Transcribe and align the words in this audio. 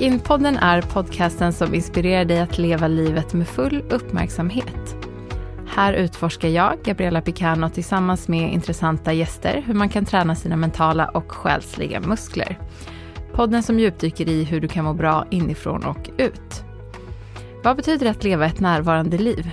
In-podden 0.00 0.56
är 0.56 0.82
podcasten 0.82 1.52
som 1.52 1.74
inspirerar 1.74 2.24
dig 2.24 2.40
att 2.40 2.58
leva 2.58 2.88
livet 2.88 3.32
med 3.32 3.48
full 3.48 3.84
uppmärksamhet. 3.90 4.96
Här 5.66 5.92
utforskar 5.92 6.48
jag, 6.48 6.76
Gabriella 6.84 7.20
Picano, 7.20 7.68
tillsammans 7.68 8.28
med 8.28 8.52
intressanta 8.52 9.12
gäster 9.12 9.62
hur 9.66 9.74
man 9.74 9.88
kan 9.88 10.04
träna 10.04 10.34
sina 10.34 10.56
mentala 10.56 11.08
och 11.08 11.32
själsliga 11.32 12.00
muskler. 12.00 12.58
Podden 13.32 13.62
som 13.62 13.78
djupdyker 13.78 14.28
i 14.28 14.44
hur 14.44 14.60
du 14.60 14.68
kan 14.68 14.84
må 14.84 14.94
bra 14.94 15.26
inifrån 15.30 15.84
och 15.84 16.10
ut. 16.18 16.64
Vad 17.64 17.76
betyder 17.76 18.04
det 18.04 18.10
att 18.10 18.24
leva 18.24 18.46
ett 18.46 18.60
närvarande 18.60 19.18
liv? 19.18 19.50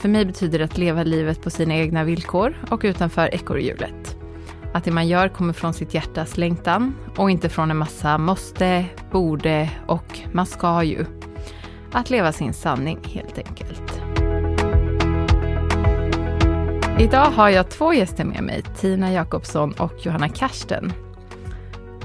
För 0.00 0.08
mig 0.08 0.24
betyder 0.24 0.58
det 0.58 0.64
att 0.64 0.78
leva 0.78 1.02
livet 1.02 1.42
på 1.42 1.50
sina 1.50 1.74
egna 1.74 2.04
villkor 2.04 2.56
och 2.70 2.80
utanför 2.84 3.34
ekorrhjulet. 3.34 3.97
Att 4.78 4.84
det 4.84 4.90
man 4.90 5.08
gör 5.08 5.28
kommer 5.28 5.52
från 5.52 5.74
sitt 5.74 5.94
hjärtas 5.94 6.36
längtan 6.36 6.94
och 7.16 7.30
inte 7.30 7.48
från 7.48 7.70
en 7.70 7.76
massa 7.76 8.18
måste, 8.18 8.84
borde 9.10 9.70
och 9.86 10.18
man 10.32 10.46
ska 10.46 10.82
ju. 10.82 11.04
Att 11.92 12.10
leva 12.10 12.32
sin 12.32 12.52
sanning 12.52 12.98
helt 13.04 13.38
enkelt. 13.38 14.00
Idag 16.98 17.24
har 17.24 17.48
jag 17.48 17.70
två 17.70 17.92
gäster 17.94 18.24
med 18.24 18.42
mig, 18.42 18.62
Tina 18.80 19.12
Jakobsson 19.12 19.72
och 19.72 19.92
Johanna 20.06 20.28
Karsten. 20.28 20.92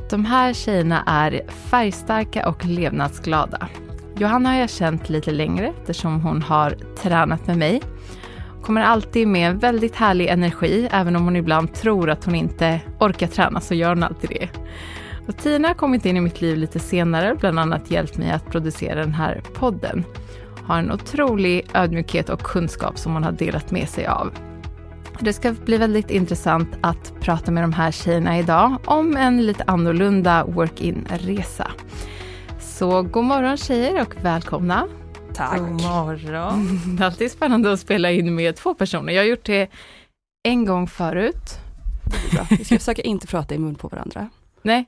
De 0.10 0.26
här 0.26 0.54
tjejerna 0.54 1.04
är 1.06 1.42
färgstarka 1.50 2.50
och 2.50 2.66
levnadsglada. 2.66 3.68
Johanna 4.16 4.50
har 4.50 4.58
jag 4.58 4.70
känt 4.70 5.10
lite 5.10 5.32
längre 5.32 5.74
eftersom 5.80 6.22
hon 6.22 6.42
har 6.42 6.78
tränat 6.98 7.48
med 7.48 7.58
mig. 7.58 7.82
Kommer 8.64 8.82
alltid 8.82 9.28
med 9.28 9.50
en 9.50 9.60
väldigt 9.60 9.96
härlig 9.96 10.28
energi, 10.28 10.90
även 10.92 11.16
om 11.16 11.24
hon 11.24 11.36
ibland 11.36 11.74
tror 11.74 12.10
att 12.10 12.26
hon 12.26 12.36
inte 12.36 12.82
orkar 13.00 13.28
träna 13.28 13.62
så 13.62 13.74
gör 13.74 13.90
hon 13.90 14.04
alltid 14.04 14.30
det. 14.30 14.50
Och 15.28 15.38
Tina 15.38 15.68
har 15.68 15.76
kommit 15.76 16.06
in 16.06 16.18
i 16.18 16.22
mitt 16.22 16.42
liv 16.42 16.58
lite 16.58 16.80
senare, 16.80 17.36
bland 17.40 17.60
annat 17.60 17.92
hjälpt 17.92 18.18
mig 18.18 18.32
att 18.32 18.52
producera 18.52 19.00
den 19.00 19.14
här 19.14 19.42
podden. 19.54 20.04
Har 20.66 20.80
en 20.80 20.92
otrolig 20.92 21.68
ödmjukhet 21.74 22.30
och 22.30 22.42
kunskap 22.42 22.98
som 22.98 23.14
hon 23.14 23.24
har 23.24 23.32
delat 23.32 23.72
med 23.72 23.90
sig 23.90 24.08
av. 24.08 24.34
Det 25.20 25.34
ska 25.34 25.52
bli 25.52 25.78
väldigt 25.78 26.12
intressant 26.12 26.70
att 26.82 27.14
prata 27.22 27.52
med 27.52 27.64
de 27.64 27.74
här 27.74 27.92
tjejerna 27.92 28.40
idag 28.40 28.76
om 28.86 29.18
en 29.18 29.46
lite 29.46 29.64
annorlunda 29.68 30.46
work-in-resa. 30.46 31.72
Så 32.60 33.02
god 33.02 33.24
morgon 33.24 33.58
tjejer 33.58 34.02
och 34.02 34.16
välkomna. 34.26 34.88
Tack. 35.36 35.60
God 35.60 35.82
morgon. 35.82 36.80
Det 36.98 37.04
är 37.04 37.06
alltid 37.06 37.32
spännande 37.32 37.74
att 37.74 37.80
spela 37.80 38.12
in 38.12 38.36
med 38.36 38.56
två 38.56 38.74
personer. 38.74 39.14
Jag 39.14 39.22
har 39.22 39.28
gjort 39.28 39.46
det 39.46 39.70
en 40.44 40.66
gång 40.66 40.88
förut. 40.88 41.60
Det 42.06 42.36
bra. 42.36 42.48
Vi 42.50 42.66
ska 42.66 42.80
försöka 42.80 43.02
inte 43.02 43.28
prata 43.28 43.56
i 43.56 43.58
mun 43.58 43.76
på 43.76 43.88
varandra. 43.88 44.30
Nej, 44.62 44.86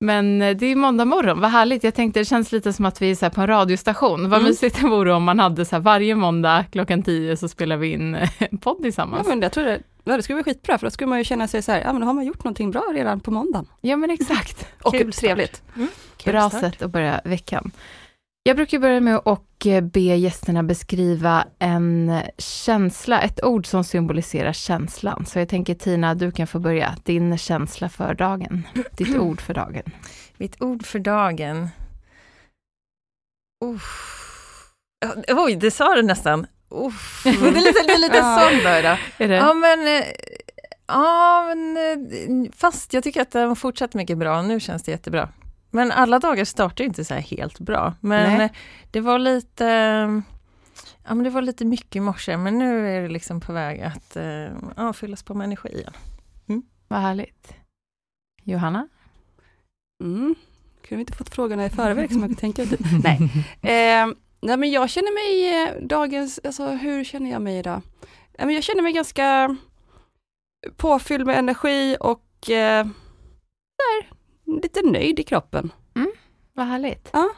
men 0.00 0.42
eh, 0.42 0.56
det 0.56 0.66
är 0.66 0.76
måndag 0.76 1.04
morgon, 1.04 1.40
vad 1.40 1.50
härligt. 1.50 1.84
Jag 1.84 1.94
tänkte 1.94 2.20
det 2.20 2.24
känns 2.24 2.52
lite 2.52 2.72
som 2.72 2.84
att 2.84 3.02
vi 3.02 3.10
är 3.10 3.14
så 3.14 3.30
på 3.30 3.40
en 3.40 3.46
radiostation. 3.46 4.30
Vad 4.30 4.38
mm. 4.38 4.48
mysigt 4.48 4.80
det 4.80 4.88
vore 4.88 5.12
om 5.12 5.24
man 5.24 5.38
hade 5.38 5.64
så 5.64 5.76
här 5.76 5.80
varje 5.80 6.14
måndag 6.14 6.64
klockan 6.72 7.02
tio 7.02 7.36
så 7.36 7.48
spelar 7.48 7.76
vi 7.76 7.92
in 7.92 8.14
en 8.38 8.58
podd 8.58 8.82
tillsammans. 8.82 9.22
Ja, 9.26 9.28
men 9.28 9.42
jag 9.42 9.52
tror 9.52 9.64
det, 9.64 9.80
ja, 10.04 10.16
det 10.16 10.22
skulle 10.22 10.34
vara 10.34 10.44
skitbra, 10.44 10.78
för 10.78 10.86
då 10.86 10.90
skulle 10.90 11.08
man 11.08 11.18
ju 11.18 11.24
känna 11.24 11.48
sig 11.48 11.62
så 11.62 11.72
här, 11.72 11.80
ja 11.80 11.92
men 11.92 12.00
då 12.00 12.06
har 12.06 12.14
man 12.14 12.24
gjort 12.24 12.44
någonting 12.44 12.70
bra 12.70 12.84
redan 12.94 13.20
på 13.20 13.30
måndagen. 13.30 13.66
Ja 13.80 13.96
men 13.96 14.10
exakt. 14.10 14.66
Och 14.82 14.94
Kul 14.94 15.12
trevligt. 15.12 15.62
Mm. 15.76 15.88
Bra 16.24 16.50
sätt 16.50 16.82
att 16.82 16.90
börja 16.90 17.20
veckan. 17.24 17.70
Jag 18.46 18.56
brukar 18.56 18.78
börja 18.78 19.00
med 19.00 19.16
att 19.16 19.66
eh, 19.66 19.80
be 19.80 20.00
gästerna 20.00 20.62
beskriva 20.62 21.44
en 21.58 22.20
känsla, 22.38 23.20
ett 23.20 23.44
ord 23.44 23.66
som 23.66 23.84
symboliserar 23.84 24.52
känslan. 24.52 25.26
Så 25.26 25.38
jag 25.38 25.48
tänker 25.48 25.74
Tina, 25.74 26.14
du 26.14 26.32
kan 26.32 26.46
få 26.46 26.58
börja. 26.58 26.96
Din 27.04 27.38
känsla 27.38 27.88
för 27.88 28.14
dagen. 28.14 28.66
Ditt 28.96 29.16
ord 29.18 29.40
för 29.40 29.54
dagen. 29.54 29.82
Mitt 30.36 30.62
ord 30.62 30.86
för 30.86 30.98
dagen. 30.98 31.68
Uff. 33.64 34.72
Oj, 35.28 35.56
det 35.56 35.70
sa 35.70 35.94
du 35.94 36.02
nästan. 36.02 36.46
Uff. 36.70 37.22
Det 37.24 37.30
är 37.30 37.52
lite, 37.52 37.82
det 37.86 37.92
är 37.92 38.00
lite 38.00 38.16
ja. 38.16 38.40
sån 38.40 38.62
då. 38.62 38.68
Är 39.24 39.28
det? 39.28 39.36
Ja, 39.36 39.54
men, 39.54 39.86
eh, 39.86 40.04
ja, 40.86 41.44
men 41.46 41.76
eh, 41.76 42.52
fast 42.56 42.92
jag 42.92 43.04
tycker 43.04 43.22
att 43.22 43.30
det 43.30 43.40
har 43.40 43.54
fortsatt 43.54 43.94
mycket 43.94 44.18
bra. 44.18 44.42
Nu 44.42 44.60
känns 44.60 44.82
det 44.82 44.90
jättebra. 44.90 45.28
Men 45.76 45.92
alla 45.92 46.18
dagar 46.18 46.44
startar 46.44 46.84
inte 46.84 47.04
så 47.04 47.14
här 47.14 47.20
helt 47.20 47.60
bra. 47.60 47.94
Men 48.00 48.38
Nej. 48.38 48.52
det 48.90 49.00
var 49.00 49.18
lite 49.18 49.64
Ja 51.04 51.14
men 51.14 51.24
det 51.24 51.30
var 51.30 51.42
lite 51.42 51.64
mycket 51.64 51.96
i 51.96 52.00
morse 52.00 52.36
men 52.36 52.58
nu 52.58 52.88
är 52.88 53.02
det 53.02 53.08
liksom 53.08 53.40
på 53.40 53.52
väg 53.52 53.82
att 53.82 54.16
uh, 54.16 54.48
ja, 54.76 54.92
fyllas 54.92 55.22
på 55.22 55.34
med 55.34 55.44
energi 55.44 55.68
igen. 55.68 55.92
Mm. 56.48 56.62
Vad 56.88 57.00
härligt. 57.00 57.54
Johanna? 58.42 58.88
Mm. 60.04 60.34
Kunde 60.82 60.96
vi 60.96 61.00
inte 61.00 61.12
fått 61.12 61.34
frågorna 61.34 61.66
i 61.66 61.70
förväg 61.70 62.12
som 62.12 62.20
jag 62.20 62.30
kan 62.30 62.36
tänka 62.36 62.62
ut? 62.62 62.80
nej. 63.04 63.18
Eh, 63.62 64.06
nej 64.40 64.56
men 64.56 64.70
jag 64.70 64.90
känner 64.90 65.14
mig 65.14 65.62
eh, 65.62 65.86
dagens, 65.86 66.40
alltså 66.44 66.66
hur 66.66 67.04
känner 67.04 67.30
jag 67.30 67.42
mig 67.42 67.58
idag? 67.58 67.82
Eh, 68.38 68.50
jag 68.50 68.62
känner 68.62 68.82
mig 68.82 68.92
ganska 68.92 69.56
påfylld 70.76 71.26
med 71.26 71.38
energi 71.38 71.96
och 72.00 72.50
eh, 72.50 72.86
där, 73.76 74.15
lite 74.62 74.82
nöjd 74.82 75.20
i 75.20 75.22
kroppen. 75.22 75.72
Mm, 75.96 76.10
vad 76.54 76.66
härligt. 76.66 77.08
Ja. 77.12 77.30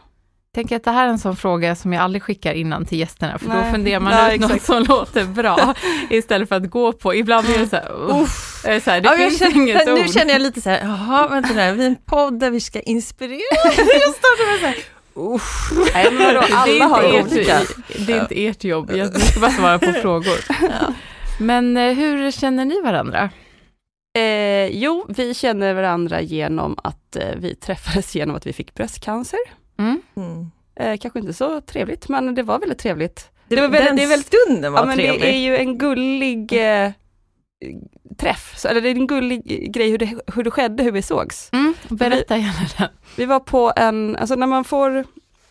Tänker 0.55 0.77
att 0.77 0.85
det 0.85 0.91
här 0.91 1.07
är 1.07 1.11
en 1.11 1.19
sån 1.19 1.37
fråga 1.37 1.77
som 1.77 1.93
jag 1.93 2.03
aldrig 2.03 2.23
skickar 2.23 2.55
innan 2.55 2.85
till 2.87 2.99
gästerna, 2.99 3.39
för 3.39 3.49
Nej. 3.49 3.65
då 3.65 3.73
funderar 3.73 4.01
man 4.01 4.13
Nej, 4.13 4.37
ut 4.37 4.43
exakt. 4.43 4.53
något 4.55 4.63
som 4.63 4.97
låter 4.97 5.25
bra, 5.25 5.75
istället 6.11 6.49
för 6.49 6.57
att 6.57 6.71
gå 6.71 6.93
på, 6.93 7.15
ibland 7.15 7.49
är 7.49 7.59
det 7.59 7.67
så 7.67 7.77
här, 7.77 8.21
uff, 8.23 8.61
så 8.63 8.91
här, 8.91 9.01
det 9.01 9.09
ja, 9.09 9.17
finns 9.17 9.39
känner, 9.39 9.57
inget 9.57 9.87
nu 9.87 9.93
ord. 9.93 9.99
Nu 9.99 10.09
känner 10.09 10.33
jag 10.33 10.43
lite 10.43 10.61
så 10.61 10.71
här, 10.71 10.81
jaha, 10.81 11.29
vänta 11.29 11.55
nu, 11.55 11.73
vi 11.75 11.83
är 11.83 11.87
en 11.87 11.97
podd 11.97 12.41
där 12.41 12.51
vi 12.51 12.61
ska 12.61 12.81
inspirera. 12.81 13.41
jag 13.77 14.15
startar 14.15 14.51
med 14.53 14.61
så 14.61 14.67
här, 14.67 14.77
Usch. 15.35 15.73
Nej, 15.95 16.13
men 16.13 16.25
vadå, 16.25 16.47
alla 16.51 16.85
har 16.85 17.03
ju 17.03 17.23
olika. 17.23 17.61
Det 18.07 18.13
är 18.13 18.21
inte 18.21 18.47
ert 18.47 18.65
jobb, 18.65 18.91
jag 18.95 19.21
ska 19.21 19.41
bara 19.41 19.51
svara 19.51 19.79
på 19.79 19.93
frågor. 20.03 20.39
Ja. 20.49 20.95
Men 21.41 21.77
eh, 21.77 21.95
hur 21.95 22.31
känner 22.31 22.65
ni 22.65 22.81
varandra? 22.83 23.31
Eh, 24.19 24.67
jo, 24.67 25.07
vi 25.09 25.35
känner 25.35 25.75
varandra 25.75 26.21
genom 26.21 26.77
att 26.83 27.17
eh, 27.17 27.35
vi 27.37 27.55
träffades 27.55 28.15
genom 28.15 28.37
att 28.37 28.47
vi 28.47 28.53
fick 28.53 28.75
bröstcancer. 28.75 29.41
Mm. 29.79 30.03
Mm. 30.17 30.51
Eh, 30.77 30.99
kanske 30.99 31.19
inte 31.19 31.33
så 31.33 31.61
trevligt, 31.61 32.09
men 32.09 32.35
det 32.35 32.43
var 32.43 32.59
väldigt 32.59 32.79
trevligt. 32.79 33.31
Det, 33.49 33.57
det 33.57 33.63
var 33.63 33.69
väldigt, 33.69 33.97
det 33.97 34.03
är 34.03 34.09
väldigt, 34.09 34.27
stunden 34.27 34.73
var 34.73 34.81
ja, 34.81 34.87
men 34.87 34.97
trevlig. 34.97 35.21
Det 35.21 35.35
är 35.35 35.39
ju 35.39 35.57
en 35.57 35.79
gullig 35.79 36.53
eh, 36.53 36.91
träff, 38.19 38.55
så, 38.57 38.69
eller 38.69 38.81
det 38.81 38.89
är 38.89 38.95
en 38.95 39.07
gullig 39.07 39.73
grej 39.75 39.91
hur 39.91 39.99
det, 39.99 40.15
hur 40.35 40.45
det 40.45 40.51
skedde, 40.51 40.83
hur 40.83 40.93
vi 40.93 41.03
sågs. 41.03 41.51
Mm, 41.53 41.75
berätta 41.89 42.37
gärna 42.37 42.69
det. 42.79 42.91
Vi 43.17 43.25
var 43.25 43.41
på 43.41 43.73
en, 43.77 44.17
alltså 44.17 44.35
när 44.35 44.47
man 44.47 44.65
får 44.65 45.05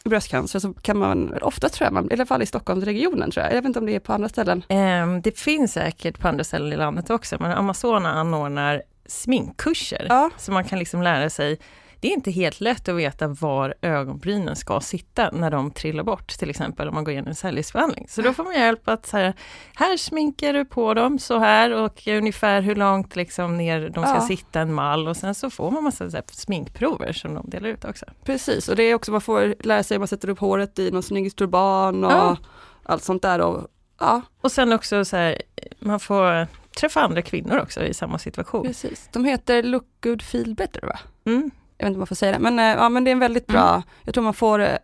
bröstcancer 0.10 0.60
så 0.60 0.74
kan 0.74 0.98
man, 0.98 1.34
ofta 1.42 1.70
tror 1.70 1.86
jag, 1.86 1.94
man, 1.94 2.12
i 2.12 2.14
alla 2.14 2.26
fall 2.26 2.42
i 2.42 2.46
Stockholmsregionen 2.46 3.32
tror 3.32 3.44
jag, 3.44 3.52
jag 3.52 3.62
vet 3.62 3.66
inte 3.66 3.80
om 3.80 3.86
det 3.86 3.96
är 3.96 4.00
på 4.00 4.14
andra 4.14 4.30
ställen. 4.30 4.64
Um, 4.70 5.22
det 5.22 5.40
finns 5.40 5.74
säkert 5.74 6.20
på 6.20 6.28
andra 6.28 6.44
ställen 6.44 6.74
i 6.74 6.76
landet 6.76 7.10
också, 7.10 7.38
men 7.40 7.52
Amazona 7.52 8.14
anordnar 8.14 8.82
sminkkurser, 9.06 10.06
ja. 10.10 10.30
så 10.38 10.52
man 10.52 10.64
kan 10.64 10.80
liksom 10.80 11.02
lära 11.02 11.30
sig 11.30 11.60
det 12.00 12.08
är 12.08 12.12
inte 12.12 12.32
helt 12.32 12.62
lätt 12.62 12.90
att 12.90 12.96
veta 12.96 13.28
var 13.28 13.74
ögonbrynen 13.82 14.56
ska 14.56 14.80
sitta 14.80 15.32
när 15.32 15.52
de 15.52 15.72
trillar 15.72 16.04
bort, 16.04 16.28
till 16.28 16.50
exempel 16.50 16.88
om 16.88 16.94
man 16.94 17.04
går 17.04 17.12
igenom 17.12 17.28
en 17.28 17.36
cellgiftsbehandling. 17.36 18.06
Så 18.10 18.22
då 18.22 18.34
får 18.34 18.44
man 18.44 18.54
hjälp 18.54 18.88
att 18.88 19.06
så 19.06 19.18
här, 19.18 19.34
här 19.76 19.98
sminkar 19.98 20.54
du 20.54 20.66
på 20.66 20.94
dem 20.94 21.20
så 21.20 21.40
här 21.40 21.72
och 21.72 22.08
ungefär 22.08 22.62
hur 22.62 22.76
långt 22.76 23.16
liksom 23.16 23.58
ner 23.58 23.90
de 23.90 24.04
ska 24.04 24.14
ja. 24.14 24.22
sitta 24.22 24.62
en 24.62 24.74
mall 24.74 25.08
och 25.08 25.18
sen 25.18 25.36
så 25.36 25.50
får 25.50 25.72
man 25.72 25.84
massa 25.84 26.10
så 26.10 26.18
här, 26.18 26.24
sminkprover 26.32 27.14
som 27.14 27.34
de 27.34 27.50
delar 27.50 27.70
ut 27.70 27.86
också. 27.86 28.06
Precis, 28.24 28.70
och 28.70 28.76
det 28.76 28.84
är 28.84 28.96
också 28.96 29.12
man 29.12 29.22
får 29.22 29.56
lära 29.60 29.84
sig, 29.84 30.00
man 30.00 30.08
sätter 30.08 30.30
upp 30.30 30.40
håret 30.40 30.80
i 30.80 30.92
någon 30.92 31.04
snygg 31.04 31.36
turban 31.36 32.04
och 32.04 32.12
ja. 32.12 32.38
allt 32.84 33.04
sånt 33.04 33.22
där. 33.22 33.42
Och, 33.42 33.68
ja. 34.00 34.22
och 34.42 34.52
sen 34.52 34.74
också 34.74 35.06
så 35.06 35.18
här, 35.18 35.42
man 35.80 36.00
får 36.00 36.48
träffa 36.80 37.02
andra 37.02 37.22
kvinnor 37.22 37.60
också 37.60 37.84
i 37.84 37.94
samma 37.94 38.20
situation. 38.20 38.64
Precis, 38.64 39.10
de 39.12 39.26
heter 39.26 39.64
Look 39.64 39.86
Good 40.02 40.22
Feel 40.22 40.56
Better 40.56 40.82
va? 40.82 41.00
Mm 41.26 41.52
jag 41.78 41.86
vet 41.86 41.90
inte 41.90 41.96
om 41.96 42.00
man 42.00 42.08
får 42.08 42.16
säga 42.16 42.32
det, 42.32 42.40
men, 42.40 42.60
eh, 42.60 42.66
ja, 42.66 42.90
men 42.90 43.04
det 43.04 43.12
är 43.12 43.14
en 43.14 43.20
väldigt 43.20 43.48
bra, 43.48 43.70
mm. 43.70 43.82
jag 44.04 44.14
tror 44.14 44.24
man 44.24 44.34
får, 44.34 44.60
eh, 44.60 44.78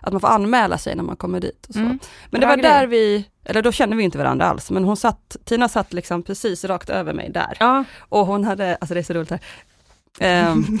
att 0.00 0.12
man 0.12 0.20
får 0.20 0.28
anmäla 0.28 0.78
sig 0.78 0.96
när 0.96 1.02
man 1.02 1.16
kommer 1.16 1.40
dit. 1.40 1.66
Och 1.68 1.74
så. 1.74 1.80
Mm. 1.80 1.98
Men 2.30 2.40
det 2.40 2.46
var 2.46 2.56
där 2.56 2.86
vi, 2.86 3.28
eller 3.44 3.62
då 3.62 3.72
kände 3.72 3.96
vi 3.96 4.02
inte 4.02 4.18
varandra 4.18 4.46
alls, 4.46 4.70
men 4.70 4.84
hon 4.84 4.96
satt, 4.96 5.36
Tina 5.44 5.68
satt 5.68 5.92
liksom 5.92 6.22
precis 6.22 6.64
rakt 6.64 6.90
över 6.90 7.12
mig 7.12 7.30
där. 7.30 7.56
Ja. 7.60 7.84
Och 7.98 8.26
hon 8.26 8.44
hade, 8.44 8.76
alltså 8.76 8.94
det 8.94 9.00
är 9.00 9.04
så 9.04 9.12
roligt 9.12 9.30
här, 9.30 9.40
um, 10.50 10.80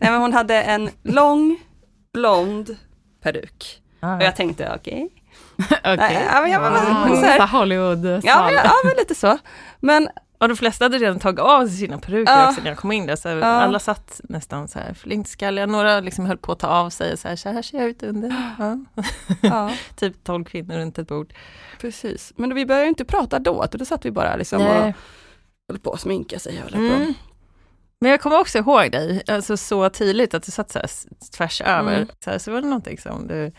Nej, 0.00 0.10
men 0.10 0.20
hon 0.20 0.32
hade 0.32 0.62
en 0.62 0.90
lång, 1.02 1.58
blond 2.12 2.76
peruk. 3.22 3.82
Ah. 4.00 4.16
Och 4.16 4.22
jag 4.22 4.36
tänkte, 4.36 4.72
okej. 4.76 5.08
Okay. 5.78 5.94
okay. 5.94 6.14
Ja, 6.32 6.48
ja, 6.48 6.60
wow. 6.60 7.48
Hollywood 7.48 8.06
ja, 8.06 8.20
ja, 8.24 8.50
ja, 8.52 8.72
men 8.84 8.92
lite 8.96 9.14
så. 9.14 9.38
Men 9.80 10.08
och 10.38 10.48
de 10.48 10.56
flesta 10.56 10.84
hade 10.84 10.98
redan 10.98 11.18
tagit 11.18 11.40
av 11.40 11.66
sig 11.66 11.76
sina 11.76 11.98
peruker 11.98 12.32
ja. 12.32 12.48
också 12.48 12.60
när 12.60 12.70
jag 12.70 12.78
kom 12.78 12.92
in 12.92 13.06
där, 13.06 13.16
så 13.16 13.28
ja. 13.28 13.46
alla 13.46 13.78
satt 13.78 14.20
nästan 14.24 14.68
så 14.68 14.78
här 14.78 14.94
flintskalliga, 14.94 15.66
några 15.66 16.00
liksom 16.00 16.26
höll 16.26 16.38
på 16.38 16.52
att 16.52 16.58
ta 16.58 16.66
av 16.66 16.90
sig, 16.90 17.16
så 17.16 17.28
här, 17.28 17.36
så 17.36 17.48
här 17.48 17.62
ser 17.62 17.78
jag 17.78 17.88
ut 17.88 18.02
under. 18.02 18.54
Ja. 18.58 18.78
ja. 19.42 19.72
typ 19.96 20.24
tolv 20.24 20.44
kvinnor 20.44 20.74
runt 20.74 20.98
ett 20.98 21.08
bord. 21.08 21.32
Precis, 21.80 22.32
men 22.36 22.54
vi 22.54 22.66
började 22.66 22.88
inte 22.88 23.04
prata 23.04 23.38
då, 23.38 23.66
då 23.70 23.84
satt 23.84 24.04
vi 24.04 24.10
bara 24.10 24.36
liksom 24.36 24.62
och 24.62 24.92
höll 25.68 25.78
på 25.82 25.92
att 25.92 26.00
sminka 26.00 26.38
sig. 26.38 26.56
Höll 26.56 26.74
mm. 26.74 27.06
på. 27.06 27.12
Men 28.00 28.10
jag 28.10 28.20
kommer 28.20 28.40
också 28.40 28.58
ihåg 28.58 28.92
dig, 28.92 29.22
alltså 29.28 29.56
så 29.56 29.90
tydligt 29.90 30.34
att 30.34 30.42
du 30.42 30.52
satt 30.52 30.70
så 30.70 30.78
här 30.78 30.90
tvärs 31.36 31.60
över. 31.60 31.96
Mm. 31.96 32.08
Så, 32.24 32.30
här, 32.30 32.38
så 32.38 32.52
var 32.52 32.60
det 32.60 32.68
någonting 32.68 32.98
som 32.98 33.26
du, 33.26 33.52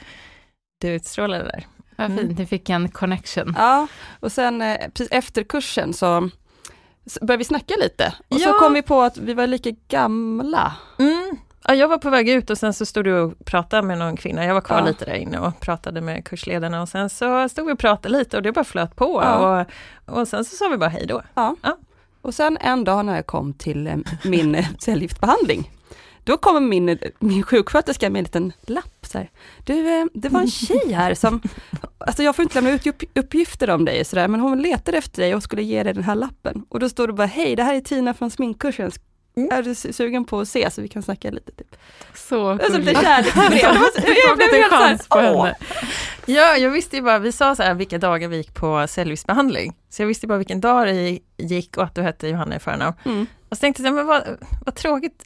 du 0.82 0.88
utstrålade 0.88 1.44
där. 1.44 1.68
Vad 1.96 2.12
mm. 2.12 2.18
fint, 2.18 2.40
ni 2.40 2.46
fick 2.46 2.70
en 2.70 2.90
connection. 2.90 3.54
Ja, 3.58 3.88
och 4.20 4.32
sen 4.32 4.62
eh, 4.62 4.78
precis 4.78 5.12
efter 5.12 5.44
kursen 5.44 5.94
så 5.94 6.30
började 7.22 7.38
vi 7.38 7.44
snacka 7.44 7.74
lite. 7.80 8.14
Och 8.28 8.40
ja. 8.40 8.48
så 8.48 8.54
kom 8.54 8.74
vi 8.74 8.82
på 8.82 9.02
att 9.02 9.18
vi 9.18 9.34
var 9.34 9.48
lika 9.48 9.72
gamla. 9.88 10.74
Mm. 11.00 11.38
Ja, 11.68 11.76
jag 11.76 11.88
var 11.88 11.98
på 11.98 12.10
väg 12.10 12.30
ut 12.30 12.50
och 12.50 12.58
sen 12.58 12.74
så 12.74 12.86
stod 12.86 13.04
du 13.04 13.20
och 13.20 13.46
pratade 13.46 13.88
med 13.88 13.98
någon 13.98 14.18
kvinna. 14.18 14.46
Jag 14.46 14.54
var 14.54 14.62
kvar 14.62 14.80
ja. 14.80 14.86
lite 14.86 15.06
där 15.06 15.14
inne 15.14 15.40
och 15.40 15.60
pratade 15.60 16.02
med 16.02 16.26
kursledarna 16.26 16.82
och 16.82 16.90
sen 16.90 17.10
så 17.10 17.50
stod 17.50 17.68
vi 17.68 17.74
och 17.74 17.80
pratade 17.80 18.18
lite 18.18 18.38
och 18.38 18.44
det 18.44 18.52
bara 18.52 18.64
flöt 18.64 18.96
på. 18.96 19.22
Ja. 19.24 19.66
Och, 20.06 20.20
och 20.20 20.28
sen 20.28 20.46
så 20.46 20.56
sa 20.56 20.68
vi 20.68 20.78
bara 20.78 20.90
hej 20.90 21.06
då. 21.08 21.22
Ja. 21.34 21.56
Och 22.22 22.34
sen 22.34 22.58
en 22.62 22.84
dag 22.84 23.06
när 23.06 23.16
jag 23.16 23.26
kom 23.26 23.54
till 23.54 23.88
eh, 23.88 23.96
min 24.24 24.56
eh, 24.56 24.66
cellgiftsbehandling, 24.80 25.72
då 26.28 26.38
kommer 26.38 26.60
min, 26.60 27.00
min 27.20 27.44
sjuksköterska 27.44 28.10
med 28.10 28.20
en 28.20 28.24
liten 28.24 28.54
lapp. 28.62 29.06
Så 29.06 29.18
här. 29.18 29.30
Du, 29.66 30.00
eh, 30.00 30.06
det 30.14 30.30
var 30.30 30.40
en 30.40 30.52
tjej 30.52 30.92
här 30.92 31.14
som, 31.14 31.42
alltså 31.98 32.24
jag 32.24 32.36
får 32.36 32.44
inte 32.44 32.56
lämna 32.56 32.72
ut 32.72 32.88
uppgifter 33.16 33.70
om 33.70 33.86
dig, 33.86 34.06
så 34.06 34.16
där, 34.16 34.28
men 34.28 34.40
hon 34.40 34.62
letade 34.62 34.98
efter 34.98 35.22
dig 35.22 35.36
och 35.36 35.44
skulle 35.44 35.64
ge 35.64 35.84
dig 35.84 35.94
den 35.94 36.04
här 36.04 36.16
lappen. 36.16 36.66
Och 36.70 36.80
då 36.80 36.90
står 36.90 37.08
det 37.08 37.14
bara, 37.14 37.28
hej, 37.28 37.56
det 37.56 37.64
här 37.64 37.76
är 37.76 37.82
Tina 37.82 38.14
från 38.14 38.32
sminkkursen, 38.32 38.92
Mm. 39.38 39.50
Är 39.52 39.64
du 39.64 39.76
sugen 39.76 40.26
på 40.26 40.40
att 40.40 40.48
se 40.48 40.72
så 40.72 40.82
vi 40.82 40.88
kan 40.88 41.04
snacka 41.04 41.32
lite? 41.32 41.52
Typ. 41.52 41.76
Så 42.16 42.54
gulligt. 42.54 43.02
Kärleksbrev. 43.02 43.54
jag 44.28 44.38
blev 44.38 44.50
helt 44.52 44.74
chans 44.74 45.08
på 45.08 45.20
henne. 45.20 45.56
Ja, 46.26 46.58
jag 46.58 46.70
visste 46.70 46.96
ju 46.96 47.02
bara, 47.02 47.20
vi 47.20 47.32
sa 47.32 47.56
så 47.56 47.64
här 47.64 47.74
vilka 47.74 47.98
dagar 47.98 48.28
vi 48.28 48.38
gick 48.38 48.54
på 48.54 48.86
cellgiftsbehandling. 48.88 49.74
Så 49.90 50.02
jag 50.02 50.08
visste 50.08 50.28
bara 50.28 50.38
vilken 50.38 50.62
dag 50.62 50.88
det 50.88 51.20
gick 51.38 51.78
och 51.78 51.84
att 51.84 51.96
du 51.96 52.02
hette 52.02 52.28
Johanna 52.28 52.56
i 52.56 52.60
förnamn. 52.60 52.94
Mm. 53.06 53.28
Och 53.50 53.58
så 53.58 53.62
tänkte 53.62 53.84
jag, 53.84 53.94
men 53.94 54.06
vad, 54.06 54.24
vad 54.66 54.76
tråkigt. 54.76 55.24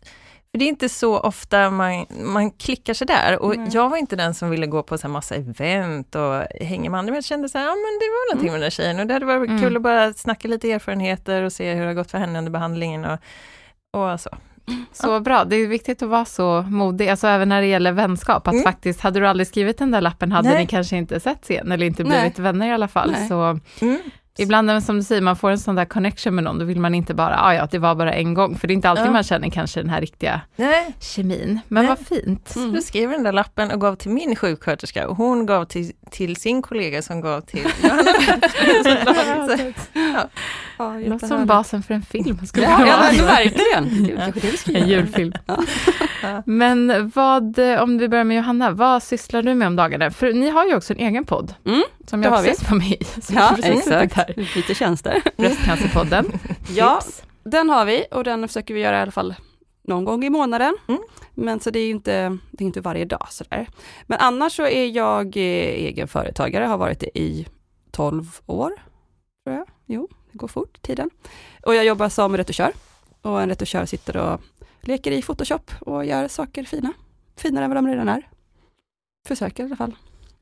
För 0.52 0.60
det 0.60 0.66
är 0.66 0.70
inte 0.70 0.90
så 0.90 1.20
ofta 1.20 1.70
man, 1.70 2.06
man 2.24 2.52
klickar 2.52 2.94
sig 2.94 3.08
där 3.08 3.42
och 3.42 3.56
mm. 3.56 3.70
jag 3.72 3.90
var 3.90 3.98
inte 3.98 4.16
den 4.16 4.34
som 4.34 4.50
ville 4.50 4.68
gå 4.68 4.84
på 4.84 4.98
så 4.98 5.08
här 5.08 5.14
massa 5.14 5.36
event 5.36 6.16
och 6.16 6.44
hänga 6.62 6.90
med 6.90 6.98
andra, 6.98 7.12
men 7.12 7.16
jag 7.16 7.24
kände 7.24 7.50
så 7.50 7.58
här, 7.58 7.66
ja 7.66 7.72
men 7.72 8.00
det 8.00 8.06
var 8.06 8.32
någonting 8.32 8.50
mm. 8.50 8.54
med 8.54 8.62
den 8.62 8.66
där 8.66 8.70
tjejen 8.70 9.00
och 9.00 9.08
det 9.08 9.14
hade 9.14 9.26
varit 9.26 9.50
mm. 9.50 9.62
kul 9.62 9.76
att 9.76 9.82
bara 9.82 10.14
snacka 10.14 10.48
lite 10.48 10.72
erfarenheter 10.72 11.44
och 11.44 11.54
se 11.54 11.74
hur 11.74 11.82
det 11.82 11.88
har 11.88 11.94
gått 11.94 12.12
för 12.12 12.18
henne 12.18 12.40
under 12.40 12.52
behandlingen 12.52 13.06
och 13.06 13.20
och 13.94 14.20
så. 14.20 14.30
Så 14.94 15.20
bra, 15.20 15.44
det 15.44 15.56
är 15.56 15.68
viktigt 15.68 16.02
att 16.02 16.10
vara 16.10 16.26
så 16.26 16.62
modig, 16.62 17.10
alltså 17.10 17.28
även 17.28 17.50
när 17.50 17.62
det 17.62 17.68
gäller 17.68 17.92
vänskap, 17.92 18.48
att 18.48 18.54
mm. 18.54 18.64
faktiskt, 18.64 19.02
hade 19.02 19.20
du 19.20 19.28
aldrig 19.28 19.48
skrivit 19.48 19.78
den 19.78 19.92
där 19.92 20.02
lappen 20.02 20.32
hade 20.32 20.50
Nej. 20.50 20.58
ni 20.58 20.68
kanske 20.68 20.98
inte 20.98 21.20
sett 21.20 21.50
igen, 21.50 21.72
eller 21.72 21.86
inte 21.86 22.04
blivit 22.04 22.38
Nej. 22.38 22.44
vänner 22.44 22.68
i 22.68 22.72
alla 22.72 22.88
fall. 22.88 23.12
Nej. 23.12 23.28
Så 23.28 23.60
mm. 23.82 24.00
Ibland, 24.38 24.84
som 24.84 24.98
du 24.98 25.04
säger, 25.04 25.22
man 25.22 25.36
får 25.36 25.50
en 25.52 25.60
sån 25.60 25.76
där 25.76 25.86
connection 25.86 26.36
med 26.36 26.44
någon, 26.44 26.60
då 26.60 26.66
vill 26.66 26.80
man 26.80 26.96
inte 26.96 27.14
bara, 27.14 27.40
ah, 27.40 27.54
ja, 27.54 27.68
det 27.72 27.80
var 27.80 27.96
bara 27.96 28.14
en 28.14 28.34
gång, 28.34 28.58
för 28.58 28.68
det 28.68 28.72
är 28.72 28.76
inte 28.76 28.90
alltid 28.90 29.06
ja. 29.06 29.12
man 29.12 29.24
känner 29.24 29.50
kanske 29.50 29.80
den 29.82 29.90
här 29.90 30.02
riktiga 30.02 30.42
Nej. 30.56 30.96
kemin. 31.00 31.60
Men 31.68 31.86
Nej. 31.86 31.90
vad 31.90 32.08
fint. 32.08 32.56
Mm. 32.56 32.74
Du 32.74 32.82
skrev 32.82 33.10
den 33.10 33.24
där 33.24 33.32
lappen 33.32 33.72
och 33.72 33.82
gav 33.82 33.96
till 33.96 34.12
min 34.12 34.36
sjuksköterska, 34.36 35.08
och 35.08 35.18
hon 35.18 35.46
gav 35.46 35.66
till, 35.66 35.92
till 36.12 36.36
sin 36.36 36.62
kollega 36.62 37.02
som 37.02 37.22
gav 37.22 37.42
till 37.42 37.64
Johanna. 37.84 39.58
ja. 39.94 40.30
Ja, 40.82 41.10
Låter 41.10 41.28
som 41.28 41.46
basen 41.46 41.84
för 41.84 41.94
en 41.94 42.02
film. 42.02 42.40
Skulle 42.46 42.66
ja, 42.66 42.88
ja 42.88 43.12
men, 43.12 43.26
verkligen. 43.26 44.76
en 44.84 44.88
julfilm. 44.88 45.34
Men 46.46 47.12
vad, 47.16 47.60
om 47.60 47.98
vi 47.98 48.10
börjar 48.10 48.24
med 48.24 48.38
Johanna, 48.38 48.72
vad 48.72 49.04
sysslar 49.04 49.42
du 49.42 49.54
med 49.54 49.68
om 49.68 49.76
dagarna? 49.76 50.12
För 50.12 50.34
ni 50.34 50.50
har 50.50 50.66
ju 50.66 50.76
också 50.76 50.94
en 50.94 51.00
egen 51.00 51.26
podd, 51.26 51.54
mm, 51.66 51.84
som 52.08 52.24
jag 52.24 52.34
också 52.34 52.66
var 52.70 52.78
med 52.78 52.92
i. 52.92 53.00
Ja, 53.30 53.58
exakt. 53.64 54.38
Lite 54.56 54.76
tjänster. 54.76 55.22
Bröstcancerpodden. 55.38 56.26
ja, 56.70 57.02
den 57.44 57.70
har 57.70 57.86
vi 57.86 58.06
och 58.12 58.24
den 58.24 58.48
försöker 58.48 58.74
vi 58.74 58.80
göra 58.80 58.98
i 58.98 59.02
alla 59.02 59.12
fall 59.12 59.36
någon 59.84 60.06
gång 60.06 60.24
i 60.24 60.30
månaden. 60.30 60.76
Mm. 60.88 61.02
Men 61.34 61.60
så 61.60 61.70
det 61.70 61.80
är 61.80 61.90
inte, 61.90 62.38
det 62.52 62.64
är 62.64 62.66
inte 62.66 62.82
varje 62.82 63.06
dag 63.06 63.28
sådär. 63.30 63.68
Men 64.08 64.20
annars 64.20 64.56
så 64.56 64.64
är 64.64 64.86
jag 64.86 65.38
eh, 65.38 65.44
egen 65.88 66.08
företagare, 66.08 66.66
har 66.66 66.78
varit 66.78 67.00
det 67.00 67.20
i 67.20 67.48
12 67.92 68.40
år, 68.46 68.72
tror 69.44 69.56
jag. 69.56 69.68
Jo, 69.88 70.10
det 70.32 70.38
går 70.38 70.48
fort, 70.48 70.82
tiden. 70.82 71.10
Och 71.66 71.76
jag 71.76 71.86
jobbar 71.86 72.10
som 72.10 72.38
retuschör. 72.38 72.72
Och 73.22 73.42
en 73.42 73.50
retuschör 73.50 73.86
sitter 73.86 74.18
och 74.18 74.42
leker 74.82 75.12
i 75.12 75.22
Photoshop 75.22 75.72
och 75.80 76.06
gör 76.06 76.28
saker 76.28 76.64
fina. 76.64 76.94
Finare 77.38 77.66
än 77.66 77.72
vad 77.72 77.78
de 77.78 77.88
redan 77.88 78.10
är. 78.10 78.28
Försöker 79.28 79.64
i 79.64 79.66
alla 79.66 79.76
fall. 79.76 79.96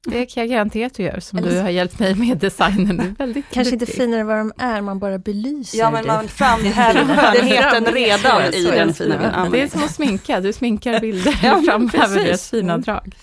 Det 0.05 0.25
kan 0.25 0.41
jag 0.43 0.49
garantera 0.49 0.87
att 0.87 0.93
du 0.93 1.03
gör, 1.03 1.19
som 1.19 1.39
Eller... 1.39 1.51
du 1.51 1.59
har 1.59 1.69
hjälpt 1.69 1.99
mig 1.99 2.15
med 2.15 2.37
designen. 2.37 2.97
Du 2.97 3.03
är 3.03 3.15
väldigt 3.17 3.45
Kanske 3.51 3.75
duktig. 3.75 3.89
inte 3.89 4.01
finare 4.01 4.23
vad 4.23 4.37
de 4.37 4.53
är, 4.57 4.81
man 4.81 4.99
bara 4.99 5.17
belyser 5.17 5.77
Ja, 5.77 5.91
men 5.91 6.07
man 6.07 6.27
framhäver 6.27 7.15
skönheten 7.33 7.85
redan 7.85 8.53
i 8.53 8.63
den 8.63 8.93
fina 8.93 9.17
bilden. 9.17 9.51
Det 9.51 9.61
är 9.61 9.67
som 9.67 9.83
att 9.83 9.95
sminka, 9.95 10.41
du 10.41 10.53
sminkar 10.53 10.99
bilder 10.99 11.39
ja, 11.43 11.61
framhäver 11.65 12.23
deras 12.23 12.49
fina 12.49 12.73
mm. 12.73 12.81
drag. 12.81 13.15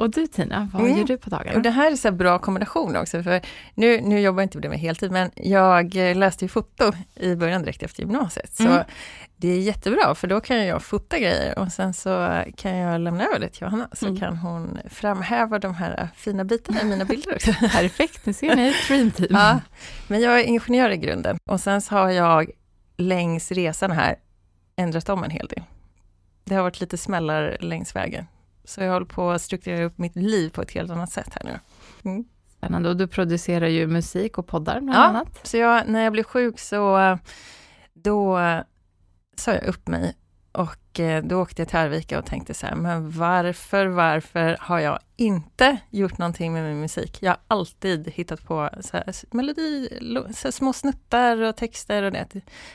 Och 0.00 0.10
du 0.10 0.26
Tina, 0.26 0.68
vad 0.72 0.82
mm. 0.82 0.98
gör 0.98 1.04
du 1.04 1.16
på 1.16 1.30
dagarna? 1.30 1.56
Och 1.56 1.62
det 1.62 1.70
här 1.70 1.92
är 1.92 1.96
så 1.96 2.12
bra 2.12 2.38
kombination 2.38 2.96
också, 2.96 3.22
för 3.22 3.40
nu, 3.74 4.00
nu 4.00 4.20
jobbar 4.20 4.42
inte 4.42 4.58
det 4.58 4.68
med 4.68 4.78
heltid, 4.78 5.10
men 5.10 5.30
jag 5.34 5.94
läste 5.94 6.44
ju 6.44 6.48
foto 6.48 6.92
i 7.14 7.34
början 7.34 7.62
direkt 7.62 7.82
efter 7.82 8.00
gymnasiet, 8.00 8.56
så 8.56 8.66
mm. 8.66 8.84
det 9.36 9.48
är 9.48 9.60
jättebra, 9.60 10.14
för 10.14 10.26
då 10.26 10.40
kan 10.40 10.66
jag 10.66 10.82
fota 10.82 11.18
grejer 11.18 11.58
och 11.58 11.72
sen 11.72 11.94
så 11.94 12.42
kan 12.56 12.76
jag 12.76 13.00
lämna 13.00 13.24
över 13.24 13.38
det 13.38 13.48
till 13.48 13.62
Johanna, 13.62 13.88
så 13.92 14.06
mm. 14.06 14.18
kan 14.20 14.36
hon 14.36 14.78
framhäva 14.90 15.58
de 15.58 15.74
här 15.74 16.08
fina 16.16 16.44
bitarna 16.44 16.82
i 16.82 16.84
mina 16.84 17.04
bilder 17.04 17.34
också. 17.34 17.52
Perfekt, 17.60 18.26
nu 18.26 18.32
ser 18.32 18.56
ni 18.56 18.74
Dream 18.88 19.10
Team. 19.10 19.28
Ja, 19.30 19.60
men 20.08 20.20
jag 20.20 20.40
är 20.40 20.44
ingenjör 20.44 20.90
i 20.90 20.96
grunden 20.96 21.38
och 21.50 21.60
sen 21.60 21.80
så 21.80 21.94
har 21.94 22.10
jag 22.10 22.50
längs 22.96 23.52
resan 23.52 23.90
här 23.90 24.16
ändrat 24.76 25.08
om 25.08 25.24
en 25.24 25.30
hel 25.30 25.46
del. 25.46 25.62
Det 26.44 26.54
har 26.54 26.62
varit 26.62 26.80
lite 26.80 26.98
smällar 26.98 27.56
längs 27.60 27.96
vägen. 27.96 28.26
Så 28.70 28.80
jag 28.80 28.92
håller 28.92 29.06
på 29.06 29.30
att 29.30 29.42
strukturera 29.42 29.84
upp 29.84 29.98
mitt 29.98 30.16
liv 30.16 30.50
på 30.50 30.62
ett 30.62 30.70
helt 30.70 30.90
annat 30.90 31.12
sätt 31.12 31.28
här 31.34 31.44
nu. 31.44 31.58
Mm. 32.10 32.24
Spännande, 32.56 32.88
och 32.88 32.96
du 32.96 33.06
producerar 33.06 33.66
ju 33.66 33.86
musik 33.86 34.38
och 34.38 34.46
poddar 34.46 34.80
bland 34.80 34.98
ja, 34.98 35.04
annat. 35.04 35.46
så 35.46 35.56
jag, 35.56 35.88
när 35.88 36.04
jag 36.04 36.12
blev 36.12 36.24
sjuk 36.24 36.58
så 36.58 37.18
då 37.92 38.38
sa 39.36 39.52
jag 39.52 39.64
upp 39.64 39.88
mig 39.88 40.16
och 40.52 41.00
eh, 41.00 41.24
då 41.24 41.42
åkte 41.42 41.62
jag 41.62 41.68
till 41.68 41.78
Arvika 41.78 42.18
och 42.18 42.26
tänkte 42.26 42.54
så 42.54 42.66
här, 42.66 42.74
men 42.74 43.10
varför, 43.10 43.86
varför 43.86 44.56
har 44.60 44.78
jag 44.78 44.98
inte 45.16 45.76
gjort 45.90 46.18
någonting 46.18 46.52
med 46.52 46.64
min 46.64 46.80
musik? 46.80 47.18
Jag 47.22 47.30
har 47.30 47.38
alltid 47.48 48.08
hittat 48.14 48.44
på 48.44 48.70
så 48.80 48.96
här, 48.96 49.34
melodi, 49.34 49.88
så 50.34 50.46
här, 50.46 50.50
små 50.50 50.72
snuttar 50.72 51.42
och 51.42 51.56
texter 51.56 52.02
och 52.02 52.12
det, 52.12 52.26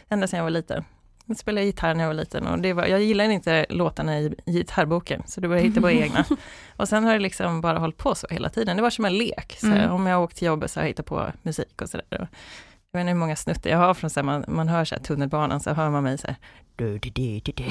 ända 0.10 0.28
sedan 0.28 0.38
jag 0.38 0.44
var 0.44 0.50
liten. 0.50 0.84
Jag 1.26 1.38
spelade 1.38 1.66
gitarr 1.66 1.94
när 1.94 2.04
jag 2.04 2.10
var 2.10 2.14
liten 2.14 2.48
och 2.48 2.60
det 2.60 2.74
var, 2.74 2.86
jag 2.86 3.04
gillade 3.04 3.34
inte 3.34 3.66
låtarna 3.70 4.20
i 4.20 4.36
gitarrboken, 4.46 5.24
så 5.26 5.42
då 5.42 5.48
började 5.48 5.68
jag 5.68 5.70
hitta 5.70 5.82
på 5.82 5.92
egna. 5.92 6.26
Och 6.78 6.90
sen 6.90 7.04
har 7.04 7.14
det 7.14 7.20
liksom 7.20 7.62
bara 7.62 7.80
hållit 7.80 7.98
på 7.98 8.16
så 8.16 8.28
hela 8.30 8.50
tiden. 8.50 8.78
Det 8.78 8.84
var 8.84 8.90
som 8.90 9.06
en 9.06 9.18
lek. 9.18 9.58
Så 9.60 9.68
mm. 9.68 9.92
Om 9.92 10.08
jag 10.08 10.24
åkt 10.24 10.38
till 10.38 10.48
jobbet 10.48 10.72
så 10.72 10.80
har 10.80 10.84
jag 10.84 10.88
hittat 10.88 11.06
på 11.06 11.32
musik 11.42 11.82
och 11.82 11.90
sådär. 11.90 12.06
Jag 12.10 12.20
vet 12.20 13.02
inte 13.02 13.12
hur 13.12 13.20
många 13.20 13.36
snuttar 13.36 13.70
jag 13.70 13.78
har 13.78 13.94
från 13.94 14.10
så 14.10 14.20
här, 14.20 14.26
man, 14.26 14.46
man 14.48 14.68
hör 14.68 14.86
så 14.86 14.96
här, 14.96 15.02
tunnelbanan, 15.02 15.60
så 15.60 15.74
hör 15.74 15.90
man 15.90 16.04
mig 16.04 16.18
så 16.18 16.28
här, 16.28 16.36
du, 16.76 17.00
du, 17.00 17.10
du, 17.10 17.40
du, 17.42 17.52
du, 17.52 17.64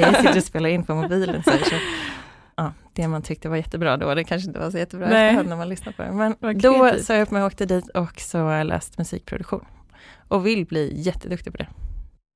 jag 0.00 0.16
sitter 0.16 0.36
och 0.36 0.44
spelar 0.44 0.68
in 0.68 0.84
på 0.84 0.94
mobilen. 0.94 1.42
Så, 1.42 1.50
här, 1.50 1.58
så 1.58 1.74
ja, 2.56 2.72
det 2.92 3.08
man 3.08 3.22
tyckte 3.22 3.48
var 3.48 3.56
jättebra 3.56 3.96
då, 3.96 4.14
det 4.14 4.24
kanske 4.24 4.48
inte 4.48 4.60
var 4.60 4.70
så 4.70 4.78
jättebra 4.78 5.06
efterhand 5.06 5.48
när 5.48 5.56
man 5.56 5.68
lyssnar 5.68 5.92
på 5.92 6.02
det. 6.02 6.12
Men 6.12 6.58
då 6.58 6.92
sa 7.02 7.14
jag 7.14 7.22
upp 7.22 7.30
mig 7.30 7.42
och 7.42 7.46
åkte 7.46 7.66
dit 7.66 7.88
och 7.88 8.20
så 8.20 8.38
har 8.38 8.52
jag 8.52 8.66
läst 8.66 8.98
musikproduktion. 8.98 9.64
Och 10.28 10.46
vill 10.46 10.66
bli 10.66 10.92
jätteduktig 11.00 11.52
på 11.52 11.58
det. 11.58 11.68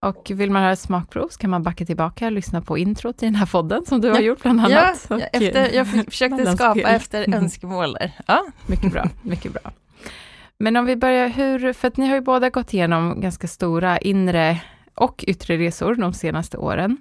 Och 0.05 0.31
vill 0.35 0.51
man 0.51 0.63
ha 0.63 0.73
ett 0.73 0.79
smakprov 0.79 1.29
så 1.29 1.39
kan 1.39 1.51
man 1.51 1.63
backa 1.63 1.85
tillbaka 1.85 2.27
och 2.27 2.33
lyssna 2.33 2.61
på 2.61 2.79
introt 2.79 3.23
i 3.23 3.27
den 3.27 3.35
här 3.35 3.47
podden 3.47 3.85
som 3.87 4.01
du 4.01 4.11
har 4.11 4.21
gjort 4.21 4.43
bland 4.43 4.61
annat. 4.61 5.07
Ja, 5.11 5.19
efter, 5.33 5.75
jag 5.75 5.87
försökte 6.07 6.53
skapa 6.53 6.81
efter 6.89 7.35
önskemål. 7.35 7.97
Ja. 8.27 8.47
Mycket 8.67 8.93
bra, 8.93 9.09
mycket 9.23 9.53
bra. 9.53 9.73
Men 10.59 10.77
om 10.77 10.87
vi 10.87 10.97
börjar, 10.97 11.29
hur, 11.29 11.73
för 11.73 11.89
att 11.89 11.97
ni 11.97 12.09
har 12.09 12.15
ju 12.15 12.21
båda 12.21 12.51
gått 12.51 12.75
igenom 12.75 13.21
ganska 13.21 13.49
stora 13.49 13.99
inre 13.99 14.61
och 14.95 15.25
yttre 15.27 15.57
resor 15.57 15.95
de 15.95 16.13
senaste 16.13 16.57
åren. 16.57 16.97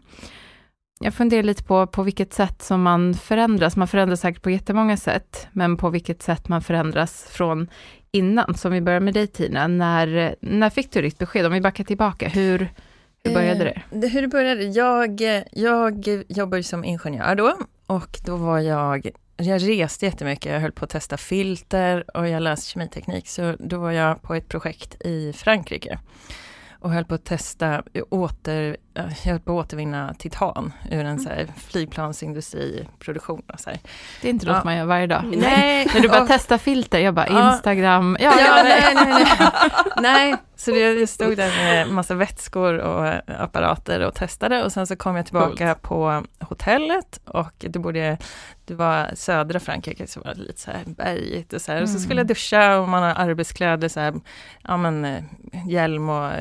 Jag 0.99 1.13
funderar 1.13 1.43
lite 1.43 1.63
på, 1.63 1.87
på 1.87 2.03
vilket 2.03 2.33
sätt 2.33 2.61
som 2.61 2.81
man 2.81 3.13
förändras. 3.13 3.75
Man 3.75 3.87
förändras 3.87 4.19
säkert 4.19 4.41
på 4.41 4.49
jättemånga 4.49 4.97
sätt, 4.97 5.47
men 5.51 5.77
på 5.77 5.89
vilket 5.89 6.21
sätt 6.21 6.47
man 6.47 6.61
förändras 6.61 7.27
från 7.31 7.67
innan. 8.11 8.53
Så 8.55 8.67
om 8.67 8.73
vi 8.73 8.81
börjar 8.81 8.99
med 8.99 9.13
dig 9.13 9.27
Tina, 9.27 9.67
när, 9.67 10.35
när 10.41 10.69
fick 10.69 10.91
du 10.91 11.01
ditt 11.01 11.17
besked? 11.17 11.45
Om 11.45 11.53
vi 11.53 11.61
backar 11.61 11.83
tillbaka, 11.83 12.27
hur, 12.27 12.69
hur 13.25 13.33
började 13.33 13.63
det? 13.63 14.05
Eh, 14.05 14.11
hur 14.11 14.21
det 14.21 14.27
började? 14.27 14.63
Jag, 14.63 15.21
jag 15.51 16.07
jobbade 16.27 16.63
som 16.63 16.83
ingenjör 16.83 17.35
då 17.35 17.57
och 17.87 18.19
då 18.25 18.35
var 18.35 18.59
jag 18.59 19.09
jag 19.37 19.69
reste 19.69 20.05
jättemycket, 20.05 20.51
jag 20.51 20.59
höll 20.59 20.71
på 20.71 20.85
att 20.85 20.91
testa 20.91 21.17
filter 21.17 22.17
och 22.17 22.27
jag 22.27 22.41
läste 22.41 22.69
kemiteknik, 22.69 23.27
så 23.27 23.55
då 23.59 23.77
var 23.77 23.91
jag 23.91 24.21
på 24.21 24.35
ett 24.35 24.49
projekt 24.49 25.01
i 25.01 25.33
Frankrike 25.33 25.99
och 26.83 26.91
höll 26.91 27.05
på 27.05 27.15
att 27.15 27.25
testa, 27.25 27.83
åter, 28.09 28.77
jag 28.93 29.03
höll 29.03 29.39
på 29.39 29.59
att 29.59 29.65
återvinna 29.65 30.13
titan 30.13 30.73
ur 30.91 31.05
en 31.05 31.19
så 31.19 31.29
här 31.29 31.47
flygplansindustriproduktion. 31.57 33.41
Och 33.53 33.59
så 33.59 33.69
här. 33.69 33.79
Det 34.21 34.27
är 34.27 34.29
inte 34.29 34.45
något 34.45 34.55
ja. 34.55 34.61
man 34.63 34.75
gör 34.75 34.85
varje 34.85 35.07
dag. 35.07 35.23
Nej. 35.37 35.87
När 35.93 36.01
du 36.01 36.09
bara 36.09 36.27
testa 36.27 36.57
filter, 36.57 36.99
jag 36.99 37.13
bara 37.13 37.53
Instagram. 37.53 38.17
Ja, 38.19 38.33
ja, 38.39 38.45
ja 38.57 38.63
nej, 38.63 38.95
nej, 38.95 39.05
nej. 39.05 39.25
nej, 40.01 40.35
så 40.63 40.71
jag 40.71 41.09
stod 41.09 41.37
där 41.37 41.49
med 41.49 41.89
massa 41.89 42.15
vätskor 42.15 42.77
och 42.77 43.07
apparater 43.27 44.05
och 44.07 44.15
testade 44.15 44.63
och 44.63 44.71
sen 44.71 44.87
så 44.87 44.95
kom 44.95 45.15
jag 45.15 45.25
tillbaka 45.25 45.73
Coolt. 45.73 45.81
på 45.81 46.23
hotellet 46.45 47.19
och 47.25 47.53
det, 47.57 47.79
borde, 47.79 48.17
det 48.65 48.73
var 48.73 49.11
södra 49.15 49.59
Frankrike, 49.59 50.07
så 50.07 50.19
var 50.19 50.33
det 50.33 50.41
lite 50.41 50.61
så 50.61 50.71
här 50.71 50.83
bergigt 50.85 51.53
och 51.53 51.61
så 51.61 51.71
här. 51.71 51.77
Mm. 51.77 51.83
Och 51.83 51.89
så 51.89 51.99
skulle 51.99 52.19
jag 52.19 52.25
mm. 52.25 52.27
duscha 52.27 52.79
och 52.79 52.89
man 52.89 53.03
har 53.03 53.13
arbetskläder, 53.29 53.87
så 53.87 53.99
här, 53.99 54.13
ja 54.63 54.77
men 54.77 55.05
eh, 55.05 55.23
hjälm 55.67 56.09
och 56.09 56.31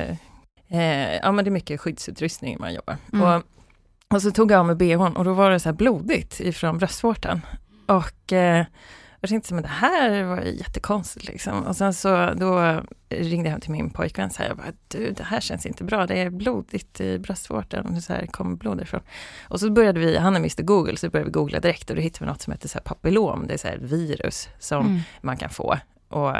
eh, 0.73 1.15
ja 1.23 1.31
men 1.31 1.45
det 1.45 1.49
är 1.49 1.51
mycket 1.51 1.81
skyddsutrustning 1.81 2.57
man 2.59 2.73
jobbar. 2.73 2.97
Mm. 3.13 3.27
Och, 3.27 3.43
och 4.13 4.21
så 4.21 4.31
tog 4.31 4.51
jag 4.51 4.59
av 4.59 4.65
mig 4.65 4.75
bhn 4.75 5.15
och 5.15 5.25
då 5.25 5.33
var 5.33 5.51
det 5.51 5.59
så 5.59 5.69
här 5.69 5.73
blodigt 5.75 6.39
ifrån 6.39 6.77
bröstvårtan. 6.77 7.41
Och 7.85 8.33
eh, 8.33 8.65
jag 9.23 9.29
tänkte, 9.29 9.53
men 9.53 9.63
det 9.63 9.69
här 9.69 10.23
var 10.23 10.41
jättekonstigt 10.41 11.27
liksom. 11.27 11.63
Och 11.63 11.75
sen 11.75 11.93
så 11.93 12.33
då 12.35 12.81
ringde 13.09 13.49
jag 13.49 13.51
hem 13.51 13.61
till 13.61 13.71
min 13.71 13.89
pojkvän 13.89 14.25
och 14.25 14.31
sa, 14.31 14.43
jag 14.43 14.57
bara, 14.57 14.71
du 14.87 15.11
det 15.11 15.23
här 15.23 15.39
känns 15.39 15.65
inte 15.65 15.83
bra, 15.83 16.07
det 16.07 16.21
är 16.21 16.29
blodigt 16.29 17.01
i 17.01 17.19
bröstvårtan, 17.19 18.01
så 18.01 18.13
här 18.13 18.25
kommer 18.25 18.55
blod 18.55 18.81
ifrån. 18.81 19.01
Och 19.43 19.59
så 19.59 19.71
började 19.71 19.99
vi, 19.99 20.17
han 20.17 20.35
är 20.35 20.39
Mr 20.39 20.63
Google, 20.63 20.97
så 20.97 21.09
började 21.09 21.29
vi 21.29 21.33
googla 21.33 21.59
direkt 21.59 21.89
och 21.89 21.95
då 21.95 22.01
hittade 22.01 22.25
vi 22.25 22.31
något 22.31 22.41
som 22.41 22.53
heter 22.53 22.69
så 22.69 22.77
här 22.77 22.83
papillom, 22.83 23.47
det 23.47 23.53
är 23.53 23.57
så 23.57 23.67
här 23.67 23.77
virus 23.77 24.49
som 24.59 24.85
mm. 24.85 24.99
man 25.21 25.37
kan 25.37 25.49
få. 25.49 25.77
Och 26.09 26.33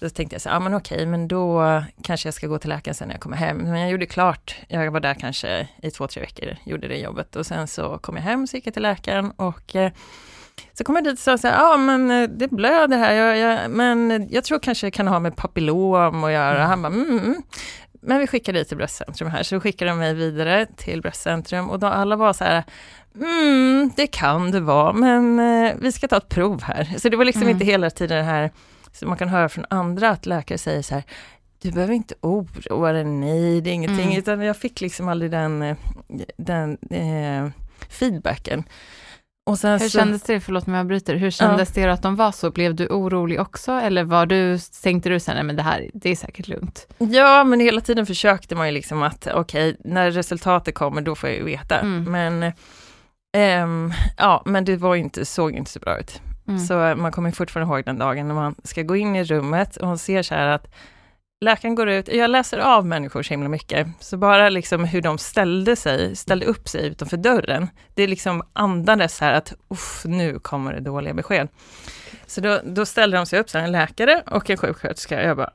då 0.00 0.08
tänkte 0.08 0.34
jag 0.34 0.42
så 0.42 0.48
ja 0.48 0.60
men 0.60 0.74
okej, 0.74 1.06
men 1.06 1.28
då 1.28 1.82
kanske 2.02 2.26
jag 2.26 2.34
ska 2.34 2.46
gå 2.46 2.58
till 2.58 2.68
läkaren 2.70 2.94
sen 2.94 3.08
när 3.08 3.14
jag 3.14 3.22
kommer 3.22 3.36
hem. 3.36 3.56
Men 3.56 3.80
jag 3.80 3.90
gjorde 3.90 4.06
klart, 4.06 4.56
jag 4.68 4.90
var 4.90 5.00
där 5.00 5.14
kanske 5.14 5.68
i 5.82 5.90
två, 5.90 6.06
tre 6.06 6.20
veckor, 6.20 6.56
gjorde 6.64 6.88
det 6.88 6.98
jobbet 6.98 7.36
och 7.36 7.46
sen 7.46 7.68
så 7.68 7.98
kom 7.98 8.16
jag 8.16 8.22
hem, 8.22 8.46
så 8.46 8.56
gick 8.56 8.66
jag 8.66 8.74
till 8.74 8.82
läkaren 8.82 9.30
och 9.30 9.76
eh, 9.76 9.92
så 10.72 10.84
kom 10.84 10.94
jag 10.94 11.04
dit 11.04 11.12
och 11.12 11.18
sa 11.18 11.38
så 11.38 11.48
här, 11.48 11.54
ja 11.54 11.76
men 11.76 12.10
eh, 12.10 12.28
det 12.28 12.48
blöder 12.48 12.98
här, 12.98 13.12
jag, 13.12 13.38
jag, 13.38 13.70
men 13.70 14.28
jag 14.30 14.44
tror 14.44 14.58
kanske 14.58 14.86
det 14.86 14.90
kan 14.90 15.08
ha 15.08 15.18
med 15.18 15.36
papillom 15.36 16.24
att 16.24 16.32
göra. 16.32 16.56
Mm. 16.56 16.68
Han 16.68 16.82
bara, 16.82 16.92
mm, 16.92 17.18
mm. 17.18 17.42
Men 18.02 18.18
vi 18.18 18.26
skickar 18.26 18.52
dit 18.52 18.68
till 18.68 18.76
bröstcentrum 18.76 19.30
här, 19.30 19.42
så 19.42 19.54
då 19.54 19.60
skickade 19.60 19.90
de 19.90 19.98
mig 19.98 20.14
vidare 20.14 20.66
till 20.76 21.02
bröstcentrum 21.02 21.70
och 21.70 21.78
då 21.78 21.86
alla 21.86 22.16
var 22.16 22.32
så 22.32 22.44
här, 22.44 22.64
mm, 23.14 23.90
det 23.96 24.06
kan 24.06 24.50
det 24.50 24.60
vara, 24.60 24.92
men 24.92 25.38
eh, 25.38 25.74
vi 25.80 25.92
ska 25.92 26.08
ta 26.08 26.16
ett 26.16 26.28
prov 26.28 26.62
här. 26.62 26.88
Så 26.98 27.08
det 27.08 27.16
var 27.16 27.24
liksom 27.24 27.42
mm. 27.42 27.52
inte 27.52 27.64
hela 27.64 27.90
tiden 27.90 28.18
det 28.18 28.24
här, 28.24 28.50
som 28.92 29.08
man 29.08 29.18
kan 29.18 29.28
höra 29.28 29.48
från 29.48 29.64
andra, 29.70 30.10
att 30.10 30.26
läkare 30.26 30.58
säger 30.58 30.82
så 30.82 30.94
här, 30.94 31.04
du 31.62 31.70
behöver 31.70 31.94
inte 31.94 32.14
oroa 32.20 32.92
dig, 32.92 33.04
nej 33.04 33.60
det 33.60 33.70
är 33.70 33.74
ingenting, 33.74 34.06
mm. 34.06 34.18
utan 34.18 34.40
jag 34.40 34.56
fick 34.56 34.80
liksom 34.80 35.08
aldrig 35.08 35.30
den, 35.30 35.62
eh, 35.62 35.76
den 36.36 36.78
eh, 36.90 37.50
feedbacken. 37.88 38.64
Hur 39.50 39.78
så, 39.78 39.88
kändes 39.88 40.22
det, 40.22 40.40
förlåt 40.40 40.66
om 40.66 40.74
jag 40.74 40.86
bryter, 40.86 41.14
hur 41.14 41.30
kändes 41.30 41.76
ja. 41.76 41.86
det 41.86 41.92
att 41.92 42.02
de 42.02 42.16
var 42.16 42.32
så? 42.32 42.50
Blev 42.50 42.74
du 42.74 42.86
orolig 42.86 43.40
också 43.40 43.72
eller 43.72 44.04
var 44.04 44.26
du, 44.26 44.58
tänkte 44.82 45.08
du 45.08 45.20
sen, 45.20 45.34
nej 45.34 45.44
men 45.44 45.56
det 45.56 45.62
här, 45.62 45.90
det 45.94 46.10
är 46.10 46.16
säkert 46.16 46.48
lugnt? 46.48 46.86
Ja, 46.98 47.44
men 47.44 47.60
hela 47.60 47.80
tiden 47.80 48.06
försökte 48.06 48.54
man 48.54 48.66
ju 48.66 48.72
liksom 48.72 49.02
att 49.02 49.26
okej, 49.34 49.70
okay, 49.70 49.92
när 49.92 50.10
resultatet 50.10 50.74
kommer 50.74 51.02
då 51.02 51.14
får 51.14 51.28
jag 51.28 51.38
ju 51.38 51.44
veta. 51.44 51.78
Mm. 51.78 52.12
Men, 52.12 52.52
ähm, 53.36 53.92
ja, 54.16 54.42
men 54.44 54.64
det 54.64 54.76
var 54.76 54.94
inte, 54.94 55.24
såg 55.24 55.52
inte 55.52 55.70
så 55.70 55.78
bra 55.78 55.98
ut. 55.98 56.20
Mm. 56.48 56.60
Så 56.60 56.74
man 56.74 57.12
kommer 57.12 57.30
fortfarande 57.30 57.74
ihåg 57.74 57.84
den 57.84 57.98
dagen 57.98 58.28
när 58.28 58.34
man 58.34 58.54
ska 58.64 58.82
gå 58.82 58.96
in 58.96 59.16
i 59.16 59.24
rummet 59.24 59.76
och 59.76 59.88
hon 59.88 59.98
ser 59.98 60.22
så 60.22 60.34
här 60.34 60.46
att 60.46 60.66
läkaren 61.44 61.74
går 61.74 61.88
ut, 61.88 62.08
jag 62.08 62.30
läser 62.30 62.58
av 62.58 62.86
människor 62.86 63.22
så 63.22 63.30
himla 63.30 63.48
mycket, 63.48 63.86
så 64.00 64.16
bara 64.16 64.48
liksom 64.48 64.84
hur 64.84 65.02
de 65.02 65.18
ställde 65.18 65.76
sig, 65.76 66.16
ställde 66.16 66.46
upp 66.46 66.68
sig 66.68 66.86
utanför 66.86 67.16
dörren, 67.16 67.68
det 67.94 68.06
liksom 68.06 68.42
andades 68.52 69.20
här 69.20 69.32
att 69.32 69.52
uff, 69.68 70.02
nu 70.04 70.38
kommer 70.38 70.72
det 70.72 70.80
dåliga 70.80 71.14
besked. 71.14 71.48
Så 72.26 72.40
då, 72.40 72.60
då 72.64 72.86
ställde 72.86 73.16
de 73.16 73.26
sig 73.26 73.40
upp, 73.40 73.50
så 73.50 73.58
en 73.58 73.72
läkare 73.72 74.22
och 74.26 74.50
en 74.50 74.56
sjuksköterska, 74.56 75.22
jag 75.22 75.36
bara, 75.36 75.50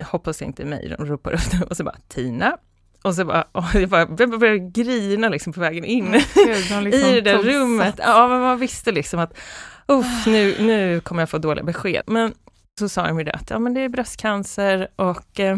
hoppas 0.00 0.38
det 0.38 0.44
inte 0.44 0.62
är 0.62 0.66
mig 0.66 0.94
de 0.98 1.06
ropar 1.06 1.32
upp, 1.32 1.70
och 1.70 1.76
så 1.76 1.84
bara 1.84 1.96
Tina, 2.08 2.58
och 3.02 3.14
så 3.14 3.24
bara, 3.24 3.44
och 3.52 3.64
jag, 3.74 3.88
bara 3.88 4.06
började 4.06 4.58
grina 4.58 5.28
liksom 5.28 5.52
på 5.52 5.60
vägen 5.60 5.84
in 5.84 6.12
Gud, 6.34 6.84
liksom 6.84 6.86
i 6.92 7.12
det 7.12 7.20
där 7.20 7.38
rummet. 7.38 7.94
Ja, 7.98 8.28
men 8.28 8.40
man 8.40 8.58
visste 8.58 8.92
liksom 8.92 9.20
att 9.20 9.38
uff, 9.86 10.26
nu, 10.26 10.54
nu 10.60 11.00
kommer 11.00 11.22
jag 11.22 11.30
få 11.30 11.38
dåliga 11.38 11.64
besked. 11.64 12.02
Men 12.06 12.34
så 12.78 12.88
sa 12.88 13.06
de 13.06 13.18
ju 13.18 13.24
det 13.24 13.32
att 13.32 13.50
ja, 13.50 13.58
men 13.58 13.74
det 13.74 13.80
är 13.80 13.88
bröstcancer 13.88 14.88
och 14.96 15.40
eh, 15.40 15.56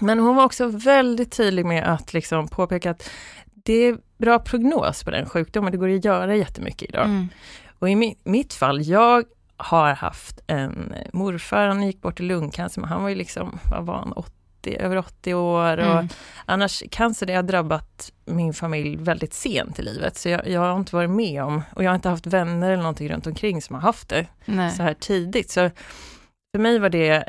men 0.00 0.18
hon 0.18 0.36
var 0.36 0.44
också 0.44 0.66
väldigt 0.66 1.32
tydlig 1.32 1.66
med 1.66 1.92
att 1.92 2.12
liksom 2.12 2.48
påpeka 2.48 2.90
att 2.90 3.10
det 3.54 3.72
är 3.72 3.98
bra 4.18 4.38
prognos 4.38 5.04
på 5.04 5.10
den 5.10 5.26
sjukdomen, 5.26 5.72
det 5.72 5.78
går 5.78 5.88
att 5.88 6.04
göra 6.04 6.36
jättemycket 6.36 6.88
idag. 6.88 7.04
Mm. 7.04 7.28
Och 7.78 7.90
i 7.90 7.96
mi, 7.96 8.16
mitt 8.24 8.54
fall, 8.54 8.82
jag 8.82 9.24
har 9.56 9.94
haft 9.94 10.40
en 10.46 10.94
morfar, 11.12 11.66
han 11.66 11.82
gick 11.82 12.02
bort 12.02 12.20
i 12.20 12.22
lungcancer, 12.22 12.80
men 12.80 12.90
han 12.90 13.02
var 13.02 13.08
ju 13.08 13.14
liksom, 13.14 13.58
vad 13.70 13.86
var 13.86 13.98
han, 13.98 14.12
80, 14.12 14.76
över 14.78 14.96
80 14.96 15.34
år. 15.34 15.76
Och 15.78 15.84
mm. 15.84 16.08
Annars, 16.46 16.82
cancer 16.90 17.26
det 17.26 17.34
har 17.34 17.42
drabbat 17.42 18.12
min 18.24 18.54
familj 18.54 18.96
väldigt 18.96 19.34
sent 19.34 19.78
i 19.78 19.82
livet, 19.82 20.16
så 20.16 20.28
jag, 20.28 20.48
jag, 20.48 20.60
har 20.60 20.76
inte 20.76 20.96
varit 20.96 21.10
med 21.10 21.44
om, 21.44 21.62
och 21.74 21.84
jag 21.84 21.90
har 21.90 21.94
inte 21.94 22.08
haft 22.08 22.26
vänner 22.26 22.70
eller 22.70 22.82
någonting 22.82 23.08
runt 23.08 23.26
omkring 23.26 23.62
som 23.62 23.74
har 23.74 23.82
haft 23.82 24.08
det 24.08 24.26
Nej. 24.44 24.70
så 24.70 24.82
här 24.82 24.94
tidigt. 24.94 25.50
Så 25.50 25.70
för 26.52 26.58
mig 26.58 26.78
var 26.78 26.88
det 26.88 27.24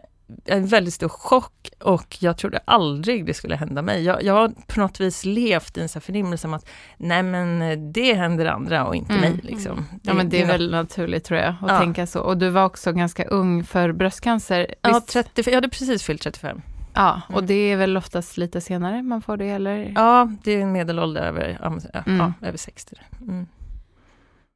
en 0.45 0.67
väldigt 0.67 0.93
stor 0.93 1.09
chock 1.09 1.69
och 1.79 2.17
jag 2.19 2.37
trodde 2.37 2.59
aldrig 2.65 3.25
det 3.25 3.33
skulle 3.33 3.55
hända 3.55 3.81
mig. 3.81 4.03
Jag, 4.03 4.23
jag 4.23 4.33
har 4.33 4.49
på 4.67 4.79
något 4.79 4.99
vis 4.99 5.25
levt 5.25 5.77
i 5.77 5.81
en 5.81 5.89
förnimmelse 5.89 6.47
om 6.47 6.53
att 6.53 6.69
nej 6.97 7.23
men 7.23 7.93
det 7.93 8.13
händer 8.13 8.45
andra 8.45 8.85
och 8.85 8.95
inte 8.95 9.13
mm. 9.13 9.21
mig. 9.21 9.39
Liksom. 9.43 9.85
Det, 9.91 10.09
ja 10.09 10.13
men 10.13 10.29
det 10.29 10.41
är 10.41 10.45
det 10.45 10.51
väl 10.51 10.71
naturligt 10.71 11.23
tror 11.23 11.39
jag 11.39 11.49
att 11.49 11.69
ja. 11.69 11.79
tänka 11.79 12.07
så. 12.07 12.19
Och 12.19 12.37
du 12.37 12.49
var 12.49 12.65
också 12.65 12.91
ganska 12.91 13.23
ung 13.25 13.63
för 13.63 13.91
bröstcancer. 13.91 14.75
Ja, 14.81 15.01
30, 15.09 15.43
jag 15.45 15.55
hade 15.55 15.69
precis 15.69 16.03
fyllt 16.03 16.21
35. 16.21 16.61
Ja, 16.93 17.21
och 17.27 17.33
mm. 17.33 17.45
det 17.45 17.53
är 17.53 17.77
väl 17.77 17.97
oftast 17.97 18.37
lite 18.37 18.61
senare 18.61 19.03
man 19.03 19.21
får 19.21 19.37
det 19.37 19.49
eller? 19.49 19.91
Ja, 19.95 20.31
det 20.43 20.51
är 20.51 20.61
en 20.61 20.71
medelålder 20.71 21.21
över, 21.21 21.57
ja, 21.61 22.01
mm. 22.05 22.33
över 22.41 22.57
60. 22.57 22.95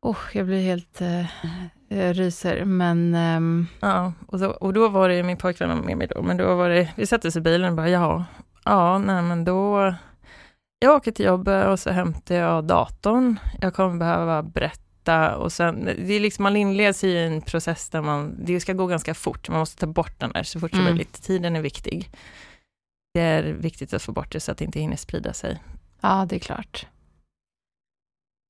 Oh, 0.04 0.18
jag 0.34 0.46
blir 0.46 0.62
helt 0.62 1.02
eh, 1.02 1.26
eh, 1.90 2.14
ryser, 2.14 2.66
men... 2.66 3.16
Um... 3.16 3.68
Ja, 3.80 4.14
och, 4.28 4.40
så, 4.40 4.50
och 4.50 4.74
då 4.74 4.90
var 4.90 5.10
det 5.10 5.24
min 5.24 5.38
pojkvän 5.38 5.80
med 5.80 5.98
mig 5.98 6.08
då, 6.08 6.22
men 6.22 6.38
då 6.38 6.56
var 6.56 6.70
det, 6.70 6.92
vi 6.96 7.06
satte 7.06 7.28
oss 7.28 7.36
i 7.36 7.42
bilen 7.42 7.70
och 7.70 7.76
bara, 7.76 7.90
ja, 7.90 8.26
ja, 8.66 8.98
nej 8.98 9.22
men 9.22 9.46
då, 9.46 9.94
jag 10.80 10.96
åker 10.96 11.12
till 11.12 11.26
jobbet 11.26 11.68
och 11.68 11.80
så 11.80 11.90
hämtar 11.92 12.36
jag 12.36 12.64
datorn, 12.64 13.40
jag 13.62 13.74
kommer 13.74 13.98
behöva 13.98 14.44
berätta 14.44 15.36
och 15.38 15.52
sen, 15.52 15.86
det 15.86 16.14
är 16.14 16.20
liksom, 16.20 16.44
man 16.44 16.56
inleds 16.56 17.04
i 17.04 17.18
en 17.18 17.42
process 17.42 17.90
där 17.90 18.02
man, 18.02 18.46
det 18.46 18.60
ska 18.60 18.74
gå 18.74 18.88
ganska 18.88 19.14
fort, 19.14 19.50
man 19.50 19.60
måste 19.60 19.80
ta 19.80 19.88
bort 19.88 20.20
den 20.20 20.32
där 20.32 20.44
så 20.44 20.60
fort 20.60 20.72
som 20.72 20.80
mm. 20.80 20.94
möjligt, 20.94 21.24
tiden 21.24 21.56
är 21.56 21.62
viktig. 21.62 22.10
Det 23.14 23.22
är 23.22 23.44
viktigt 23.44 23.94
att 23.94 24.02
få 24.02 24.12
bort 24.12 24.32
det 24.32 24.40
så 24.40 24.52
att 24.52 24.58
det 24.58 24.66
inte 24.66 24.80
hinner 24.80 24.98
sprida 24.98 25.34
sig. 25.34 25.62
Ja, 26.02 26.26
det 26.30 26.36
är 26.36 26.40
klart. 26.40 26.88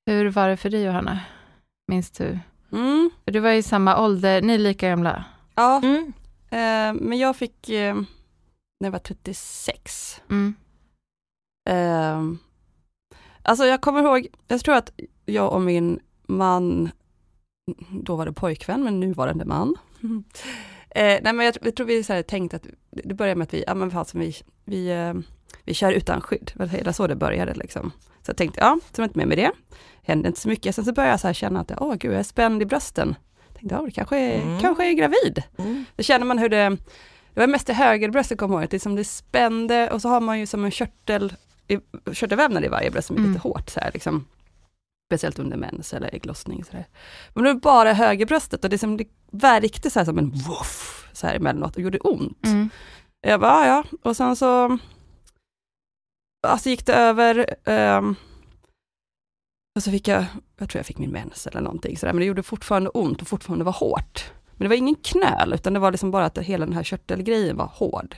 Hur 0.06 0.30
var 0.30 0.48
det 0.48 0.56
för 0.56 0.70
dig 0.70 0.82
Johanna? 0.82 1.20
Minns 1.86 2.10
du? 2.10 2.38
Mm. 2.72 3.10
För 3.24 3.32
du 3.32 3.40
var 3.40 3.50
i 3.50 3.62
samma 3.62 4.04
ålder, 4.04 4.42
ni 4.42 4.54
är 4.54 4.58
lika 4.58 4.88
gamla? 4.88 5.24
Ja, 5.54 5.80
mm. 5.84 6.12
eh, 6.50 7.02
men 7.02 7.18
jag 7.18 7.36
fick 7.36 7.68
eh, 7.68 7.94
när 8.80 8.86
jag 8.86 8.92
var 8.92 8.98
36. 8.98 10.22
Mm. 10.30 10.54
Eh, 11.70 12.22
alltså 13.42 13.64
jag 13.64 13.80
kommer 13.80 14.02
ihåg, 14.02 14.26
jag 14.48 14.60
tror 14.60 14.74
att 14.74 14.90
jag 15.26 15.52
och 15.52 15.60
min 15.60 16.00
man, 16.26 16.90
då 17.90 18.16
var 18.16 18.26
det 18.26 18.32
pojkvän, 18.32 18.84
men 18.84 19.00
nuvarande 19.00 19.44
man. 19.44 19.76
eh, 20.90 21.18
nej 21.22 21.32
men 21.32 21.46
jag, 21.46 21.56
jag, 21.62 21.76
tror 21.76 21.86
vi 21.86 22.04
så 22.04 22.12
här 22.12 22.22
tänkte 22.22 22.56
att, 22.56 22.66
det 22.90 23.14
började 23.14 23.38
med 23.38 23.44
att 23.44 23.54
vi, 23.54 23.64
ja 23.66 23.74
men 23.74 23.90
fast 23.90 24.14
vi, 24.14 24.34
vi, 24.64 24.88
eh, 24.88 25.14
vi 25.64 25.74
kör 25.74 25.92
utan 25.92 26.20
skydd, 26.20 26.52
det 26.54 26.84
var 26.84 26.92
så 26.92 27.06
det 27.06 27.16
började 27.16 27.54
liksom. 27.54 27.92
Så 28.24 28.30
jag 28.30 28.36
tänkte, 28.36 28.60
ja, 28.60 28.78
så 28.92 29.02
var 29.02 29.04
inte 29.04 29.18
med 29.18 29.28
med 29.28 29.38
det 29.38 29.52
hände 30.04 30.28
inte 30.28 30.40
så 30.40 30.48
mycket. 30.48 30.74
Sen 30.74 30.84
så 30.84 30.92
började 30.92 31.12
jag 31.12 31.20
så 31.20 31.32
känna 31.32 31.60
att, 31.60 31.72
åh 31.80 31.94
gud, 31.94 32.12
jag 32.12 32.20
är 32.20 32.24
spänd 32.24 32.62
i 32.62 32.66
brösten. 32.66 33.14
Jag 33.46 33.58
tänkte, 33.58 33.74
ja, 33.74 33.82
det 33.82 33.90
kanske 33.90 34.18
är, 34.18 34.42
mm. 34.42 34.60
kanske 34.60 34.90
är 34.90 34.92
gravid. 34.92 35.42
Mm. 35.58 35.84
Då 35.96 36.02
känner 36.02 36.26
man 36.26 36.38
hur 36.38 36.48
det, 36.48 36.76
det 37.34 37.40
var 37.40 37.46
mest 37.46 37.66
det 37.66 37.72
höger 37.72 38.10
bröstet 38.10 38.38
kommer 38.38 38.60
ihåg, 38.60 38.70
det 38.70 38.80
som 38.80 38.96
det 38.96 39.04
spände 39.04 39.90
och 39.90 40.02
så 40.02 40.08
har 40.08 40.20
man 40.20 40.38
ju 40.38 40.46
som 40.46 40.64
en 40.64 40.70
körtel, 40.70 41.34
körtelvävnad 42.12 42.64
i 42.64 42.68
varje 42.68 42.90
bröst 42.90 43.06
som 43.06 43.16
är 43.16 43.20
mm. 43.20 43.32
lite 43.32 43.48
hårt 43.48 43.70
så 43.70 43.80
här 43.80 43.90
liksom. 43.94 44.26
Speciellt 45.08 45.38
under 45.38 45.56
mens 45.56 45.94
eller 45.94 46.14
ägglossning. 46.14 46.64
Så 46.64 46.72
där. 46.72 46.86
Men 47.34 47.44
det 47.44 47.54
bara 47.54 47.92
högerbröstet 47.92 48.64
och 48.64 48.70
det, 48.70 48.78
som, 48.78 48.96
det 48.96 49.08
värkte 49.30 49.90
så 49.90 49.98
här 49.98 50.04
som 50.04 50.18
en 50.18 50.30
woof, 50.30 51.08
så 51.12 51.26
här 51.26 51.34
emellanåt 51.34 51.76
och 51.76 51.82
gjorde 51.82 51.98
ont. 51.98 52.44
Mm. 52.46 52.70
Jag 53.20 53.40
bara, 53.40 53.66
ja, 53.66 53.84
och 54.02 54.16
sen 54.16 54.36
så 54.36 54.78
alltså 56.44 56.68
gick 56.68 56.86
det 56.86 56.94
över, 56.94 57.46
um, 57.98 58.16
och 59.76 59.82
så 59.82 59.90
fick 59.90 60.08
jag, 60.08 60.24
jag 60.58 60.68
tror 60.68 60.78
jag 60.78 60.86
fick 60.86 60.98
min 60.98 61.10
mens 61.10 61.46
eller 61.46 61.60
någonting 61.60 61.96
sådär, 61.96 62.12
men 62.12 62.20
det 62.20 62.26
gjorde 62.26 62.42
fortfarande 62.42 62.90
ont 62.90 63.22
och 63.22 63.28
fortfarande 63.28 63.64
var 63.64 63.72
hårt. 63.72 64.32
Men 64.56 64.64
det 64.64 64.68
var 64.68 64.76
ingen 64.76 64.94
knöl, 64.94 65.52
utan 65.54 65.72
det 65.72 65.78
var 65.80 65.90
liksom 65.90 66.10
bara 66.10 66.24
att 66.24 66.38
hela 66.38 66.66
den 66.66 66.74
här 66.74 66.82
körtelgrejen 66.82 67.56
var 67.56 67.66
hård. 67.66 68.16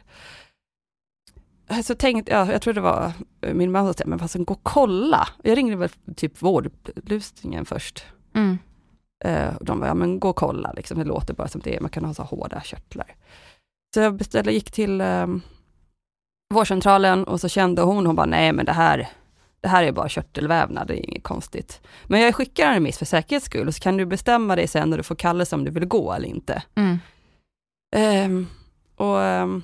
Så 1.84 1.94
tänkte 1.94 2.32
jag, 2.32 2.48
jag 2.48 2.62
tror 2.62 2.74
det 2.74 2.80
var 2.80 3.12
min 3.54 3.72
mamma 3.72 3.92
sa, 3.92 4.04
men 4.06 4.18
fast 4.18 4.34
gå 4.34 4.54
och 4.54 4.62
kolla. 4.62 5.28
Jag 5.42 5.58
ringde 5.58 5.76
väl 5.76 5.90
typ 6.16 6.42
vårdupplysningen 6.42 7.64
först. 7.64 8.04
Mm. 8.34 8.58
Uh, 9.26 9.56
de 9.60 9.80
var, 9.80 9.86
ja 9.86 9.94
men 9.94 10.20
gå 10.20 10.28
och 10.28 10.36
kolla, 10.36 10.72
liksom. 10.72 10.98
det 10.98 11.04
låter 11.04 11.34
bara 11.34 11.48
som 11.48 11.60
det 11.60 11.76
är, 11.76 11.80
man 11.80 11.90
kan 11.90 12.04
ha 12.04 12.14
så 12.14 12.22
hårda 12.22 12.60
körtlar. 12.60 13.14
Så 13.94 14.00
jag 14.00 14.14
beställde, 14.14 14.52
gick 14.52 14.70
till 14.70 15.00
um, 15.00 15.42
vårdcentralen 16.54 17.24
och 17.24 17.40
så 17.40 17.48
kände 17.48 17.82
hon, 17.82 18.06
hon 18.06 18.16
bara 18.16 18.26
nej 18.26 18.52
men 18.52 18.66
det 18.66 18.72
här, 18.72 19.08
det 19.60 19.68
här 19.68 19.84
är 19.84 19.92
bara 19.92 20.08
körtelvävnad, 20.08 20.86
det 20.86 20.94
är 20.94 21.10
inget 21.10 21.22
konstigt. 21.22 21.80
Men 22.06 22.20
jag 22.20 22.34
skickar 22.34 22.66
en 22.66 22.74
remiss 22.74 22.98
för 22.98 23.06
säkerhets 23.06 23.46
skull, 23.46 23.68
och 23.68 23.74
så 23.74 23.80
kan 23.80 23.96
du 23.96 24.06
bestämma 24.06 24.56
dig 24.56 24.66
sen 24.66 24.90
när 24.90 24.96
du 24.96 25.02
får 25.02 25.14
kallelse 25.14 25.56
om 25.56 25.64
du 25.64 25.70
vill 25.70 25.86
gå 25.86 26.12
eller 26.12 26.28
inte. 26.28 26.62
Mm. 26.74 26.98
Um, 27.96 28.48
och 28.96 29.16
um, 29.16 29.62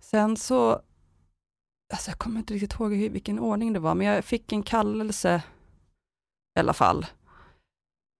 sen 0.00 0.36
så, 0.36 0.70
alltså 1.92 2.10
jag 2.10 2.18
kommer 2.18 2.38
inte 2.38 2.54
riktigt 2.54 2.72
ihåg 2.72 2.90
vilken 2.90 3.38
ordning 3.38 3.72
det 3.72 3.80
var, 3.80 3.94
men 3.94 4.06
jag 4.06 4.24
fick 4.24 4.52
en 4.52 4.62
kallelse 4.62 5.42
i 6.56 6.60
alla 6.60 6.72
fall. 6.72 7.06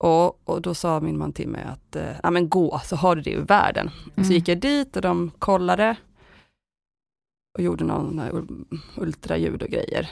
Och, 0.05 0.49
och 0.49 0.63
då 0.63 0.75
sa 0.75 1.01
min 1.01 1.19
man 1.19 1.33
till 1.33 1.49
mig 1.49 1.65
att, 1.65 1.97
eh, 1.97 2.17
ja 2.23 2.31
men 2.31 2.49
gå, 2.49 2.81
så 2.85 2.97
har 2.97 3.17
du 3.17 3.23
det 3.23 3.31
i 3.31 3.37
världen. 3.37 3.91
Mm. 4.17 4.25
Så 4.27 4.33
gick 4.33 4.49
jag 4.49 4.59
dit 4.59 4.97
och 4.97 5.03
de 5.03 5.31
kollade 5.39 5.97
och 7.55 7.63
gjorde 7.63 7.85
någon 7.85 8.23
ultraljud 8.97 9.63
och 9.63 9.69
grejer. 9.69 10.11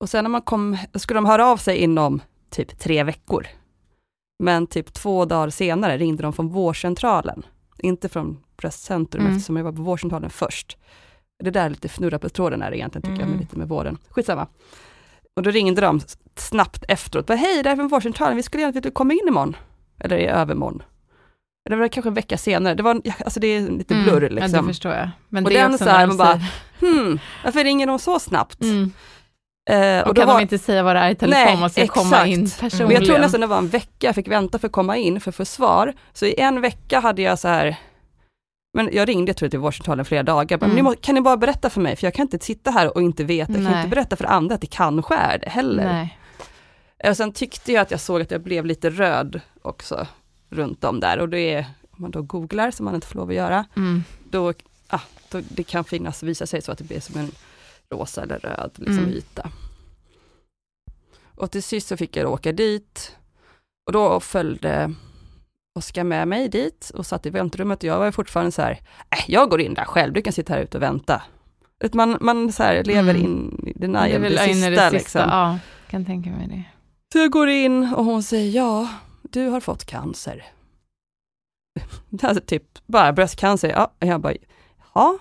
Och 0.00 0.08
sen 0.08 0.24
när 0.24 0.30
man 0.30 0.42
kom, 0.42 0.76
skulle 0.94 1.18
de 1.18 1.26
höra 1.26 1.46
av 1.46 1.56
sig 1.56 1.76
inom 1.76 2.20
typ 2.50 2.78
tre 2.78 3.04
veckor. 3.04 3.46
Men 4.38 4.66
typ 4.66 4.92
två 4.92 5.24
dagar 5.24 5.50
senare 5.50 5.98
ringde 5.98 6.22
de 6.22 6.32
från 6.32 6.48
vårdcentralen, 6.48 7.42
inte 7.78 8.08
från 8.08 8.38
bröstcentrum 8.56 9.24
mm. 9.24 9.36
eftersom 9.36 9.56
jag 9.56 9.64
var 9.64 9.72
på 9.72 9.82
vårdcentralen 9.82 10.30
först. 10.30 10.78
Det 11.44 11.50
där 11.50 11.64
är 11.64 11.70
lite 11.70 11.88
fnurra 11.88 12.18
på 12.18 12.28
tråden 12.28 12.62
är 12.62 12.70
det 12.70 12.76
egentligen 12.76 13.02
tycker 13.02 13.14
mm. 13.14 13.20
jag, 13.20 13.30
med 13.30 13.40
lite 13.40 13.58
med 13.58 13.68
vården. 13.68 13.98
Skitsamma. 14.08 14.46
Och 15.36 15.42
då 15.42 15.50
ringde 15.50 15.80
de 15.80 16.00
snabbt 16.36 16.84
efteråt, 16.88 17.28
hej 17.28 17.62
det 17.62 17.70
är 17.70 17.76
från 17.76 17.88
vårdcentralen, 17.88 18.36
vi 18.36 18.42
skulle 18.42 18.70
vilja 18.70 18.90
komma 18.90 19.12
in 19.12 19.28
imorgon. 19.28 19.56
Eller 19.98 20.16
i 20.16 20.26
övermorgon. 20.26 20.82
Det 21.70 21.76
var 21.76 21.88
kanske 21.88 22.08
en 22.08 22.14
vecka 22.14 22.38
senare, 22.38 22.74
det 22.74 22.82
var, 22.82 23.00
alltså 23.24 23.40
det 23.40 23.46
är 23.46 23.70
lite 23.70 23.94
mm. 23.94 24.04
blurr 24.04 24.20
liksom. 24.20 24.36
Ja, 24.36 24.40
det 24.40 24.46
liksom. 24.46 24.66
förstår 24.66 24.92
jag. 24.92 25.10
Men 25.28 25.44
och 25.44 25.50
det 25.50 25.66
också 25.66 25.78
så 25.78 25.90
här, 25.90 26.06
man 26.06 26.16
bara, 26.16 26.40
hmm, 26.80 27.18
varför 27.44 27.64
ringer 27.64 27.86
de 27.86 27.98
så 27.98 28.18
snabbt? 28.18 28.62
Mm. 28.62 28.92
Eh, 29.70 30.02
och, 30.02 30.08
och 30.08 30.16
kan 30.16 30.26
var, 30.26 30.34
de 30.34 30.42
inte 30.42 30.58
säga 30.58 30.82
vad 30.82 30.96
det 30.96 31.00
är 31.00 31.10
i 31.10 31.14
telefon, 31.14 31.44
nej, 31.44 31.56
man 31.56 31.70
ska 31.70 31.82
exakt. 31.82 31.98
komma 31.98 32.26
in 32.26 32.50
personligen. 32.60 32.86
Och 32.86 32.92
jag 32.92 33.04
tror 33.04 33.18
nästan 33.18 33.40
det 33.40 33.46
var 33.46 33.58
en 33.58 33.68
vecka 33.68 34.06
jag 34.06 34.14
fick 34.14 34.28
vänta 34.28 34.58
för 34.58 34.66
att 34.68 34.72
komma 34.72 34.96
in 34.96 35.20
för 35.20 35.30
att 35.30 35.36
få 35.36 35.44
svar. 35.44 35.92
Så 36.12 36.26
i 36.26 36.40
en 36.40 36.60
vecka 36.60 37.00
hade 37.00 37.22
jag 37.22 37.38
så 37.38 37.48
här, 37.48 37.76
men 38.74 38.90
jag 38.92 39.08
ringde 39.08 39.30
jag 39.30 39.36
tror 39.36 39.48
till 39.48 39.58
vårdcentralen 39.58 40.04
flera 40.04 40.22
dagar, 40.22 40.58
bara, 40.58 40.70
mm. 40.70 40.94
kan 41.00 41.14
ni 41.14 41.20
bara 41.20 41.36
berätta 41.36 41.70
för 41.70 41.80
mig, 41.80 41.96
för 41.96 42.06
jag 42.06 42.14
kan 42.14 42.22
inte 42.22 42.38
sitta 42.38 42.70
här 42.70 42.96
och 42.96 43.02
inte 43.02 43.24
veta, 43.24 43.52
jag 43.52 43.66
kan 43.66 43.76
inte 43.76 43.88
berätta 43.88 44.16
för 44.16 44.24
andra 44.24 44.54
att 44.54 44.60
det 44.60 44.66
kanske 44.66 45.14
är 45.14 45.38
det 45.38 45.48
heller. 45.48 45.84
Nej. 45.84 46.18
Och 47.10 47.16
sen 47.16 47.32
tyckte 47.32 47.72
jag 47.72 47.82
att 47.82 47.90
jag 47.90 48.00
såg 48.00 48.20
att 48.20 48.30
jag 48.30 48.42
blev 48.42 48.66
lite 48.66 48.90
röd 48.90 49.40
också 49.62 50.06
runt 50.54 50.84
om 50.84 51.00
där 51.00 51.18
och 51.18 51.28
det 51.28 51.54
är, 51.54 51.66
om 51.90 52.02
man 52.02 52.10
då 52.10 52.22
googlar, 52.22 52.70
som 52.70 52.84
man 52.84 52.94
inte 52.94 53.06
får 53.06 53.14
lov 53.14 53.28
att 53.28 53.34
göra, 53.34 53.64
mm. 53.76 54.04
då, 54.30 54.52
ah, 54.88 55.00
då, 55.30 55.40
det 55.48 55.62
kan 55.62 55.84
finnas, 55.84 56.22
visa 56.22 56.46
sig 56.46 56.62
så 56.62 56.72
att 56.72 56.78
det 56.78 56.84
blir 56.84 57.00
som 57.00 57.20
en 57.20 57.30
rosa 57.90 58.22
eller 58.22 58.38
röd 58.38 58.70
liksom, 58.76 59.04
mm. 59.04 59.10
yta. 59.10 59.50
Och 61.34 61.50
till 61.50 61.62
sist 61.62 61.88
så 61.88 61.96
fick 61.96 62.16
jag 62.16 62.32
åka 62.32 62.52
dit 62.52 63.16
och 63.86 63.92
då 63.92 64.20
följde 64.20 64.94
Oskar 65.78 66.04
med 66.04 66.28
mig 66.28 66.48
dit 66.48 66.90
och 66.94 67.06
satt 67.06 67.26
i 67.26 67.30
väntrummet 67.30 67.78
och 67.78 67.84
jag 67.84 67.98
var 67.98 68.10
fortfarande 68.10 68.52
så 68.52 68.62
här, 68.62 68.72
äh, 69.10 69.30
jag 69.30 69.50
går 69.50 69.60
in 69.60 69.74
där 69.74 69.84
själv, 69.84 70.12
du 70.12 70.22
kan 70.22 70.32
sitta 70.32 70.52
här 70.52 70.60
ute 70.60 70.76
och 70.76 70.82
vänta. 70.82 71.22
Man, 71.92 72.18
man 72.20 72.52
så 72.52 72.62
här, 72.62 72.84
lever 72.84 73.14
mm. 73.14 73.24
in 73.24 73.64
i 73.66 73.72
det, 73.72 73.86
det, 73.86 74.18
det 74.18 74.38
sista. 74.38 74.70
Det 74.70 74.76
sista 74.76 74.90
liksom. 74.90 75.20
Ja, 75.20 75.58
kan 75.90 76.04
tänka 76.04 76.30
mig 76.30 76.48
det. 76.48 76.62
Så 77.12 77.18
jag 77.18 77.30
går 77.30 77.48
in 77.48 77.94
och 77.94 78.04
hon 78.04 78.22
säger, 78.22 78.56
ja, 78.56 78.88
du 79.34 79.48
har 79.48 79.60
fått 79.60 79.84
cancer. 79.84 80.44
Alltså 82.22 82.44
typ 82.46 82.62
bara 82.86 83.12
bröstcancer. 83.12 83.68
Ja, 83.68 83.92
jag 83.98 84.20
bara, 84.20 84.34
ja. 84.94 85.18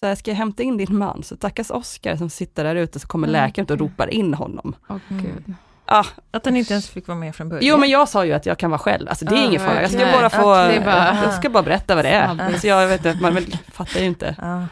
Så 0.00 0.06
jag 0.06 0.18
ska 0.18 0.30
jag 0.30 0.36
hämta 0.36 0.62
in 0.62 0.76
din 0.76 0.98
man, 0.98 1.22
så 1.22 1.36
tackas 1.36 1.70
Oskar 1.70 2.16
som 2.16 2.30
sitter 2.30 2.64
där 2.64 2.76
ute, 2.76 3.00
så 3.00 3.06
kommer 3.06 3.28
mm. 3.28 3.42
läkaren 3.42 3.68
och 3.70 3.78
ropar 3.78 4.08
in 4.08 4.34
honom. 4.34 4.76
Oh, 4.88 4.98
Gud. 5.08 5.54
Ah, 5.86 6.04
att 6.30 6.44
han 6.44 6.56
inte 6.56 6.72
ens 6.72 6.88
fick 6.88 7.08
vara 7.08 7.18
med 7.18 7.34
från 7.34 7.48
början? 7.48 7.64
Jo 7.66 7.78
men 7.78 7.88
jag 7.88 8.08
sa 8.08 8.24
ju 8.24 8.32
att 8.32 8.46
jag 8.46 8.58
kan 8.58 8.70
vara 8.70 8.78
själv, 8.78 9.08
alltså 9.08 9.24
det 9.24 9.34
är 9.34 9.42
ah, 9.42 9.48
ingen 9.48 9.60
fara, 9.60 9.82
jag 9.82 9.90
ska 9.90 9.98
bara 9.98 10.30
få, 10.30 10.44
bara, 10.84 11.22
jag 11.24 11.34
ska 11.34 11.50
bara 11.50 11.62
berätta 11.62 11.94
vad 11.94 12.04
det 12.04 12.10
är. 12.10 12.54
Ah. 12.54 12.58
Så 12.58 12.66
jag 12.66 12.88
vet 12.88 13.04
inte, 13.04 13.22
man 13.22 13.36
fattar 13.72 14.00
ju 14.00 14.06
inte. 14.06 14.36
Ah. 14.38 14.62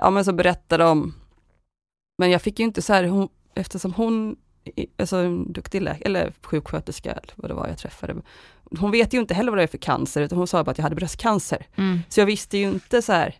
Ja 0.00 0.10
men 0.10 0.24
så 0.24 0.32
berättade 0.32 0.84
de, 0.84 1.14
men 2.18 2.30
jag 2.30 2.42
fick 2.42 2.58
ju 2.58 2.64
inte 2.64 2.82
så 2.82 2.92
här, 2.92 3.04
hon, 3.04 3.28
eftersom 3.54 3.94
hon, 3.94 4.36
alltså 4.98 5.16
en 5.16 5.52
duktig 5.52 5.82
läkare, 5.82 6.02
eller 6.04 6.32
sjuksköterska, 6.42 7.10
eller 7.10 7.34
vad 7.36 7.50
det 7.50 7.54
var 7.54 7.68
jag 7.68 7.78
träffade, 7.78 8.14
hon 8.78 8.90
vet 8.90 9.14
ju 9.14 9.18
inte 9.18 9.34
heller 9.34 9.50
vad 9.50 9.58
det 9.58 9.62
är 9.62 9.66
för 9.66 9.78
cancer, 9.78 10.22
utan 10.22 10.38
hon 10.38 10.46
sa 10.46 10.64
bara 10.64 10.70
att 10.70 10.78
jag 10.78 10.82
hade 10.82 10.96
bröstcancer. 10.96 11.66
Mm. 11.76 12.00
Så 12.08 12.20
jag 12.20 12.26
visste 12.26 12.58
ju 12.58 12.68
inte 12.68 13.02
så 13.02 13.12
här, 13.12 13.34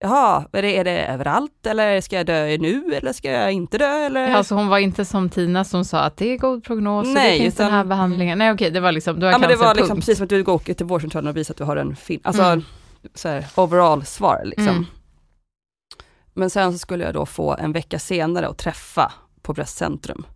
Jaha, 0.00 0.44
är 0.52 0.62
det, 0.62 0.76
är 0.76 0.84
det 0.84 1.06
överallt 1.06 1.66
eller 1.66 2.00
ska 2.00 2.16
jag 2.16 2.26
dö 2.26 2.56
nu 2.58 2.94
eller 2.94 3.12
ska 3.12 3.30
jag 3.30 3.52
inte 3.52 3.78
dö? 3.78 4.06
Eller? 4.06 4.34
Alltså 4.34 4.54
hon 4.54 4.68
var 4.68 4.78
inte 4.78 5.04
som 5.04 5.28
Tina 5.30 5.64
som 5.64 5.84
sa 5.84 6.00
att 6.00 6.16
det 6.16 6.32
är 6.32 6.38
god 6.38 6.64
prognos 6.64 7.06
Nej, 7.06 7.26
och 7.26 7.32
det 7.32 7.38
finns 7.38 7.54
utan, 7.54 7.66
den 7.66 7.74
här 7.74 7.84
behandlingen. 7.84 8.38
Nej 8.38 8.52
okej, 8.52 8.70
det 8.70 8.80
var 8.80 8.92
liksom, 8.92 9.20
du 9.20 9.26
har 9.26 9.32
ja, 9.32 9.38
men 9.38 9.48
Det 9.48 9.56
var 9.56 9.74
liksom 9.74 9.96
precis 9.96 10.18
som 10.18 10.24
att 10.24 10.30
du 10.30 10.42
går 10.42 10.58
till 10.58 10.86
vårdcentralen 10.86 11.28
och 11.28 11.36
visar 11.36 11.54
att 11.54 11.58
du 11.58 11.64
har 11.64 11.76
en 11.76 11.96
fin, 11.96 12.20
alltså 12.22 12.42
mm. 12.42 12.64
så 13.14 13.28
här, 13.28 13.46
overall 13.54 14.04
svar 14.04 14.42
liksom. 14.44 14.68
Mm. 14.68 14.86
Men 16.34 16.50
sen 16.50 16.72
så 16.72 16.78
skulle 16.78 17.04
jag 17.04 17.14
då 17.14 17.26
få 17.26 17.56
en 17.56 17.72
vecka 17.72 17.98
senare 17.98 18.48
att 18.48 18.58
träffa 18.58 19.12
på 19.48 19.54
Bröstcentrum 19.54 20.26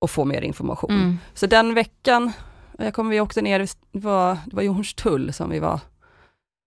och 0.00 0.10
få 0.10 0.24
mer 0.24 0.42
information. 0.42 0.90
Mm. 0.90 1.18
Så 1.34 1.46
den 1.46 1.74
veckan, 1.74 2.32
jag 2.78 2.94
kommer 2.94 3.10
vi 3.10 3.20
åkte 3.20 3.42
ner, 3.42 3.58
det 3.58 3.98
var, 3.98 4.38
det 4.46 4.56
var 4.56 4.68
Hornstull 4.68 5.32
som 5.32 5.50
vi 5.50 5.58
var 5.58 5.80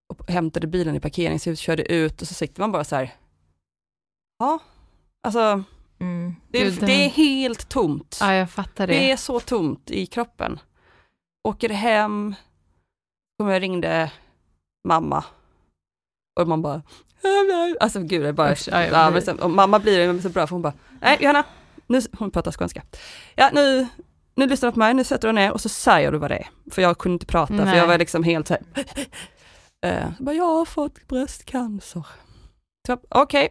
och 0.09 0.29
hämtade 0.29 0.67
bilen 0.67 0.95
i 0.95 0.99
parkeringshuset, 0.99 1.59
körde 1.59 1.93
ut 1.93 2.21
och 2.21 2.27
så 2.27 2.33
sitter 2.33 2.61
man 2.61 2.71
bara 2.71 2.83
så 2.83 2.95
här, 2.95 3.13
ja, 4.39 4.59
alltså 5.23 5.63
mm. 5.99 6.35
det, 6.49 6.61
är, 6.61 6.71
det, 6.71 7.05
är 7.05 7.09
helt 7.09 7.69
tomt. 7.69 8.17
Ja, 8.21 8.33
jag 8.33 8.49
fattar 8.49 8.87
det. 8.87 8.93
Det 8.93 9.11
är 9.11 9.17
så 9.17 9.39
tomt 9.39 9.91
i 9.91 10.05
kroppen. 10.05 10.59
Åker 11.43 11.69
hem, 11.69 12.35
kommer 13.37 13.53
jag 13.53 13.61
ringde 13.61 14.11
mamma 14.87 15.23
och 16.39 16.47
man 16.47 16.61
bara, 16.61 16.81
alltså 17.79 17.99
gud, 17.99 18.23
det 18.23 18.33
bara, 18.33 18.51
Usch, 18.51 18.67
ja, 18.71 19.21
och 19.39 19.51
mamma 19.51 19.79
blir 19.79 20.21
så 20.21 20.29
bra 20.29 20.47
för 20.47 20.55
hon 20.55 20.61
bara, 20.61 20.73
nej 21.01 21.17
Johanna, 21.19 21.43
nu, 21.87 22.01
hon 22.17 22.31
pratar 22.31 22.51
skånska. 22.51 22.81
Ja, 23.35 23.49
nu, 23.53 23.87
nu 24.35 24.47
lyssnar 24.47 24.69
du 24.69 24.73
på 24.73 24.79
mig, 24.79 24.93
nu 24.93 25.03
sätter 25.03 25.27
du 25.27 25.33
ner 25.33 25.51
och 25.51 25.61
så 25.61 25.69
säger 25.69 26.11
du 26.11 26.17
vad 26.17 26.31
det 26.31 26.37
är. 26.37 26.49
För 26.71 26.81
jag 26.81 26.97
kunde 26.97 27.13
inte 27.13 27.25
prata, 27.25 27.53
nej. 27.53 27.65
för 27.65 27.75
jag 27.75 27.87
var 27.87 27.97
liksom 27.97 28.23
helt 28.23 28.47
så 28.47 28.53
här, 28.53 28.63
så 30.17 30.23
bara, 30.23 30.35
jag 30.35 30.57
har 30.57 30.65
fått 30.65 31.07
bröstcancer. 31.07 32.05
Okej, 33.09 33.49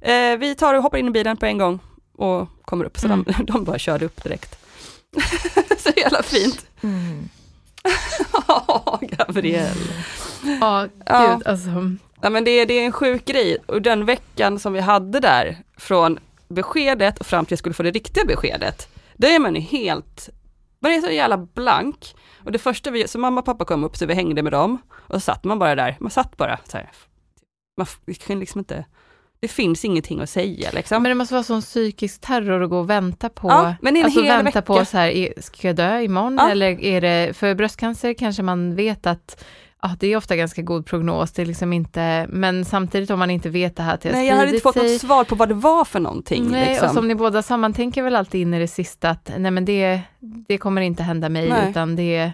okay. 0.00 0.12
eh, 0.12 0.38
vi 0.38 0.54
tar 0.54 0.74
och 0.74 0.82
hoppar 0.82 0.98
in 0.98 1.08
i 1.08 1.10
bilen 1.10 1.36
på 1.36 1.46
en 1.46 1.58
gång 1.58 1.80
och 2.12 2.48
kommer 2.64 2.84
upp. 2.84 2.98
Så 2.98 3.06
mm. 3.06 3.24
de, 3.26 3.44
de 3.52 3.64
bara 3.64 3.78
körde 3.78 4.04
upp 4.04 4.22
direkt. 4.22 4.58
så 5.78 5.90
jävla 5.96 6.22
fint. 6.22 6.66
Mm. 6.82 7.28
oh, 8.48 8.98
Gabrielle. 9.00 9.80
Oh, 10.44 10.86
ja, 11.06 11.36
gud 11.36 11.46
alltså. 11.46 11.96
Ja, 12.20 12.30
men 12.30 12.44
det, 12.44 12.64
det 12.64 12.74
är 12.74 12.84
en 12.84 12.92
sjuk 12.92 13.24
grej 13.24 13.58
och 13.66 13.82
den 13.82 14.04
veckan 14.04 14.58
som 14.58 14.72
vi 14.72 14.80
hade 14.80 15.20
där 15.20 15.58
från 15.76 16.18
beskedet 16.52 17.18
och 17.18 17.26
fram 17.26 17.44
till 17.44 17.52
jag 17.52 17.58
skulle 17.58 17.74
få 17.74 17.82
det 17.82 17.90
riktiga 17.90 18.24
beskedet. 18.24 18.88
Då 19.16 19.26
är 19.26 19.38
man 19.38 19.54
ju 19.54 19.60
helt, 19.60 20.28
man 20.80 20.92
är 20.92 21.00
så 21.00 21.10
jävla 21.10 21.36
blank. 21.36 22.14
Och 22.44 22.52
det 22.52 22.58
första 22.58 22.90
vi, 22.90 23.08
så 23.08 23.18
mamma 23.18 23.40
och 23.40 23.44
pappa 23.46 23.64
kom 23.64 23.84
upp 23.84 23.96
så 23.96 24.06
vi 24.06 24.14
hängde 24.14 24.42
med 24.42 24.52
dem 24.52 24.78
och 24.92 25.14
så 25.14 25.20
satt 25.20 25.44
man 25.44 25.58
bara 25.58 25.74
där, 25.74 25.96
man 26.00 26.10
satt 26.10 26.36
bara 26.36 26.58
så 26.68 26.76
här. 26.76 26.90
Man 27.76 27.86
kan 28.26 28.40
liksom 28.40 28.58
inte, 28.58 28.84
det 29.40 29.48
finns 29.48 29.84
ingenting 29.84 30.20
att 30.20 30.30
säga 30.30 30.70
liksom. 30.72 31.02
Men 31.02 31.10
det 31.10 31.14
måste 31.14 31.34
vara 31.34 31.44
sån 31.44 31.60
psykisk 31.60 32.20
terror 32.20 32.62
att 32.62 32.70
gå 32.70 32.78
och 32.78 32.90
vänta 32.90 33.28
på, 33.28 33.48
ja, 33.48 33.74
men 33.80 33.96
en 33.96 34.04
alltså 34.04 34.20
hel 34.20 34.28
vänta 34.28 34.42
vecka. 34.42 34.62
på 34.62 34.84
så 34.84 34.96
här, 34.96 35.34
ska 35.40 35.66
jag 35.66 35.76
dö 35.76 36.00
imorgon 36.00 36.36
ja. 36.38 36.50
eller 36.50 36.80
är 36.80 37.00
det, 37.00 37.36
för 37.36 37.54
bröstcancer 37.54 38.14
kanske 38.14 38.42
man 38.42 38.74
vet 38.74 39.06
att 39.06 39.44
ja, 39.82 39.96
det 39.98 40.06
är 40.06 40.16
ofta 40.16 40.36
ganska 40.36 40.62
god 40.62 40.86
prognos, 40.86 41.32
det 41.32 41.42
är 41.42 41.46
liksom 41.46 41.72
inte, 41.72 42.26
men 42.28 42.64
samtidigt 42.64 43.10
om 43.10 43.18
man 43.18 43.30
inte 43.30 43.48
vet 43.48 43.76
det 43.76 43.82
här 43.82 43.96
till 43.96 44.12
Nej, 44.12 44.28
jag 44.28 44.36
hade 44.36 44.48
inte 44.48 44.62
fått 44.62 44.74
sig, 44.74 44.92
något 44.92 45.00
svar 45.00 45.24
på 45.24 45.34
vad 45.34 45.48
det 45.48 45.54
var 45.54 45.84
för 45.84 46.00
någonting. 46.00 46.48
Nej, 46.50 46.70
liksom. 46.70 46.88
och 46.88 46.94
som 46.94 47.08
ni 47.08 47.14
båda 47.14 47.42
sa, 47.42 47.56
man 47.56 47.72
tänker 47.72 48.02
väl 48.02 48.16
alltid 48.16 48.40
in 48.40 48.54
i 48.54 48.58
det 48.58 48.68
sista 48.68 49.10
att 49.10 49.30
nej 49.38 49.50
men 49.50 49.64
det, 49.64 50.00
det 50.20 50.58
kommer 50.58 50.82
inte 50.82 51.02
hända 51.02 51.28
mig, 51.28 51.48
nej. 51.48 51.70
utan 51.70 51.96
det 51.96 52.32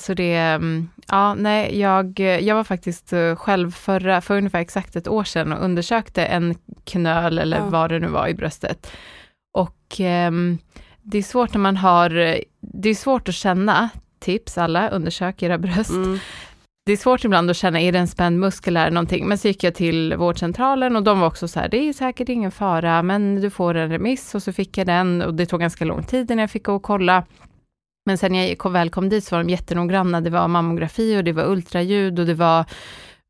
så 0.00 0.14
det, 0.14 0.34
mm, 0.34 0.88
ja, 1.08 1.34
nej, 1.34 1.80
jag, 1.80 2.20
jag 2.20 2.54
var 2.54 2.64
faktiskt 2.64 3.12
eh, 3.12 3.36
själv 3.36 3.70
förra, 3.70 4.20
för 4.20 4.36
ungefär 4.36 4.58
exakt 4.58 4.96
ett 4.96 5.08
år 5.08 5.24
sedan 5.24 5.52
och 5.52 5.64
undersökte 5.64 6.24
en 6.24 6.54
knöl 6.84 7.38
eller 7.38 7.56
ja. 7.56 7.68
vad 7.68 7.90
det 7.90 7.98
nu 7.98 8.08
var 8.08 8.28
i 8.28 8.34
bröstet. 8.34 8.92
Och 9.58 10.00
eh, 10.00 10.32
det 11.02 11.18
är 11.18 11.22
svårt 11.22 11.54
när 11.54 11.60
man 11.60 11.76
har, 11.76 12.10
det 12.60 12.88
är 12.88 12.94
svårt 12.94 13.28
att 13.28 13.34
känna, 13.34 13.90
tips 14.26 14.58
alla, 14.58 14.88
undersök 14.88 15.42
era 15.42 15.58
bröst. 15.58 15.90
Mm. 15.90 16.18
Det 16.86 16.92
är 16.92 16.96
svårt 16.96 17.24
ibland 17.24 17.50
att 17.50 17.56
känna, 17.56 17.80
är 17.80 17.92
det 17.92 17.98
en 17.98 18.08
spänd 18.08 18.38
muskel 18.38 18.76
eller 18.76 18.90
någonting? 18.90 19.28
Men 19.28 19.38
så 19.38 19.48
gick 19.48 19.64
jag 19.64 19.74
till 19.74 20.16
vårdcentralen 20.16 20.96
och 20.96 21.02
de 21.02 21.20
var 21.20 21.26
också 21.26 21.48
så 21.48 21.60
här, 21.60 21.68
det 21.68 21.76
är 21.88 21.92
säkert 21.92 22.28
ingen 22.28 22.50
fara, 22.50 23.02
men 23.02 23.40
du 23.40 23.50
får 23.50 23.74
en 23.74 23.90
remiss 23.90 24.34
och 24.34 24.42
så 24.42 24.52
fick 24.52 24.78
jag 24.78 24.86
den 24.86 25.22
och 25.22 25.34
det 25.34 25.46
tog 25.46 25.60
ganska 25.60 25.84
lång 25.84 26.02
tid 26.02 26.30
innan 26.30 26.40
jag 26.40 26.50
fick 26.50 26.66
gå 26.66 26.74
och 26.74 26.82
kolla. 26.82 27.24
Men 28.06 28.18
sen 28.18 28.32
när 28.32 28.56
jag 28.64 28.70
väl 28.70 28.90
kom 28.90 29.08
dit 29.08 29.24
så 29.24 29.36
var 29.36 29.44
de 29.44 29.50
jättenoggranna. 29.50 30.20
Det 30.20 30.30
var 30.30 30.48
mammografi 30.48 31.18
och 31.18 31.24
det 31.24 31.32
var 31.32 31.44
ultraljud 31.50 32.18
och 32.18 32.26
det 32.26 32.34
var 32.34 32.64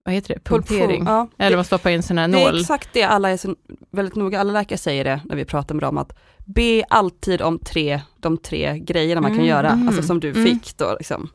vad 0.04 0.14
heter 0.14 0.34
det, 0.34 0.40
punktering? 0.40 1.04
Ja. 1.06 1.28
Eller 1.38 1.56
man 1.56 1.64
stoppar 1.64 1.90
in 1.90 2.02
sån 2.02 2.18
här 2.18 2.28
nål. 2.28 2.40
Det 2.40 2.58
är 2.58 2.60
exakt 2.60 2.88
det 2.92 3.02
alla 3.02 3.30
är 3.30 3.36
så 3.36 3.54
väldigt 3.90 4.14
noga, 4.14 4.40
alla 4.40 4.52
läkare 4.52 4.78
säger 4.78 5.04
det 5.04 5.20
när 5.24 5.36
vi 5.36 5.44
pratar 5.44 5.74
med 5.74 5.82
dem, 5.82 5.98
att 5.98 6.18
be 6.46 6.84
alltid 6.88 7.42
om 7.42 7.58
tre, 7.58 8.00
de 8.20 8.38
tre 8.38 8.78
grejerna 8.78 9.20
man 9.20 9.30
mm, 9.30 9.38
kan 9.38 9.46
göra, 9.46 9.70
mm, 9.70 9.88
alltså 9.88 10.02
som 10.02 10.20
du 10.20 10.30
mm. 10.30 10.44
fick 10.44 10.76
då 10.76 10.96
liksom. 10.98 11.28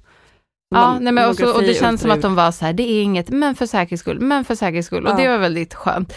Ja, 0.76 1.00
nej 1.00 1.14
men 1.14 1.30
också, 1.30 1.46
och 1.46 1.62
det 1.62 1.74
känns 1.74 2.02
som 2.02 2.12
att 2.12 2.22
de 2.22 2.36
var 2.36 2.52
så 2.52 2.66
här, 2.66 2.74
det 2.74 2.84
är 2.84 3.04
inget, 3.04 3.30
men 3.30 3.56
för 3.56 3.66
säkerhets 3.66 4.02
skull, 4.02 4.20
men 4.20 4.46
för 4.46 4.56
säkerhets 4.56 4.88
skull. 4.88 5.06
Och 5.06 5.12
ja. 5.12 5.18
det 5.18 5.28
var 5.28 5.38
väldigt 5.38 5.74
skönt. 5.74 6.14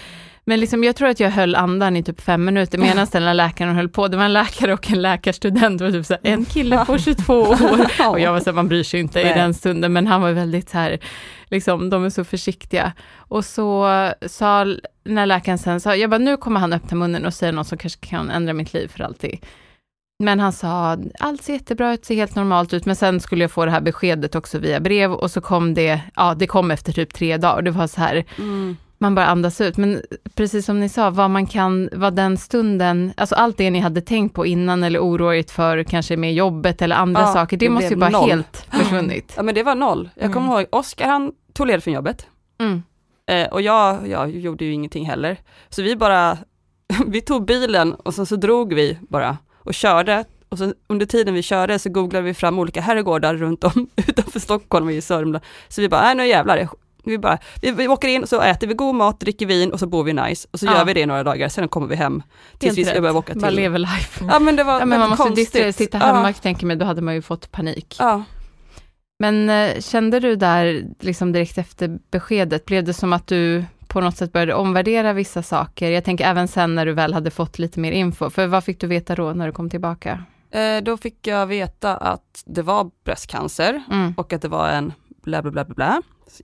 Men 0.47 0.61
liksom, 0.61 0.85
jag 0.85 0.97
tror 0.97 1.09
att 1.09 1.21
jag 1.21 1.31
höll 1.31 1.55
andan 1.55 1.97
i 1.97 2.03
typ 2.03 2.21
fem 2.21 2.45
minuter 2.45 2.79
medan 2.79 3.07
den 3.13 3.23
här 3.23 3.35
läkaren 3.35 3.75
höll 3.75 3.89
på. 3.89 4.09
Det 4.09 4.17
var 4.17 4.25
en 4.25 4.33
läkare 4.33 4.73
och 4.73 4.91
en 4.91 5.03
läkarstudent, 5.03 5.79
det 5.79 5.85
var 5.85 5.93
typ 5.93 6.07
så 6.07 6.15
här, 6.15 6.21
en 6.23 6.45
kille 6.45 6.85
på 6.85 6.99
22 6.99 7.41
år. 7.41 8.09
Och 8.11 8.21
jag 8.21 8.33
var 8.33 8.41
så 8.41 8.45
här, 8.45 8.53
man 8.53 8.69
bryr 8.69 8.83
sig 8.83 9.01
inte 9.01 9.23
Nej. 9.23 9.33
i 9.33 9.35
den 9.35 9.55
stunden, 9.55 9.93
men 9.93 10.07
han 10.07 10.23
var 10.23 10.33
väldigt 10.33 10.71
så 10.71 10.79
här, 10.79 10.99
liksom, 11.51 11.91
de 11.91 12.05
är 12.05 12.11
så 12.11 12.25
försiktiga. 12.25 12.93
Och 13.17 13.45
så 13.45 13.89
sa, 14.27 14.67
när 15.05 15.27
läkaren 15.27 15.59
sen 15.59 15.81
sa, 15.81 15.97
jag 15.97 16.11
bara, 16.11 16.19
nu 16.19 16.37
kommer 16.37 16.61
han 16.61 16.73
öppna 16.73 16.97
munnen 16.97 17.27
och 17.27 17.35
säga 17.35 17.53
något 17.53 17.67
som 17.67 17.79
kanske 17.79 18.07
kan 18.07 18.31
ändra 18.31 18.53
mitt 18.53 18.75
liv 18.75 18.89
för 18.89 19.05
alltid. 19.05 19.39
Men 20.19 20.41
han 20.41 20.53
sa, 20.53 20.99
allt 21.21 21.43
ser 21.43 21.53
jättebra 21.53 21.95
ut, 21.95 22.05
ser 22.05 22.15
helt 22.15 22.35
normalt 22.35 22.73
ut, 22.73 22.87
men 22.87 22.97
sen 22.97 23.21
skulle 23.21 23.45
jag 23.45 23.51
få 23.51 23.65
det 23.65 23.71
här 23.71 23.81
beskedet 23.81 24.35
också 24.35 24.59
via 24.59 24.81
brev 24.81 25.13
och 25.13 25.31
så 25.31 25.41
kom 25.41 25.75
det, 25.75 26.01
ja 26.15 26.35
det 26.35 26.47
kom 26.47 26.71
efter 26.71 26.93
typ 26.93 27.15
tre 27.15 27.37
dagar, 27.37 27.63
det 27.63 27.71
var 27.71 27.87
så 27.87 28.01
här, 28.01 28.25
mm 28.39 28.77
man 29.05 29.15
bara 29.15 29.27
andas 29.27 29.61
ut. 29.61 29.77
Men 29.77 30.03
precis 30.35 30.67
som 30.67 30.81
ni 30.81 30.89
sa, 30.89 31.11
vad 31.11 31.31
man 31.31 31.47
kan, 31.47 31.89
vad 31.93 32.15
den 32.15 32.37
stunden, 32.37 33.13
alltså 33.17 33.35
allt 33.35 33.57
det 33.57 33.71
ni 33.71 33.79
hade 33.79 34.01
tänkt 34.01 34.35
på 34.35 34.47
innan 34.47 34.83
eller 34.85 34.99
oroligt 34.99 35.51
för 35.51 35.83
kanske 35.83 36.17
med 36.17 36.35
jobbet 36.35 36.83
eller 36.83 36.97
andra 36.97 37.21
ja, 37.21 37.27
saker, 37.33 37.57
det, 37.57 37.67
det 37.67 37.71
måste 37.71 37.89
ju 37.89 37.97
bara 37.97 38.11
noll. 38.11 38.31
helt 38.31 38.67
försvunnit. 38.71 39.33
Ja 39.37 39.43
men 39.43 39.55
det 39.55 39.63
var 39.63 39.75
noll. 39.75 40.11
Jag 40.15 40.33
kommer 40.33 40.47
mm. 40.47 40.59
ihåg, 40.59 40.69
Oskar 40.71 41.09
han 41.09 41.33
tog 41.53 41.67
ledigt 41.67 41.85
från 41.85 41.95
jobbet. 41.95 42.27
Mm. 42.61 42.83
Eh, 43.27 43.53
och 43.53 43.63
jag, 43.63 44.09
jag 44.09 44.31
gjorde 44.31 44.65
ju 44.65 44.73
ingenting 44.73 45.07
heller. 45.07 45.37
Så 45.69 45.83
vi 45.83 45.97
bara, 45.97 46.39
vi 47.07 47.21
tog 47.21 47.47
bilen 47.47 47.95
och 47.95 48.15
sen 48.15 48.27
så 48.27 48.37
drog 48.37 48.75
vi 48.75 48.99
bara 49.09 49.39
och 49.55 49.75
körde. 49.75 50.25
Och 50.49 50.59
så 50.59 50.73
under 50.87 51.07
tiden 51.07 51.35
vi 51.35 51.43
körde 51.43 51.79
så 51.79 51.91
googlade 51.91 52.25
vi 52.25 52.35
fram 52.35 52.59
olika 52.59 52.81
herrgårdar 52.81 53.35
runt 53.35 53.65
om 53.65 53.89
utanför 53.97 54.41
Stockholm 54.41 54.87
och 54.87 54.93
i 54.93 55.01
Sörmland. 55.01 55.45
Så 55.69 55.81
vi 55.81 55.89
bara, 55.89 56.03
nej 56.03 56.15
nu 56.15 56.27
jävlar, 56.27 56.69
vi, 57.05 57.19
bara, 57.19 57.39
vi, 57.63 57.71
vi 57.71 57.89
åker 57.89 58.09
in 58.09 58.23
och 58.23 58.29
så 58.29 58.41
äter 58.41 58.67
vi 58.67 58.75
god 58.75 58.95
mat, 58.95 59.21
dricker 59.21 59.47
vin 59.47 59.73
och 59.73 59.81
så 59.81 59.87
bor 59.87 60.05
vi 60.05 60.13
nice. 60.13 60.49
Och 60.51 60.61
så 60.61 60.67
ja. 60.67 60.79
gör 60.79 60.85
vi 60.85 60.95
det 60.95 61.07
några 61.07 61.23
dagar, 61.23 61.49
sen 61.49 61.69
kommer 61.69 61.87
vi 61.87 61.97
hem. 61.97 62.23
Tills 62.59 62.77
Helt 62.77 62.89
vi 62.89 62.91
ska 62.91 63.01
börja 63.01 63.15
åka 63.15 63.33
till. 63.33 63.43
Man 63.43 63.55
lever 63.55 63.79
life. 63.79 64.25
Ja 64.29 64.39
men 64.39 64.57
det 64.57 64.65
var 64.65 64.79
ja, 64.79 64.87
men 64.87 65.01
Man 65.01 65.11
måste 65.11 65.23
konstigt. 65.25 65.77
sitta 65.77 65.99
hemma, 65.99 66.29
ja. 66.29 66.33
tänker 66.33 66.67
mig, 66.67 66.77
då 66.77 66.85
hade 66.85 67.03
man 67.03 67.15
ju 67.15 67.23
fått 67.23 67.51
panik. 67.53 67.97
Ja. 67.99 68.23
Men 69.19 69.51
eh, 69.51 69.81
kände 69.81 70.21
du 70.21 70.37
där, 70.37 70.85
liksom 71.01 71.33
direkt 71.33 71.59
efter 71.59 71.99
beskedet, 72.11 72.65
blev 72.65 72.85
det 72.85 72.95
som 72.95 73.13
att 73.13 73.27
du 73.27 73.65
på 73.89 74.01
något 74.01 74.17
sätt 74.17 74.33
började 74.33 74.55
omvärdera 74.55 75.13
vissa 75.13 75.43
saker? 75.43 75.91
Jag 75.91 76.05
tänker 76.05 76.25
även 76.25 76.49
sen 76.49 76.75
när 76.75 76.87
du 76.87 76.93
väl 76.93 77.15
hade 77.15 77.31
fått 77.31 77.59
lite 77.59 77.81
mer 77.81 77.93
info, 77.93 78.31
för 78.31 78.47
vad 78.47 78.65
fick 78.65 78.81
du 78.81 78.87
veta 78.87 79.15
då 79.15 79.33
när 79.33 79.47
du 79.47 79.53
kom 79.53 79.71
tillbaka? 79.71 80.25
Eh, 80.51 80.83
då 80.83 80.97
fick 80.97 81.27
jag 81.27 81.47
veta 81.47 81.97
att 81.97 82.43
det 82.47 82.63
var 82.63 82.91
bröstcancer 83.05 83.83
mm. 83.91 84.15
och 84.17 84.33
att 84.33 84.43
det 84.43 84.49
var 84.49 84.69
en 84.69 84.93
bla 85.23 85.43
bla 85.43 85.51
bla 85.51 85.65
bla. 85.65 86.03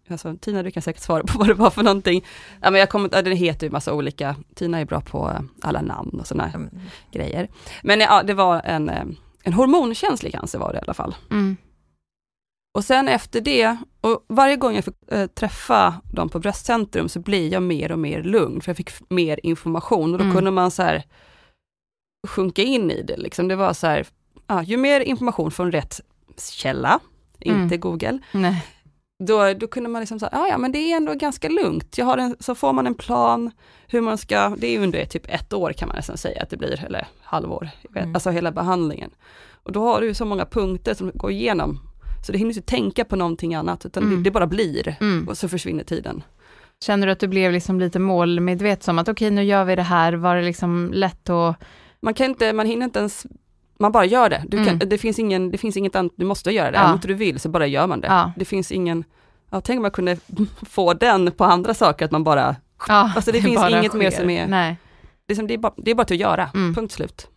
Alltså, 0.09 0.37
Tina, 0.41 0.63
du 0.63 0.71
kan 0.71 0.83
säkert 0.83 1.03
svara 1.03 1.23
på 1.23 1.33
vad 1.39 1.49
det 1.49 1.55
var 1.55 1.71
för 1.71 1.83
någonting. 1.83 2.25
Ja, 2.61 2.71
men 2.71 2.81
jag 2.81 2.91
kommer, 2.91 3.11
ja, 3.13 3.23
den 3.23 3.37
heter 3.37 3.67
ju 3.67 3.71
massa 3.71 3.95
olika, 3.95 4.37
Tina 4.55 4.79
är 4.79 4.85
bra 4.85 5.01
på 5.01 5.31
eh, 5.31 5.41
alla 5.61 5.83
namn 5.83 6.21
och 6.21 6.27
sådana 6.27 6.51
mm. 6.51 6.71
grejer. 7.13 7.49
Men 7.83 8.01
ja, 8.01 8.23
det 8.23 8.35
var 8.35 8.63
en, 8.65 8.89
eh, 8.89 9.05
en 9.43 9.53
hormonkänslig 9.53 10.33
cancer 10.33 10.59
var 10.59 10.73
det 10.73 10.79
i 10.79 10.81
alla 10.83 10.95
fall. 10.95 11.15
Mm. 11.31 11.57
Och 12.75 12.85
sen 12.85 13.09
efter 13.09 13.41
det, 13.41 13.77
och 14.01 14.25
varje 14.29 14.57
gång 14.57 14.75
jag 14.75 14.85
fick 14.85 15.13
äh, 15.13 15.27
träffa 15.27 15.95
dem 16.13 16.29
på 16.29 16.39
Bröstcentrum 16.39 17.09
så 17.09 17.21
blir 17.21 17.53
jag 17.53 17.63
mer 17.63 17.93
och 17.93 17.99
mer 17.99 18.23
lugn, 18.23 18.61
för 18.61 18.71
jag 18.71 18.77
fick 18.77 18.91
mer 19.11 19.41
information 19.43 20.13
och 20.13 20.19
då 20.19 20.25
mm. 20.25 20.37
kunde 20.37 20.51
man 20.51 20.71
så 20.71 20.83
här 20.83 21.05
sjunka 22.29 22.63
in 22.63 22.91
i 22.91 23.03
det. 23.03 23.17
Liksom. 23.17 23.49
Det 23.49 23.57
var 23.57 23.73
så 23.73 23.87
här, 23.87 24.07
ja, 24.47 24.63
ju 24.63 24.77
mer 24.77 25.01
information 25.01 25.51
från 25.51 25.73
rätt 25.73 26.01
källa, 26.53 27.01
inte 27.41 27.75
mm. 27.75 27.81
Google, 27.81 28.19
Nej 28.33 28.65
då, 29.21 29.55
då 29.55 29.67
kunde 29.67 29.89
man 29.89 30.01
liksom 30.01 30.21
säga, 30.21 30.31
ja 30.33 30.49
ja 30.49 30.59
men 30.59 30.73
det 30.73 30.79
är 30.79 30.97
ändå 30.97 31.15
ganska 31.15 31.49
lugnt. 31.49 31.99
Jag 31.99 32.07
har 32.07 32.19
en, 32.19 32.37
så 32.41 32.55
får 32.55 32.73
man 32.73 32.87
en 32.87 32.95
plan 32.95 33.51
hur 33.87 34.01
man 34.01 34.19
ska, 34.19 34.57
det 34.59 34.67
är 34.67 34.81
under 34.81 35.05
typ 35.05 35.27
ett 35.29 35.53
år 35.53 35.73
kan 35.73 35.89
man 35.89 35.97
nästan 35.97 36.17
säga 36.17 36.43
att 36.43 36.51
det 36.51 36.57
blir, 36.57 36.85
eller 36.85 37.09
halvår, 37.23 37.69
mm. 37.97 38.15
alltså 38.15 38.31
hela 38.31 38.53
behandlingen. 38.53 39.11
Och 39.63 39.73
då 39.73 39.85
har 39.85 40.01
du 40.01 40.15
så 40.15 40.25
många 40.25 40.47
punkter 40.47 40.95
som 40.95 41.11
går 41.15 41.31
igenom, 41.31 41.81
så 42.27 42.33
det 42.33 42.39
hinner 42.39 42.57
inte 42.57 42.71
tänka 42.71 43.05
på 43.05 43.17
någonting 43.17 43.55
annat, 43.55 43.87
utan 43.87 44.03
mm. 44.03 44.17
det, 44.17 44.23
det, 44.23 44.31
bara 44.31 44.47
blir, 44.47 44.97
mm. 45.01 45.29
och 45.29 45.39
så 45.39 45.49
försvinner 45.49 45.85
tiden. 45.85 46.23
Känner 46.85 47.07
du 47.07 47.13
att 47.13 47.21
du 47.21 47.29
blev 47.29 47.53
liksom 47.53 47.81
lite 47.81 47.99
målmedveten 47.99 48.85
som 48.85 48.99
att 48.99 49.09
okej 49.09 49.27
okay, 49.27 49.35
nu 49.35 49.45
gör 49.45 49.65
vi 49.65 49.77
det 49.77 49.83
här, 49.83 50.13
var 50.13 50.37
det 50.37 50.43
liksom 50.43 50.91
lätt 50.95 51.31
att 51.31 51.57
man 52.01 52.15
kan 52.15 52.27
inte, 52.27 52.53
man 52.53 52.67
hinner 52.67 52.85
inte 52.85 52.99
ens 52.99 53.27
man 53.81 53.93
bara 53.93 54.05
gör 54.05 54.29
det. 54.29 54.45
Du 54.49 54.57
kan, 54.57 54.69
mm. 54.69 54.89
det, 54.89 54.99
finns 54.99 55.19
ingen, 55.19 55.51
det 55.51 55.59
finns 55.59 55.77
inget 55.77 55.97
annat, 55.97 56.13
du 56.17 56.25
måste 56.25 56.51
göra 56.51 56.71
det. 56.71 56.79
Ja. 56.79 56.89
Om 56.89 56.95
inte 56.95 57.09
du 57.09 57.15
vill 57.15 57.41
så 57.41 57.49
bara 57.49 57.67
gör 57.67 57.87
man 57.87 58.01
det. 58.01 58.07
Ja. 58.07 58.33
Det 58.37 58.45
finns 58.45 58.73
ingen, 58.73 59.05
ja, 59.51 59.61
tänk 59.61 59.79
om 59.79 59.83
man 59.83 59.91
kunde 59.91 60.17
få 60.63 60.95
den 60.95 61.33
på 61.33 61.45
andra 61.45 61.75
saker, 61.75 62.05
att 62.05 62.11
man 62.11 62.25
bara, 62.25 62.57
ja, 62.89 63.13
alltså 63.17 63.33
det, 63.33 63.39
det 63.39 63.43
finns 63.49 63.69
inget 63.71 63.91
sker. 63.91 63.99
mer 63.99 64.11
som 64.11 64.31
är, 64.31 64.47
Nej. 64.47 64.77
Det, 65.27 65.33
är 65.33 65.37
som, 65.37 65.47
det, 65.47 65.55
är 65.55 65.59
bara, 65.59 65.73
det 65.77 65.91
är 65.91 65.95
bara 65.95 66.05
till 66.05 66.17
att 66.17 66.21
göra, 66.21 66.51
mm. 66.55 66.75
punkt 66.75 66.93
slut. 66.93 67.29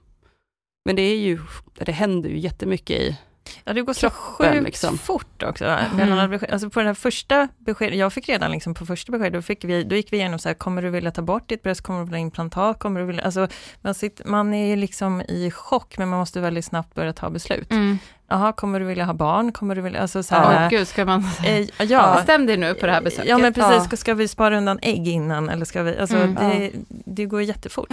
Men 0.86 0.96
det 0.96 1.02
är 1.02 1.18
ju, 1.18 1.40
det 1.74 1.92
händer 1.92 2.30
ju 2.30 2.40
jättemycket 2.40 3.02
i 3.02 3.18
Ja, 3.64 3.74
det 3.74 3.82
går 3.82 3.94
så 3.94 4.10
sjukt 4.10 4.64
liksom. 4.64 4.98
fort 4.98 5.44
också. 5.44 5.66
Mm. 5.66 6.40
Alltså 6.52 6.70
på 6.70 6.80
den 6.80 6.88
här 6.88 6.94
första 6.94 7.48
beskedet, 7.58 7.98
jag 7.98 8.14
fick 8.14 8.30
redan 8.30 8.52
liksom 8.52 8.74
på 8.74 8.86
första 8.86 9.12
beskedet, 9.12 9.34
då, 9.34 9.42
fick 9.42 9.64
vi, 9.64 9.84
då 9.84 9.96
gick 9.96 10.14
vi 10.14 10.18
igenom 10.18 10.40
så 10.40 10.50
här, 10.50 10.54
kommer 10.54 10.82
du 10.82 10.90
vilja 10.90 11.12
ta 11.12 11.22
bort 11.22 11.50
ditt 11.50 11.64
bröst, 11.64 11.82
kommer 11.82 12.00
du 12.00 12.06
vilja 12.06 12.20
implantat, 12.20 12.80
kommer 12.80 13.00
du 13.00 13.06
vilja, 13.06 13.24
alltså 13.24 13.48
man, 13.82 13.94
sitter, 13.94 14.26
man 14.26 14.54
är 14.54 14.76
liksom 14.76 15.22
i 15.22 15.52
chock, 15.52 15.98
men 15.98 16.10
man 16.10 16.20
måste 16.20 16.40
väldigt 16.40 16.66
snabbt 16.66 16.96
börja 16.96 17.14
ta 17.14 17.30
beslut. 17.30 17.72
Mm. 17.72 17.98
Jaha, 18.28 18.52
kommer 18.52 18.80
du 18.80 18.86
vilja 18.86 19.06
ha 19.06 19.14
barn? 19.14 19.52
Kommer 19.52 19.76
du 19.76 19.82
vilja, 19.82 20.02
alltså 20.02 20.24
så 20.24 20.36
här, 20.36 20.66
oh, 20.66 20.70
gud, 20.70 20.88
ska 20.88 21.06
man, 21.06 21.26
äh, 21.46 21.84
ja, 21.84 22.16
bestäm 22.16 22.46
dig 22.46 22.58
nu 22.58 22.74
på 22.74 22.86
det 22.86 22.92
här 22.92 23.02
besöket. 23.02 23.30
Ja 23.30 23.38
men 23.38 23.54
precis, 23.54 23.84
ska, 23.84 23.98
ska 23.98 24.14
vi 24.14 24.28
spara 24.28 24.58
undan 24.58 24.80
ägg 24.82 25.08
innan, 25.08 25.50
eller 25.50 25.66
ska 25.66 25.84
vi, 25.84 25.98
alltså 25.98 26.18
mm. 26.18 26.36
det, 26.36 26.72
det 26.88 27.26
går 27.26 27.42
jättefort. 27.42 27.90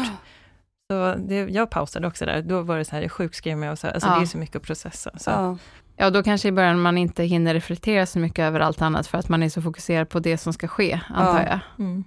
Så 0.91 1.15
det, 1.19 1.35
jag 1.35 1.71
pausade 1.71 2.07
också 2.07 2.27
där, 2.27 2.43
då 2.43 2.63
var 2.63 2.79
det 2.79 2.85
så 2.85 2.91
här, 2.91 3.03
jag 3.03 3.13
sjukskrev 3.13 3.59
mig 3.59 3.71
och 3.71 3.79
så, 3.79 3.87
alltså 3.87 4.09
ja. 4.09 4.15
det 4.15 4.23
är 4.23 4.27
så 4.27 4.39
mycket 4.39 4.57
att 4.57 4.63
processa. 4.63 5.11
Så. 5.19 5.31
Ja. 5.31 5.59
ja, 5.97 6.11
då 6.11 6.23
kanske 6.23 6.49
i 6.49 6.53
början 6.53 6.81
man 6.81 6.99
inte 6.99 7.25
hinner 7.25 7.55
reflektera 7.55 8.07
så 8.07 8.19
mycket 8.19 8.39
över 8.39 8.61
allt 8.61 8.83
annat, 8.83 9.07
för 9.07 9.19
att 9.19 9.29
man 9.29 9.43
är 9.43 9.49
så 9.49 9.63
fokuserad 9.63 10.09
på 10.09 10.21
det 10.21 10.39
som 10.39 10.53
ska 10.53 10.69
ske, 10.69 11.01
antar 11.09 11.43
ja. 11.43 11.49
jag. 11.49 11.87
Mm. 11.87 12.05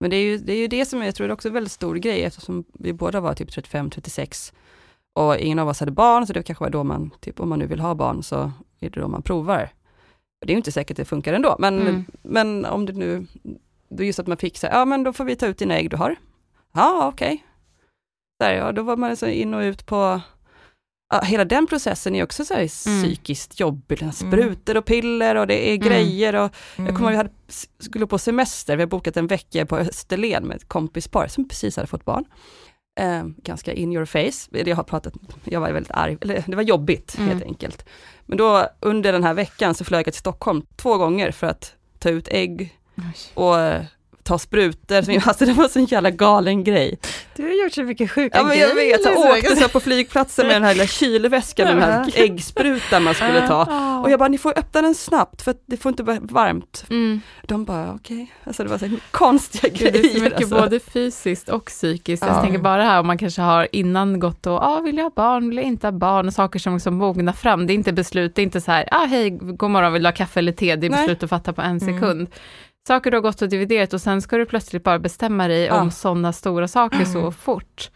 Men 0.00 0.10
det 0.10 0.16
är, 0.16 0.24
ju, 0.24 0.38
det 0.38 0.52
är 0.52 0.56
ju 0.56 0.68
det 0.68 0.86
som 0.86 1.02
jag 1.02 1.14
tror 1.14 1.28
är 1.28 1.32
också 1.32 1.48
en 1.48 1.54
väldigt 1.54 1.72
stor 1.72 1.94
grej, 1.94 2.24
eftersom 2.24 2.64
vi 2.74 2.92
båda 2.92 3.20
var 3.20 3.34
typ 3.34 3.48
35-36, 3.48 4.52
och 5.12 5.36
ingen 5.36 5.58
av 5.58 5.68
oss 5.68 5.80
hade 5.80 5.92
barn, 5.92 6.26
så 6.26 6.32
det 6.32 6.42
kanske 6.42 6.64
var 6.64 6.70
då 6.70 6.84
man, 6.84 7.10
typ 7.20 7.40
om 7.40 7.48
man 7.48 7.58
nu 7.58 7.66
vill 7.66 7.80
ha 7.80 7.94
barn, 7.94 8.22
så 8.22 8.52
är 8.80 8.90
det 8.90 9.00
då 9.00 9.08
man 9.08 9.22
provar. 9.22 9.70
Det 10.40 10.52
är 10.52 10.54
ju 10.54 10.56
inte 10.56 10.72
säkert 10.72 10.90
att 10.90 10.96
det 10.96 11.04
funkar 11.04 11.32
ändå, 11.32 11.56
men, 11.58 11.80
mm. 11.80 12.04
men 12.22 12.64
om 12.64 12.86
det 12.86 12.92
nu, 12.92 13.26
just 13.98 14.18
att 14.18 14.26
man 14.26 14.36
fick 14.36 14.58
säga, 14.58 14.72
ja 14.72 14.84
men 14.84 15.04
då 15.04 15.12
får 15.12 15.24
vi 15.24 15.36
ta 15.36 15.46
ut 15.46 15.58
dina 15.58 15.74
ägg 15.74 15.90
du 15.90 15.96
har. 15.96 16.16
Ja, 16.72 17.08
okej. 17.12 17.34
Okay 17.34 17.53
där, 18.38 18.52
ja, 18.52 18.72
då 18.72 18.82
var 18.82 18.96
man 18.96 19.10
alltså 19.10 19.28
in 19.28 19.54
och 19.54 19.60
ut 19.60 19.86
på 19.86 20.20
Ja, 21.08 21.20
hela 21.20 21.44
den 21.44 21.66
processen 21.66 22.14
är 22.14 22.22
också 22.24 22.44
så 22.44 22.54
här 22.54 22.60
mm. 22.60 22.68
psykiskt 23.02 23.60
jobbig, 23.60 24.02
mm. 24.02 24.12
sprutor 24.12 24.76
och 24.76 24.84
piller 24.84 25.34
och 25.34 25.46
det 25.46 25.68
är 25.68 25.74
mm. 25.74 25.88
grejer 25.88 26.34
och 26.34 26.54
mm. 26.76 26.86
jag 26.86 26.96
kommer 26.96 27.10
ihåg, 27.10 27.12
jag 27.12 27.16
hade, 27.18 27.34
skulle 27.78 28.06
på 28.06 28.18
semester, 28.18 28.76
vi 28.76 28.82
har 28.82 28.88
bokat 28.88 29.16
en 29.16 29.26
vecka 29.26 29.66
på 29.66 29.76
Österlen 29.76 30.44
med 30.44 30.56
ett 30.56 30.68
kompispar 30.68 31.26
som 31.26 31.48
precis 31.48 31.76
hade 31.76 31.88
fått 31.88 32.04
barn. 32.04 32.24
Eh, 33.00 33.24
ganska 33.36 33.72
in 33.72 33.92
your 33.92 34.04
face, 34.04 34.48
jag 34.66 34.76
har 34.76 34.82
pratat, 34.82 35.14
jag 35.44 35.60
var 35.60 35.72
väldigt 35.72 35.92
arg, 35.92 36.18
eller 36.20 36.44
det 36.46 36.56
var 36.56 36.62
jobbigt 36.62 37.18
mm. 37.18 37.28
helt 37.28 37.42
enkelt. 37.42 37.86
Men 38.26 38.38
då 38.38 38.68
under 38.80 39.12
den 39.12 39.24
här 39.24 39.34
veckan 39.34 39.74
så 39.74 39.84
flög 39.84 40.06
jag 40.06 40.14
till 40.14 40.20
Stockholm 40.20 40.62
två 40.76 40.96
gånger 40.96 41.30
för 41.30 41.46
att 41.46 41.74
ta 41.98 42.10
ut 42.10 42.28
ägg 42.28 42.78
och 43.34 43.56
ta 44.24 44.38
sprutor, 44.38 45.02
som, 45.02 45.14
alltså 45.24 45.44
det 45.44 45.52
var 45.52 45.68
så 45.68 45.78
en 45.78 45.84
jävla 45.84 46.10
galen 46.10 46.64
grej. 46.64 46.98
Du 47.36 47.42
har 47.42 47.64
gjort 47.64 47.72
så 47.72 47.82
mycket 47.82 48.10
sjuka 48.10 48.38
ja, 48.38 48.44
men 48.44 48.58
jag 48.58 48.74
vet, 48.74 49.04
jag 49.04 49.18
åkte 49.18 49.56
så 49.56 49.68
på 49.68 49.80
flygplatsen 49.80 50.46
med 50.46 50.56
den 50.56 50.62
här 50.62 50.74
lilla 50.74 50.86
kylväskan 50.86 51.66
med 51.66 51.76
den 51.76 51.92
här 51.92 52.12
äggsprutan 52.14 53.02
man 53.02 53.14
skulle 53.14 53.48
ta. 53.48 54.00
Och 54.04 54.10
jag 54.10 54.18
bara, 54.18 54.28
ni 54.28 54.38
får 54.38 54.58
öppna 54.58 54.82
den 54.82 54.94
snabbt 54.94 55.42
för 55.42 55.54
det 55.66 55.76
får 55.76 55.90
inte 55.90 56.02
vara 56.02 56.18
varmt. 56.20 56.84
Mm. 56.90 57.20
De 57.42 57.64
bara, 57.64 57.92
okej, 57.94 58.16
okay. 58.16 58.26
alltså 58.44 58.64
det 58.64 58.70
var 58.70 58.78
så 58.78 58.88
konstiga 59.10 59.74
grejer. 59.74 59.92
Det 59.92 60.08
är 60.08 60.14
så 60.14 60.22
mycket 60.22 60.38
alltså. 60.38 60.60
både 60.60 60.80
fysiskt 60.80 61.48
och 61.48 61.64
psykiskt. 61.64 62.22
Ja. 62.26 62.34
Jag 62.34 62.42
tänker 62.42 62.58
bara 62.58 62.82
här 62.82 63.00
om 63.00 63.06
man 63.06 63.18
kanske 63.18 63.42
har 63.42 63.68
innan 63.72 64.20
gått 64.20 64.46
och, 64.46 64.62
ah, 64.62 64.80
vill 64.80 64.96
jag 64.96 65.04
ha 65.04 65.10
barn, 65.10 65.48
vill 65.48 65.56
jag 65.56 65.66
inte 65.66 65.86
ha 65.86 65.92
barn, 65.92 66.32
saker 66.32 66.58
som 66.58 66.74
liksom 66.74 66.94
mognar 66.94 67.32
fram. 67.32 67.66
Det 67.66 67.72
är 67.72 67.74
inte 67.74 67.92
beslut, 67.92 68.34
det 68.34 68.42
är 68.42 68.44
inte 68.44 68.60
så 68.60 68.72
här, 68.72 68.88
ah, 68.90 69.04
hej, 69.04 69.30
god 69.30 69.70
morgon, 69.70 69.92
vill 69.92 70.02
du 70.02 70.08
ha 70.08 70.14
kaffe 70.14 70.40
eller 70.40 70.52
te? 70.52 70.76
Det 70.76 70.86
är 70.86 70.90
beslut 70.90 71.20
Nej. 71.20 71.24
att 71.24 71.30
fatta 71.30 71.52
på 71.52 71.62
en 71.62 71.78
mm. 71.78 71.80
sekund. 71.80 72.20
Mm 72.20 72.32
saker 72.88 73.10
du 73.10 73.16
har 73.16 73.22
gått 73.22 73.42
och 73.42 73.48
dividerat 73.48 73.92
och 73.92 74.00
sen 74.00 74.22
ska 74.22 74.36
du 74.36 74.46
plötsligt 74.46 74.84
bara 74.84 74.98
bestämma 74.98 75.48
dig 75.48 75.64
ja. 75.64 75.80
om 75.80 75.90
sådana 75.90 76.32
stora 76.32 76.68
saker 76.68 77.04
så 77.04 77.32
fort. 77.32 77.90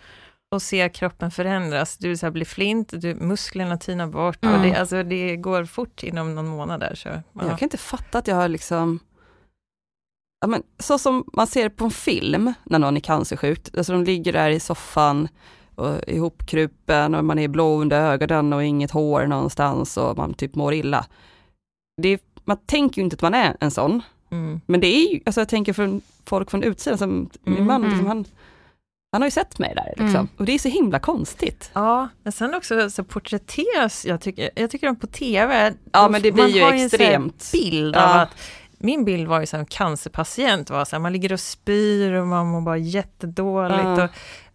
Och 0.50 0.62
se 0.62 0.88
kroppen 0.88 1.30
förändras, 1.30 1.98
du 1.98 2.16
så 2.16 2.26
här 2.26 2.30
blir 2.30 2.44
flint, 2.44 2.92
du, 2.96 3.14
musklerna 3.14 3.78
tinar 3.78 4.06
bort 4.06 4.44
mm. 4.44 4.56
och 4.56 4.66
det, 4.66 4.76
alltså, 4.76 5.02
det 5.02 5.36
går 5.36 5.64
fort 5.64 6.02
inom 6.02 6.34
någon 6.34 6.48
månad 6.48 6.80
där. 6.80 6.94
Så, 6.94 7.08
ja. 7.08 7.22
Jag 7.32 7.58
kan 7.58 7.66
inte 7.66 7.76
fatta 7.76 8.18
att 8.18 8.26
jag 8.26 8.36
har 8.36 8.48
liksom 8.48 8.98
ja, 10.40 10.46
men, 10.46 10.62
så 10.78 10.98
som 10.98 11.24
man 11.32 11.46
ser 11.46 11.68
på 11.68 11.84
en 11.84 11.90
film 11.90 12.52
när 12.64 12.78
någon 12.78 12.96
är 12.96 13.00
cancersjuk, 13.00 13.76
alltså 13.76 13.92
de 13.92 14.04
ligger 14.04 14.32
där 14.32 14.50
i 14.50 14.60
soffan 14.60 15.28
och 15.74 16.08
ihopkrupen 16.08 17.14
och 17.14 17.24
man 17.24 17.38
är 17.38 17.48
blå 17.48 17.80
under 17.80 18.00
ögonen 18.00 18.52
och 18.52 18.64
inget 18.64 18.90
hår 18.90 19.26
någonstans 19.26 19.96
och 19.96 20.16
man 20.16 20.34
typ 20.34 20.54
mår 20.54 20.74
illa. 20.74 21.06
Det 22.02 22.08
är, 22.08 22.18
man 22.44 22.56
tänker 22.56 23.00
ju 23.00 23.04
inte 23.04 23.14
att 23.14 23.22
man 23.22 23.34
är 23.34 23.56
en 23.60 23.70
sån. 23.70 24.02
Mm. 24.30 24.60
Men 24.66 24.80
det 24.80 24.86
är 24.86 25.12
ju, 25.12 25.20
alltså 25.26 25.40
jag 25.40 25.48
tänker 25.48 25.72
för 25.72 26.00
folk 26.24 26.50
från 26.50 26.62
utsidan, 26.62 26.98
som 26.98 27.30
min 27.42 27.54
mm, 27.54 27.66
man, 27.66 27.82
liksom, 27.82 27.98
mm. 27.98 28.06
han, 28.06 28.24
han 29.12 29.22
har 29.22 29.26
ju 29.26 29.30
sett 29.30 29.58
mig 29.58 29.72
där 29.74 29.88
liksom. 29.88 30.20
Mm. 30.20 30.28
Och 30.36 30.44
det 30.44 30.52
är 30.52 30.58
så 30.58 30.68
himla 30.68 30.98
konstigt. 30.98 31.70
Ja, 31.72 32.08
men 32.22 32.32
sen 32.32 32.54
också 32.54 32.90
så 32.90 33.04
porträtteras, 33.04 34.04
jag 34.04 34.20
tycker, 34.20 34.50
jag 34.54 34.70
tycker 34.70 34.86
de 34.86 34.96
på 34.96 35.06
TV, 35.06 35.74
ja 35.92 36.08
men 36.08 36.22
det 36.22 36.32
blir 36.32 36.48
ju 36.48 36.84
extremt. 36.84 37.50
En 37.54 37.60
bild 37.60 37.96
ja. 37.96 38.14
av 38.14 38.20
att 38.20 38.36
min 38.78 39.04
bild 39.04 39.28
var 39.28 39.40
ju 39.40 39.46
som 39.46 39.66
cancerpatient, 39.66 40.70
var 40.70 40.84
så 40.84 40.96
här, 40.96 41.00
man 41.00 41.12
ligger 41.12 41.32
och 41.32 41.40
spyr 41.40 42.12
och 42.12 42.26
man 42.26 42.46
mår 42.46 42.60
bara 42.60 42.78
jättedåligt. 42.78 43.82
Ja. 43.82 44.04
Och 44.04 44.10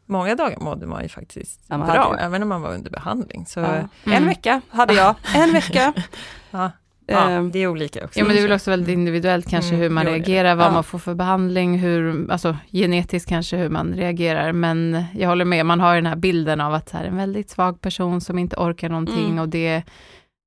många 0.05 0.35
dagar 0.35 0.59
mådde 0.59 0.85
man 0.85 1.03
ju 1.03 1.09
faktiskt 1.09 1.61
ja, 1.67 1.77
bra, 1.77 2.17
även 2.19 2.43
om 2.43 2.49
man 2.49 2.61
var 2.61 2.73
under 2.73 2.91
behandling. 2.91 3.45
Så, 3.45 3.59
mm. 3.59 3.87
En 4.05 4.25
vecka 4.25 4.61
hade 4.69 4.93
jag, 4.93 5.15
en 5.35 5.53
vecka. 5.53 5.93
ja. 6.51 6.71
Ja, 7.05 7.29
ehm, 7.29 7.51
det 7.51 7.59
är 7.59 7.67
olika 7.67 8.05
också. 8.05 8.19
Ja, 8.19 8.25
men 8.25 8.35
det 8.35 8.41
är 8.41 8.43
väl 8.43 8.55
också 8.55 8.71
väldigt 8.71 8.93
individuellt 8.93 9.49
kanske 9.49 9.69
mm, 9.69 9.81
hur 9.81 9.89
man 9.89 10.05
reagerar, 10.05 10.55
vad 10.55 10.65
ja. 10.65 10.71
man 10.71 10.83
får 10.83 10.99
för 10.99 11.15
behandling, 11.15 11.79
hur, 11.79 12.31
alltså 12.31 12.57
genetiskt 12.71 13.29
kanske 13.29 13.57
hur 13.57 13.69
man 13.69 13.93
reagerar. 13.93 14.51
Men 14.51 15.03
jag 15.13 15.29
håller 15.29 15.45
med, 15.45 15.65
man 15.65 15.79
har 15.79 15.95
den 15.95 16.05
här 16.05 16.15
bilden 16.15 16.61
av 16.61 16.73
att 16.73 16.91
det 16.91 16.97
är 16.97 17.03
en 17.03 17.17
väldigt 17.17 17.49
svag 17.49 17.81
person 17.81 18.21
som 18.21 18.39
inte 18.39 18.55
orkar 18.55 18.89
någonting 18.89 19.25
mm. 19.25 19.39
och 19.39 19.49
det, 19.49 19.83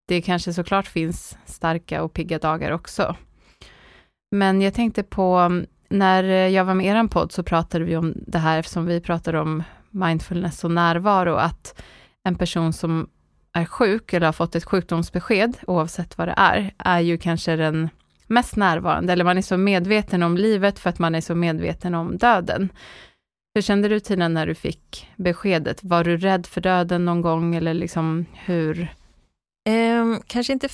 det 0.09 0.23
kanske 0.23 0.53
såklart 0.53 0.87
finns 0.87 1.38
starka 1.45 2.03
och 2.03 2.12
pigga 2.12 2.38
dagar 2.38 2.71
också. 2.71 3.16
Men 4.31 4.62
jag 4.62 4.75
tänkte 4.75 5.03
på, 5.03 5.51
när 5.88 6.23
jag 6.25 6.64
var 6.64 6.75
med 6.75 6.87
i 6.87 6.88
er 6.88 7.09
podd 7.09 7.33
så 7.33 7.42
pratade 7.42 7.85
vi 7.85 7.97
om 7.97 8.14
det 8.27 8.38
här, 8.38 8.59
eftersom 8.59 8.87
vi 8.87 9.01
pratade 9.01 9.40
om 9.40 9.62
mindfulness 9.90 10.64
och 10.64 10.71
närvaro, 10.71 11.35
att 11.35 11.83
en 12.25 12.35
person 12.35 12.73
som 12.73 13.09
är 13.57 13.64
sjuk 13.64 14.12
eller 14.12 14.27
har 14.27 14.33
fått 14.33 14.55
ett 14.55 14.64
sjukdomsbesked, 14.64 15.57
oavsett 15.66 16.19
vad 16.19 16.29
det 16.29 16.35
är, 16.37 16.75
är 16.79 17.01
ju 17.01 17.19
kanske 17.19 17.57
den 17.57 17.88
mest 18.27 18.57
närvarande, 18.57 19.12
eller 19.12 19.25
man 19.25 19.38
är 19.38 19.42
så 19.42 19.57
medveten 19.57 20.23
om 20.23 20.37
livet 20.37 20.79
för 20.79 20.90
att 20.90 20.99
man 20.99 21.14
är 21.14 21.21
så 21.21 21.35
medveten 21.35 21.95
om 21.95 22.16
döden. 22.16 22.69
Hur 23.55 23.62
kände 23.62 23.88
du 23.88 24.01
Tina 24.01 24.29
när 24.29 24.47
du 24.47 24.55
fick 24.55 25.09
beskedet? 25.16 25.85
Var 25.85 26.05
du 26.05 26.16
rädd 26.16 26.47
för 26.47 26.61
döden 26.61 27.05
någon 27.05 27.21
gång 27.21 27.55
eller 27.55 27.75
liksom 27.75 28.27
hur? 28.33 28.95
Um, 29.69 30.23
kanske 30.27 30.53
inte 30.53 30.69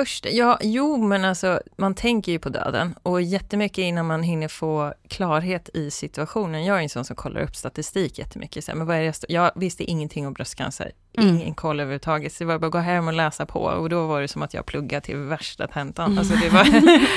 Först, 0.00 0.26
ja, 0.30 0.58
jo 0.62 0.96
men 0.96 1.24
alltså 1.24 1.60
man 1.76 1.94
tänker 1.94 2.32
ju 2.32 2.38
på 2.38 2.48
döden 2.48 2.94
och 3.02 3.22
jättemycket 3.22 3.78
innan 3.78 4.06
man 4.06 4.22
hinner 4.22 4.48
få 4.48 4.94
klarhet 5.08 5.68
i 5.74 5.90
situationen. 5.90 6.64
Jag 6.64 6.78
är 6.78 6.82
en 6.82 6.88
sån 6.88 7.04
som 7.04 7.16
kollar 7.16 7.40
upp 7.40 7.56
statistik 7.56 8.18
jättemycket. 8.18 8.64
Så 8.64 8.70
här, 8.70 8.78
men 8.78 8.86
vad 8.86 8.96
är 8.96 9.02
det 9.02 9.24
jag, 9.28 9.50
visste 9.56 9.84
ingenting 9.84 10.26
om 10.26 10.32
bröstcancer, 10.32 10.92
mm. 11.18 11.36
ingen 11.36 11.54
koll 11.54 11.80
överhuvudtaget. 11.80 12.32
Så 12.32 12.44
det 12.44 12.48
var 12.48 12.58
bara 12.58 12.66
att 12.66 12.72
gå 12.72 12.78
hem 12.78 13.08
och 13.08 13.12
läsa 13.12 13.46
på 13.46 13.60
och 13.60 13.88
då 13.88 14.06
var 14.06 14.20
det 14.20 14.28
som 14.28 14.42
att 14.42 14.54
jag 14.54 14.66
pluggade 14.66 15.06
till 15.06 15.16
värsta 15.16 15.66
tentan. 15.66 16.06
Mm. 16.06 16.18
Alltså 16.18 16.34
det 16.36 16.48
var, 16.48 16.66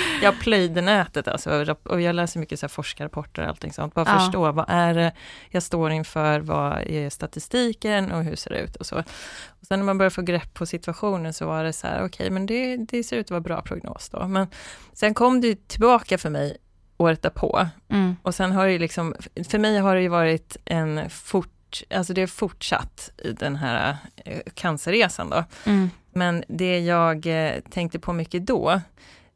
jag 0.21 0.39
plöjde 0.39 0.81
nätet 0.81 1.27
alltså, 1.27 1.75
och 1.83 2.01
jag 2.01 2.15
läser 2.15 2.39
mycket 2.39 2.59
så 2.59 2.63
här 2.63 2.69
forskarrapporter 2.69 3.41
och 3.41 3.47
allting 3.47 3.73
sånt. 3.73 3.93
Bara 3.93 4.05
ja. 4.07 4.19
förstå 4.19 4.51
vad 4.51 4.65
är 4.67 4.93
det 4.93 5.11
jag 5.49 5.63
står 5.63 5.91
inför, 5.91 6.39
vad 6.39 6.81
är 6.81 7.09
statistiken 7.09 8.11
och 8.11 8.23
hur 8.23 8.35
ser 8.35 8.49
det 8.49 8.59
ut 8.59 8.75
och 8.75 8.85
så. 8.85 9.03
Och 9.49 9.67
sen 9.67 9.79
när 9.79 9.85
man 9.85 9.97
började 9.97 10.15
få 10.15 10.21
grepp 10.21 10.53
på 10.53 10.65
situationen 10.65 11.33
så 11.33 11.45
var 11.45 11.63
det 11.63 11.73
så 11.73 11.87
här, 11.87 11.97
okej 11.97 12.05
okay, 12.05 12.29
men 12.29 12.45
det, 12.45 12.77
det 12.77 13.03
ser 13.03 13.17
ut 13.17 13.25
att 13.25 13.31
vara 13.31 13.41
bra 13.41 13.61
prognos 13.61 14.09
då. 14.09 14.27
Men 14.27 14.47
sen 14.93 15.13
kom 15.13 15.41
det 15.41 15.67
tillbaka 15.67 16.17
för 16.17 16.29
mig 16.29 16.57
året 16.97 17.21
därpå. 17.21 17.67
Mm. 17.89 18.15
Och 18.21 18.35
sen 18.35 18.51
har 18.51 18.67
det 18.67 18.79
liksom, 18.79 19.15
för 19.49 19.59
mig 19.59 19.77
har 19.77 19.95
det 19.95 20.01
ju 20.01 20.07
varit 20.07 20.57
en 20.65 21.09
fort, 21.09 21.49
alltså 21.89 22.13
det 22.13 22.21
är 22.21 22.27
fortsatt 22.27 23.11
i 23.17 23.31
den 23.31 23.55
här 23.55 23.97
eh, 24.15 24.39
cancerresan 24.53 25.29
då. 25.29 25.43
Mm. 25.65 25.89
Men 26.11 26.43
det 26.47 26.79
jag 26.79 27.25
eh, 27.25 27.59
tänkte 27.61 27.99
på 27.99 28.13
mycket 28.13 28.45
då, 28.45 28.81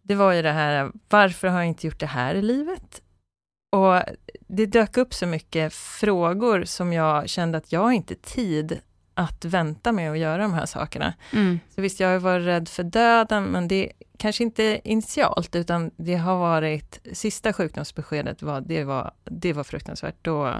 det 0.01 0.15
var 0.15 0.31
ju 0.31 0.41
det 0.41 0.51
här, 0.51 0.91
varför 1.09 1.47
har 1.47 1.57
jag 1.57 1.67
inte 1.67 1.87
gjort 1.87 1.99
det 1.99 2.05
här 2.05 2.35
i 2.35 2.41
livet? 2.41 3.01
Och 3.71 4.01
det 4.47 4.65
dök 4.65 4.97
upp 4.97 5.13
så 5.13 5.25
mycket 5.25 5.73
frågor 5.73 6.63
som 6.63 6.93
jag 6.93 7.29
kände 7.29 7.57
att 7.57 7.71
jag 7.71 7.93
inte 7.93 8.15
tid 8.15 8.81
att 9.13 9.45
vänta 9.45 9.91
med 9.91 10.11
att 10.11 10.17
göra 10.17 10.41
de 10.41 10.53
här 10.53 10.65
sakerna. 10.65 11.13
Mm. 11.33 11.59
Så 11.75 11.81
visst, 11.81 11.99
jag 11.99 12.07
har 12.07 12.19
varit 12.19 12.45
rädd 12.45 12.69
för 12.69 12.83
döden, 12.83 13.43
men 13.43 13.67
det 13.67 13.91
kanske 14.17 14.43
inte 14.43 14.81
initialt, 14.83 15.55
utan 15.55 15.91
det 15.97 16.15
har 16.15 16.37
varit, 16.37 16.99
sista 17.13 17.53
sjukdomsbeskedet 17.53 18.41
var, 18.41 18.61
det 18.61 18.83
var, 18.83 19.11
det 19.23 19.53
var 19.53 19.63
fruktansvärt. 19.63 20.15
Då, 20.21 20.53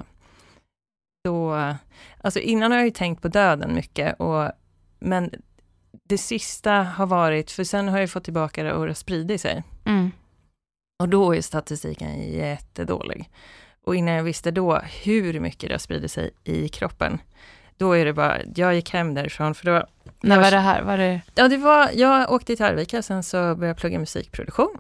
då, 1.24 1.74
alltså 2.22 2.40
innan 2.40 2.72
har 2.72 2.78
jag 2.78 2.86
ju 2.86 2.92
tänkt 2.92 3.22
på 3.22 3.28
döden 3.28 3.76
mycket, 3.76 4.20
och, 4.20 4.52
men 5.00 5.32
det 6.04 6.18
sista 6.18 6.72
har 6.72 7.06
varit, 7.06 7.52
för 7.52 7.64
sen 7.64 7.88
har 7.88 8.00
jag 8.00 8.10
fått 8.10 8.24
tillbaka 8.24 8.64
det 8.64 8.74
och 8.74 8.88
det 8.88 8.96
spridit 8.96 9.42
sig. 9.42 9.64
Mm. 9.86 10.12
Och 11.00 11.10
då 11.10 11.36
är 11.36 11.42
statistiken 11.42 12.32
jättedålig. 12.32 13.30
Och 13.84 13.96
innan 13.96 14.14
jag 14.14 14.24
visste 14.24 14.52
då 14.52 14.82
hur 15.04 15.40
mycket 15.40 15.70
det 15.70 15.74
har 15.74 15.80
spridit 15.80 16.12
sig 16.12 16.32
i 16.44 16.70
kroppen, 16.70 17.22
då 17.78 17.94
är 17.94 18.06
det 18.06 18.14
bara, 18.14 18.38
jag 18.56 18.76
gick 18.76 18.94
hem 18.94 19.14
därifrån 19.14 19.56
för 19.56 19.66
då... 19.66 19.86
När 20.22 20.42
var 20.42 20.52
det 20.52 20.58
här? 20.58 20.82
Var 20.82 20.98
det... 20.98 21.22
Ja, 21.36 21.48
det 21.48 21.58
var, 21.58 21.90
jag 21.94 22.32
åkte 22.32 22.56
till 22.56 22.66
Arvika, 22.66 23.02
sen 23.02 23.24
så 23.24 23.38
började 23.38 23.68
jag 23.68 23.78
plugga 23.78 24.00
musikproduktion. 24.00 24.78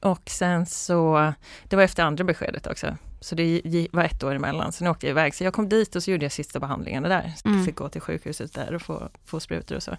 Och 0.00 0.22
sen 0.26 0.66
så, 0.66 1.32
det 1.64 1.76
var 1.76 1.82
efter 1.82 2.02
andra 2.02 2.24
beskedet 2.24 2.66
också, 2.66 2.96
så 3.24 3.34
det 3.34 3.88
var 3.92 4.04
ett 4.04 4.22
år 4.22 4.34
emellan. 4.34 4.72
Sen 4.72 4.86
åkte 4.86 5.06
jag 5.06 5.10
iväg, 5.10 5.34
så 5.34 5.44
jag 5.44 5.54
kom 5.54 5.68
dit 5.68 5.96
och 5.96 6.02
så 6.02 6.10
gjorde 6.10 6.24
jag 6.24 6.32
sista 6.32 6.60
behandlingarna 6.60 7.08
där. 7.08 7.32
Mm. 7.44 7.64
Fick 7.64 7.76
gå 7.76 7.88
till 7.88 8.00
sjukhuset 8.00 8.54
där 8.54 8.74
och 8.74 8.82
få, 8.82 9.08
få 9.24 9.40
sprutor 9.40 9.76
och 9.76 9.82
så. 9.82 9.96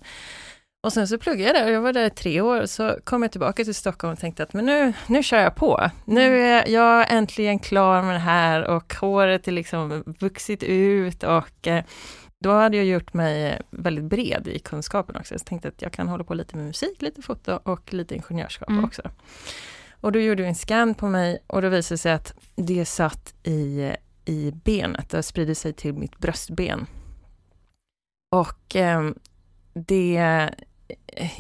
Och 0.84 0.94
sen 0.94 1.08
så 1.08 1.18
pluggade 1.18 1.44
jag 1.44 1.56
där 1.56 1.66
och 1.66 1.72
jag 1.72 1.82
var 1.82 1.94
där 1.94 2.10
tre 2.10 2.42
år, 2.42 2.66
så 2.66 2.98
kom 3.04 3.22
jag 3.22 3.32
tillbaka 3.32 3.64
till 3.64 3.76
Stockholm 3.76 4.14
och 4.14 4.20
tänkte 4.20 4.44
att 4.44 4.54
men 4.54 4.66
nu, 4.66 4.94
nu 5.08 5.24
kör 5.24 5.40
jag 5.40 5.56
på. 5.56 5.90
Nu 6.06 6.26
mm. 6.26 6.40
är 6.40 6.72
jag 6.72 7.14
äntligen 7.14 7.60
klar 7.60 8.02
med 8.02 8.16
det 8.16 8.20
här 8.20 8.64
och 8.64 8.96
håret 8.96 9.48
är 9.48 9.52
liksom 9.52 10.16
vuxit 10.20 10.64
ut 10.64 11.24
och 11.24 11.68
eh, 11.68 11.84
då 12.44 12.52
hade 12.52 12.78
jag 12.78 12.86
gjort 12.86 13.14
mig 13.14 13.62
väldigt 13.70 14.06
bred 14.06 14.48
i 14.48 14.60
kunskapen 14.60 15.16
också. 15.16 15.34
Jag 15.34 15.46
tänkte 15.46 15.68
att 15.68 15.82
jag 15.82 15.92
kan 15.92 16.08
hålla 16.08 16.24
på 16.24 16.34
lite 16.34 16.56
med 16.56 16.66
musik, 16.66 17.02
lite 17.02 17.22
foto 17.22 17.60
och 17.64 17.94
lite 17.94 18.16
ingenjörskap 18.16 18.70
mm. 18.70 18.86
också. 18.86 19.02
Och 20.02 20.12
då 20.12 20.20
gjorde 20.20 20.44
vi 20.44 20.50
en 20.50 20.56
scan 20.56 20.96
på 20.96 21.08
mig 21.08 21.40
och 21.48 21.62
då 21.62 21.70
visade 21.70 21.94
det 21.94 21.98
sig 21.98 22.12
att 22.12 22.34
det 22.56 22.86
satt 22.86 23.34
i, 23.44 23.92
i 24.26 24.52
benet, 24.52 25.10
det 25.10 25.24
spridit 25.24 25.58
sig 25.58 25.74
till 25.74 25.94
mitt 25.94 26.18
bröstben. 26.18 26.88
Och 28.32 28.76
eh, 28.76 29.10
det 29.74 30.18
är 30.18 30.56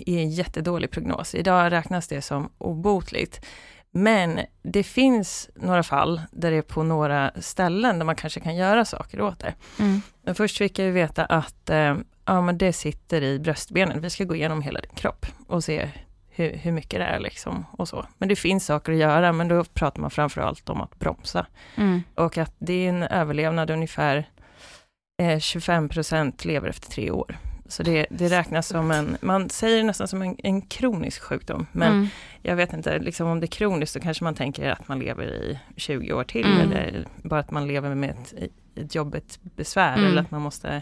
en 0.05 0.29
jättedålig 0.29 0.91
prognos. 0.91 1.35
Idag 1.35 1.71
räknas 1.71 2.07
det 2.07 2.21
som 2.21 2.49
obotligt. 2.57 3.45
Men 3.91 4.39
det 4.61 4.83
finns 4.83 5.49
några 5.55 5.83
fall 5.83 6.21
där 6.31 6.51
det 6.51 6.57
är 6.57 6.61
på 6.61 6.83
några 6.83 7.31
ställen 7.39 7.99
där 7.99 8.05
man 8.05 8.15
kanske 8.15 8.39
kan 8.39 8.55
göra 8.55 8.85
saker 8.85 9.21
åt 9.21 9.39
det. 9.39 9.53
Mm. 9.79 10.01
Men 10.21 10.35
först 10.35 10.57
fick 10.57 10.79
jag 10.79 10.91
veta 10.91 11.25
att 11.25 11.69
eh, 11.69 11.95
ja, 12.25 12.41
men 12.41 12.57
det 12.57 12.73
sitter 12.73 13.21
i 13.21 13.39
bröstbenen. 13.39 14.01
Vi 14.01 14.09
ska 14.09 14.23
gå 14.23 14.35
igenom 14.35 14.61
hela 14.61 14.81
din 14.81 14.95
kropp 14.95 15.25
och 15.47 15.63
se 15.63 15.89
hur, 16.35 16.57
hur 16.57 16.71
mycket 16.71 16.99
det 16.99 17.05
är 17.05 17.19
liksom 17.19 17.65
och 17.71 17.87
så. 17.87 18.05
Men 18.17 18.29
det 18.29 18.35
finns 18.35 18.65
saker 18.65 18.91
att 18.91 18.97
göra, 18.97 19.31
men 19.31 19.47
då 19.47 19.63
pratar 19.63 20.01
man 20.01 20.11
framförallt 20.11 20.69
om 20.69 20.81
att 20.81 20.99
bromsa. 20.99 21.45
Mm. 21.75 22.03
Och 22.15 22.37
att 22.37 22.53
det 22.57 22.73
är 22.73 22.89
en 22.89 23.03
överlevnad 23.03 23.69
ungefär 23.69 24.29
eh, 25.21 25.37
25% 25.37 26.47
lever 26.47 26.69
efter 26.69 26.91
tre 26.91 27.11
år. 27.11 27.37
Så 27.67 27.83
det, 27.83 28.05
det 28.09 28.27
räknas 28.27 28.67
som 28.67 28.91
en, 28.91 29.17
man 29.21 29.49
säger 29.49 29.83
nästan 29.83 30.07
som 30.07 30.21
en, 30.21 30.35
en 30.43 30.61
kronisk 30.61 31.21
sjukdom. 31.21 31.67
Men 31.71 31.91
mm. 31.91 32.07
jag 32.41 32.55
vet 32.55 32.73
inte, 32.73 32.99
liksom 32.99 33.27
om 33.27 33.39
det 33.39 33.45
är 33.45 33.47
kroniskt 33.47 33.93
så 33.93 33.99
kanske 33.99 34.23
man 34.23 34.35
tänker 34.35 34.71
att 34.71 34.87
man 34.87 34.99
lever 34.99 35.23
i 35.23 35.59
20 35.75 36.13
år 36.13 36.23
till. 36.23 36.45
Mm. 36.45 36.71
Eller 36.71 37.05
bara 37.23 37.39
att 37.39 37.51
man 37.51 37.67
lever 37.67 37.95
med 37.95 38.09
ett, 38.09 38.33
ett 38.75 38.95
jobbigt 38.95 39.39
besvär. 39.41 39.93
Mm. 39.93 40.05
Eller 40.05 40.21
att 40.21 40.31
man 40.31 40.41
måste 40.41 40.81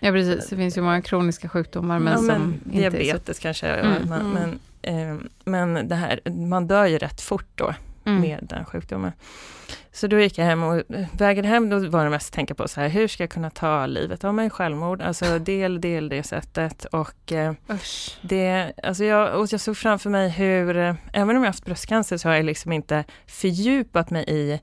Ja 0.00 0.12
precis, 0.12 0.48
det 0.48 0.56
finns 0.56 0.78
ju 0.78 0.82
många 0.82 1.02
kroniska 1.02 1.48
sjukdomar 1.48 1.98
men 1.98 2.12
ja, 2.12 2.18
som 2.18 2.26
men, 2.26 2.60
inte 2.72 2.98
Diabetes 2.98 3.38
kanske, 3.38 3.66
mm. 3.66 4.08
man, 4.08 4.32
men, 4.32 4.58
eh, 4.82 5.16
men 5.44 5.88
det 5.88 5.94
här, 5.94 6.30
man 6.30 6.66
dör 6.66 6.86
ju 6.86 6.98
rätt 6.98 7.20
fort 7.20 7.48
då 7.54 7.74
mm. 8.04 8.20
med 8.20 8.38
den 8.42 8.64
sjukdomen. 8.64 9.12
Så 9.92 10.06
då 10.06 10.20
gick 10.20 10.38
jag 10.38 10.44
hem 10.44 10.62
och 10.62 10.82
vägen 11.12 11.44
hem 11.44 11.70
då 11.70 11.88
var 11.88 12.04
det 12.04 12.10
mest 12.10 12.28
att 12.28 12.34
tänka 12.34 12.54
på 12.54 12.68
så 12.68 12.80
här, 12.80 12.88
hur 12.88 13.08
ska 13.08 13.22
jag 13.22 13.30
kunna 13.30 13.50
ta 13.50 13.86
livet 13.86 14.24
av 14.24 14.34
mig 14.34 14.50
självmord? 14.50 15.02
Alltså 15.02 15.38
del, 15.38 15.80
del 15.80 16.08
det 16.08 16.22
sättet 16.22 16.84
och 16.84 17.32
eh, 17.32 17.52
det, 18.20 18.72
alltså 18.82 19.04
jag, 19.04 19.40
och 19.40 19.52
jag 19.52 19.60
såg 19.60 19.76
framför 19.76 20.10
mig 20.10 20.28
hur, 20.28 20.76
eh, 20.76 20.94
även 21.12 21.36
om 21.36 21.42
jag 21.42 21.48
haft 21.48 21.64
bröstcancer 21.64 22.16
så 22.16 22.28
har 22.28 22.36
jag 22.36 22.44
liksom 22.44 22.72
inte 22.72 23.04
fördjupat 23.26 24.10
mig 24.10 24.24
i 24.28 24.60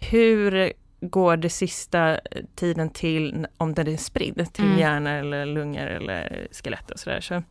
hur 0.00 0.72
går 1.00 1.36
det 1.36 1.50
sista 1.50 2.20
tiden 2.54 2.90
till 2.90 3.46
om 3.56 3.74
den 3.74 3.88
är 3.88 3.96
spridd 3.96 4.52
till 4.52 4.64
mm. 4.64 4.78
hjärna 4.78 5.10
eller 5.10 5.46
lungor 5.46 5.86
eller 5.86 6.48
skelett 6.52 6.90
och 6.90 6.98
sådär. 6.98 7.20
Så 7.20 7.42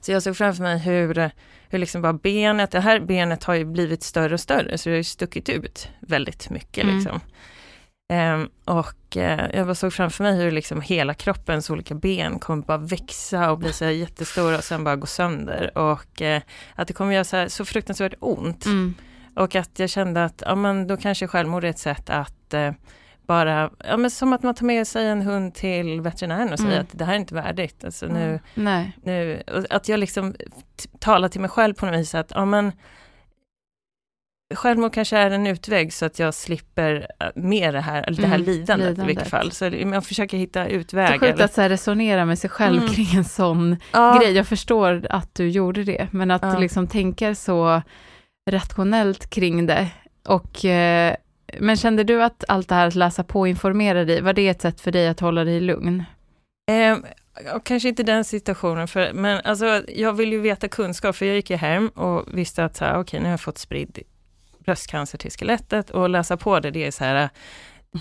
Så 0.00 0.12
jag 0.12 0.22
såg 0.22 0.36
framför 0.36 0.62
mig 0.62 0.78
hur, 0.78 1.30
hur 1.68 1.78
liksom 1.78 2.02
bara 2.02 2.12
benet, 2.12 2.70
det 2.70 2.80
här 2.80 3.00
benet 3.00 3.44
har 3.44 3.54
ju 3.54 3.64
blivit 3.64 4.02
större 4.02 4.34
och 4.34 4.40
större, 4.40 4.78
så 4.78 4.88
det 4.88 4.94
har 4.94 4.98
ju 4.98 5.04
stuckit 5.04 5.48
ut 5.48 5.88
väldigt 6.00 6.50
mycket. 6.50 6.84
Mm. 6.84 6.96
Liksom. 6.96 7.20
Um, 8.12 8.50
och 8.64 9.16
uh, 9.16 9.56
jag 9.56 9.66
bara 9.66 9.74
såg 9.74 9.92
framför 9.92 10.24
mig 10.24 10.36
hur 10.36 10.50
liksom 10.50 10.80
hela 10.80 11.14
kroppens 11.14 11.70
olika 11.70 11.94
ben 11.94 12.38
kommer 12.38 12.62
bara 12.62 12.78
växa 12.78 13.50
och 13.50 13.58
bli 13.58 13.72
så 13.72 13.84
här 13.84 13.92
jättestora 13.92 14.56
och 14.56 14.64
sen 14.64 14.84
bara 14.84 14.96
gå 14.96 15.06
sönder. 15.06 15.78
Och 15.78 16.20
uh, 16.20 16.38
att 16.74 16.88
det 16.88 16.94
kommer 16.94 17.12
göra 17.12 17.24
så, 17.24 17.36
här, 17.36 17.48
så 17.48 17.64
fruktansvärt 17.64 18.14
ont. 18.20 18.66
Mm. 18.66 18.94
Och 19.34 19.54
att 19.54 19.78
jag 19.78 19.90
kände 19.90 20.24
att, 20.24 20.42
ja 20.46 20.54
men 20.54 20.86
då 20.86 20.96
kanske 20.96 21.26
självmord 21.26 21.64
är 21.64 21.68
ett 21.68 21.78
sätt 21.78 22.10
att 22.10 22.54
uh, 22.54 22.70
bara, 23.26 23.70
ja 23.84 23.96
men 23.96 24.10
som 24.10 24.32
att 24.32 24.42
man 24.42 24.54
tar 24.54 24.66
med 24.66 24.86
sig 24.86 25.06
en 25.06 25.22
hund 25.22 25.54
till 25.54 26.00
veterinären 26.00 26.52
och 26.52 26.58
säger 26.58 26.72
mm. 26.72 26.82
att 26.82 26.98
det 26.98 27.04
här 27.04 27.14
är 27.14 27.18
inte 27.18 27.34
värdigt. 27.34 27.84
Alltså 27.84 28.06
nu, 28.06 28.28
mm. 28.28 28.40
Nej. 28.54 28.98
nu, 29.02 29.42
att 29.70 29.88
jag 29.88 30.00
liksom 30.00 30.34
talar 30.98 31.28
till 31.28 31.40
mig 31.40 31.50
själv 31.50 31.74
på 31.74 31.86
något 31.86 31.94
vis 31.94 32.14
att, 32.14 32.32
ja 32.34 32.44
men 32.44 32.72
självmord 34.54 34.94
kanske 34.94 35.18
är 35.18 35.30
en 35.30 35.46
utväg 35.46 35.92
så 35.92 36.04
att 36.04 36.18
jag 36.18 36.34
slipper 36.34 37.06
äh, 37.20 37.26
med 37.34 37.74
det 37.74 37.80
här, 37.80 38.10
det 38.10 38.26
här 38.26 38.34
mm, 38.34 38.46
lidandet, 38.46 38.88
lidandet, 38.88 39.04
i 39.04 39.06
vilket 39.06 39.28
fall. 39.28 39.52
Så 39.52 39.64
jag 39.64 40.06
försöker 40.06 40.36
hitta 40.36 40.66
utvägar. 40.66 41.18
Det 41.18 41.26
är 41.26 41.32
sjukt 41.32 41.40
att 41.40 41.54
så 41.54 41.62
resonera 41.62 42.24
med 42.24 42.38
sig 42.38 42.50
själv 42.50 42.82
mm. 42.82 42.94
kring 42.94 43.14
en 43.16 43.24
sån 43.24 43.76
ja. 43.92 44.18
grej. 44.18 44.32
Jag 44.32 44.46
förstår 44.46 45.06
att 45.10 45.34
du 45.34 45.48
gjorde 45.48 45.84
det, 45.84 46.08
men 46.12 46.30
att 46.30 46.42
ja. 46.42 46.58
liksom 46.58 46.86
tänka 46.86 47.34
så 47.34 47.82
rationellt 48.50 49.30
kring 49.30 49.66
det. 49.66 49.88
Och, 50.28 50.64
eh, 50.64 51.16
men 51.60 51.76
kände 51.76 52.04
du 52.04 52.22
att 52.22 52.44
allt 52.48 52.68
det 52.68 52.74
här 52.74 52.86
att 52.86 52.94
läsa 52.94 53.24
på 53.24 53.40
och 53.40 53.48
informera 53.48 54.04
dig, 54.04 54.20
var 54.20 54.32
det 54.32 54.48
ett 54.48 54.62
sätt 54.62 54.80
för 54.80 54.92
dig 54.92 55.08
att 55.08 55.20
hålla 55.20 55.44
dig 55.44 55.60
lugn? 55.60 56.04
Eh, 56.70 56.96
kanske 57.64 57.88
inte 57.88 58.02
den 58.02 58.24
situationen, 58.24 58.88
för, 58.88 59.12
men 59.12 59.40
alltså, 59.44 59.82
jag 59.88 60.12
vill 60.12 60.32
ju 60.32 60.40
veta 60.40 60.68
kunskap, 60.68 61.16
för 61.16 61.26
jag 61.26 61.36
gick 61.36 61.50
ju 61.50 61.56
hem 61.56 61.88
och 61.88 62.38
visste 62.38 62.64
att 62.64 62.82
okej, 62.82 62.98
okay, 62.98 63.20
nu 63.20 63.26
har 63.26 63.30
jag 63.30 63.40
fått 63.40 63.58
spridd 63.58 63.98
bröstcancer 64.64 65.18
till 65.18 65.30
skelettet 65.30 65.90
och 65.90 66.08
läsa 66.08 66.36
på 66.36 66.60
det, 66.60 66.70
det 66.70 66.86
är 66.86 66.90
så 66.90 67.04
här 67.04 67.30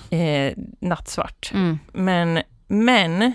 eh, 0.09 0.53
nattsvart. 0.79 1.51
Mm. 1.53 1.79
Men, 1.93 2.41
men 2.67 3.33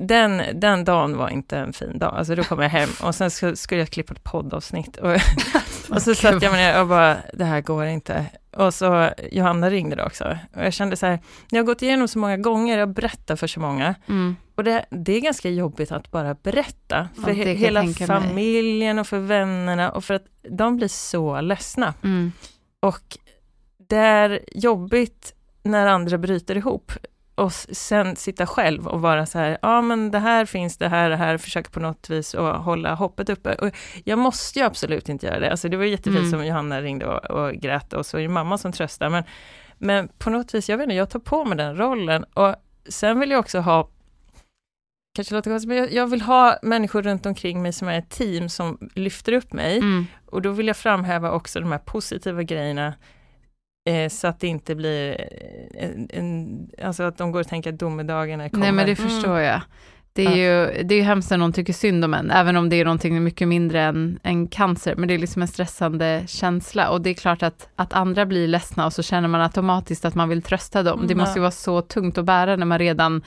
den, 0.00 0.60
den 0.60 0.84
dagen 0.84 1.16
var 1.16 1.28
inte 1.28 1.58
en 1.58 1.72
fin 1.72 1.98
dag. 1.98 2.14
Alltså 2.14 2.34
då 2.34 2.44
kom 2.44 2.60
jag 2.60 2.68
hem 2.68 2.88
och 3.02 3.14
sen 3.14 3.56
skulle 3.56 3.80
jag 3.80 3.90
klippa 3.90 4.14
ett 4.14 4.24
poddavsnitt. 4.24 4.96
Och, 4.96 5.10
och 5.90 6.02
så 6.02 6.14
satt 6.14 6.42
jag 6.42 6.52
mig 6.52 6.64
ner 6.64 6.80
och 6.80 6.88
bara, 6.88 7.16
det 7.32 7.44
här 7.44 7.60
går 7.60 7.86
inte. 7.86 8.26
Och 8.56 8.74
så 8.74 9.10
Johanna 9.32 9.70
ringde 9.70 9.96
då 9.96 10.02
också. 10.02 10.38
Och 10.56 10.64
jag 10.64 10.72
kände 10.72 10.96
så 10.96 11.06
här, 11.06 11.18
jag 11.50 11.58
har 11.58 11.64
gått 11.64 11.82
igenom 11.82 12.08
så 12.08 12.18
många 12.18 12.36
gånger, 12.36 12.78
jag 12.78 12.88
berättar 12.88 13.36
för 13.36 13.46
så 13.46 13.60
många. 13.60 13.94
Mm. 14.08 14.36
Och 14.54 14.64
det, 14.64 14.86
det, 14.90 15.12
är 15.12 15.20
ganska 15.20 15.50
jobbigt 15.50 15.92
att 15.92 16.10
bara 16.10 16.34
berätta. 16.34 17.08
För 17.24 17.32
he, 17.32 17.52
hela 17.52 17.86
familjen 17.86 18.96
mig. 18.96 19.00
och 19.00 19.06
för 19.06 19.18
vännerna 19.18 19.90
och 19.90 20.04
för 20.04 20.14
att 20.14 20.26
de 20.50 20.76
blir 20.76 20.88
så 20.88 21.40
ledsna. 21.40 21.94
Mm. 22.04 22.32
Och 22.80 23.18
det 23.88 23.96
är 23.96 24.40
jobbigt 24.52 25.34
när 25.62 25.86
andra 25.86 26.18
bryter 26.18 26.56
ihop 26.56 26.92
och 27.36 27.52
sen 27.52 28.16
sitta 28.16 28.46
själv 28.46 28.86
och 28.86 29.00
vara 29.00 29.26
så 29.26 29.38
här, 29.38 29.58
ja 29.62 29.82
men 29.82 30.10
det 30.10 30.18
här 30.18 30.44
finns, 30.44 30.76
det 30.76 30.88
här, 30.88 31.10
det 31.10 31.16
här, 31.16 31.38
försöka 31.38 31.70
på 31.70 31.80
något 31.80 32.10
vis 32.10 32.34
att 32.34 32.64
hålla 32.64 32.94
hoppet 32.94 33.28
uppe. 33.28 33.54
Och 33.54 33.70
jag 34.04 34.18
måste 34.18 34.58
ju 34.58 34.64
absolut 34.64 35.08
inte 35.08 35.26
göra 35.26 35.38
det. 35.38 35.50
Alltså 35.50 35.68
det 35.68 35.76
var 35.76 35.84
jättefint 35.84 36.18
mm. 36.18 36.30
som 36.30 36.46
Johanna 36.46 36.82
ringde 36.82 37.06
och, 37.06 37.30
och 37.30 37.52
grät 37.52 37.92
och 37.92 38.06
så 38.06 38.18
är 38.18 38.22
det 38.22 38.28
mamma 38.28 38.58
som 38.58 38.72
tröstar. 38.72 39.08
Men, 39.08 39.24
men 39.78 40.08
på 40.18 40.30
något 40.30 40.54
vis, 40.54 40.68
jag 40.68 40.76
vet 40.76 40.84
inte, 40.84 40.94
jag 40.94 41.10
tar 41.10 41.18
på 41.18 41.44
mig 41.44 41.58
den 41.58 41.76
rollen. 41.76 42.24
Och 42.24 42.54
sen 42.88 43.20
vill 43.20 43.30
jag 43.30 43.40
också 43.40 43.58
ha 43.58 43.90
kanske 45.16 45.34
låter 45.34 45.50
konstigt, 45.50 45.68
men 45.68 45.88
jag, 45.92 46.06
vill 46.06 46.22
ha 46.22 46.58
människor 46.62 47.02
runt 47.02 47.26
omkring 47.26 47.62
mig 47.62 47.72
som 47.72 47.88
är 47.88 47.98
ett 47.98 48.10
team 48.10 48.48
som 48.48 48.90
lyfter 48.94 49.32
upp 49.32 49.52
mig. 49.52 49.78
Mm. 49.78 50.06
Och 50.26 50.42
då 50.42 50.50
vill 50.50 50.66
jag 50.66 50.76
framhäva 50.76 51.30
också 51.30 51.60
de 51.60 51.72
här 51.72 51.78
positiva 51.78 52.42
grejerna 52.42 52.94
Eh, 53.86 54.08
så 54.08 54.26
att 54.26 54.40
det 54.40 54.46
inte 54.46 54.74
blir 54.74 55.10
eh, 55.74 55.88
en, 55.88 56.08
en, 56.12 56.68
alltså 56.82 57.02
att 57.02 57.18
de 57.18 57.32
går 57.32 57.40
och 57.40 57.48
tänker 57.48 57.72
att 57.72 57.78
domedagen 57.78 58.40
är 58.40 58.48
kommer. 58.48 58.64
Nej 58.64 58.72
men 58.72 58.86
det 58.86 58.98
mm. 58.98 59.10
förstår 59.10 59.40
jag. 59.40 59.60
Det 60.12 60.26
är 60.26 60.36
ju 60.36 60.82
det 60.82 60.94
är 60.94 61.02
hemskt 61.02 61.30
när 61.30 61.38
någon 61.38 61.52
tycker 61.52 61.72
synd 61.72 62.04
om 62.04 62.14
en, 62.14 62.30
även 62.30 62.56
om 62.56 62.68
det 62.68 62.76
är 62.76 62.84
någonting 62.84 63.24
mycket 63.24 63.48
mindre 63.48 63.82
än, 63.82 64.18
än 64.22 64.48
cancer, 64.48 64.94
men 64.96 65.08
det 65.08 65.14
är 65.14 65.18
liksom 65.18 65.42
en 65.42 65.48
stressande 65.48 66.22
känsla 66.26 66.90
och 66.90 67.00
det 67.00 67.10
är 67.10 67.14
klart 67.14 67.42
att, 67.42 67.68
att 67.76 67.92
andra 67.92 68.26
blir 68.26 68.48
ledsna 68.48 68.86
och 68.86 68.92
så 68.92 69.02
känner 69.02 69.28
man 69.28 69.40
automatiskt 69.40 70.04
att 70.04 70.14
man 70.14 70.28
vill 70.28 70.42
trösta 70.42 70.82
dem. 70.82 70.98
Mm. 70.98 71.08
Det 71.08 71.14
måste 71.14 71.38
ju 71.38 71.40
vara 71.40 71.50
så 71.50 71.82
tungt 71.82 72.18
att 72.18 72.24
bära 72.24 72.56
när 72.56 72.66
man 72.66 72.78
redan 72.78 73.22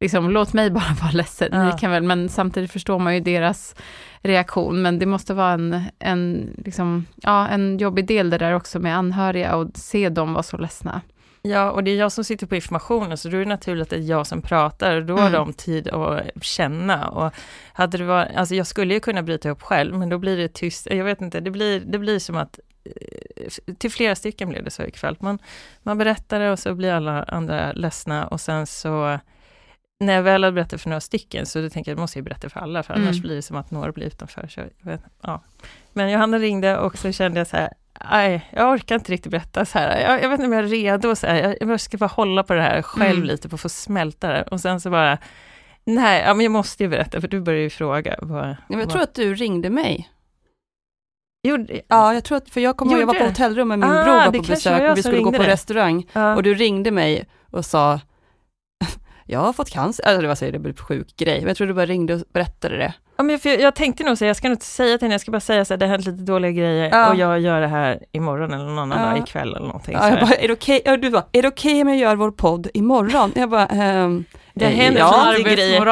liksom, 0.00 0.30
låt 0.30 0.52
mig 0.52 0.70
bara 0.70 0.94
vara 1.02 1.12
ledsen, 1.12 1.48
ja. 1.52 1.64
ni 1.64 1.72
kan 1.78 1.90
väl, 1.90 2.02
men 2.02 2.28
samtidigt 2.28 2.72
förstår 2.72 2.98
man 2.98 3.14
ju 3.14 3.20
deras 3.20 3.74
reaktion, 4.22 4.82
men 4.82 4.98
det 4.98 5.06
måste 5.06 5.34
vara 5.34 5.52
en, 5.52 5.82
en, 5.98 6.50
liksom, 6.64 7.06
ja, 7.16 7.48
en 7.48 7.78
jobbig 7.78 8.06
del 8.06 8.30
det 8.30 8.38
där 8.38 8.52
också 8.52 8.78
med 8.78 8.96
anhöriga 8.96 9.56
och 9.56 9.70
se 9.74 10.08
dem 10.08 10.32
vara 10.32 10.42
så 10.42 10.56
ledsna. 10.56 11.00
Ja, 11.42 11.70
och 11.70 11.84
det 11.84 11.90
är 11.90 11.96
jag 11.96 12.12
som 12.12 12.24
sitter 12.24 12.46
på 12.46 12.54
informationen, 12.54 13.16
så 13.16 13.28
då 13.28 13.36
är 13.36 13.40
det 13.40 13.48
naturligt 13.48 13.82
att 13.82 13.90
det 13.90 13.96
är 13.96 14.10
jag 14.10 14.26
som 14.26 14.42
pratar, 14.42 14.96
och 14.96 15.04
då 15.04 15.16
har 15.16 15.28
mm. 15.28 15.32
de 15.32 15.52
tid 15.52 15.88
att 15.88 16.44
känna. 16.44 17.08
Och 17.08 17.32
hade 17.72 17.98
det 17.98 18.04
varit, 18.04 18.36
alltså 18.36 18.54
jag 18.54 18.66
skulle 18.66 18.94
ju 18.94 19.00
kunna 19.00 19.22
bryta 19.22 19.50
upp 19.50 19.62
själv, 19.62 19.98
men 19.98 20.08
då 20.08 20.18
blir 20.18 20.36
det 20.36 20.48
tyst, 20.48 20.86
jag 20.90 21.04
vet 21.04 21.20
inte, 21.20 21.40
det 21.40 21.50
blir, 21.50 21.80
det 21.80 21.98
blir 21.98 22.18
som 22.18 22.36
att 22.36 22.60
eh, 22.84 23.74
till 23.78 23.90
flera 23.90 24.14
stycken 24.14 24.48
blev 24.48 24.64
det 24.64 24.70
så 24.70 24.82
ikväll. 24.82 25.16
Man, 25.20 25.38
man 25.82 25.98
berättar 25.98 26.40
det 26.40 26.50
och 26.50 26.58
så 26.58 26.74
blir 26.74 26.92
alla 26.92 27.22
andra 27.22 27.72
ledsna 27.72 28.26
och 28.26 28.40
sen 28.40 28.66
så 28.66 29.18
när 30.00 30.14
jag 30.14 30.22
väl 30.22 30.44
har 30.44 30.50
berättat 30.50 30.80
för 30.80 30.88
några 30.88 31.00
stycken, 31.00 31.46
så 31.46 31.60
då 31.60 31.70
tänker 31.70 31.90
jag, 31.90 31.98
måste 31.98 32.18
jag 32.18 32.24
berätta 32.24 32.48
för 32.48 32.60
alla, 32.60 32.82
för 32.82 32.94
annars 32.94 33.16
mm. 33.16 33.20
blir 33.20 33.34
det 33.34 33.42
som 33.42 33.56
att 33.56 33.70
några 33.70 33.92
blir 33.92 34.06
utanför. 34.06 34.48
Så, 34.48 34.60
vet, 34.80 35.00
ja. 35.22 35.42
Men 35.92 36.10
Johanna 36.10 36.38
ringde 36.38 36.78
och 36.78 36.98
så 36.98 37.12
kände 37.12 37.40
jag 37.40 37.46
så 37.46 37.56
här, 37.56 37.72
nej, 38.10 38.50
jag 38.52 38.72
orkar 38.72 38.94
inte 38.94 39.12
riktigt 39.12 39.30
berätta 39.30 39.64
så 39.64 39.78
här. 39.78 40.00
Jag, 40.00 40.22
jag 40.22 40.28
vet 40.28 40.40
inte 40.40 40.46
om 40.46 40.52
jag 40.52 40.64
är 40.64 40.68
redo, 40.68 41.16
så 41.16 41.26
här. 41.26 41.56
Jag, 41.60 41.70
jag 41.70 41.80
ska 41.80 41.98
bara 41.98 42.06
hålla 42.06 42.42
på 42.42 42.54
det 42.54 42.62
här 42.62 42.82
själv 42.82 43.16
mm. 43.16 43.26
lite, 43.26 43.48
på 43.48 43.54
att 43.54 43.60
få 43.60 43.68
smälta 43.68 44.28
det. 44.28 44.42
Och 44.42 44.60
sen 44.60 44.80
så 44.80 44.90
bara, 44.90 45.18
nej, 45.84 46.22
ja, 46.26 46.34
men 46.34 46.44
jag 46.44 46.52
måste 46.52 46.82
ju 46.82 46.88
berätta, 46.88 47.20
för 47.20 47.28
du 47.28 47.40
började 47.40 47.62
ju 47.62 47.70
fråga. 47.70 48.16
Vad, 48.22 48.48
ja, 48.48 48.56
jag 48.68 48.78
vad... 48.78 48.90
tror 48.90 49.02
att 49.02 49.14
du 49.14 49.34
ringde 49.34 49.70
mig. 49.70 50.10
Gjorde, 51.42 51.80
ja, 51.88 52.14
jag 52.14 52.24
tror 52.24 52.38
att, 52.38 52.50
för 52.50 52.60
jag 52.60 52.76
kommer 52.76 52.92
ihåg, 52.92 53.02
jag 53.02 53.06
var 53.06 53.14
på 53.14 53.24
hotellrum 53.24 53.68
med 53.68 53.78
min 53.78 53.90
ah, 53.90 54.04
bror 54.04 54.14
var 54.14 54.32
på 54.32 54.42
besök, 54.42 54.90
och 54.90 54.98
vi 54.98 55.02
skulle 55.02 55.20
gå 55.20 55.32
på 55.32 55.42
det. 55.42 55.48
restaurang, 55.48 56.06
ah. 56.12 56.34
och 56.34 56.42
du 56.42 56.54
ringde 56.54 56.90
mig 56.90 57.24
och 57.50 57.64
sa, 57.64 58.00
jag 59.26 59.40
har 59.40 59.52
fått 59.52 59.70
cancer, 59.70 60.04
eller 60.06 60.28
vad 60.28 60.38
säger 60.38 60.52
det 60.52 60.58
blir 60.58 60.74
sjuk 60.74 61.16
grej, 61.16 61.40
men 61.40 61.48
jag 61.48 61.56
tror 61.56 61.66
du 61.66 61.74
bara 61.74 61.86
ringde 61.86 62.14
och 62.14 62.22
berättade 62.32 62.76
det. 62.76 62.94
Ja, 63.16 63.22
men 63.24 63.40
jag, 63.44 63.60
jag 63.60 63.74
tänkte 63.74 64.04
nog 64.04 64.18
säga, 64.18 64.28
jag 64.28 64.36
ska 64.36 64.48
nog 64.48 64.54
inte 64.54 64.66
säga 64.66 64.98
till 64.98 65.04
henne, 65.04 65.14
jag 65.14 65.20
ska 65.20 65.30
bara 65.30 65.40
säga 65.40 65.64
så 65.64 65.74
här, 65.74 65.78
det 65.78 65.86
har 65.86 65.90
hänt 65.90 66.06
lite 66.06 66.22
dåliga 66.22 66.50
grejer 66.50 66.90
ja. 66.92 67.10
och 67.10 67.16
jag 67.16 67.40
gör 67.40 67.60
det 67.60 67.66
här 67.66 67.98
imorgon 68.12 68.52
eller 68.52 68.64
någon 68.64 68.78
annan 68.78 69.00
ja. 69.00 69.10
dag, 69.10 69.18
ikväll 69.18 69.48
eller 69.54 69.66
någonting. 69.66 69.94
Ja, 69.94 70.08
jag 70.10 70.20
bara, 70.20 70.34
är 70.34 70.48
det 70.48 70.54
okej, 70.54 70.80
okay? 70.80 70.96
du 70.96 71.10
bara, 71.10 71.24
är 71.32 71.42
det 71.42 71.48
okej 71.48 71.72
okay 71.72 71.82
om 71.82 71.88
jag 71.88 71.98
gör 71.98 72.16
vår 72.16 72.30
podd 72.30 72.68
imorgon? 72.74 73.32
Jag 73.34 73.50
bara, 73.50 73.66
ehm, 73.66 74.24
det 74.54 74.64
har 74.64 74.72
hänt 74.72 74.98
ja, 74.98 75.34
lite 75.38 75.54
grejer. 75.54 75.86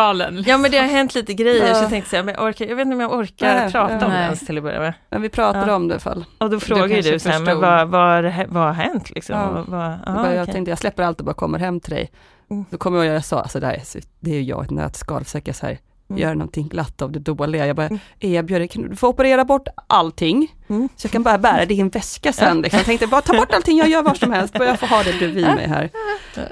Ja 0.46 0.58
men 0.58 0.70
det 0.70 0.78
har 0.78 0.86
hänt 0.86 1.14
lite 1.14 1.34
grejer 1.34 1.68
ja. 1.68 1.74
så 1.74 1.82
jag 1.82 1.90
tänkte 1.90 2.10
säga, 2.10 2.22
men 2.22 2.34
jag, 2.34 2.44
orkar, 2.44 2.66
jag 2.66 2.76
vet 2.76 2.84
inte 2.84 2.94
om 2.94 3.00
jag 3.00 3.12
orkar 3.12 3.54
nej, 3.54 3.72
prata 3.72 3.96
nej. 3.96 4.04
om 4.04 4.10
det 4.10 4.18
ens 4.18 4.40
till 4.40 4.58
att 4.58 4.64
börja 4.64 4.80
med. 4.80 4.94
Men 5.10 5.22
vi 5.22 5.28
pratade 5.28 5.66
ja. 5.66 5.74
om 5.74 5.88
det 5.88 5.92
i 5.92 5.94
alla 5.94 6.00
fall. 6.00 6.24
Och 6.38 6.50
då 6.50 6.60
frågade 6.60 7.00
du, 7.00 7.10
du 7.10 7.18
så 7.18 7.28
här, 7.28 7.40
men 7.40 7.60
vad, 7.60 7.88
vad, 7.88 8.24
vad 8.48 8.62
har 8.62 8.72
hänt 8.72 9.10
liksom? 9.10 9.36
Ja. 9.36 9.50
Vad, 9.50 9.66
vad, 9.66 9.80
aha, 9.80 10.00
jag, 10.06 10.14
bara, 10.14 10.34
jag 10.34 10.52
tänkte 10.52 10.70
jag 10.70 10.78
släpper 10.78 11.02
allt 11.02 11.18
och 11.20 11.26
bara 11.26 11.34
kommer 11.34 11.58
hem 11.58 11.80
till 11.80 11.92
dig. 11.92 12.10
Mm. 12.50 12.64
Då 12.70 12.78
kommer 12.78 12.98
jag 12.98 13.06
ihåg 13.06 13.16
jag 13.16 13.24
sa, 13.24 13.40
alltså 13.40 13.60
det, 13.60 13.66
här, 13.66 13.80
det 14.20 14.36
är 14.36 14.40
jag 14.40 14.64
ett 14.64 14.70
nötskal, 14.70 15.24
försöker 15.24 15.52
så 15.52 15.66
här, 15.66 15.78
mm. 16.10 16.22
göra 16.22 16.34
någonting 16.34 16.68
glatt 16.68 17.02
av 17.02 17.12
det 17.12 17.18
dåliga. 17.18 17.66
Jag 17.66 17.76
bara, 17.76 17.86
mm. 17.86 17.98
erbjöd 18.20 18.70
kan 18.70 18.82
du 18.82 18.96
få 18.96 19.08
operera 19.08 19.44
bort 19.44 19.68
allting? 19.86 20.54
Mm. 20.68 20.88
Så 20.96 21.06
jag 21.06 21.12
kan 21.12 21.22
bara 21.22 21.38
bära 21.38 21.64
det 21.64 21.74
i 21.74 21.80
en 21.80 21.88
väska 21.88 22.32
sen. 22.32 22.62
Liksom. 22.62 22.78
Jag 22.78 22.86
tänkte 22.86 23.06
bara 23.06 23.20
ta 23.20 23.36
bort 23.36 23.52
allting, 23.52 23.78
jag 23.78 23.88
gör 23.88 24.02
vad 24.02 24.16
som 24.16 24.32
helst, 24.32 24.54
bara 24.54 24.68
jag 24.68 24.80
får 24.80 24.86
ha 24.86 25.02
det 25.02 25.18
bredvid 25.18 25.44
mig 25.44 25.68
här. 25.68 25.90
Ja, 26.34 26.44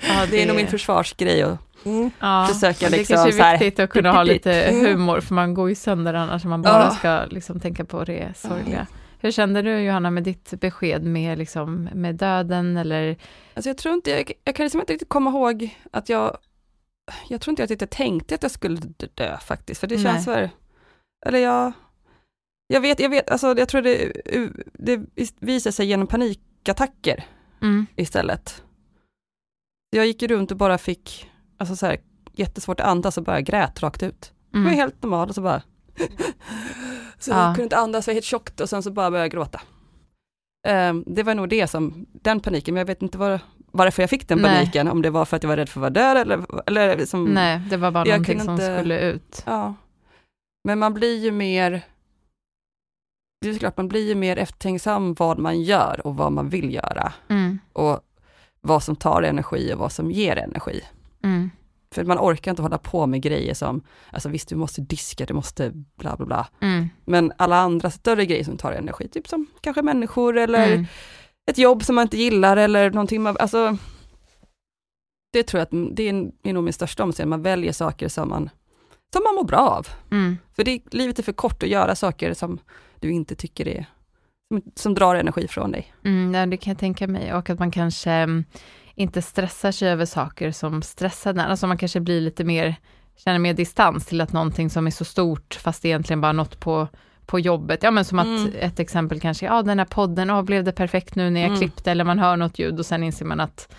ja, 0.00 0.26
det 0.30 0.42
är 0.42 0.46
nog 0.46 0.56
min 0.56 0.66
försvarsgrej 0.66 1.42
att 1.42 1.58
Mm. 1.84 2.10
Ja, 2.20 2.48
försöka 2.52 2.88
liksom, 2.88 3.16
det 3.16 3.22
kanske 3.22 3.44
är 3.44 3.58
viktigt 3.58 3.80
att 3.80 3.90
kunna 3.90 4.12
ha 4.12 4.22
lite 4.22 4.70
humor, 4.72 5.20
för 5.20 5.34
man 5.34 5.54
går 5.54 5.68
ju 5.68 5.74
sönder 5.74 6.14
annars 6.14 6.44
man 6.44 6.62
bara 6.62 6.90
ska 6.90 7.24
liksom 7.30 7.60
tänka 7.60 7.84
på 7.84 8.04
det 8.04 8.32
sorgliga. 8.36 8.86
Hur 9.20 9.30
kände 9.30 9.62
du 9.62 9.80
Johanna 9.80 10.10
med 10.10 10.22
ditt 10.22 10.60
besked 10.60 11.04
med, 11.04 11.38
liksom, 11.38 11.88
med 11.94 12.14
döden 12.14 12.76
eller? 12.76 13.16
Alltså 13.54 13.70
jag 13.70 13.78
tror 13.78 13.94
inte, 13.94 14.10
jag, 14.10 14.32
jag 14.44 14.54
kan 14.54 14.64
liksom 14.64 14.80
inte 14.80 14.92
riktigt 14.92 15.08
komma 15.08 15.30
ihåg 15.30 15.78
att 15.92 16.08
jag, 16.08 16.38
jag 17.28 17.40
tror 17.40 17.52
inte 17.52 17.62
jag 17.62 17.70
riktigt 17.70 17.90
tänkte 17.90 18.34
att 18.34 18.42
jag 18.42 18.52
skulle 18.52 18.80
dö 19.14 19.38
faktiskt, 19.38 19.80
för 19.80 19.86
det 19.86 19.98
känns 19.98 20.24
så 20.24 20.48
eller 21.26 21.38
jag, 21.38 21.72
jag 22.66 22.80
vet, 22.80 23.00
jag 23.00 23.10
vet, 23.10 23.30
alltså 23.30 23.58
jag 23.58 23.68
tror 23.68 23.82
det, 23.82 24.12
det 24.72 25.00
visar 25.40 25.70
sig 25.70 25.86
genom 25.86 26.06
panikattacker 26.06 27.24
mm. 27.62 27.86
istället. 27.96 28.62
Jag 29.90 30.06
gick 30.06 30.22
runt 30.22 30.50
och 30.50 30.56
bara 30.56 30.78
fick, 30.78 31.30
alltså 31.56 31.76
så 31.76 31.86
här, 31.86 31.98
jättesvårt 32.32 32.80
att 32.80 32.86
andas 32.86 33.18
och 33.18 33.24
bara 33.24 33.40
grät 33.40 33.82
rakt 33.82 34.02
ut. 34.02 34.32
Mm. 34.54 34.66
Jag 34.66 34.70
var 34.70 34.76
helt 34.76 35.02
normal 35.02 35.28
och 35.28 35.34
så 35.34 35.42
bara 35.42 35.62
Så 37.18 37.30
ja. 37.30 37.46
jag 37.46 37.54
kunde 37.54 37.64
inte 37.64 37.76
andas, 37.76 38.06
var 38.06 38.14
helt 38.14 38.26
tjockt 38.26 38.60
och 38.60 38.68
sen 38.68 38.82
så 38.82 38.90
bara 38.90 39.10
började 39.10 39.24
jag 39.24 39.32
gråta. 39.32 39.60
Um, 40.68 41.04
det 41.06 41.22
var 41.22 41.34
nog 41.34 41.48
det 41.48 41.66
som, 41.66 42.06
den 42.12 42.40
paniken, 42.40 42.74
men 42.74 42.78
jag 42.78 42.86
vet 42.86 43.02
inte 43.02 43.18
vad, 43.18 43.40
varför 43.70 44.02
jag 44.02 44.10
fick 44.10 44.28
den 44.28 44.42
paniken, 44.42 44.86
Nej. 44.86 44.92
om 44.92 45.02
det 45.02 45.10
var 45.10 45.24
för 45.24 45.36
att 45.36 45.42
jag 45.42 45.48
var 45.48 45.56
rädd 45.56 45.68
för 45.68 45.80
att 45.80 45.94
vara 45.94 46.14
död 46.14 46.16
eller, 46.16 46.46
eller 46.66 47.06
som, 47.06 47.24
Nej, 47.24 47.60
det 47.70 47.76
var 47.76 47.90
bara 47.90 48.04
någonting 48.04 48.40
som 48.40 48.52
inte, 48.52 48.78
skulle 48.78 49.00
ut. 49.00 49.42
Ja. 49.46 49.74
Men 50.64 50.78
man 50.78 50.94
blir 50.94 51.18
ju 51.18 51.32
mer, 51.32 51.82
det 53.40 53.50
är 53.50 53.58
klart 53.58 53.76
man 53.76 53.88
blir 53.88 54.08
ju 54.08 54.14
mer 54.14 54.36
eftertänksam 54.36 55.14
vad 55.14 55.38
man 55.38 55.62
gör 55.62 56.06
och 56.06 56.16
vad 56.16 56.32
man 56.32 56.48
vill 56.48 56.74
göra. 56.74 57.12
Mm. 57.28 57.58
Och 57.72 58.00
vad 58.60 58.82
som 58.82 58.96
tar 58.96 59.22
energi 59.22 59.72
och 59.74 59.78
vad 59.78 59.92
som 59.92 60.10
ger 60.10 60.36
energi. 60.36 60.84
Mm. 61.22 61.50
För 61.94 62.04
man 62.04 62.18
orkar 62.18 62.50
inte 62.50 62.62
hålla 62.62 62.78
på 62.78 63.06
med 63.06 63.22
grejer 63.22 63.54
som, 63.54 63.82
alltså 64.12 64.28
visst 64.28 64.48
du 64.48 64.56
måste 64.56 64.80
diska, 64.80 65.26
du 65.26 65.34
måste 65.34 65.72
bla 65.96 66.16
bla 66.16 66.26
bla. 66.26 66.48
Mm. 66.60 66.88
Men 67.04 67.32
alla 67.38 67.56
andra 67.56 67.90
större 67.90 68.26
grejer 68.26 68.44
som 68.44 68.56
tar 68.56 68.72
energi, 68.72 69.08
typ 69.08 69.28
som 69.28 69.46
kanske 69.60 69.82
människor 69.82 70.36
eller 70.36 70.72
mm. 70.72 70.86
ett 71.50 71.58
jobb 71.58 71.84
som 71.84 71.94
man 71.94 72.02
inte 72.02 72.18
gillar 72.18 72.56
eller 72.56 72.90
någonting 72.90 73.22
man, 73.22 73.36
alltså 73.36 73.76
det 75.32 75.42
tror 75.42 75.58
jag 75.58 75.62
att 75.62 75.96
det 75.96 76.08
är, 76.08 76.30
är 76.42 76.52
nog 76.52 76.64
min 76.64 76.72
största 76.72 77.02
omställning, 77.02 77.30
man 77.30 77.42
väljer 77.42 77.72
saker 77.72 78.08
som 78.08 78.28
man, 78.28 78.50
som 79.12 79.22
man 79.22 79.34
mår 79.34 79.44
bra 79.44 79.68
av. 79.68 79.88
Mm. 80.10 80.38
För 80.56 80.64
det, 80.64 80.94
livet 80.94 81.18
är 81.18 81.22
för 81.22 81.32
kort 81.32 81.62
att 81.62 81.68
göra 81.68 81.94
saker 81.94 82.34
som 82.34 82.58
du 83.00 83.10
inte 83.10 83.34
tycker 83.34 83.68
är, 83.68 83.86
som, 84.48 84.62
som 84.74 84.94
drar 84.94 85.14
energi 85.14 85.48
från 85.48 85.72
dig. 85.72 85.94
Mm, 86.04 86.50
det 86.50 86.56
kan 86.56 86.70
jag 86.70 86.78
tänka 86.78 87.06
mig 87.06 87.34
och 87.34 87.50
att 87.50 87.58
man 87.58 87.70
kanske 87.70 88.10
mm, 88.10 88.44
inte 88.98 89.22
stressar 89.22 89.72
sig 89.72 89.88
över 89.88 90.04
saker 90.04 90.52
som 90.52 90.82
stressar 90.82 91.32
den. 91.32 91.50
Alltså 91.50 91.66
man 91.66 91.78
kanske 91.78 92.00
blir 92.00 92.20
lite 92.20 92.44
mer, 92.44 92.74
känner 93.16 93.38
mer 93.38 93.54
distans 93.54 94.06
till 94.06 94.20
att 94.20 94.32
någonting 94.32 94.70
som 94.70 94.86
är 94.86 94.90
så 94.90 95.04
stort, 95.04 95.58
fast 95.62 95.84
egentligen 95.84 96.20
bara 96.20 96.32
något 96.32 96.60
på, 96.60 96.88
på 97.26 97.40
jobbet. 97.40 97.82
Ja 97.82 97.90
men 97.90 98.04
som 98.04 98.18
mm. 98.18 98.44
att 98.44 98.54
ett 98.54 98.80
exempel 98.80 99.20
kanske, 99.20 99.46
ja 99.46 99.62
den 99.62 99.78
här 99.78 99.86
podden, 99.86 100.30
oh, 100.30 100.42
blev 100.42 100.64
det 100.64 100.72
perfekt 100.72 101.14
nu 101.14 101.30
när 101.30 101.40
jag 101.40 101.48
mm. 101.48 101.58
klippte, 101.58 101.90
eller 101.90 102.04
man 102.04 102.18
hör 102.18 102.36
något 102.36 102.58
ljud 102.58 102.78
och 102.78 102.86
sen 102.86 103.02
inser 103.02 103.24
man 103.24 103.40
att 103.40 103.74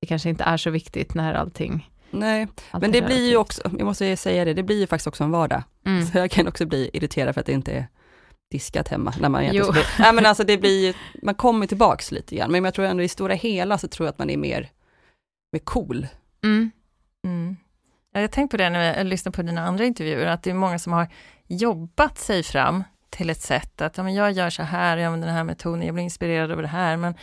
det 0.00 0.06
kanske 0.06 0.28
inte 0.28 0.44
är 0.44 0.56
så 0.56 0.70
viktigt 0.70 1.14
när 1.14 1.34
allting 1.34 1.90
Nej, 2.10 2.48
allt 2.70 2.82
men 2.82 2.92
det 2.92 3.02
blir 3.02 3.28
ju 3.30 3.36
också, 3.36 3.62
jag 3.78 3.84
måste 3.84 4.16
säga 4.16 4.44
det, 4.44 4.54
det 4.54 4.62
blir 4.62 4.80
ju 4.80 4.86
faktiskt 4.86 5.06
också 5.06 5.24
en 5.24 5.30
vardag. 5.30 5.62
Mm. 5.86 6.06
Så 6.06 6.18
jag 6.18 6.30
kan 6.30 6.48
också 6.48 6.66
bli 6.66 6.90
irriterad 6.92 7.34
för 7.34 7.40
att 7.40 7.46
det 7.46 7.52
inte 7.52 7.72
är 7.72 7.88
diskat 8.50 8.88
hemma 8.88 9.14
när 9.20 9.28
man 9.28 9.42
egentligen 9.42 9.66
skulle... 9.66 9.84
Nej 9.98 10.12
men 10.12 10.26
alltså 10.26 10.44
det 10.44 10.58
blir 10.58 10.96
man 11.22 11.34
kommer 11.34 11.66
tillbaks 11.66 12.12
lite 12.12 12.36
grann, 12.36 12.52
men 12.52 12.64
jag 12.64 12.74
tror 12.74 12.84
ändå 12.84 13.02
i 13.02 13.08
stora 13.08 13.34
hela 13.34 13.78
så 13.78 13.88
tror 13.88 14.06
jag 14.06 14.12
att 14.12 14.18
man 14.18 14.30
är 14.30 14.36
mer, 14.36 14.70
mer 15.52 15.60
cool. 15.60 16.06
Mm. 16.42 16.70
Mm. 17.24 17.56
Jag 18.12 18.20
har 18.20 18.28
tänkt 18.28 18.50
på 18.50 18.56
det 18.56 18.70
när 18.70 18.96
jag 18.96 19.06
lyssnar 19.06 19.32
på 19.32 19.42
dina 19.42 19.66
andra 19.66 19.84
intervjuer, 19.84 20.26
att 20.26 20.42
det 20.42 20.50
är 20.50 20.54
många 20.54 20.78
som 20.78 20.92
har 20.92 21.08
jobbat 21.46 22.18
sig 22.18 22.42
fram 22.42 22.84
till 23.10 23.30
ett 23.30 23.42
sätt 23.42 23.80
att 23.80 23.96
ja, 23.96 24.02
men 24.02 24.14
jag 24.14 24.32
gör 24.32 24.50
så 24.50 24.62
här, 24.62 24.96
jag 24.96 25.06
använder 25.06 25.28
den 25.28 25.36
här 25.36 25.44
metoden, 25.44 25.82
jag 25.82 25.94
blir 25.94 26.04
inspirerad 26.04 26.50
av 26.52 26.62
det 26.62 26.68
här, 26.68 26.96
men 26.96 27.14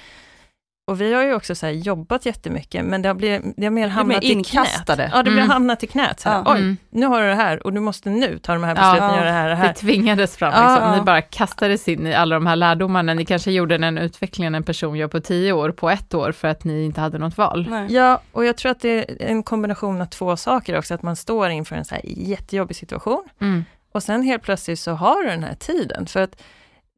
och 0.87 1.01
vi 1.01 1.13
har 1.13 1.23
ju 1.23 1.33
också 1.33 1.55
så 1.55 1.67
jobbat 1.67 2.25
jättemycket, 2.25 2.85
men 2.85 3.01
det 3.01 3.09
har, 3.09 3.13
blivit, 3.13 3.53
det 3.57 3.63
har 3.65 3.71
mer 3.71 3.87
hamnat 3.87 4.23
mer 4.23 4.39
i 4.39 4.43
knät. 4.43 4.83
Ja, 4.87 4.95
det 4.95 5.23
blir 5.23 5.31
mm. 5.31 5.49
hamnat 5.49 5.83
i 5.83 5.87
knät. 5.87 6.19
Så 6.19 6.29
här, 6.29 6.37
ja. 6.45 6.53
Oj, 6.53 6.59
mm. 6.59 6.77
nu 6.89 7.05
har 7.05 7.21
du 7.21 7.27
det 7.27 7.35
här 7.35 7.65
och 7.65 7.73
du 7.73 7.79
måste 7.79 8.09
nu 8.09 8.37
ta 8.37 8.53
de 8.53 8.63
här 8.63 8.75
besluten, 8.75 9.09
ja, 9.09 9.15
göra 9.15 9.25
det 9.25 9.31
här, 9.31 9.49
det 9.49 9.55
här. 9.55 9.67
Det 9.67 9.73
tvingades 9.73 10.37
fram, 10.37 10.73
liksom. 10.73 10.97
ni 10.97 11.01
bara 11.01 11.21
kastades 11.21 11.87
in 11.87 12.07
i 12.07 12.13
alla 12.13 12.35
de 12.35 12.45
här 12.45 12.55
lärdomarna. 12.55 13.13
Ni 13.13 13.25
kanske 13.25 13.51
gjorde 13.51 13.77
den 13.77 13.97
utvecklingen 13.97 14.55
en 14.55 14.63
person 14.63 14.95
gör 14.95 15.07
på 15.07 15.19
tio 15.19 15.53
år, 15.53 15.71
på 15.71 15.89
ett 15.89 16.13
år, 16.13 16.31
för 16.31 16.47
att 16.47 16.63
ni 16.63 16.85
inte 16.85 17.01
hade 17.01 17.17
något 17.17 17.37
val. 17.37 17.67
Nej. 17.69 17.93
Ja, 17.93 18.21
och 18.31 18.45
jag 18.45 18.57
tror 18.57 18.71
att 18.71 18.79
det 18.79 19.23
är 19.23 19.29
en 19.29 19.43
kombination 19.43 20.01
av 20.01 20.05
två 20.05 20.37
saker 20.37 20.77
också, 20.77 20.93
att 20.93 21.03
man 21.03 21.15
står 21.15 21.49
inför 21.49 21.75
en 21.75 21.85
så 21.85 21.95
här 21.95 22.01
jättejobbig 22.05 22.75
situation, 22.75 23.23
mm. 23.41 23.65
och 23.91 24.03
sen 24.03 24.21
helt 24.23 24.43
plötsligt 24.43 24.79
så 24.79 24.91
har 24.91 25.23
du 25.23 25.29
den 25.29 25.43
här 25.43 25.55
tiden, 25.55 26.05
för 26.05 26.21
att 26.21 26.41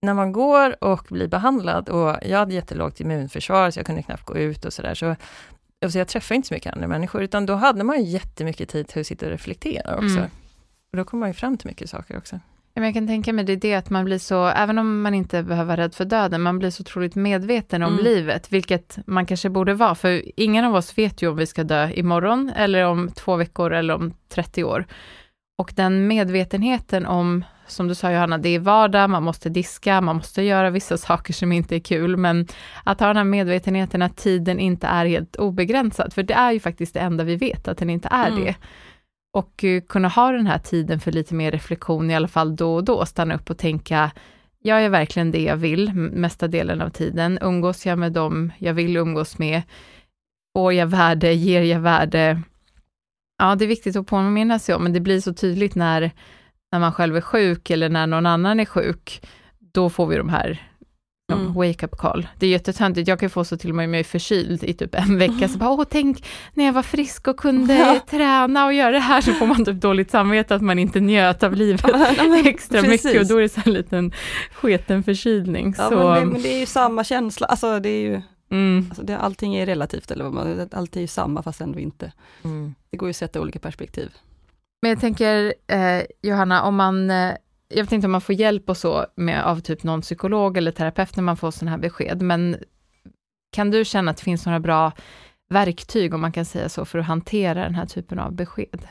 när 0.01 0.13
man 0.13 0.31
går 0.31 0.83
och 0.83 1.07
blir 1.09 1.27
behandlad, 1.27 1.89
och 1.89 2.15
jag 2.21 2.37
hade 2.37 2.53
jättelågt 2.53 2.99
immunförsvar, 2.99 3.71
så 3.71 3.79
jag 3.79 3.85
kunde 3.85 4.03
knappt 4.03 4.25
gå 4.25 4.37
ut 4.37 4.65
och 4.65 4.73
sådär, 4.73 4.95
så 4.95 5.15
alltså 5.81 5.97
jag 5.97 6.07
träffade 6.07 6.35
inte 6.35 6.47
så 6.47 6.53
mycket 6.53 6.73
andra 6.73 6.87
människor, 6.87 7.21
utan 7.21 7.45
då 7.45 7.55
hade 7.55 7.83
man 7.83 8.03
ju 8.03 8.03
jättemycket 8.03 8.69
tid 8.69 8.87
till 8.87 9.01
att 9.01 9.07
sitta 9.07 9.25
och 9.25 9.31
reflektera 9.31 9.95
också. 9.95 10.17
Mm. 10.17 10.29
Och 10.91 10.97
då 10.97 11.03
kommer 11.03 11.19
man 11.19 11.29
ju 11.29 11.33
fram 11.33 11.57
till 11.57 11.67
mycket 11.67 11.89
saker 11.89 12.17
också. 12.17 12.39
Ja, 12.73 12.81
men 12.81 12.83
jag 12.83 12.93
kan 12.93 13.07
tänka 13.07 13.33
mig 13.33 13.45
det 13.45 13.55
det 13.55 13.75
att 13.75 13.89
man 13.89 14.05
blir 14.05 14.17
så, 14.17 14.45
även 14.45 14.77
om 14.77 15.01
man 15.01 15.13
inte 15.13 15.43
behöver 15.43 15.67
vara 15.67 15.83
rädd 15.83 15.95
för 15.95 16.05
döden, 16.05 16.41
man 16.41 16.59
blir 16.59 16.69
så 16.69 16.81
otroligt 16.81 17.15
medveten 17.15 17.83
om 17.83 17.93
mm. 17.93 18.03
livet, 18.03 18.51
vilket 18.51 18.97
man 19.05 19.25
kanske 19.25 19.49
borde 19.49 19.73
vara, 19.73 19.95
för 19.95 20.39
ingen 20.39 20.65
av 20.65 20.75
oss 20.75 20.97
vet 20.97 21.21
ju 21.21 21.29
om 21.29 21.35
vi 21.35 21.45
ska 21.45 21.63
dö 21.63 21.89
imorgon, 21.91 22.51
eller 22.55 22.85
om 22.85 23.11
två 23.11 23.35
veckor, 23.35 23.73
eller 23.73 23.93
om 23.93 24.13
30 24.29 24.63
år. 24.63 24.85
Och 25.57 25.73
den 25.75 26.07
medvetenheten 26.07 27.05
om 27.05 27.43
som 27.71 27.87
du 27.87 27.95
sa 27.95 28.11
Johanna, 28.11 28.37
det 28.37 28.49
är 28.49 28.59
vardag, 28.59 29.09
man 29.09 29.23
måste 29.23 29.49
diska, 29.49 30.01
man 30.01 30.15
måste 30.15 30.41
göra 30.41 30.69
vissa 30.69 30.97
saker 30.97 31.33
som 31.33 31.51
inte 31.51 31.75
är 31.75 31.79
kul, 31.79 32.17
men 32.17 32.47
att 32.83 32.99
ha 32.99 33.07
den 33.07 33.17
här 33.17 33.23
medvetenheten 33.23 34.01
att 34.01 34.17
tiden 34.17 34.59
inte 34.59 34.87
är 34.87 35.05
helt 35.05 35.35
obegränsad, 35.35 36.13
för 36.13 36.23
det 36.23 36.33
är 36.33 36.51
ju 36.51 36.59
faktiskt 36.59 36.93
det 36.93 36.99
enda 36.99 37.23
vi 37.23 37.35
vet, 37.35 37.67
att 37.67 37.77
den 37.77 37.89
inte 37.89 38.07
är 38.11 38.27
mm. 38.27 38.43
det. 38.43 38.55
Och 39.33 39.63
uh, 39.63 39.81
kunna 39.81 40.07
ha 40.07 40.31
den 40.31 40.47
här 40.47 40.59
tiden 40.59 40.99
för 40.99 41.11
lite 41.11 41.35
mer 41.35 41.51
reflektion, 41.51 42.11
i 42.11 42.15
alla 42.15 42.27
fall 42.27 42.55
då 42.55 42.75
och 42.75 42.83
då, 42.83 43.05
stanna 43.05 43.35
upp 43.35 43.49
och 43.49 43.57
tänka, 43.57 44.11
jag 44.61 44.83
är 44.83 44.89
verkligen 44.89 45.31
det 45.31 45.43
jag 45.43 45.57
vill, 45.57 45.93
mesta 45.93 46.47
delen 46.47 46.81
av 46.81 46.89
tiden, 46.89 47.39
umgås 47.41 47.85
jag 47.85 47.99
med 47.99 48.11
dem 48.11 48.51
jag 48.57 48.73
vill 48.73 48.97
umgås 48.97 49.37
med, 49.37 49.61
får 50.55 50.73
jag 50.73 50.87
värde, 50.87 51.33
ger 51.33 51.61
jag 51.61 51.79
värde, 51.79 52.41
Ja, 53.41 53.55
det 53.55 53.65
är 53.65 53.67
viktigt 53.67 53.95
att 53.95 54.07
påminna 54.07 54.59
sig 54.59 54.75
om, 54.75 54.83
men 54.83 54.93
det 54.93 54.99
blir 54.99 55.21
så 55.21 55.33
tydligt 55.33 55.75
när 55.75 56.11
när 56.71 56.79
man 56.79 56.93
själv 56.93 57.17
är 57.17 57.21
sjuk 57.21 57.69
eller 57.69 57.89
när 57.89 58.07
någon 58.07 58.25
annan 58.25 58.59
är 58.59 58.65
sjuk, 58.65 59.21
då 59.73 59.89
får 59.89 60.07
vi 60.07 60.17
de 60.17 60.29
här 60.29 60.69
mm. 61.31 61.53
wake-up 61.53 61.97
call. 61.97 62.27
Det 62.39 62.45
är 62.45 62.49
jättetöntigt, 62.49 63.07
jag 63.07 63.19
kan 63.19 63.29
få 63.29 63.43
så 63.43 63.57
till 63.57 63.69
och 63.69 63.75
med 63.75 63.85
om 63.85 63.93
jag 63.93 63.99
är 63.99 64.03
förkyld 64.03 64.63
i 64.63 64.73
typ 64.73 64.95
en 64.95 65.17
vecka, 65.17 65.47
så 65.47 65.57
bara, 65.57 65.69
åh 65.69 65.83
tänk 65.89 66.25
när 66.53 66.65
jag 66.65 66.73
var 66.73 66.83
frisk 66.83 67.27
och 67.27 67.37
kunde 67.37 67.73
ja. 67.77 67.99
träna 68.09 68.65
och 68.65 68.73
göra 68.73 68.91
det 68.91 68.99
här, 68.99 69.21
så 69.21 69.33
får 69.33 69.47
man 69.47 69.65
typ 69.65 69.81
dåligt 69.81 70.11
samvete 70.11 70.55
att 70.55 70.61
man 70.61 70.79
inte 70.79 70.99
njöt 70.99 71.43
av 71.43 71.55
livet 71.55 71.85
extra 72.45 72.81
Precis. 72.81 73.05
mycket 73.05 73.21
och 73.21 73.27
då 73.27 73.37
är 73.37 73.41
det 73.41 73.49
så 73.49 73.61
en 73.65 73.73
liten 73.73 74.13
sketen 74.53 75.03
förkylning. 75.03 75.75
Ja, 75.77 75.89
så. 75.89 75.95
Men, 75.95 76.19
det, 76.19 76.25
men 76.25 76.41
det 76.41 76.53
är 76.53 76.59
ju 76.59 76.65
samma 76.65 77.03
känsla, 77.03 77.47
alltså 77.47 77.79
det 77.79 77.89
är 77.89 78.01
ju 78.01 78.21
Mm. 78.51 78.85
Alltså 78.89 79.03
det, 79.03 79.17
allting 79.17 79.55
är 79.55 79.65
relativt, 79.65 80.11
eller 80.11 80.23
vad 80.23 80.33
man, 80.33 80.69
allt 80.71 80.95
är 80.95 81.01
ju 81.01 81.07
samma 81.07 81.43
fast 81.43 81.61
ändå 81.61 81.79
inte. 81.79 82.11
Mm. 82.43 82.75
Det 82.89 82.97
går 82.97 83.07
ju 83.07 83.09
att 83.09 83.15
sätta 83.15 83.41
olika 83.41 83.59
perspektiv. 83.59 84.11
Men 84.81 84.89
jag 84.89 84.99
tänker, 84.99 85.53
eh, 85.67 86.03
Johanna, 86.21 86.63
om 86.63 86.75
man, 86.75 87.09
eh, 87.09 87.33
jag 87.67 87.83
vet 87.83 87.91
inte 87.91 88.07
om 88.07 88.11
man 88.11 88.21
får 88.21 88.35
hjälp 88.35 88.69
och 88.69 88.77
så 88.77 89.05
med, 89.15 89.43
av 89.43 89.59
typ 89.59 89.83
någon 89.83 90.01
psykolog 90.01 90.57
eller 90.57 90.71
terapeut 90.71 91.15
när 91.15 91.23
man 91.23 91.37
får 91.37 91.51
sådana 91.51 91.71
här 91.71 91.77
besked, 91.77 92.21
men 92.21 92.57
kan 93.51 93.71
du 93.71 93.85
känna 93.85 94.11
att 94.11 94.17
det 94.17 94.23
finns 94.23 94.45
några 94.45 94.59
bra 94.59 94.91
verktyg, 95.49 96.13
om 96.13 96.21
man 96.21 96.31
kan 96.31 96.45
säga 96.45 96.69
så, 96.69 96.85
för 96.85 96.99
att 96.99 97.05
hantera 97.05 97.63
den 97.63 97.75
här 97.75 97.85
typen 97.85 98.19
av 98.19 98.33
besked? 98.33 98.87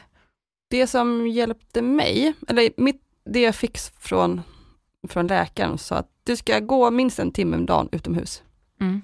Det 0.71 0.87
som 0.87 1.29
hjälpte 1.29 1.83
mig, 1.83 2.35
eller 2.49 2.71
mitt, 2.77 3.03
det 3.25 3.41
jag 3.41 3.55
fick 3.55 3.79
från, 3.79 4.41
från 5.09 5.27
läkaren, 5.27 5.79
sa 5.79 5.97
att 5.97 6.11
du 6.25 6.37
ska 6.37 6.61
gå 6.61 6.91
minst 6.91 7.19
en 7.19 7.33
timme 7.33 7.57
om 7.57 7.67
dagen 7.67 7.89
utomhus. 7.93 8.43
Mm. 8.81 9.03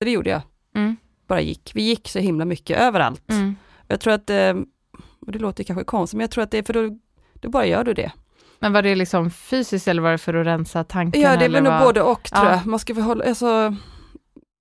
Det 0.00 0.10
gjorde 0.10 0.30
jag. 0.30 0.42
Mm. 0.74 0.96
Bara 1.26 1.40
gick. 1.40 1.72
Vi 1.74 1.82
gick 1.82 2.08
så 2.08 2.18
himla 2.18 2.44
mycket 2.44 2.78
överallt. 2.78 3.30
Mm. 3.30 3.56
Jag 3.88 4.00
tror 4.00 4.12
att 4.12 4.30
eh, 4.30 4.54
och 5.26 5.32
det 5.32 5.38
låter 5.38 5.64
kanske 5.64 5.84
konstigt, 5.84 6.16
men 6.16 6.20
jag 6.20 6.30
tror 6.30 6.44
att 6.44 6.50
det 6.50 6.58
är 6.58 6.62
för 6.62 6.72
då, 6.72 6.98
då 7.34 7.48
bara 7.48 7.66
gör 7.66 7.84
du 7.84 7.94
det. 7.94 8.12
Men 8.58 8.72
var 8.72 8.82
det 8.82 8.94
liksom 8.94 9.30
fysiskt 9.30 9.88
eller 9.88 10.02
var 10.02 10.12
det 10.12 10.18
för 10.18 10.34
att 10.34 10.46
rensa 10.46 10.84
tankarna? 10.84 11.24
Ja, 11.24 11.36
det 11.36 11.44
är 11.44 11.60
nog 11.60 11.78
både 11.80 12.02
och 12.02 12.22
tror 12.22 12.46
ja. 12.46 12.50
jag. 12.50 12.66
Man 12.66 12.78
ska 12.78 12.94
förhålla, 12.94 13.24
alltså, 13.24 13.76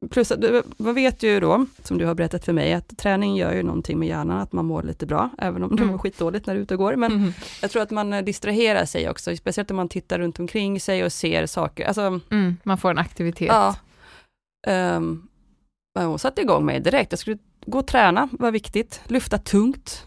plus 0.09 0.32
att 0.32 0.39
man 0.78 0.95
vet 0.95 1.24
ju 1.24 1.39
då, 1.39 1.66
som 1.84 1.97
du 1.97 2.05
har 2.05 2.16
berättat 2.16 2.45
för 2.45 2.53
mig, 2.53 2.74
att 2.74 2.97
träning 2.97 3.36
gör 3.36 3.53
ju 3.53 3.63
någonting 3.63 3.99
med 3.99 4.07
hjärnan, 4.07 4.38
att 4.38 4.51
man 4.51 4.66
mår 4.66 4.84
lite 4.84 5.05
bra, 5.05 5.30
även 5.38 5.63
om 5.63 5.72
mm. 5.72 5.86
det 5.86 5.91
mår 5.91 5.97
skitdåligt 5.97 6.47
när 6.47 6.53
du 6.53 6.59
är 6.59 6.63
ute 6.63 6.74
och 6.74 6.78
går. 6.78 6.95
Men 6.95 7.11
mm. 7.11 7.34
jag 7.61 7.72
tror 7.72 7.82
att 7.82 7.91
man 7.91 8.13
eh, 8.13 8.22
distraherar 8.22 8.86
sig 8.86 9.09
också, 9.09 9.36
speciellt 9.36 9.72
om 9.72 9.78
man 9.78 9.89
tittar 9.89 10.20
runt 10.20 10.39
omkring 10.39 10.80
sig 10.80 11.03
och 11.05 11.13
ser 11.13 11.45
saker. 11.45 11.86
Alltså, 11.86 12.20
mm, 12.32 12.57
man 12.63 12.78
får 12.78 12.91
en 12.91 12.97
aktivitet. 12.97 13.47
Ja. 13.47 13.76
Um, 14.97 15.28
hon 15.99 16.20
satte 16.20 16.41
igång 16.41 16.66
mig 16.66 16.80
direkt, 16.80 17.11
jag 17.11 17.20
skulle 17.20 17.38
gå 17.66 17.80
och 17.80 17.88
träna, 17.88 18.30
var 18.32 18.51
viktigt, 18.51 19.01
lyfta 19.07 19.38
tungt. 19.38 20.05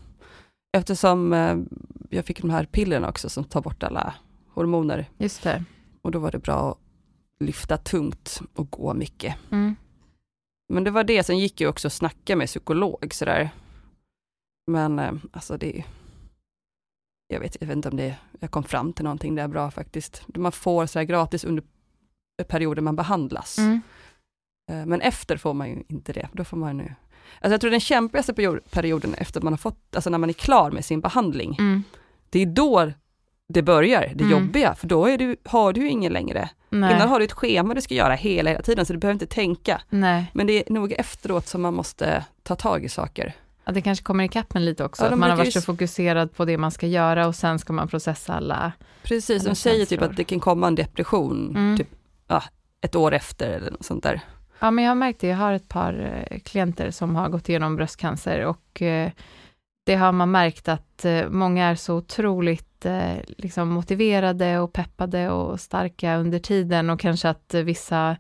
Eftersom 0.73 1.33
eh, 1.33 1.57
jag 2.11 2.25
fick 2.25 2.41
de 2.41 2.51
här 2.51 2.65
pillerna 2.65 3.09
också 3.09 3.29
som 3.29 3.45
tar 3.45 3.61
bort 3.61 3.83
alla 3.83 4.15
hormoner. 4.49 5.11
Just 5.19 5.43
det. 5.43 5.65
Och 6.03 6.11
då 6.11 6.19
var 6.19 6.31
det 6.31 6.39
bra 6.39 6.71
att 6.71 6.79
lyfta 7.45 7.77
tungt 7.77 8.41
och 8.55 8.71
gå 8.71 8.95
mycket. 8.95 9.37
Mm. 9.51 9.77
Men 10.69 10.85
det 10.85 10.91
var 10.91 11.05
det, 11.05 11.23
sen 11.23 11.39
gick 11.39 11.61
jag 11.61 11.71
också 11.71 11.89
och 11.89 11.93
snacka 11.93 12.37
med 12.37 12.47
psykolog 12.47 13.09
sådär. 13.15 13.51
Men 14.67 14.99
eh, 14.99 15.13
alltså 15.33 15.57
det 15.57 15.85
jag 17.29 17.41
vet, 17.41 17.57
jag 17.61 17.69
vet 17.69 17.77
inte 17.77 17.89
om 17.89 17.97
det, 17.97 18.17
jag 18.41 18.51
kom 18.51 18.65
fram 18.65 18.93
till 18.93 19.05
någonting 19.05 19.35
det 19.35 19.43
är 19.43 19.49
bra 19.49 19.71
faktiskt. 19.71 20.23
Man 20.37 20.53
får 20.53 20.87
så 20.87 21.03
gratis 21.03 21.45
under 21.45 21.65
perioden 22.49 22.85
man 22.85 22.97
behandlas. 22.97 23.59
Mm. 23.59 23.81
Eh, 24.71 24.87
men 24.87 25.01
efter 25.01 25.37
får 25.37 25.55
man 25.55 25.69
ju 25.69 25.83
inte 25.89 26.13
det, 26.13 26.29
då 26.33 26.45
får 26.45 26.57
man 26.57 26.79
ju 26.79 26.93
Alltså 27.41 27.55
jag 27.55 27.61
tror 27.61 27.71
den 27.71 27.81
kämpigaste 27.81 28.33
perioden 28.71 29.15
efter 29.15 29.41
man 29.41 29.53
har 29.53 29.59
fått, 29.59 29.97
alltså 29.97 30.11
när 30.11 30.19
man 30.19 30.29
är 30.29 30.35
klar 30.35 30.71
med 30.71 30.85
sin 30.85 31.01
behandling, 31.01 31.57
mm. 31.59 31.83
det 32.31 32.43
är 32.43 32.47
då 32.47 32.93
det 33.49 33.63
börjar, 33.63 34.13
det 34.15 34.25
mm. 34.25 34.31
jobbiga, 34.31 34.75
för 34.75 34.87
då 34.87 35.07
är 35.07 35.19
du, 35.19 35.37
har 35.45 35.73
du 35.73 35.89
ingen 35.89 36.13
längre 36.13 36.49
Nej. 36.71 36.95
Innan 36.95 37.09
har 37.09 37.19
du 37.19 37.25
ett 37.25 37.33
schema 37.33 37.75
du 37.75 37.81
ska 37.81 37.95
göra 37.95 38.15
hela, 38.15 38.51
hela 38.51 38.63
tiden 38.63 38.87
så 38.87 38.93
du 38.93 38.99
behöver 38.99 39.15
inte 39.15 39.27
tänka. 39.27 39.81
Nej. 39.89 40.31
Men 40.35 40.47
det 40.47 40.53
är 40.53 40.73
nog 40.73 40.93
efteråt 40.93 41.47
som 41.47 41.63
man 41.63 41.75
måste 41.75 42.25
ta 42.43 42.57
tag 42.57 42.85
i 42.85 42.89
saker. 42.89 43.33
Ja, 43.65 43.73
det 43.73 43.83
kanske 43.83 44.05
kommer 44.05 44.25
ikapp 44.25 44.55
en 44.55 44.65
lite 44.65 44.85
också, 44.85 45.05
ja, 45.05 45.11
att 45.11 45.19
man 45.19 45.31
har 45.31 45.37
varit 45.37 45.53
så 45.53 45.61
fokuserad 45.61 46.35
på 46.37 46.45
det 46.45 46.59
man 46.59 46.71
ska 46.71 46.87
göra 46.87 47.27
och 47.27 47.35
sen 47.35 47.59
ska 47.59 47.73
man 47.73 47.89
processa 47.89 48.35
alla 48.35 48.73
Precis, 49.03 49.41
alla 49.41 49.51
de 49.51 49.55
säger 49.55 49.87
typ 49.87 50.03
att 50.03 50.17
det 50.17 50.25
kan 50.25 50.41
komma 50.41 50.67
en 50.67 50.75
depression 50.75 51.57
mm. 51.57 51.77
typ, 51.77 51.89
ja, 52.27 52.43
ett 52.81 52.97
år 52.97 53.15
efter 53.15 53.51
eller 53.51 53.71
något 53.71 53.85
sånt 53.85 54.03
där. 54.03 54.21
Ja, 54.61 54.71
men 54.71 54.85
jag 54.85 54.91
har 54.91 54.97
märkt 54.97 55.21
det. 55.21 55.27
Jag 55.27 55.37
har 55.37 55.53
ett 55.53 55.69
par 55.69 56.25
eh, 56.31 56.39
klienter 56.39 56.91
som 56.91 57.17
har 57.17 57.29
gått 57.29 57.49
igenom 57.49 57.77
bröstcancer 57.77 58.45
och 58.45 58.83
eh, 58.83 59.11
det 59.87 59.95
har 59.95 60.13
man 60.13 60.31
märkt 60.31 60.69
att 60.69 61.05
eh, 61.05 61.29
många 61.29 61.67
är 61.67 61.75
så 61.75 61.97
otroligt 61.97 62.65
liksom 63.27 63.69
motiverade 63.69 64.59
och 64.59 64.73
peppade 64.73 65.31
och 65.31 65.61
starka 65.61 66.17
under 66.17 66.39
tiden 66.39 66.91
och 66.91 67.01
kanske 67.01 67.29
att 67.29 67.55
vissa 67.55 68.17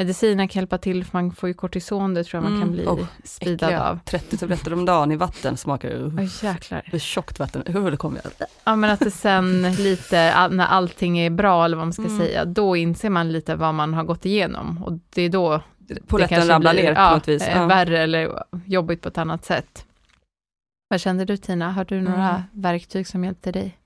mediciner 0.00 0.46
kan 0.46 0.60
hjälpa 0.60 0.78
till, 0.78 1.04
för 1.04 1.18
man 1.18 1.32
får 1.32 1.48
ju 1.48 1.54
kortison, 1.54 2.14
det 2.14 2.24
tror 2.24 2.42
jag 2.42 2.50
man 2.50 2.60
kan 2.60 2.68
mm. 2.68 2.74
bli 2.74 2.86
oh, 2.86 3.06
speedad 3.24 3.74
av. 3.74 3.98
30 4.04 4.36
tabletter 4.36 4.72
om 4.72 4.84
dagen 4.84 5.12
i 5.12 5.16
vatten 5.16 5.56
smakar 5.56 5.90
uh, 5.90 6.18
oh, 6.18 6.44
jäklar. 6.44 6.88
Det 6.90 6.96
är 6.96 6.98
tjockt 6.98 7.38
vatten, 7.38 7.62
hur 7.66 7.90
det 7.90 7.96
kommer 7.96 8.20
jag? 8.24 8.48
Ja 8.64 8.76
men 8.76 8.90
att 8.90 9.00
det 9.00 9.10
sen 9.10 9.62
lite, 9.78 10.48
när 10.48 10.66
allting 10.66 11.18
är 11.18 11.30
bra 11.30 11.64
eller 11.64 11.76
vad 11.76 11.86
man 11.86 11.92
ska 11.92 12.02
mm. 12.02 12.18
säga, 12.18 12.44
då 12.44 12.76
inser 12.76 13.10
man 13.10 13.32
lite 13.32 13.54
vad 13.54 13.74
man 13.74 13.94
har 13.94 14.04
gått 14.04 14.26
igenom 14.26 14.82
och 14.84 14.92
det 15.10 15.22
är 15.22 15.28
då 15.28 15.62
Poletten 16.06 16.48
ramlar 16.48 16.74
ner 16.74 16.94
på 16.94 17.00
ja, 17.00 17.14
något 17.14 17.28
vis. 17.28 17.46
Ja. 17.54 17.66
värre 17.66 18.02
eller 18.02 18.44
jobbigt 18.66 19.02
på 19.02 19.08
ett 19.08 19.18
annat 19.18 19.44
sätt. 19.44 19.86
Vad 20.88 21.00
kände 21.00 21.24
du 21.24 21.36
Tina, 21.36 21.72
har 21.72 21.84
du 21.84 22.00
några 22.00 22.30
mm. 22.30 22.42
verktyg 22.52 23.06
som 23.06 23.24
hjälpte 23.24 23.52
dig? 23.52 23.76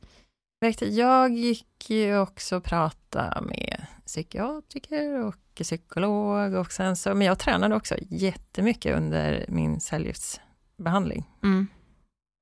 Jag 0.80 1.32
gick 1.32 1.90
ju 1.90 2.18
också 2.18 2.56
och 2.56 2.64
pratade 2.64 3.40
med 3.40 3.86
psykiatriker 4.06 5.24
och 5.24 5.43
psykolog 5.62 6.54
och 6.54 6.72
sen 6.72 6.96
så, 6.96 7.14
men 7.14 7.26
jag 7.26 7.38
tränade 7.38 7.74
också 7.74 7.94
jättemycket 8.10 8.96
under 8.96 9.44
min 9.48 9.80
cellgiftsbehandling. 9.80 11.24
Mm. 11.42 11.66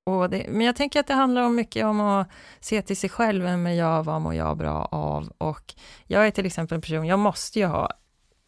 Och 0.07 0.31
det, 0.31 0.47
men 0.49 0.67
jag 0.67 0.77
tänker 0.77 1.01
att 1.01 1.07
det 1.07 1.15
handlar 1.15 1.43
om 1.43 1.55
mycket 1.55 1.85
om 1.85 2.01
att 2.01 2.29
se 2.61 2.83
till 2.83 2.97
sig 2.97 3.11
själv, 3.11 3.45
vem 3.45 3.67
är 3.67 3.73
jag, 3.73 4.05
vad 4.05 4.21
mår 4.21 4.35
jag 4.35 4.57
bra 4.57 4.85
av? 4.85 5.33
Och 5.39 5.75
jag 6.07 6.27
är 6.27 6.31
till 6.31 6.47
exempel 6.47 6.77
en 6.77 6.83
person, 6.83 7.07
jag 7.07 7.19
måste 7.19 7.59
ju 7.59 7.67
ha 7.67 7.91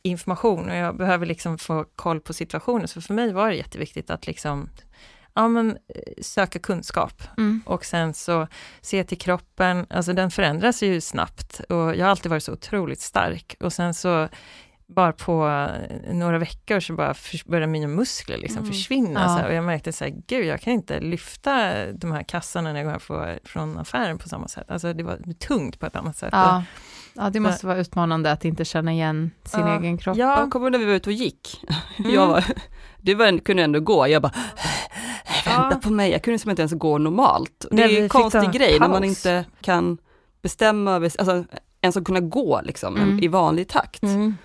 information 0.03 0.71
och 0.71 0.77
jag 0.77 0.97
behöver 0.97 1.27
liksom 1.27 1.59
få 1.59 1.85
koll 1.97 2.21
på 2.21 2.33
situationen, 2.33 2.89
så 2.89 3.01
för 3.01 3.15
mig 3.15 3.33
var 3.33 3.49
det 3.49 3.57
jätteviktigt 3.57 4.11
att 4.11 4.27
liksom 4.27 4.69
ja, 5.35 5.49
men, 5.49 5.71
eh, 5.71 6.23
söka 6.23 6.59
kunskap 6.59 7.23
mm. 7.37 7.63
och 7.67 7.85
sen 7.85 8.15
så 8.15 8.47
se 8.81 9.05
till 9.05 9.19
kroppen, 9.19 9.87
alltså 9.91 10.13
den 10.13 10.31
förändras 10.31 10.83
ju 10.83 11.01
snabbt 11.01 11.61
och 11.69 11.97
jag 11.97 12.05
har 12.05 12.11
alltid 12.11 12.31
varit 12.31 12.43
så 12.43 12.53
otroligt 12.53 13.01
stark 13.01 13.57
och 13.61 13.73
sen 13.73 13.95
så 13.95 14.29
bara 14.87 15.13
på 15.13 15.49
eh, 15.49 16.15
några 16.15 16.39
veckor 16.39 16.81
så 16.81 16.93
bara 16.93 17.15
började 17.47 17.67
mina 17.67 17.89
muskler 17.89 18.39
liksom 18.39 18.59
mm. 18.59 18.73
försvinna. 18.73 19.21
Ja. 19.21 19.29
Så 19.29 19.35
här, 19.35 19.49
och 19.49 19.55
jag 19.55 19.65
märkte 19.65 19.93
så 19.93 20.05
här, 20.05 20.15
gud 20.27 20.45
jag 20.45 20.61
kan 20.61 20.73
inte 20.73 21.01
lyfta 21.01 21.73
de 21.93 22.13
här 22.13 22.23
kassarna 22.23 22.73
när 22.73 22.85
jag 22.85 22.93
går 22.93 22.99
på, 22.99 23.39
från 23.45 23.79
affären 23.79 24.19
på 24.19 24.29
samma 24.29 24.49
sätt. 24.49 24.71
Alltså 24.71 24.93
det 24.93 25.03
var 25.03 25.33
tungt 25.39 25.81
på 25.81 25.87
ett 25.87 25.97
annat 25.97 26.17
sätt. 26.17 26.31
Ja. 26.33 26.65
Ja, 27.17 27.31
det 27.31 27.41
måste 27.41 27.67
vara 27.67 27.79
utmanande 27.79 28.33
att 28.33 28.45
inte 28.45 28.65
känna 28.65 28.93
igen 28.93 29.31
sin 29.45 29.61
ja. 29.61 29.79
egen 29.79 29.99
kropp. 29.99 30.17
Ja, 30.17 30.41
jag 30.41 30.51
kommer 30.51 30.71
när 30.71 30.79
vi 30.79 30.85
var 30.85 30.93
ute 30.93 31.11
och 31.11 31.15
gick. 31.15 31.61
Mm. 31.99 32.15
Jag 32.15 32.27
var, 32.27 32.45
du 33.01 33.15
var, 33.15 33.39
kunde 33.39 33.63
ändå 33.63 33.81
gå, 33.81 34.09
jag 34.09 34.23
bara 34.23 34.33
vänta 35.63 35.79
på 35.79 35.91
mig, 35.91 36.11
jag 36.11 36.23
kunde 36.23 36.35
liksom 36.35 36.51
inte 36.51 36.63
ens 36.63 36.73
gå 36.73 36.99
normalt. 36.99 37.67
Det 37.71 37.83
är 37.83 38.03
en 38.03 38.09
konstig 38.09 38.53
grej 38.53 38.79
paus. 38.79 38.81
när 38.81 38.89
man 38.89 39.05
inte 39.05 39.45
kan 39.61 39.99
bestämma 40.43 40.93
över, 40.93 41.13
alltså 41.19 41.45
ens 41.81 41.97
att 41.97 42.05
kunna 42.05 42.21
gå 42.21 42.61
liksom 42.65 42.97
mm. 42.97 43.23
i 43.23 43.29
vanlig 43.29 43.69
takt. 43.69 44.03
Mm. 44.03 44.37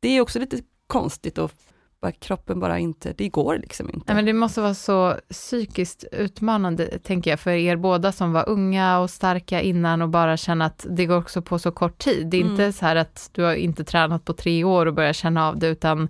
Det 0.00 0.08
är 0.08 0.20
också 0.20 0.38
lite 0.38 0.58
konstigt 0.86 1.38
och 1.38 1.52
bara, 2.00 2.12
kroppen 2.12 2.60
bara 2.60 2.78
inte, 2.78 3.12
det 3.16 3.28
går 3.28 3.58
liksom 3.58 3.90
inte. 3.94 4.04
Nej, 4.06 4.16
men 4.16 4.24
det 4.24 4.32
måste 4.32 4.60
vara 4.60 4.74
så 4.74 5.16
psykiskt 5.30 6.04
utmanande, 6.12 6.98
tänker 6.98 7.30
jag, 7.30 7.40
för 7.40 7.50
er 7.50 7.76
båda 7.76 8.12
som 8.12 8.32
var 8.32 8.48
unga 8.48 8.98
och 8.98 9.10
starka 9.10 9.60
innan 9.60 10.02
och 10.02 10.08
bara 10.08 10.36
känna 10.36 10.64
att 10.64 10.86
det 10.90 11.06
går 11.06 11.16
också 11.16 11.42
på 11.42 11.58
så 11.58 11.72
kort 11.72 11.98
tid. 11.98 12.26
Det 12.26 12.36
är 12.36 12.40
mm. 12.40 12.52
inte 12.52 12.72
så 12.72 12.86
här 12.86 12.96
att 12.96 13.30
du 13.32 13.42
har 13.42 13.54
inte 13.54 13.84
tränat 13.84 14.24
på 14.24 14.32
tre 14.32 14.64
år 14.64 14.86
och 14.86 14.94
börjar 14.94 15.12
känna 15.12 15.48
av 15.48 15.58
det, 15.58 15.68
utan 15.68 16.08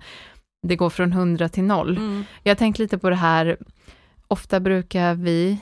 det 0.63 0.77
går 0.77 0.91
från 0.91 1.13
hundra 1.13 1.49
till 1.49 1.65
noll. 1.65 1.97
Mm. 1.97 2.25
Jag 2.43 2.51
har 2.51 2.57
tänkt 2.57 2.79
lite 2.79 2.99
på 2.99 3.11
det 3.11 3.17
här, 3.17 3.57
ofta 4.31 4.61
brukar 4.61 5.15
vi, 5.15 5.59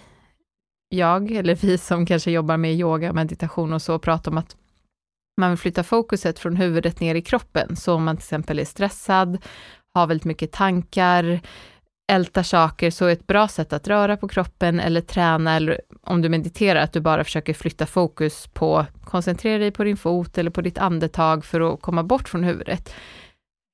jag 0.88 1.30
eller 1.30 1.54
vi 1.54 1.78
som 1.78 2.06
kanske 2.06 2.30
jobbar 2.30 2.56
med 2.56 2.74
yoga, 2.74 3.12
meditation 3.12 3.72
och 3.72 3.82
så, 3.82 3.98
prata 3.98 4.30
om 4.30 4.38
att 4.38 4.56
man 5.40 5.50
vill 5.50 5.58
flytta 5.58 5.82
fokuset 5.82 6.38
från 6.38 6.56
huvudet 6.56 7.00
ner 7.00 7.14
i 7.14 7.22
kroppen. 7.22 7.76
Så 7.76 7.94
om 7.94 8.04
man 8.04 8.16
till 8.16 8.22
exempel 8.22 8.58
är 8.58 8.64
stressad, 8.64 9.38
har 9.94 10.06
väldigt 10.06 10.24
mycket 10.24 10.52
tankar, 10.52 11.40
ältar 12.12 12.42
saker, 12.42 12.90
så 12.90 13.06
är 13.06 13.12
ett 13.12 13.26
bra 13.26 13.48
sätt 13.48 13.72
att 13.72 13.88
röra 13.88 14.16
på 14.16 14.28
kroppen 14.28 14.80
eller 14.80 15.00
träna, 15.00 15.56
eller 15.56 15.80
om 16.02 16.22
du 16.22 16.28
mediterar, 16.28 16.80
att 16.80 16.92
du 16.92 17.00
bara 17.00 17.24
försöker 17.24 17.54
flytta 17.54 17.86
fokus 17.86 18.46
på, 18.46 18.86
koncentrera 19.04 19.58
dig 19.58 19.70
på 19.70 19.84
din 19.84 19.96
fot 19.96 20.38
eller 20.38 20.50
på 20.50 20.60
ditt 20.60 20.78
andetag 20.78 21.44
för 21.44 21.74
att 21.74 21.80
komma 21.80 22.02
bort 22.02 22.28
från 22.28 22.44
huvudet. 22.44 22.94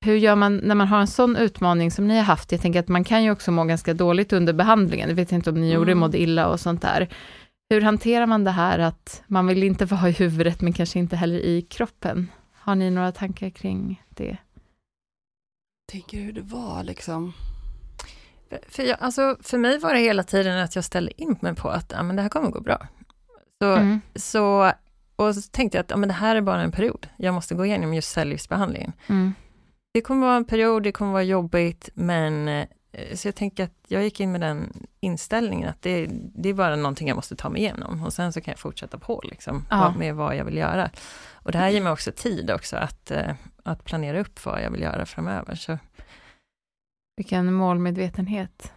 Hur 0.05 0.15
gör 0.15 0.35
man 0.35 0.57
när 0.57 0.75
man 0.75 0.87
har 0.87 0.99
en 0.99 1.07
sån 1.07 1.35
utmaning 1.35 1.91
som 1.91 2.07
ni 2.07 2.17
har 2.17 2.23
haft? 2.23 2.51
Jag 2.51 2.61
tänker 2.61 2.79
att 2.79 2.87
man 2.87 3.03
kan 3.03 3.23
ju 3.23 3.31
också 3.31 3.51
må 3.51 3.63
ganska 3.63 3.93
dåligt 3.93 4.33
under 4.33 4.53
behandlingen. 4.53 5.09
Jag 5.09 5.15
vet 5.15 5.31
inte 5.31 5.49
om 5.49 5.55
ni 5.55 5.67
mm. 5.67 5.75
gjorde, 5.75 5.95
mådde 5.95 6.21
illa 6.21 6.47
och 6.47 6.59
sånt 6.59 6.81
där. 6.81 7.07
Hur 7.69 7.81
hanterar 7.81 8.25
man 8.25 8.43
det 8.43 8.51
här 8.51 8.79
att 8.79 9.23
man 9.27 9.47
vill 9.47 9.63
inte 9.63 9.85
vara 9.85 10.09
i 10.09 10.11
huvudet, 10.11 10.61
men 10.61 10.73
kanske 10.73 10.99
inte 10.99 11.15
heller 11.15 11.39
i 11.39 11.61
kroppen? 11.61 12.31
Har 12.53 12.75
ni 12.75 12.91
några 12.91 13.11
tankar 13.11 13.49
kring 13.49 14.03
det? 14.09 14.37
Tänker 15.91 16.17
hur 16.17 16.33
det 16.33 16.41
var 16.41 16.83
liksom. 16.83 17.33
För, 18.69 18.83
jag, 18.83 18.97
alltså, 18.99 19.37
för 19.41 19.57
mig 19.57 19.79
var 19.79 19.93
det 19.93 19.99
hela 19.99 20.23
tiden 20.23 20.59
att 20.59 20.75
jag 20.75 20.85
ställde 20.85 21.21
in 21.21 21.35
mig 21.39 21.55
på 21.55 21.69
att 21.69 21.91
ja, 21.95 22.03
men 22.03 22.15
det 22.15 22.21
här 22.21 22.29
kommer 22.29 22.49
gå 22.49 22.61
bra. 22.61 22.87
Så, 23.61 23.75
mm. 23.75 24.01
så, 24.15 24.71
och 25.15 25.35
så 25.35 25.41
tänkte 25.51 25.77
jag 25.77 25.83
att 25.83 25.91
ja, 25.91 25.97
men 25.97 26.09
det 26.09 26.15
här 26.15 26.35
är 26.35 26.41
bara 26.41 26.61
en 26.61 26.71
period. 26.71 27.07
Jag 27.17 27.33
måste 27.33 27.55
gå 27.55 27.65
igenom 27.65 27.93
just 27.93 28.11
cellgiftsbehandlingen. 28.11 28.91
Mm. 29.07 29.33
Det 29.95 30.01
kommer 30.01 30.27
vara 30.27 30.37
en 30.37 30.45
period, 30.45 30.83
det 30.83 30.91
kommer 30.91 31.11
vara 31.11 31.23
jobbigt, 31.23 31.89
men 31.93 32.47
eh, 32.47 32.67
så 33.13 33.27
jag 33.27 33.35
tänker 33.35 33.63
att 33.63 33.85
jag 33.87 34.03
gick 34.03 34.19
in 34.19 34.31
med 34.31 34.41
den 34.41 34.87
inställningen 34.99 35.69
att 35.69 35.81
det, 35.81 36.07
det 36.11 36.49
är 36.49 36.53
bara 36.53 36.75
någonting 36.75 37.07
jag 37.07 37.15
måste 37.15 37.35
ta 37.35 37.49
mig 37.49 37.61
igenom 37.61 38.03
och 38.03 38.13
sen 38.13 38.33
så 38.33 38.41
kan 38.41 38.51
jag 38.51 38.59
fortsätta 38.59 38.97
på 38.97 39.21
liksom, 39.23 39.65
ja. 39.69 39.93
med 39.97 40.15
vad 40.15 40.35
jag 40.35 40.45
vill 40.45 40.57
göra. 40.57 40.89
Och 41.33 41.51
det 41.51 41.57
här 41.57 41.69
ger 41.69 41.81
mig 41.81 41.91
också 41.91 42.11
tid 42.11 42.51
också 42.51 42.77
att, 42.77 43.11
eh, 43.11 43.31
att 43.63 43.83
planera 43.83 44.19
upp 44.19 44.45
vad 44.45 44.63
jag 44.63 44.71
vill 44.71 44.81
göra 44.81 45.05
framöver. 45.05 45.55
Så. 45.55 45.77
Vilken 47.17 47.53
målmedvetenhet. 47.53 48.73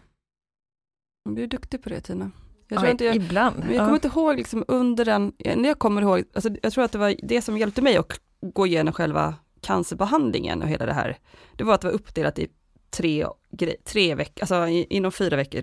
Du 1.34 1.42
är 1.42 1.46
duktig 1.46 1.82
på 1.82 1.88
det 1.88 2.00
Tina. 2.00 2.30
Jag 2.68 2.78
tror 2.78 2.86
ja, 2.86 2.92
inte 2.92 3.04
jag, 3.04 3.16
ibland. 3.16 3.58
Men 3.58 3.74
jag 3.74 3.84
kommer 3.84 3.94
inte 3.94 4.08
ihåg 4.08 4.36
liksom 4.36 4.64
under 4.68 5.04
den, 5.04 5.32
när 5.38 5.68
jag 5.68 5.78
kommer 5.78 6.02
ihåg, 6.02 6.24
alltså 6.34 6.50
jag 6.62 6.72
tror 6.72 6.84
att 6.84 6.92
det 6.92 6.98
var 6.98 7.14
det 7.22 7.42
som 7.42 7.58
hjälpte 7.58 7.82
mig 7.82 7.96
att 7.96 8.20
gå 8.40 8.66
igenom 8.66 8.92
själva 8.92 9.34
cancerbehandlingen 9.60 10.62
och 10.62 10.68
hela 10.68 10.86
det 10.86 10.92
här. 10.92 11.18
Det 11.56 11.64
var 11.64 11.74
att 11.74 11.80
det 11.80 11.86
var 11.86 11.94
uppdelat 11.94 12.38
i 12.38 12.48
tre, 12.90 13.26
tre 13.84 14.14
veckor, 14.14 14.42
alltså 14.42 14.66
inom 14.68 15.12
fyra 15.12 15.36
veckor. 15.36 15.62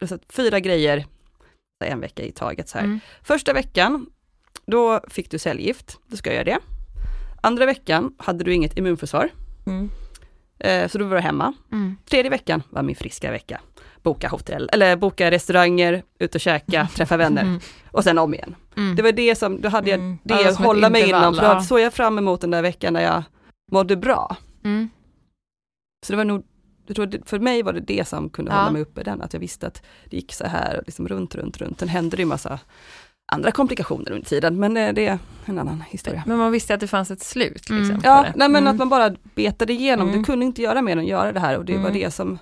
Alltså 0.00 0.18
fyra 0.28 0.60
grejer, 0.60 1.06
en 1.84 2.00
vecka 2.00 2.22
i 2.22 2.32
taget 2.32 2.68
så 2.68 2.78
här. 2.78 2.84
Mm. 2.84 3.00
Första 3.22 3.52
veckan, 3.52 4.06
då 4.66 5.00
fick 5.08 5.30
du 5.30 5.38
cellgift, 5.38 5.98
då 6.06 6.16
ska 6.16 6.30
jag 6.30 6.34
göra 6.34 6.44
det. 6.44 6.58
Andra 7.42 7.66
veckan 7.66 8.14
hade 8.18 8.44
du 8.44 8.54
inget 8.54 8.78
immunförsvar. 8.78 9.28
Mm. 9.66 9.90
Eh, 10.58 10.88
så 10.88 10.98
då 10.98 11.04
var 11.04 11.16
du 11.16 11.22
hemma. 11.22 11.54
Mm. 11.72 11.96
Tredje 12.04 12.30
veckan 12.30 12.62
var 12.70 12.82
min 12.82 12.96
friska 12.96 13.30
vecka. 13.30 13.60
Boka 14.02 14.28
hotell, 14.28 14.68
eller 14.72 14.96
boka 14.96 15.30
restauranger, 15.30 16.02
ut 16.18 16.34
och 16.34 16.40
käka, 16.40 16.88
träffa 16.94 17.16
vänner. 17.16 17.42
Mm. 17.42 17.60
Och 17.90 18.04
sen 18.04 18.18
om 18.18 18.34
igen. 18.34 18.54
Mm. 18.76 18.96
Det 18.96 19.02
var 19.02 19.12
det 19.12 19.34
som, 19.34 19.60
då 19.60 19.68
hade 19.68 19.90
jag 19.90 19.98
mm. 19.98 20.18
det 20.22 20.48
att 20.48 20.56
hålla 20.56 20.90
mig 20.90 21.08
inom, 21.08 21.34
för 21.34 21.54
då 21.54 21.60
såg 21.60 21.80
jag 21.80 21.92
fram 21.92 22.18
emot 22.18 22.40
den 22.40 22.50
där 22.50 22.62
veckan 22.62 22.92
när 22.92 23.02
jag 23.02 23.22
mådde 23.72 23.96
bra. 23.96 24.36
Så 26.06 26.12
det 26.12 26.16
var 26.16 26.24
nog 26.24 26.44
jag 26.86 26.96
tror 26.96 27.26
för 27.26 27.38
mig 27.38 27.62
var 27.62 27.72
det 27.72 27.80
det 27.80 28.08
som 28.08 28.30
kunde 28.30 28.50
ja. 28.50 28.58
hålla 28.58 28.70
mig 28.70 28.82
uppe 28.82 29.02
den, 29.02 29.22
att 29.22 29.32
jag 29.32 29.40
visste 29.40 29.66
att 29.66 29.82
det 30.10 30.16
gick 30.16 30.32
så 30.32 30.46
här 30.46 30.82
liksom 30.86 31.08
runt, 31.08 31.34
runt, 31.34 31.58
runt. 31.58 31.78
Sen 31.78 31.88
hände 31.88 32.16
det 32.16 32.20
ju 32.20 32.26
massa 32.26 32.58
andra 33.32 33.50
komplikationer 33.50 34.12
under 34.12 34.26
tiden, 34.26 34.60
men 34.60 34.76
eh, 34.76 34.92
det 34.92 35.06
är 35.06 35.18
en 35.44 35.58
annan 35.58 35.84
historia. 35.88 36.22
Men 36.26 36.38
man 36.38 36.52
visste 36.52 36.74
att 36.74 36.80
det 36.80 36.86
fanns 36.86 37.10
ett 37.10 37.22
slut? 37.22 37.70
Liksom, 37.70 37.76
mm. 37.76 38.00
Ja, 38.04 38.22
nej, 38.22 38.48
men 38.48 38.62
mm. 38.62 38.66
att 38.66 38.76
man 38.76 38.88
bara 38.88 39.14
betade 39.34 39.72
igenom, 39.72 40.08
mm. 40.08 40.18
du 40.18 40.24
kunde 40.24 40.44
inte 40.44 40.62
göra 40.62 40.82
mer 40.82 40.96
än 40.96 41.06
göra 41.06 41.32
det 41.32 41.40
här 41.40 41.58
och 41.58 41.64
det 41.64 41.72
var 41.72 41.90
mm. 41.90 41.94
det 42.00 42.10
som 42.10 42.38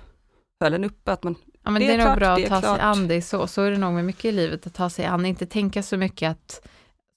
höll 0.61 0.75
en 0.75 0.85
uppe, 0.85 1.13
att 1.13 1.23
man 1.23 1.35
Ja 1.65 1.71
men 1.71 1.83
det, 1.83 1.89
det 1.89 1.95
är, 1.95 1.99
är 1.99 2.09
nog 2.09 2.17
bra 2.19 2.29
att 2.29 2.47
ta 2.47 2.61
klart. 2.61 2.77
sig 2.77 2.81
an 2.81 3.09
det 3.09 3.23
så, 3.23 3.47
så 3.47 3.63
är 3.63 3.71
det 3.71 3.79
nog 3.79 3.93
med 3.95 4.05
mycket 4.05 4.25
i 4.25 4.33
livet, 4.33 4.67
att 4.67 4.75
ta 4.75 4.91
sig 4.91 5.05
an, 5.05 5.27
inte 5.27 5.47
tänka 5.47 5.83
så 5.83 5.97
mycket 5.97 6.31
att 6.31 6.67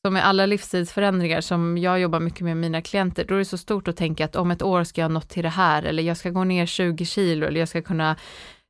som 0.06 0.14
med 0.14 0.26
alla 0.26 0.46
livsstilsförändringar 0.46 1.42
som 1.42 1.78
jag 1.78 2.00
jobbar 2.00 2.20
mycket 2.20 2.42
med 2.42 2.58
mina 2.58 2.82
klienter, 2.82 3.26
då 3.28 3.34
är 3.34 3.40
det 3.40 3.46
så 3.46 3.58
stort 3.58 3.88
att 3.88 3.98
tänka 3.98 4.26
att 4.26 4.36
om 4.36 4.52
ett 4.52 4.62
år 4.62 4.84
ska 4.84 5.02
jag 5.02 5.08
ha 5.08 5.14
nått 5.14 5.30
till 5.30 5.44
det 5.44 5.50
här, 5.50 5.84
eller 5.84 6.04
jag 6.04 6.18
ska 6.18 6.30
gå 6.30 6.44
ner 6.44 6.66
20 6.66 7.06
kilo, 7.06 7.48
eller 7.48 7.60
jag 7.60 7.70
ska 7.70 7.82
kunna 7.82 8.16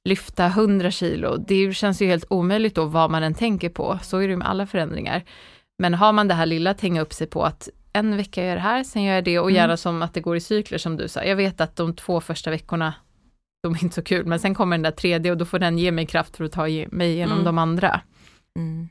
lyfta 0.10 0.46
100 0.46 0.92
kilo. 0.92 1.38
Det 1.38 1.74
känns 1.74 2.02
ju 2.02 2.08
helt 2.08 2.26
omöjligt 2.30 2.76
då 2.76 2.86
vad 2.86 3.12
man 3.12 3.24
än 3.24 3.34
tänker 3.34 3.70
på, 3.70 4.00
så 4.04 4.18
är 4.18 4.28
det 4.28 4.38
med 4.38 4.48
alla 4.50 4.68
förändringar. 4.68 5.24
Men 5.80 5.94
har 5.94 6.14
man 6.14 6.28
det 6.28 6.34
här 6.34 6.46
lilla 6.46 6.72
att 6.72 6.82
hänga 6.82 7.02
upp 7.02 7.14
sig 7.14 7.28
på 7.28 7.44
att 7.44 7.70
en 7.94 8.18
vecka 8.18 8.42
gör 8.42 8.50
jag 8.50 8.58
det 8.58 8.62
här, 8.62 8.84
sen 8.84 9.04
gör 9.04 9.16
jag 9.16 9.24
det 9.24 9.40
och 9.40 9.50
mm. 9.50 9.56
gärna 9.56 9.78
som 9.78 10.02
att 10.02 10.14
det 10.14 10.22
går 10.22 10.38
i 10.38 10.40
cykler 10.40 10.78
som 10.78 10.98
du 10.98 11.08
sa. 11.08 11.24
Jag 11.24 11.36
vet 11.36 11.62
att 11.62 11.76
de 11.76 11.96
två 11.96 12.22
första 12.22 12.50
veckorna, 12.50 12.94
de 13.64 13.74
är 13.74 13.84
inte 13.84 13.96
så 13.96 14.04
kul, 14.04 14.26
men 14.26 14.40
sen 14.40 14.56
kommer 14.56 14.78
den 14.78 14.84
där 14.84 14.92
tredje 14.92 15.32
och 15.32 15.38
då 15.38 15.46
får 15.46 15.60
den 15.60 15.78
ge 15.78 15.92
mig 15.92 16.06
kraft 16.06 16.38
för 16.38 16.44
att 16.44 16.52
ta 16.52 16.64
mig 16.92 17.12
igenom 17.12 17.34
mm. 17.34 17.46
de 17.46 17.58
andra. 17.58 18.02
Mm. 18.56 18.90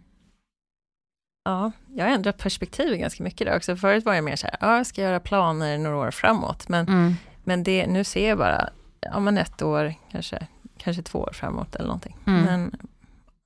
Ja, 1.44 1.72
jag 1.94 2.04
har 2.04 2.12
ändrat 2.12 2.38
perspektiv 2.38 2.96
ganska 2.96 3.24
mycket 3.24 3.46
där 3.46 3.56
också. 3.56 3.76
Förut 3.76 4.04
var 4.04 4.14
jag 4.14 4.24
mer 4.24 4.36
så 4.36 4.46
här, 4.46 4.56
ja, 4.60 4.76
jag 4.76 4.86
ska 4.86 5.02
göra 5.02 5.20
planer 5.20 5.78
några 5.78 5.96
år 5.96 6.10
framåt, 6.10 6.68
men, 6.68 6.88
mm. 6.88 7.14
men 7.44 7.62
det, 7.62 7.86
nu 7.86 8.04
ser 8.04 8.28
jag 8.28 8.38
bara, 8.38 8.68
ja 9.00 9.20
men 9.20 9.38
ett 9.38 9.62
år, 9.62 9.94
kanske, 10.10 10.46
kanske 10.78 11.02
två 11.02 11.18
år 11.18 11.32
framåt 11.32 11.74
eller 11.76 11.86
någonting. 11.86 12.16
Mm. 12.26 12.44
Men, 12.44 12.74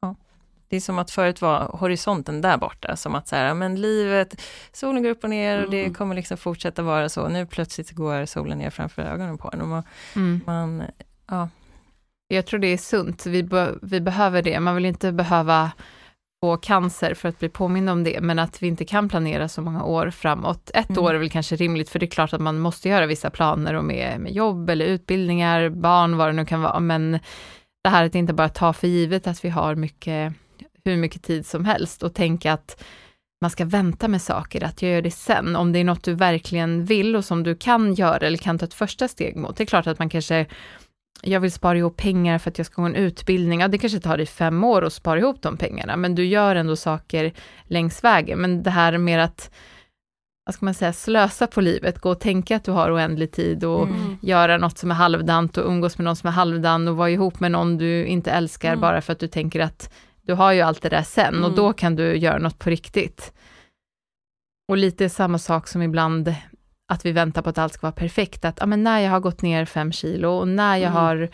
ja, 0.01 0.15
det 0.69 0.77
är 0.77 0.81
som 0.81 0.99
att 0.99 1.11
förut 1.11 1.41
var 1.41 1.77
horisonten 1.79 2.41
där 2.41 2.57
borta, 2.57 2.97
som 2.97 3.15
att 3.15 3.29
så 3.29 3.37
här, 3.37 3.55
men 3.55 3.81
livet, 3.81 4.43
solen 4.73 5.03
går 5.03 5.11
upp 5.11 5.25
och 5.25 5.31
ner 5.31 5.65
och 5.65 5.71
det 5.71 5.81
mm. 5.81 5.95
kommer 5.95 6.15
liksom 6.15 6.37
fortsätta 6.37 6.83
vara 6.83 7.09
så. 7.09 7.29
Nu 7.29 7.47
plötsligt 7.47 7.91
går 7.91 8.27
solen 8.27 8.59
ner 8.59 8.71
framför 8.71 9.03
ögonen 9.03 9.39
på 9.39 9.51
en 9.53 9.61
och 9.61 9.69
man, 9.69 9.83
mm. 10.17 10.41
man 10.47 10.83
ja. 11.27 11.49
Jag 12.29 12.47
tror 12.47 12.61
det 12.61 12.67
är 12.67 12.77
sunt, 12.77 13.27
vi, 13.27 13.43
be 13.43 13.75
vi 13.83 14.01
behöver 14.01 14.43
det. 14.43 14.61
Man 14.61 14.75
vill 14.75 14.85
inte 14.85 15.13
behöva 15.13 15.73
få 16.45 16.57
cancer 16.57 17.15
för 17.15 17.29
att 17.29 17.39
bli 17.39 17.49
påmind 17.49 17.91
om 17.91 18.05
det, 18.05 18.21
men 18.21 18.39
att 18.39 18.63
vi 18.63 18.67
inte 18.67 18.85
kan 18.85 19.09
planera 19.09 19.49
så 19.49 19.63
många 19.63 19.85
år 19.85 20.11
framåt. 20.11 20.71
Ett 20.75 20.91
mm. 20.91 21.03
år 21.03 21.15
är 21.15 21.19
väl 21.19 21.31
kanske 21.31 21.57
rimligt, 21.57 21.89
för 21.89 21.99
det 21.99 22.07
är 22.07 22.11
klart 22.11 22.33
att 22.33 22.41
man 22.41 22.59
måste 22.59 22.89
göra 22.89 23.07
vissa 23.07 23.31
planer 23.31 23.75
och 23.75 23.85
med, 23.85 24.21
med 24.21 24.33
jobb 24.33 24.71
eller 24.71 24.85
utbildningar, 24.85 25.69
barn, 25.69 26.17
vad 26.17 26.29
det 26.29 26.33
nu 26.33 26.45
kan 26.45 26.63
vara, 26.63 26.81
men 26.81 27.19
det 27.85 27.91
här 27.91 28.05
att 28.05 28.15
inte 28.15 28.33
bara 28.33 28.49
ta 28.49 28.73
för 28.73 28.87
givet 28.87 29.27
att 29.27 29.45
vi 29.45 29.49
har 29.49 29.75
mycket, 29.75 30.33
hur 30.85 30.97
mycket 30.97 31.23
tid 31.23 31.47
som 31.47 31.65
helst 31.65 32.03
och 32.03 32.15
tänka 32.15 32.53
att 32.53 32.85
man 33.41 33.51
ska 33.51 33.65
vänta 33.65 34.09
med 34.09 34.23
saker, 34.23 34.65
att 34.65 34.83
jag 34.83 34.93
gör 34.93 35.03
det 35.03 35.11
sen. 35.11 35.57
Om 35.57 35.73
det 35.73 35.79
är 35.79 35.85
något 35.85 36.05
du 36.05 36.15
verkligen 36.15 36.85
vill 36.85 37.17
och 37.17 37.25
som 37.25 37.43
du 37.43 37.55
kan 37.55 37.95
göra 37.95 38.27
eller 38.27 38.39
kan 38.39 38.59
ta 38.59 38.65
ett 38.65 38.75
första 38.75 39.09
steg 39.09 39.37
mot. 39.37 39.57
Det 39.57 39.65
är 39.65 39.67
klart 39.67 39.87
att 39.87 39.99
man 39.99 40.09
kanske 40.09 40.47
jag 41.23 41.41
vill 41.41 41.53
spara 41.53 41.79
ihop 41.79 41.97
pengar 41.97 42.39
för 42.39 42.51
att 42.51 42.59
jag 42.59 42.67
ska 42.67 42.83
gå 42.83 42.87
en 42.87 42.95
utbildning. 42.95 43.61
Ja, 43.61 43.69
det 43.69 43.79
kanske 43.79 44.01
tar 44.01 44.17
dig 44.17 44.27
fem 44.27 44.65
år 44.65 44.85
att 44.85 44.93
spara 44.93 45.19
ihop 45.19 45.43
de 45.43 45.57
pengarna, 45.57 45.97
men 45.97 46.15
du 46.15 46.25
gör 46.25 46.57
ändå 46.57 46.77
saker 46.77 47.33
längs 47.65 48.05
vägen. 48.05 48.39
Men 48.39 48.63
det 48.63 48.71
här 48.71 48.99
med 48.99 49.25
att, 49.25 49.51
vad 50.45 50.55
ska 50.55 50.65
man 50.65 50.75
säga, 50.75 50.93
slösa 50.93 51.47
på 51.47 51.61
livet, 51.61 51.99
gå 51.99 52.11
och 52.11 52.21
tänka 52.21 52.57
att 52.57 52.65
du 52.65 52.71
har 52.71 52.95
oändlig 52.95 53.33
tid 53.33 53.65
och 53.65 53.83
mm. 53.83 54.19
göra 54.23 54.59
något 54.59 54.79
som 54.79 54.91
är 54.91 54.95
halvdant 54.95 55.59
och 55.59 55.67
umgås 55.67 55.99
med 55.99 56.05
någon 56.05 56.17
som 56.17 56.29
är 56.29 56.33
halvdan 56.33 56.89
och 56.89 56.97
vara 56.97 57.11
ihop 57.11 57.41
med 57.41 57.53
någon 57.53 57.79
du 57.79 58.07
inte 58.07 58.31
älskar 58.31 58.69
mm. 58.69 58.81
bara 58.81 59.01
för 59.01 59.13
att 59.13 59.19
du 59.19 59.29
tänker 59.29 59.61
att 59.61 59.93
du 60.23 60.35
har 60.35 60.53
ju 60.53 60.61
allt 60.61 60.83
det 60.83 60.89
där 60.89 61.03
sen 61.03 61.35
mm. 61.35 61.45
och 61.45 61.55
då 61.55 61.73
kan 61.73 61.97
du 61.97 62.17
göra 62.17 62.39
något 62.39 62.59
på 62.59 62.71
riktigt. 62.71 63.33
Och 64.69 64.77
lite 64.77 65.09
samma 65.09 65.39
sak 65.39 65.69
som 65.69 65.83
ibland 65.83 66.35
att 66.89 67.07
vi 67.07 67.13
väntar 67.13 67.43
på 67.43 67.51
att 67.51 67.59
allt 67.59 67.73
ska 67.73 67.87
vara 67.87 67.93
perfekt, 67.93 68.45
att 68.45 68.57
ja, 68.61 68.67
men 68.67 68.85
när 68.85 69.01
jag 69.01 69.11
har 69.11 69.21
gått 69.21 69.43
ner 69.43 69.65
fem 69.65 69.93
kilo 69.93 70.29
och 70.29 70.49
när 70.49 70.77
jag 70.77 70.91
mm. 70.91 70.95
har 70.95 71.29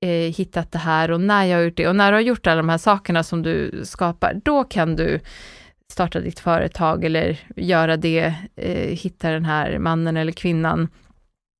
eh, 0.00 0.34
hittat 0.34 0.72
det 0.72 0.78
här 0.78 1.10
och 1.10 1.20
när 1.20 1.44
jag 1.44 1.56
har 1.56 1.64
gjort 1.64 1.76
det 1.76 1.88
och 1.88 1.96
när 1.96 2.12
du 2.12 2.16
har 2.16 2.22
gjort 2.22 2.46
alla 2.46 2.56
de 2.56 2.68
här 2.68 2.78
sakerna 2.78 3.22
som 3.22 3.42
du 3.42 3.80
skapar, 3.84 4.40
då 4.44 4.64
kan 4.64 4.96
du 4.96 5.20
starta 5.92 6.20
ditt 6.20 6.40
företag 6.40 7.04
eller 7.04 7.38
göra 7.56 7.96
det, 7.96 8.34
eh, 8.56 8.96
hitta 8.96 9.30
den 9.30 9.44
här 9.44 9.78
mannen 9.78 10.16
eller 10.16 10.32
kvinnan. 10.32 10.88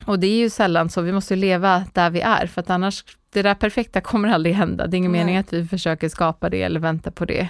Och 0.06 0.18
det 0.18 0.26
är 0.26 0.38
ju 0.38 0.50
sällan 0.50 0.90
så, 0.90 1.00
vi 1.00 1.12
måste 1.12 1.36
leva 1.36 1.84
där 1.92 2.10
vi 2.10 2.20
är, 2.20 2.46
för 2.46 2.60
att 2.60 2.70
annars, 2.70 3.04
det 3.32 3.42
där 3.42 3.54
perfekta 3.54 4.00
kommer 4.00 4.28
aldrig 4.28 4.54
hända. 4.54 4.86
Det 4.86 4.96
är 4.96 4.98
ingen 4.98 5.12
Nej. 5.12 5.20
mening 5.20 5.36
att 5.36 5.52
vi 5.52 5.64
försöker 5.64 6.08
skapa 6.08 6.50
det 6.50 6.62
eller 6.62 6.80
vänta 6.80 7.10
på 7.10 7.24
det. 7.24 7.48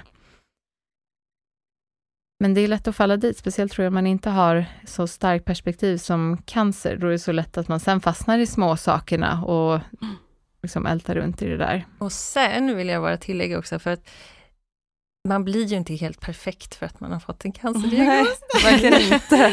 Men 2.41 2.55
det 2.55 2.61
är 2.61 2.69
lätt 2.69 2.89
att 2.89 2.97
falla 2.97 3.17
dit, 3.17 3.39
speciellt 3.39 3.73
tror 3.73 3.85
jag 3.85 3.93
man 3.93 4.07
inte 4.07 4.31
har 4.31 4.65
så 4.85 5.07
starkt 5.07 5.45
perspektiv 5.45 5.97
som 5.97 6.43
cancer. 6.45 6.97
Då 6.97 7.07
är 7.07 7.11
det 7.11 7.19
så 7.19 7.33
lätt 7.33 7.59
att 7.59 7.69
man 7.69 7.81
sen 7.81 8.01
fastnar 8.01 8.39
i 8.39 8.47
små 8.47 8.77
sakerna 8.77 9.45
och 9.45 9.81
liksom 10.63 10.87
ältar 10.87 11.15
runt 11.15 11.43
i 11.43 11.49
det 11.49 11.57
där. 11.57 11.87
Och 11.99 12.13
sen 12.13 12.77
vill 12.77 12.89
jag 12.89 13.03
bara 13.03 13.17
tillägga 13.17 13.59
också, 13.59 13.79
för 13.79 13.91
att 13.91 14.09
man 15.29 15.45
blir 15.45 15.65
ju 15.65 15.77
inte 15.77 15.95
helt 15.95 16.21
perfekt 16.21 16.75
för 16.75 16.87
att 16.87 17.01
man 17.01 17.13
har 17.13 17.21
fått 17.21 17.45
en 17.45 17.53
cancerdiagnos. 17.53 18.41
verkligen 18.65 19.01
inte. 19.13 19.53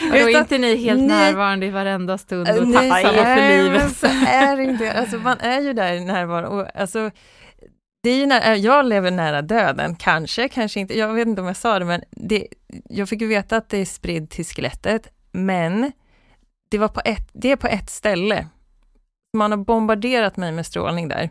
Och 0.10 0.16
är 0.16 0.38
inte 0.38 0.58
ni 0.58 0.76
helt 0.76 1.00
nej. 1.00 1.08
närvarande 1.08 1.66
i 1.66 1.70
varenda 1.70 2.18
stund 2.18 2.48
och 2.48 2.72
tacksamma 2.72 3.24
för 3.24 3.48
livet. 3.48 3.96
Så 3.96 4.06
är 4.26 4.56
det 4.56 4.62
inte. 4.62 4.92
Alltså, 4.92 5.16
man 5.16 5.38
är 5.40 5.60
ju 5.60 5.72
där 5.72 5.92
i 5.92 6.04
närvaro. 6.04 6.66
alltså, 6.74 7.10
det 8.02 8.10
är 8.10 8.26
när, 8.26 8.54
jag 8.54 8.86
lever 8.86 9.10
nära 9.10 9.42
döden, 9.42 9.96
kanske, 9.96 10.48
kanske 10.48 10.80
inte, 10.80 10.98
jag 10.98 11.14
vet 11.14 11.28
inte 11.28 11.40
om 11.40 11.46
jag 11.46 11.56
sa 11.56 11.78
det, 11.78 11.84
men 11.84 12.02
det, 12.10 12.46
jag 12.88 13.08
fick 13.08 13.20
ju 13.20 13.26
veta 13.26 13.56
att 13.56 13.68
det 13.68 13.78
är 13.78 13.84
spridd 13.84 14.30
till 14.30 14.44
skelettet, 14.44 15.08
men 15.32 15.92
det, 16.70 16.78
var 16.78 16.88
på 16.88 17.00
ett, 17.04 17.28
det 17.32 17.52
är 17.52 17.56
på 17.56 17.66
ett 17.66 17.90
ställe. 17.90 18.46
Man 19.36 19.50
har 19.50 19.58
bombarderat 19.58 20.36
mig 20.36 20.52
med 20.52 20.66
strålning 20.66 21.08
där. 21.08 21.30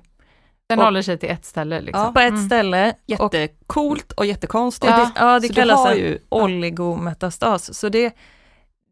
Den 0.67 0.80
och, 0.80 0.86
håller 0.86 1.01
sig 1.01 1.17
till 1.17 1.30
ett 1.30 1.45
ställe? 1.45 1.82
Liksom. 1.82 2.03
Ja, 2.03 2.11
på 2.11 2.20
ett 2.20 2.30
mm. 2.30 2.45
ställe. 2.45 2.93
Jättecoolt 3.05 4.11
och, 4.11 4.17
och 4.17 4.26
jättekonstigt. 4.26 4.91
Ja, 4.91 4.97
det, 4.97 5.11
ja, 5.15 5.39
det 5.39 5.47
så 5.47 5.53
kallas 5.53 5.95
ju 5.95 6.20
oligometastas. 6.30 7.74
Så 7.74 7.89
det, 7.89 8.15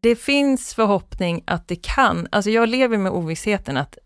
det 0.00 0.16
finns 0.16 0.74
förhoppning 0.74 1.42
att 1.46 1.68
det 1.68 1.76
kan, 1.76 2.28
alltså 2.32 2.50
jag 2.50 2.68
lever 2.68 2.98
med 2.98 3.12
ovissheten 3.12 3.76
att 3.76 3.98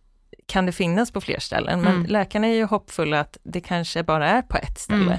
kan 0.47 0.67
det 0.67 0.73
finnas 0.73 1.11
på 1.11 1.21
fler 1.21 1.39
ställen, 1.39 1.81
men 1.81 1.95
mm. 1.95 2.07
läkarna 2.07 2.47
är 2.47 2.55
ju 2.55 2.65
hoppfulla 2.65 3.21
att 3.21 3.37
det 3.43 3.61
kanske 3.61 4.03
bara 4.03 4.29
är 4.29 4.43
på 4.43 4.57
ett 4.57 4.79
ställe. 4.79 5.03
Mm. 5.03 5.19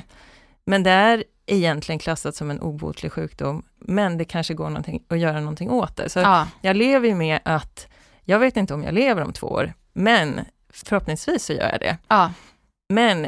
Men 0.65 0.83
det 0.83 0.91
är 0.91 1.23
egentligen 1.45 1.99
klassat 1.99 2.35
som 2.35 2.51
en 2.51 2.59
obotlig 2.59 3.11
sjukdom, 3.11 3.63
men 3.79 4.17
det 4.17 4.25
kanske 4.25 4.53
går 4.53 4.69
någonting, 4.69 5.03
att 5.07 5.19
göra 5.19 5.39
någonting 5.39 5.69
åt 5.69 5.95
det. 5.95 6.09
Så 6.09 6.19
ja. 6.19 6.47
jag 6.61 6.75
lever 6.75 7.07
ju 7.07 7.15
med 7.15 7.39
att, 7.45 7.87
jag 8.23 8.39
vet 8.39 8.57
inte 8.57 8.73
om 8.73 8.83
jag 8.83 8.93
lever 8.93 9.23
om 9.23 9.33
två 9.33 9.47
år, 9.47 9.73
men 9.93 10.41
förhoppningsvis 10.69 11.45
så 11.45 11.53
gör 11.53 11.69
jag 11.71 11.79
det. 11.79 11.97
Ja. 12.07 12.31
Men 12.89 13.27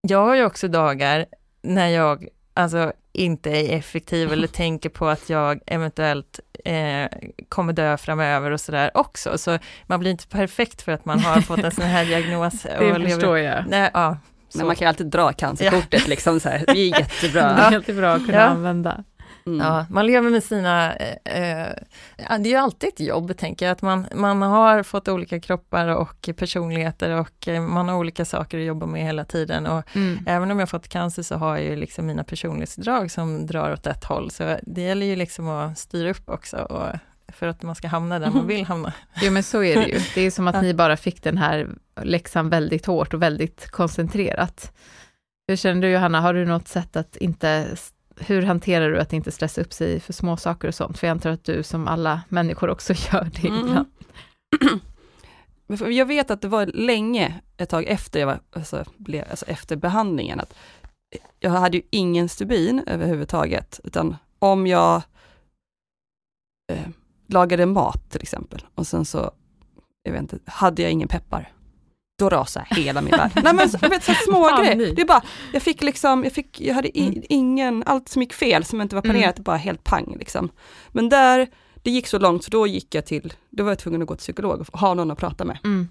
jag 0.00 0.26
har 0.26 0.34
ju 0.34 0.44
också 0.44 0.68
dagar 0.68 1.26
när 1.62 1.88
jag 1.88 2.28
alltså 2.54 2.92
inte 3.16 3.50
är 3.50 3.78
effektiv 3.78 4.32
eller 4.32 4.46
tänker 4.62 4.88
på 4.88 5.08
att 5.08 5.30
jag 5.30 5.60
eventuellt 5.66 6.40
eh, 6.64 7.08
kommer 7.48 7.72
dö 7.72 7.96
framöver 7.96 8.50
och 8.50 8.60
sådär 8.60 8.90
också. 8.94 9.38
Så 9.38 9.58
man 9.86 10.00
blir 10.00 10.10
inte 10.10 10.26
perfekt 10.26 10.82
för 10.82 10.92
att 10.92 11.04
man 11.04 11.20
har 11.20 11.40
fått 11.40 11.64
en 11.64 11.70
sån 11.70 11.84
här 11.84 12.04
diagnos. 12.06 12.62
det 12.62 12.92
och 12.92 13.02
förstår 13.02 13.36
lever, 13.36 13.56
jag. 13.56 13.64
Nej, 13.68 13.90
ja, 13.94 14.18
Men 14.54 14.66
man 14.66 14.76
kan 14.76 14.88
alltid 14.88 15.06
dra 15.06 15.32
cancerkortet 15.32 16.02
ja. 16.02 16.08
liksom 16.08 16.40
så 16.40 16.48
här, 16.48 16.64
det 16.66 16.78
är 16.78 17.00
jättebra. 17.00 17.42
Det 17.56 17.62
är 17.62 17.72
jättebra 17.72 18.12
att 18.12 18.26
kunna 18.26 18.38
ja. 18.38 18.44
använda. 18.44 19.04
Mm. 19.46 19.66
Ja, 19.66 19.86
man 19.90 20.06
lever 20.06 20.30
med 20.30 20.44
sina... 20.44 20.94
Eh, 20.94 21.42
eh, 21.42 21.74
det 22.16 22.48
är 22.48 22.52
ju 22.52 22.56
alltid 22.56 22.88
ett 22.88 23.00
jobb, 23.00 23.36
tänker 23.36 23.66
jag, 23.66 23.72
att 23.72 23.82
man, 23.82 24.06
man 24.14 24.42
har 24.42 24.82
fått 24.82 25.08
olika 25.08 25.40
kroppar 25.40 25.88
och 25.88 26.28
personligheter 26.36 27.10
och 27.10 27.48
eh, 27.48 27.62
man 27.62 27.88
har 27.88 27.96
olika 27.96 28.24
saker 28.24 28.58
att 28.58 28.64
jobba 28.64 28.86
med 28.86 29.02
hela 29.02 29.24
tiden. 29.24 29.66
Och 29.66 29.96
mm. 29.96 30.18
Även 30.26 30.50
om 30.50 30.58
jag 30.58 30.70
fått 30.70 30.88
cancer 30.88 31.22
så 31.22 31.34
har 31.36 31.56
jag 31.56 31.64
ju 31.64 31.76
liksom 31.76 32.06
mina 32.06 32.24
personlighetsdrag 32.24 33.10
som 33.10 33.46
drar 33.46 33.72
åt 33.72 33.86
ett 33.86 34.04
håll, 34.04 34.30
så 34.30 34.56
det 34.62 34.82
gäller 34.82 35.06
ju 35.06 35.16
liksom 35.16 35.48
att 35.48 35.78
styra 35.78 36.10
upp 36.10 36.30
också 36.30 36.56
och 36.56 36.98
för 37.28 37.48
att 37.48 37.62
man 37.62 37.74
ska 37.74 37.88
hamna 37.88 38.18
där 38.18 38.30
man 38.30 38.46
vill 38.46 38.64
hamna. 38.64 38.92
Jo 39.22 39.32
men 39.32 39.42
så 39.42 39.62
är 39.62 39.76
det 39.76 39.86
ju. 39.86 40.00
Det 40.14 40.20
är 40.20 40.30
som 40.30 40.48
att 40.48 40.62
ni 40.62 40.74
bara 40.74 40.96
fick 40.96 41.22
den 41.22 41.38
här 41.38 41.68
läxan 42.02 42.48
väldigt 42.48 42.86
hårt 42.86 43.14
och 43.14 43.22
väldigt 43.22 43.70
koncentrerat. 43.70 44.72
Hur 45.48 45.56
känner 45.56 45.82
du 45.82 45.90
Johanna, 45.90 46.20
har 46.20 46.34
du 46.34 46.44
något 46.44 46.68
sätt 46.68 46.96
att 46.96 47.16
inte 47.16 47.66
hur 48.16 48.42
hanterar 48.42 48.90
du 48.90 48.98
att 48.98 49.12
inte 49.12 49.32
stressa 49.32 49.60
upp 49.60 49.72
sig 49.72 50.00
för 50.00 50.12
små 50.12 50.36
saker 50.36 50.68
och 50.68 50.74
sånt? 50.74 50.98
För 50.98 51.06
jag 51.06 51.12
antar 51.12 51.30
att 51.30 51.44
du 51.44 51.62
som 51.62 51.88
alla 51.88 52.22
människor 52.28 52.70
också 52.70 52.92
gör 53.12 53.30
det 53.42 53.48
mm. 53.48 53.60
ibland. 53.60 53.86
Jag 55.92 56.06
vet 56.06 56.30
att 56.30 56.42
det 56.42 56.48
var 56.48 56.66
länge, 56.66 57.40
ett 57.56 57.68
tag 57.68 57.84
efter 57.84 58.20
jag 58.20 58.26
var, 58.26 58.40
alltså, 58.52 58.84
blev, 58.96 59.24
alltså 59.30 59.46
efter 59.46 59.76
behandlingen, 59.76 60.40
att 60.40 60.54
jag 61.40 61.50
hade 61.50 61.76
ju 61.76 61.82
ingen 61.90 62.28
stubin 62.28 62.82
överhuvudtaget, 62.86 63.80
utan 63.84 64.16
om 64.38 64.66
jag 64.66 65.02
eh, 66.72 66.88
lagade 67.26 67.66
mat 67.66 68.10
till 68.10 68.22
exempel, 68.22 68.64
och 68.74 68.86
sen 68.86 69.04
så, 69.04 69.30
jag 70.02 70.12
vet 70.12 70.20
inte, 70.20 70.38
hade 70.44 70.82
jag 70.82 70.92
ingen 70.92 71.08
peppar, 71.08 71.52
då 72.18 72.28
rasar 72.28 72.66
hela 72.70 73.00
min 73.00 73.10
värld. 73.10 73.30
Nej 73.44 73.54
men 73.54 73.68
jag 73.82 73.90
vet, 73.90 74.04
så 74.04 74.14
små 74.14 74.56
grejer. 74.58 74.94
Det 74.94 75.02
är 75.02 75.06
bara, 75.06 75.22
jag 75.52 75.62
fick 75.62 75.82
liksom, 75.82 76.24
jag, 76.24 76.32
fick, 76.32 76.60
jag 76.60 76.74
hade 76.74 76.98
in, 76.98 77.12
mm. 77.12 77.24
ingen, 77.28 77.82
allt 77.86 78.08
som 78.08 78.22
gick 78.22 78.32
fel 78.32 78.64
som 78.64 78.80
inte 78.80 78.94
var 78.94 79.02
mm. 79.02 79.14
planerat, 79.14 79.38
mm. 79.38 79.44
bara 79.44 79.56
helt 79.56 79.84
pang 79.84 80.16
liksom. 80.18 80.50
Men 80.88 81.08
där, 81.08 81.48
det 81.82 81.90
gick 81.90 82.06
så 82.06 82.18
långt 82.18 82.44
så 82.44 82.50
då 82.50 82.66
gick 82.66 82.94
jag 82.94 83.06
till, 83.06 83.32
då 83.50 83.64
var 83.64 83.70
jag 83.70 83.78
tvungen 83.78 84.02
att 84.02 84.08
gå 84.08 84.14
till 84.14 84.22
psykolog 84.22 84.60
och 84.60 84.78
ha 84.78 84.94
någon 84.94 85.10
att 85.10 85.18
prata 85.18 85.44
med. 85.44 85.58
Mm. 85.64 85.88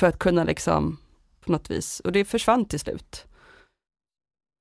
För 0.00 0.06
att 0.06 0.18
kunna 0.18 0.44
liksom, 0.44 0.98
på 1.40 1.52
något 1.52 1.70
vis, 1.70 2.00
och 2.00 2.12
det 2.12 2.24
försvann 2.24 2.64
till 2.64 2.80
slut. 2.80 3.24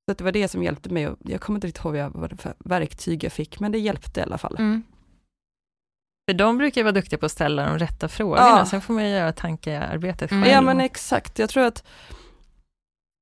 Så 0.09 0.13
det 0.17 0.23
var 0.23 0.31
det 0.31 0.47
som 0.47 0.63
hjälpte 0.63 0.89
mig, 0.89 1.07
och 1.07 1.17
jag 1.21 1.41
kommer 1.41 1.57
inte 1.57 1.67
riktigt 1.67 1.85
ihåg 1.85 2.11
vad 2.13 2.29
det 2.29 2.37
för 2.37 2.53
verktyg 2.59 3.23
jag 3.23 3.33
fick, 3.33 3.59
men 3.59 3.71
det 3.71 3.79
hjälpte 3.79 4.19
i 4.19 4.23
alla 4.23 4.37
fall. 4.37 4.55
Mm. 4.59 4.83
För 6.29 6.33
de 6.33 6.57
brukar 6.57 6.83
vara 6.83 6.91
duktiga 6.91 7.19
på 7.19 7.25
att 7.25 7.31
ställa 7.31 7.65
de 7.65 7.79
rätta 7.79 8.07
frågorna, 8.07 8.41
ja. 8.41 8.65
sen 8.65 8.81
får 8.81 8.93
man 8.93 9.03
ju 9.03 9.09
göra 9.09 9.31
tankearbetet 9.31 10.29
själv. 10.29 10.47
Ja 10.47 10.61
men 10.61 10.81
exakt, 10.81 11.39
jag 11.39 11.49
tror 11.49 11.63
att, 11.63 11.83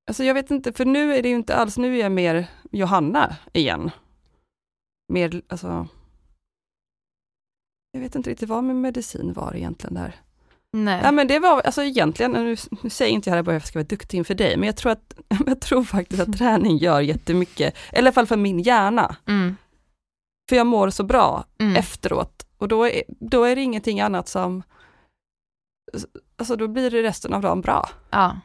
alltså 0.09 0.23
jag 0.23 0.33
vet 0.33 0.51
inte, 0.51 0.73
för 0.73 0.85
nu 0.85 1.15
är 1.15 1.21
det 1.21 1.29
ju 1.29 1.35
inte 1.35 1.55
alls, 1.55 1.77
nu 1.77 1.95
är 1.95 1.99
jag 1.99 2.11
mer 2.11 2.47
Johanna 2.71 3.35
igen. 3.53 3.91
Mer, 5.13 5.41
alltså, 5.47 5.87
jag 7.91 8.01
vet 8.01 8.15
inte 8.15 8.29
riktigt 8.29 8.49
vad 8.49 8.63
min 8.63 8.81
medicin 8.81 9.33
var 9.33 9.55
egentligen 9.55 9.93
där. 9.93 10.15
Nej. 10.73 11.01
Ja, 11.03 11.11
men 11.11 11.27
det 11.27 11.39
var, 11.39 11.61
alltså 11.61 11.83
egentligen, 11.83 12.31
nu, 12.31 12.55
nu 12.83 12.89
säger 12.89 13.13
inte 13.13 13.29
jag 13.29 13.45
för 13.45 13.51
att 13.51 13.61
jag 13.61 13.67
ska 13.67 13.79
vara 13.79 13.87
duktig 13.87 14.17
inför 14.17 14.35
dig, 14.35 14.57
men 14.57 14.65
jag 14.65 14.77
tror, 14.77 14.91
att, 14.91 15.13
jag 15.45 15.61
tror 15.61 15.83
faktiskt 15.83 16.21
att 16.21 16.37
träning 16.37 16.77
gör 16.77 17.01
jättemycket, 17.01 17.75
eller 17.89 17.97
i 17.97 18.01
alla 18.01 18.11
fall 18.11 18.27
för 18.27 18.37
min 18.37 18.59
hjärna. 18.59 19.15
Mm. 19.27 19.55
För 20.49 20.55
jag 20.55 20.67
mår 20.67 20.89
så 20.89 21.03
bra 21.03 21.45
Mm. 21.59 21.75
efteråt 21.75 22.45
och 22.61 22.67
då 22.67 22.87
är, 22.87 23.03
då 23.07 23.43
är 23.43 23.55
det 23.55 23.61
ingenting 23.61 24.01
annat 24.01 24.27
som, 24.27 24.63
alltså 26.37 26.55
då 26.55 26.67
blir 26.67 26.91
det 26.91 27.03
resten 27.03 27.33
av 27.33 27.41
dagen 27.41 27.61
bra. 27.61 27.89
Ja. 28.09 28.39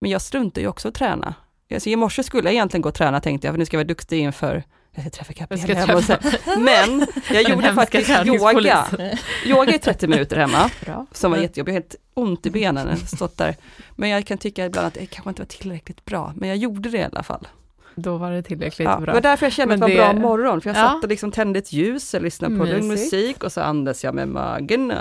Men 0.00 0.10
jag 0.10 0.22
struntar 0.22 0.60
ju 0.60 0.68
också 0.68 0.88
att 0.88 0.94
träna. 0.94 1.34
Alltså, 1.74 1.88
I 1.88 1.96
morse 1.96 2.22
skulle 2.22 2.48
jag 2.48 2.54
egentligen 2.54 2.82
gå 2.82 2.88
och 2.88 2.94
träna 2.94 3.20
tänkte 3.20 3.46
jag, 3.46 3.54
för 3.54 3.58
nu 3.58 3.66
ska 3.66 3.76
jag 3.76 3.78
vara 3.78 3.88
duktig 3.88 4.20
inför 4.20 4.64
träffa 5.02 5.32
träffa 5.32 6.18
Men 6.58 7.06
jag 7.30 7.42
gjorde 7.50 7.74
faktiskt 7.74 8.10
yoga. 8.26 8.86
Yoga 9.44 9.74
i 9.74 9.78
30 9.78 10.06
minuter 10.06 10.36
hemma, 10.36 10.70
Bra. 10.84 11.06
som 11.12 11.30
var 11.30 11.38
jättejobbigt. 11.38 11.68
Jag 11.68 11.74
har 11.74 11.80
helt 11.80 11.96
ont 12.14 12.46
i 12.46 12.50
benen 12.50 12.86
när 12.86 12.92
jag 12.92 13.08
stått 13.08 13.36
där. 13.36 13.56
Men 13.96 14.08
jag 14.08 14.26
kan 14.26 14.38
tycka 14.38 14.66
ibland 14.66 14.86
att 14.86 14.94
det 14.94 15.06
kanske 15.06 15.30
inte 15.30 15.42
var 15.42 15.46
tillräckligt 15.46 16.04
bra, 16.04 16.32
men 16.36 16.48
jag 16.48 16.58
gjorde 16.58 16.90
det 16.90 16.98
i 16.98 17.04
alla 17.04 17.22
fall. 17.22 17.48
Då 18.02 18.16
var 18.16 18.30
det 18.30 18.42
tillräckligt 18.42 18.88
Ja, 18.88 18.96
det 18.96 19.02
bra. 19.02 19.14
var 19.14 19.20
därför 19.20 19.46
jag 19.46 19.52
kände 19.52 19.76
Men 19.76 19.82
att 19.82 19.90
det 19.90 19.98
var 19.98 20.04
en 20.08 20.14
det- 20.14 20.20
bra 20.20 20.28
morgon, 20.28 20.60
för 20.60 20.70
jag 20.70 20.76
Ja. 20.76 20.80
satt 20.88 21.02
och 21.02 21.08
liksom 21.10 21.30
tände 21.32 21.58
ett 21.58 21.72
ljus, 21.72 22.14
och 22.14 22.22
lyssnade 22.22 22.56
på 22.58 22.64
lugn 22.64 22.88
musik 22.88 23.44
och 23.44 23.52
så 23.52 23.60
andas 23.60 24.04
jag 24.04 24.14
med 24.14 24.28
magen. 24.28 24.92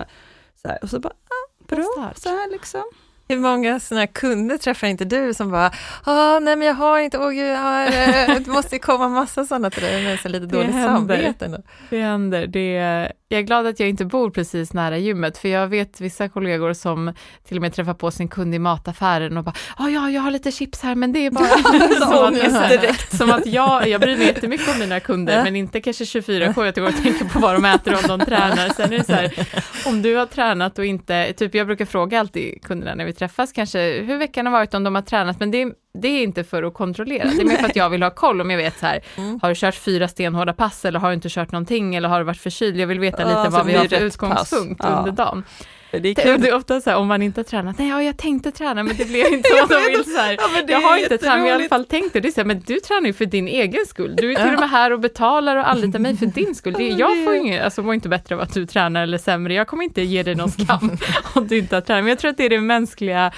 Så 0.61 0.67
här, 0.67 0.77
och 0.81 0.89
så 0.89 0.99
bara, 0.99 1.09
ah, 1.13 1.65
bra, 1.75 2.11
så 2.15 2.29
här 2.29 2.51
liksom. 2.51 2.83
Hur 3.27 3.37
många 3.37 3.79
sådana 3.79 4.07
kunder 4.07 4.57
träffar 4.57 4.87
inte 4.87 5.05
du 5.05 5.33
som 5.33 5.51
bara, 5.51 5.71
ah, 6.03 6.39
nej 6.39 6.55
men 6.55 6.67
jag 6.67 6.75
har 6.75 6.99
inte, 6.99 7.17
åh 7.17 7.29
gud, 7.29 7.47
jag 7.47 7.57
har, 7.57 7.85
eh, 7.85 8.39
det 8.39 8.47
måste 8.47 8.79
komma 8.79 9.09
massa 9.09 9.45
sådana 9.45 9.69
till 9.69 9.83
dig 9.83 10.03
med 10.03 10.19
så 10.19 10.29
lite 10.29 10.45
dåligt 10.45 10.71
samvete. 10.71 11.45
ändå. 11.45 11.57
Det 11.89 12.01
händer. 12.01 12.47
Det 12.47 12.77
är, 12.77 13.11
jag 13.29 13.39
är 13.39 13.43
glad 13.43 13.67
att 13.67 13.79
jag 13.79 13.89
inte 13.89 14.05
bor 14.05 14.29
precis 14.29 14.73
nära 14.73 14.97
gymmet, 14.97 15.37
för 15.37 15.49
jag 15.49 15.67
vet 15.67 16.01
vissa 16.01 16.29
kollegor 16.29 16.73
som 16.73 17.13
till 17.47 17.57
och 17.57 17.61
med 17.61 17.73
träffar 17.73 17.93
på 17.93 18.11
sin 18.11 18.27
kund 18.27 18.55
i 18.55 18.59
mataffären 18.59 19.37
och 19.37 19.43
bara, 19.43 19.53
ah, 19.77 19.87
ja, 19.87 20.09
jag 20.09 20.21
har 20.21 20.31
lite 20.31 20.51
chips 20.51 20.81
här, 20.81 20.95
men 20.95 21.11
det 21.11 21.25
är 21.25 21.31
bara... 21.31 21.47
som, 22.11 22.55
att, 22.55 22.69
direkt. 22.69 23.17
som 23.17 23.31
att 23.31 23.45
jag, 23.45 23.87
jag 23.87 24.01
bryr 24.01 24.17
mig 24.17 24.27
jättemycket 24.27 24.67
om 24.73 24.79
mina 24.79 24.99
kunder, 24.99 25.43
men 25.43 25.55
inte 25.55 25.81
kanske 25.81 26.03
24-7, 26.03 26.49
att 26.49 26.77
jag 26.77 26.85
går 26.85 26.87
och 26.87 27.03
tänker 27.03 27.25
på 27.25 27.39
vad 27.39 27.55
de 27.55 27.65
äter 27.65 27.93
och 27.93 28.09
om 28.09 28.19
de 28.19 28.25
tränar. 28.25 28.69
Sen 28.73 28.93
är 28.93 28.97
det 28.97 29.03
så 29.03 29.13
här, 29.13 29.47
om 29.85 30.01
du 30.01 30.15
har 30.15 30.25
tränat 30.25 30.79
och 30.79 30.85
inte, 30.85 31.33
typ 31.33 31.55
jag 31.55 31.67
brukar 31.67 31.85
fråga 31.85 32.19
alltid 32.19 32.61
kunderna 32.63 32.95
när 32.95 33.05
vi 33.05 33.13
träffas, 33.17 33.51
kanske 33.51 33.79
hur 34.01 34.17
veckan 34.17 34.45
har 34.45 34.53
varit, 34.53 34.73
om 34.73 34.83
de 34.83 34.95
har 34.95 35.01
tränat, 35.01 35.39
men 35.39 35.51
det 35.51 35.61
är, 35.61 35.71
det 36.01 36.07
är 36.07 36.23
inte 36.23 36.43
för 36.43 36.63
att 36.63 36.73
kontrollera, 36.73 37.23
det 37.23 37.41
är 37.41 37.45
mer 37.45 37.55
för 37.55 37.65
att 37.65 37.75
jag 37.75 37.89
vill 37.89 38.03
ha 38.03 38.09
koll, 38.09 38.41
om 38.41 38.49
jag 38.49 38.57
vet 38.57 38.77
så 38.79 38.85
här, 38.85 38.99
Mm. 39.17 39.39
har 39.41 39.49
du 39.49 39.55
kört 39.55 39.75
fyra 39.75 40.07
stenhårda 40.07 40.53
pass 40.53 40.85
eller 40.85 40.99
har 40.99 41.07
du 41.09 41.13
inte 41.13 41.29
kört 41.29 41.51
någonting 41.51 41.95
eller 41.95 42.09
har 42.09 42.19
du 42.19 42.25
varit 42.25 42.37
förkyld? 42.41 42.77
Jag 42.79 42.87
vill 42.87 42.99
veta 42.99 43.17
lite 43.17 43.43
så 43.43 43.49
vad 43.57 43.65
vi 43.65 43.73
har 43.73 43.85
för 43.87 44.01
utgångspunkt 44.01 44.81
pass. 44.81 44.99
Under 44.99 45.11
dagen. 45.11 45.43
Det 45.91 46.09
är 46.09 46.13
kul. 46.13 46.41
det 46.41 46.49
är 46.49 46.55
ofta 46.55 46.81
så 46.81 46.89
här, 46.89 46.97
om 46.97 47.07
man 47.07 47.21
inte 47.21 47.39
har 47.39 47.43
tränat, 47.43 47.77
nej 47.79 47.89
ja, 47.89 48.03
jag 48.03 48.17
tänkte 48.17 48.51
träna 48.51 48.83
men 48.83 48.97
det 48.97 49.05
blev 49.05 49.33
inte 49.33 49.49
att 49.63 49.69
de 49.69 49.75
vill 49.87 50.03
så 50.13 50.19
här, 50.19 50.37
Ja, 50.39 50.61
jag 50.67 50.81
har 50.81 50.97
inte 50.97 51.17
tränat 51.17 51.37
men 51.39 51.45
jag 51.47 51.53
har 51.53 51.59
i 51.59 51.63
alla 51.63 51.69
fall 51.69 51.85
tänkt 51.85 52.13
det. 52.13 52.19
det 52.19 52.27
är 52.27 52.31
så 52.31 52.39
här, 52.41 52.45
men 52.45 52.59
du 52.65 52.79
tränar 52.79 53.07
ju 53.07 53.13
för 53.13 53.25
din 53.25 53.47
egen 53.47 53.85
skull, 53.87 54.15
du 54.17 54.31
är 54.31 54.35
till 54.35 54.53
och 54.53 54.59
med 54.59 54.69
här 54.69 54.93
och 54.93 54.99
betalar 54.99 55.55
och 55.55 55.69
anlitar 55.69 55.99
mig 55.99 56.17
för 56.17 56.25
din 56.25 56.55
skull. 56.55 56.73
Det, 56.77 56.87
jag 56.87 57.23
får 57.25 57.35
ingen, 57.35 57.63
alltså 57.63 57.81
mår 57.81 57.93
inte 57.93 58.09
bättre 58.09 58.35
av 58.35 58.41
att 58.41 58.53
du 58.53 58.65
tränar 58.65 59.03
eller 59.03 59.17
sämre, 59.17 59.53
jag 59.53 59.67
kommer 59.67 59.83
inte 59.83 60.01
ge 60.01 60.23
dig 60.23 60.35
någon 60.35 60.51
skam 60.51 60.97
om 61.33 61.47
du 61.47 61.57
inte 61.57 61.75
har 61.75 61.81
tränat, 61.81 62.03
men 62.03 62.09
jag 62.09 62.19
tror 62.19 62.31
att 62.31 62.37
det 62.37 62.45
är 62.45 62.49
det 62.49 62.59
mänskliga 62.61 63.31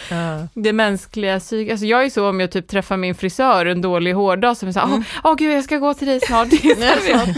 det 0.53 0.73
mänskliga 0.73 1.39
psyk, 1.39 1.71
alltså 1.71 1.85
jag 1.85 2.05
är 2.05 2.09
så 2.09 2.29
om 2.29 2.39
jag 2.39 2.51
typ 2.51 2.67
träffar 2.67 2.97
min 2.97 3.15
frisör 3.15 3.65
en 3.65 3.81
dålig 3.81 4.13
hårdag 4.13 4.57
som 4.57 4.67
är 4.69 4.73
såhär, 4.73 4.85
åh 4.87 4.93
Mm. 4.93 5.03
åh, 5.23 5.35
gud 5.35 5.57
jag 5.57 5.63
ska 5.63 5.77
gå 5.77 5.93
till 5.93 6.07
dig 6.07 6.19
snart. 6.19 6.47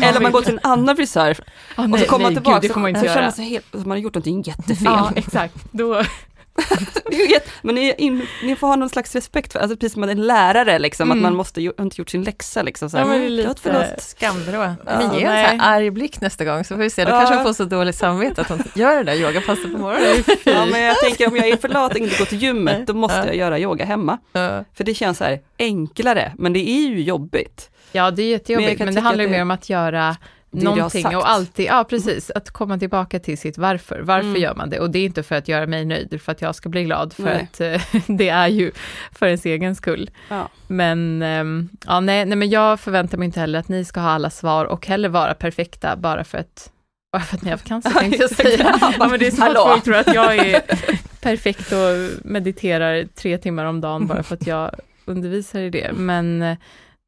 Eller 0.04 0.20
man 0.22 0.32
går 0.32 0.42
till 0.42 0.54
en 0.54 0.60
annan 0.64 0.96
frisör 0.96 1.38
och 1.78 1.90
nej, 1.90 2.00
så 2.02 2.06
kommer 2.08 2.24
man 2.24 2.34
tillbaka 2.34 2.60
gud, 2.60 2.70
det 2.70 2.74
får 2.74 2.82
man 2.82 2.90
inte 2.90 3.02
så 3.02 3.08
känner 3.08 3.32
sig 3.32 3.46
helt, 3.46 3.74
man 3.74 3.90
har 3.90 3.98
gjort 3.98 4.14
någonting 4.14 4.42
jättefel. 4.42 4.88
Ja, 5.06 5.12
exakt. 5.16 5.56
Då, 5.72 6.04
Men 7.62 7.76
ni, 7.76 7.94
in, 7.98 8.26
ni 8.44 8.56
får 8.56 8.68
ha 8.68 8.76
någon 8.76 8.90
slags 8.90 9.16
respekt 9.16 9.54
för, 9.54 9.60
alltså 9.60 9.78
precis 9.78 9.94
som 9.94 10.04
en 10.04 10.28
lärare 10.28 10.80
liksom, 10.80 11.12
Mm. 11.12 11.18
att 11.18 11.24
man 11.24 11.36
måste 11.36 11.62
ju, 11.62 11.72
inte 11.80 12.02
gjort 12.02 12.10
sin 12.10 12.24
läxa 12.24 12.62
liksom. 12.64 12.90
Så 12.90 12.98
här, 12.98 13.04
Ja, 13.04 13.10
men 13.10 13.20
det 13.20 13.26
är 13.26 13.46
"Mm, 13.46 13.82
lite-. 13.82 13.96
Skamvrå. 14.02 14.62
Ja, 14.62 14.76
men 14.86 15.16
ge 15.20 15.24
en 15.24 15.60
så 15.60 15.66
arg 15.66 15.92
blick 15.92 16.22
nästa 16.22 16.46
gång 16.46 16.64
så 16.64 16.76
får 16.76 16.82
vi 16.84 16.90
se, 16.90 17.06
då 17.06 17.12
Ja. 17.12 17.18
kanske 17.18 17.36
hon 17.36 17.44
får 17.46 17.54
så 17.54 17.64
dåligt 17.66 17.96
samvete 17.96 18.42
att 18.42 18.50
hon 18.50 18.64
gör 18.76 18.98
det 18.98 19.04
där 19.04 19.14
yogapasset 19.16 19.64
på 19.74 19.78
morgonen. 19.78 20.24
Ja, 20.44 20.66
men 20.66 20.82
jag 20.82 20.98
tänker 21.00 21.28
om 21.28 21.36
jag 21.36 21.48
är 21.48 21.58
för 21.58 21.70
lat 21.70 21.92
och 21.92 21.98
inte 21.98 22.18
går 22.18 22.26
till 22.26 22.42
gymmet, 22.42 22.88
då 22.88 22.94
måste 22.94 23.18
Ja. 23.18 23.26
jag 23.26 23.36
göra 23.36 23.60
yoga 23.60 23.86
hemma. 23.86 24.18
Ja. 24.34 24.64
För 24.74 24.84
det 24.84 24.94
känns 24.94 25.18
så 25.18 25.24
här 25.24 25.40
enklare, 25.60 26.34
men 26.38 26.54
det 26.54 26.70
är 26.70 26.88
ju 26.90 27.02
jobbigt. 27.02 27.70
ja, 27.92 28.12
det 28.12 28.22
är 28.22 28.26
Men 28.26 28.32
jättejobbigt, 28.32 28.78
kan 28.78 28.86
men, 28.86 28.96
det 28.96 29.02
handlar 29.02 29.24
ju 29.24 29.30
mer 29.30 29.42
om 29.42 29.52
att 29.52 29.70
göra 29.70 30.16
Det 30.54 30.64
någonting 30.64 31.16
och 31.16 31.30
alltid, 31.30 31.66
ja 31.66 31.86
precis, 31.90 32.32
att 32.36 32.50
komma 32.50 32.78
tillbaka 32.78 33.20
till 33.20 33.38
sitt 33.38 33.58
varför. 33.58 34.00
Varför 34.00 34.28
Mm. 34.30 34.42
gör 34.42 34.56
man 34.56 34.70
det? 34.70 34.80
Och 34.80 34.90
det 34.92 35.00
är 35.00 35.06
inte 35.06 35.24
för 35.24 35.36
att 35.36 35.48
göra 35.48 35.68
mig 35.68 35.86
nöjd, 35.86 36.22
för 36.22 36.32
att 36.32 36.42
jag 36.42 36.56
ska 36.56 36.70
bli 36.70 36.84
glad, 36.84 37.14
för 37.14 37.24
Nej. 37.24 37.48
att 37.54 37.62
eh, 37.62 38.02
det 38.18 38.30
är 38.30 38.48
ju 38.48 38.72
för 39.12 39.26
ens 39.26 39.46
egen 39.46 39.76
skull. 39.76 40.10
Ja. 40.30 40.50
Men, 40.68 41.22
ehm, 41.22 41.70
ja, 41.88 42.00
nej, 42.00 42.26
nej, 42.26 42.36
men 42.36 42.50
jag 42.50 42.80
förväntar 42.80 43.18
mig 43.18 43.26
inte 43.26 43.40
heller 43.40 43.60
att 43.60 43.68
ni 43.70 43.86
ska 43.86 44.00
ha 44.00 44.10
alla 44.10 44.30
svar 44.30 44.66
och 44.66 44.88
heller 44.88 45.10
vara 45.10 45.34
perfekta 45.34 45.96
bara 45.96 46.24
för 46.24 46.38
att, 46.38 46.72
bara 47.14 47.22
för 47.24 47.36
att 47.38 47.42
ni 47.44 47.50
har 47.50 47.54
haft 47.58 47.68
cancer 47.68 47.90
tänkte 48.00 48.22
jag 48.22 48.30
säga. 48.30 48.80
Ja, 49.00 49.08
men 49.08 49.20
det 49.20 49.28
är 49.28 49.32
som 49.32 49.44
att 49.44 49.54
folk 49.72 49.84
tror 49.84 49.96
att 49.96 50.14
jag 50.16 50.36
är 50.38 50.62
perfekt 51.22 51.72
och 51.72 52.26
mediterar 52.26 53.06
tre 53.16 53.38
timmar 53.38 53.66
om 53.66 53.82
dagen 53.82 54.08
bara 54.08 54.24
för 54.24 54.36
att 54.36 54.48
jag 54.48 54.72
undervisar 55.06 55.60
i 55.60 55.70
det. 55.70 55.92
Men 55.94 56.56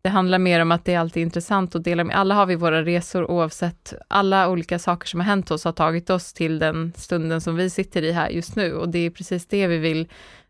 det 0.04 0.10
handlar 0.10 0.40
mer 0.40 0.60
om 0.60 0.72
att 0.72 0.86
det 0.86 0.94
är 0.94 1.00
alltid 1.00 1.24
intressant 1.24 1.76
att 1.76 1.84
dela 1.84 2.04
med. 2.04 2.16
Alla 2.16 2.36
har 2.36 2.46
vi 2.46 2.56
våra 2.56 2.84
resor 2.86 3.32
oavsett, 3.32 3.94
alla 4.08 4.50
olika 4.50 4.80
saker 4.80 5.08
som 5.08 5.20
har 5.20 5.28
hänt 5.28 5.52
oss 5.52 5.64
har 5.64 5.72
tagit 5.72 6.10
oss 6.10 6.34
till 6.34 6.60
den 6.60 6.94
stunden 6.96 7.42
som 7.42 7.56
vi 7.56 7.70
sitter 7.70 8.02
i 8.02 8.12
här 8.12 8.30
just 8.30 8.56
nu 8.56 8.74
och 8.74 8.90
det 8.90 9.00
är 9.00 9.10
precis 9.10 9.46
det 9.46 9.68
vi 9.68 9.78
vill 9.78 10.08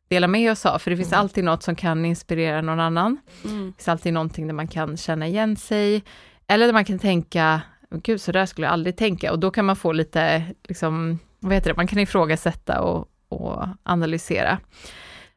dela 0.07 0.27
med 0.27 0.51
oss 0.51 0.65
av, 0.65 0.79
för 0.79 0.91
det 0.91 0.97
finns 0.97 1.11
Mm. 1.11 1.19
alltid 1.19 1.43
något 1.43 1.63
som 1.63 1.75
kan 1.75 2.05
inspirera 2.05 2.61
någon 2.61 2.79
annan. 2.79 3.17
Mm. 3.45 3.65
Det 3.67 3.73
finns 3.77 3.87
alltid 3.87 4.13
någonting 4.13 4.47
där 4.47 4.53
man 4.53 4.67
kan 4.67 4.97
känna 4.97 5.27
igen 5.27 5.55
sig, 5.55 6.03
eller 6.47 6.65
där 6.65 6.73
man 6.73 6.85
kan 6.85 6.99
tänka, 6.99 7.61
gud 7.89 8.21
så 8.21 8.31
där 8.31 8.45
skulle 8.45 8.67
jag 8.67 8.73
aldrig 8.73 8.97
tänka, 8.97 9.31
och 9.31 9.39
då 9.39 9.51
kan 9.51 9.65
man 9.65 9.75
få 9.75 9.91
lite, 9.91 10.43
liksom, 10.63 11.19
vad 11.39 11.53
heter 11.53 11.69
det, 11.69 11.77
man 11.77 11.87
kan 11.87 11.99
ifrågasätta 11.99 12.81
och, 12.81 13.07
och 13.29 13.63
analysera. 13.83 14.57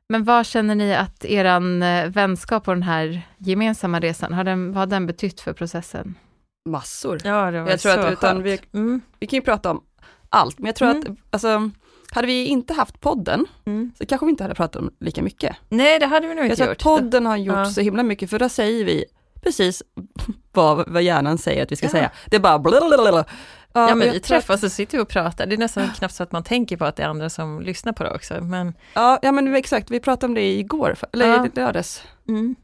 Men 0.09 0.24
vad 0.24 0.46
känner 0.46 0.74
ni 0.74 0.94
att 0.94 1.24
eran 1.24 1.82
eh, 1.82 2.09
vänskap 2.11 2.64
på 2.64 2.70
den 2.74 2.82
här 2.82 3.22
gemensamma 3.38 4.00
resan, 4.00 4.32
har 4.32 4.44
den, 4.44 4.66
vad 4.72 4.78
har 4.78 4.86
den 4.86 5.07
betytt 5.07 5.40
för 5.40 5.52
processen? 5.52 6.14
Massor. 6.68 7.20
Ja, 7.24 7.50
det 7.50 7.61
var 7.62 7.70
Jag 7.70 7.80
tror 7.80 7.92
så 7.92 8.00
att 8.00 8.12
utan 8.12 8.42
vi, 8.42 8.59
Mm. 8.74 9.00
vi 9.20 9.26
kan 9.26 9.36
ju 9.36 9.40
prata 9.42 9.70
om 9.70 9.82
allt, 10.28 10.59
men 10.59 10.66
jag 10.66 10.76
tror 10.76 10.88
Mm. 10.90 11.02
att 11.02 11.09
alltså, 11.30 11.70
hade 12.11 12.26
vi 12.26 12.46
inte 12.46 12.74
haft 12.74 13.00
podden 13.00 13.46
Mm. 13.66 13.92
så 13.98 14.07
kanske 14.07 14.26
vi 14.26 14.30
inte 14.30 14.44
hade 14.44 14.54
pratat 14.54 14.82
om 14.82 14.90
lika 15.00 15.22
mycket. 15.22 15.57
Nej, 15.68 15.98
det 15.98 16.07
hade 16.07 16.26
vi 16.28 16.34
nog 16.34 16.44
Jag 16.44 16.50
inte 16.50 16.57
tror 16.57 16.68
gjort. 16.68 16.76
att 16.76 16.82
podden 16.82 17.26
har 17.26 17.36
gjort 17.36 17.57
Ja. 17.57 17.64
så 17.64 17.80
himla 17.80 18.02
mycket, 18.02 18.30
för 18.30 18.38
då 18.38 18.48
säger 18.48 18.84
vi 18.84 19.04
precis 19.42 19.82
vad, 20.52 20.88
vad 20.88 21.02
hjärnan 21.02 21.38
säger 21.38 21.62
att 21.62 21.72
vi 21.72 21.76
ska 21.76 21.86
Ja. 21.86 21.90
säga. 21.90 22.11
Det 22.26 22.36
är 22.36 22.40
bara 22.40 22.59
blablabla. 22.59 23.24
Ja, 23.81 23.95
men 23.95 24.12
vi 24.12 24.20
träffas 24.20 24.62
och 24.62 24.72
sitter 24.72 25.01
och 25.01 25.09
pratar. 25.09 25.47
Det 25.47 25.55
är 25.55 25.59
nästan 25.59 25.89
knappt 25.99 26.14
så 26.14 26.22
att 26.22 26.33
man 26.33 26.43
tänker 26.43 26.77
på 26.77 26.85
att 26.85 26.97
det 26.97 27.03
är 27.03 27.09
andra 27.09 27.31
som 27.31 27.61
lyssnar 27.61 27.93
på 27.93 28.05
det 28.05 28.11
också. 28.14 28.41
Men, 28.43 28.74
Ja, 28.95 29.18
ja 29.22 29.33
men 29.33 29.55
exakt, 29.55 29.91
vi 29.91 30.01
pratade 30.01 30.27
om 30.31 30.35
det 30.35 30.53
igår, 30.53 30.97
eller 31.12 31.27
Ja. 31.27 31.47
lördags. 31.55 32.03
mm. 32.29 32.55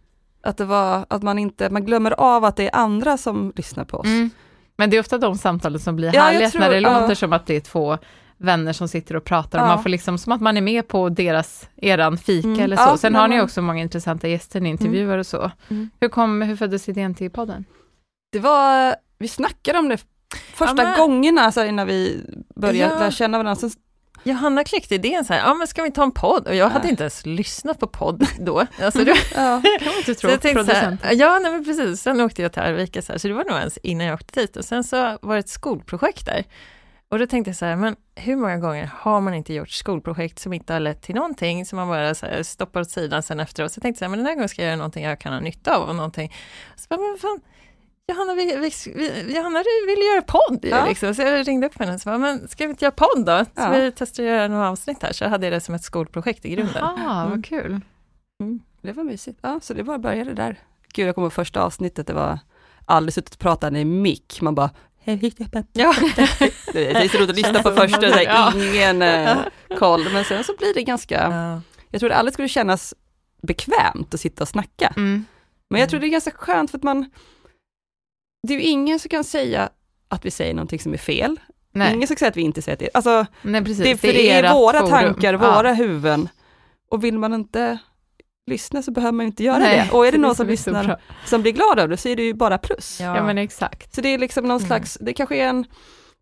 Att 0.44 0.56
det 0.56 0.64
var, 0.64 1.06
att 1.10 1.22
man 1.22 1.38
inte, 1.38 1.70
man 1.70 1.84
glömmer 1.84 2.10
av 2.20 2.44
att 2.44 2.56
det 2.56 2.68
är 2.68 2.76
andra 2.76 3.16
som 3.16 3.52
lyssnar 3.56 3.84
på 3.84 3.96
oss. 3.96 4.06
Mm. 4.06 4.30
Men 4.76 4.90
det 4.90 4.96
är 4.96 5.00
ofta 5.00 5.18
de 5.18 5.38
samtalen 5.38 5.80
som 5.80 5.96
blir 5.96 6.14
Ja, 6.14 6.50
tror- 6.50 6.60
när 6.60 6.70
det 6.70 6.78
ja. 6.80 7.00
låter 7.00 7.14
som 7.14 7.32
att 7.32 7.46
det 7.46 7.56
är 7.56 7.60
två 7.60 7.98
vänner 8.38 8.72
som 8.72 8.88
sitter 8.88 9.16
och 9.16 9.24
pratar, 9.24 9.58
och 9.58 9.64
Ja. 9.64 9.68
man 9.74 9.82
får 9.82 9.90
liksom, 9.90 10.18
som 10.18 10.32
att 10.32 10.40
man 10.40 10.56
är 10.56 10.60
med 10.60 10.88
på 10.88 11.08
deras, 11.08 11.68
eran 11.76 12.18
fika 12.18 12.48
Mm. 12.48 12.60
eller 12.60 12.76
så. 12.76 12.82
Ja, 12.82 12.96
Sen 12.96 13.14
har 13.14 13.28
ni 13.28 13.40
också 13.40 13.62
många 13.62 13.80
intressanta 13.82 14.28
gäster 14.28 14.60
ni 14.60 14.68
intervjuar 14.68 15.18
och 15.18 15.26
så. 15.26 15.50
Mm. 15.68 15.90
Hur, 16.00 16.08
kom, 16.08 16.42
hur 16.42 16.56
föddes 16.56 16.88
idén 16.88 17.14
till 17.14 17.30
podden? 17.30 17.64
Det 18.32 18.38
var, 18.38 18.96
vi 19.18 19.28
snackade 19.28 19.78
om 19.78 19.88
det 19.88 19.98
första 20.54 20.82
Ja, 20.82 20.88
men- 20.88 20.98
gångerna 21.00 21.52
så 21.52 21.60
här, 21.60 21.66
innan 21.66 21.86
vi 21.86 22.24
började 22.56 22.78
Ja. 22.94 22.98
lära 22.98 23.10
känna 23.10 23.38
varandra. 23.38 23.60
Sen, 23.60 23.70
Johanna 24.24 24.64
kläckte 24.64 24.94
idén 24.94 25.24
så 25.24 25.32
här, 25.32 25.40
ja 25.40 25.54
men 25.54 25.66
ska 25.66 25.82
vi 25.82 25.90
ta 25.92 26.02
en 26.02 26.10
podd? 26.12 26.48
Och 26.48 26.54
jag 26.54 26.68
hade 26.68 26.86
Ja. 26.86 26.90
inte 26.90 27.02
ens 27.02 27.26
lyssnat 27.26 27.78
på 27.78 27.86
podd 27.86 28.26
då. 28.40 28.66
Alltså, 28.82 29.04
det, 29.04 29.10
ja. 29.34 29.62
kan 29.78 29.86
man 29.88 29.96
inte 29.98 30.14
så 30.14 30.26
jag 30.28 30.40
tänkte 30.40 30.64
så 30.64 30.70
producent. 30.70 31.02
här, 31.02 31.14
ja 31.14 31.38
nej 31.42 31.52
men 31.52 31.64
precis, 31.64 32.00
sen 32.02 32.20
åkte 32.20 32.42
jag 32.42 32.52
till 32.52 32.62
Arvika 32.62 33.02
så 33.02 33.12
här, 33.12 33.18
så 33.18 33.28
det 33.28 33.34
var 33.34 33.44
nog 33.44 33.58
ens 33.58 33.76
innan 33.78 34.06
jag 34.06 34.14
åkte 34.14 34.40
dit. 34.40 34.56
Och 34.56 34.64
sen 34.64 34.84
så 34.84 35.18
var 35.22 35.34
det 35.34 35.38
ett 35.40 35.48
skolprojekt 35.48 36.26
där. 36.26 36.44
Och 37.10 37.18
då 37.18 37.26
tänkte 37.26 37.48
jag 37.48 37.56
så 37.56 37.64
här, 37.64 37.76
men 37.76 37.96
hur 38.14 38.36
många 38.36 38.56
gånger 38.56 38.90
har 38.96 39.20
man 39.20 39.34
inte 39.34 39.54
gjort 39.54 39.70
skolprojekt 39.70 40.38
som 40.38 40.52
inte 40.52 40.72
har 40.72 40.80
lett 40.80 41.02
till 41.02 41.14
någonting, 41.14 41.66
som 41.66 41.76
man 41.76 41.88
bara 41.88 42.14
så 42.14 42.26
här 42.26 42.42
stoppar 42.42 42.80
åt 42.80 42.90
sidan 42.90 43.22
sen 43.22 43.40
efteråt. 43.40 43.72
Så 43.72 43.78
jag 43.78 43.82
tänkte 43.82 43.98
så 43.98 44.04
här, 44.04 44.10
men 44.10 44.18
den 44.18 44.26
här 44.26 44.34
gången 44.34 44.48
ska 44.48 44.62
jag 44.62 44.66
göra 44.66 44.76
någonting 44.76 45.04
jag 45.04 45.20
kan 45.20 45.32
ha 45.32 45.40
nytta 45.40 45.76
av 45.76 45.88
och 45.88 45.94
någonting. 45.96 46.34
Så 46.76 46.86
bara, 46.90 47.00
men 47.00 47.18
fan, 47.18 47.40
Johanna, 48.12 48.34
vi, 48.34 48.44
vi, 48.56 48.92
vi, 48.94 49.36
Johanna 49.36 49.62
vill 49.86 49.98
göra 50.12 50.22
podd 50.22 50.64
ju, 50.64 50.70
Ja. 50.70 50.86
liksom. 50.86 51.14
Så 51.14 51.22
jag 51.22 51.48
ringde 51.48 51.66
upp 51.66 51.78
henne 51.78 51.94
och 51.94 52.00
sa, 52.00 52.18
men 52.18 52.48
ska 52.48 52.64
vi 52.66 52.70
inte 52.70 52.84
göra 52.84 52.94
podd 52.96 53.24
då? 53.26 53.44
Så 53.44 53.50
Ja. 53.54 53.70
vi 53.70 53.92
testar 53.96 54.22
att 54.22 54.28
göra 54.28 54.48
några 54.48 54.70
avsnitt 54.70 55.02
här, 55.02 55.12
så 55.12 55.28
hade 55.28 55.46
jag 55.46 55.52
det 55.52 55.60
som 55.60 55.74
ett 55.74 55.84
skolprojekt 55.84 56.44
i 56.44 56.50
grunden. 56.50 56.84
Ah, 56.84 57.20
Mm. 57.22 57.30
vad 57.30 57.44
kul. 57.44 57.80
Det 58.82 58.92
var 58.92 59.04
mysigt. 59.04 59.38
Ja, 59.42 59.60
så 59.62 59.74
det 59.74 59.84
bara 59.84 59.98
började 59.98 60.34
där. 60.34 60.56
Gud, 60.94 61.08
jag 61.08 61.14
kommer 61.14 61.26
ihåg 61.26 61.32
första 61.32 61.62
avsnittet, 61.62 62.06
det 62.06 62.12
var 62.12 62.38
aldrig 62.86 63.14
suttit 63.14 63.34
och 63.34 63.40
pratat 63.40 63.72
i 63.72 63.84
mick. 63.84 64.38
Man 64.40 64.54
bara, 64.54 64.70
Ja. 65.04 65.14
det 66.72 66.90
är 66.90 67.08
så 67.08 67.18
roligt 67.18 67.30
att 67.30 67.36
lyssna 67.36 67.62
på 67.62 67.70
första, 67.70 68.00
så 68.00 68.14
här, 68.16 68.56
ingen 68.74 69.02
eh, 69.02 69.36
koll, 69.78 70.04
men 70.12 70.24
sen 70.24 70.44
så 70.44 70.52
blir 70.58 70.74
det 70.74 70.82
ganska, 70.82 71.14
ja. 71.30 71.60
jag 71.90 72.00
tror 72.00 72.08
det 72.08 72.16
aldrig 72.16 72.32
skulle 72.32 72.48
kännas 72.48 72.94
bekvämt 73.42 74.14
att 74.14 74.20
sitta 74.20 74.44
och 74.44 74.48
snacka. 74.48 74.92
Mm. 74.96 75.24
Men 75.70 75.80
jag 75.80 75.90
tror 75.90 76.00
det 76.00 76.06
är 76.06 76.08
ganska 76.10 76.30
skönt 76.30 76.70
för 76.70 76.78
att 76.78 76.84
man, 76.84 77.10
det 78.42 78.54
är 78.54 78.58
ju 78.58 78.64
ingen 78.64 78.98
som 78.98 79.08
kan 79.08 79.24
säga 79.24 79.70
att 80.08 80.24
vi 80.24 80.30
säger 80.30 80.54
någonting 80.54 80.78
som 80.78 80.92
är 80.92 80.98
fel. 80.98 81.40
Nej. 81.72 81.94
Ingen 81.94 82.08
som 82.08 82.16
säger 82.16 82.30
att 82.30 82.36
vi 82.36 82.42
inte 82.42 82.62
säger 82.62 82.78
det. 82.78 82.90
Alltså, 82.94 83.26
Nej, 83.42 83.64
precis. 83.64 83.84
Det, 83.84 83.96
för 83.96 84.08
det, 84.08 84.12
det 84.12 84.30
är 84.30 84.54
våra 84.54 84.78
forum. 84.78 84.90
tankar, 84.90 85.34
våra 85.34 85.68
ja. 85.68 85.74
huvuden. 85.74 86.28
Och 86.90 87.04
vill 87.04 87.18
man 87.18 87.34
inte 87.34 87.78
lyssna 88.46 88.82
så 88.82 88.90
behöver 88.90 89.12
man 89.12 89.26
inte 89.26 89.44
göra 89.44 89.58
Nej, 89.58 89.76
det. 89.76 89.96
Och 89.96 90.06
är 90.06 90.12
det, 90.12 90.18
det 90.18 90.22
någon 90.22 90.34
som 90.34 90.46
lyssnar 90.46 91.00
som 91.24 91.42
blir 91.42 91.52
glad 91.52 91.80
av 91.80 91.88
det 91.88 91.96
så 91.96 92.08
är 92.08 92.16
det 92.16 92.22
ju 92.22 92.34
bara 92.34 92.58
plus. 92.58 93.00
Ja, 93.00 93.16
ja 93.16 93.24
men 93.24 93.38
exakt. 93.38 93.94
Så 93.94 94.00
det 94.00 94.08
är 94.08 94.18
liksom 94.18 94.44
någon 94.44 94.56
mm. 94.56 94.66
slags, 94.66 94.98
det 95.00 95.12
kanske 95.12 95.36
är 95.36 95.48
en, 95.48 95.64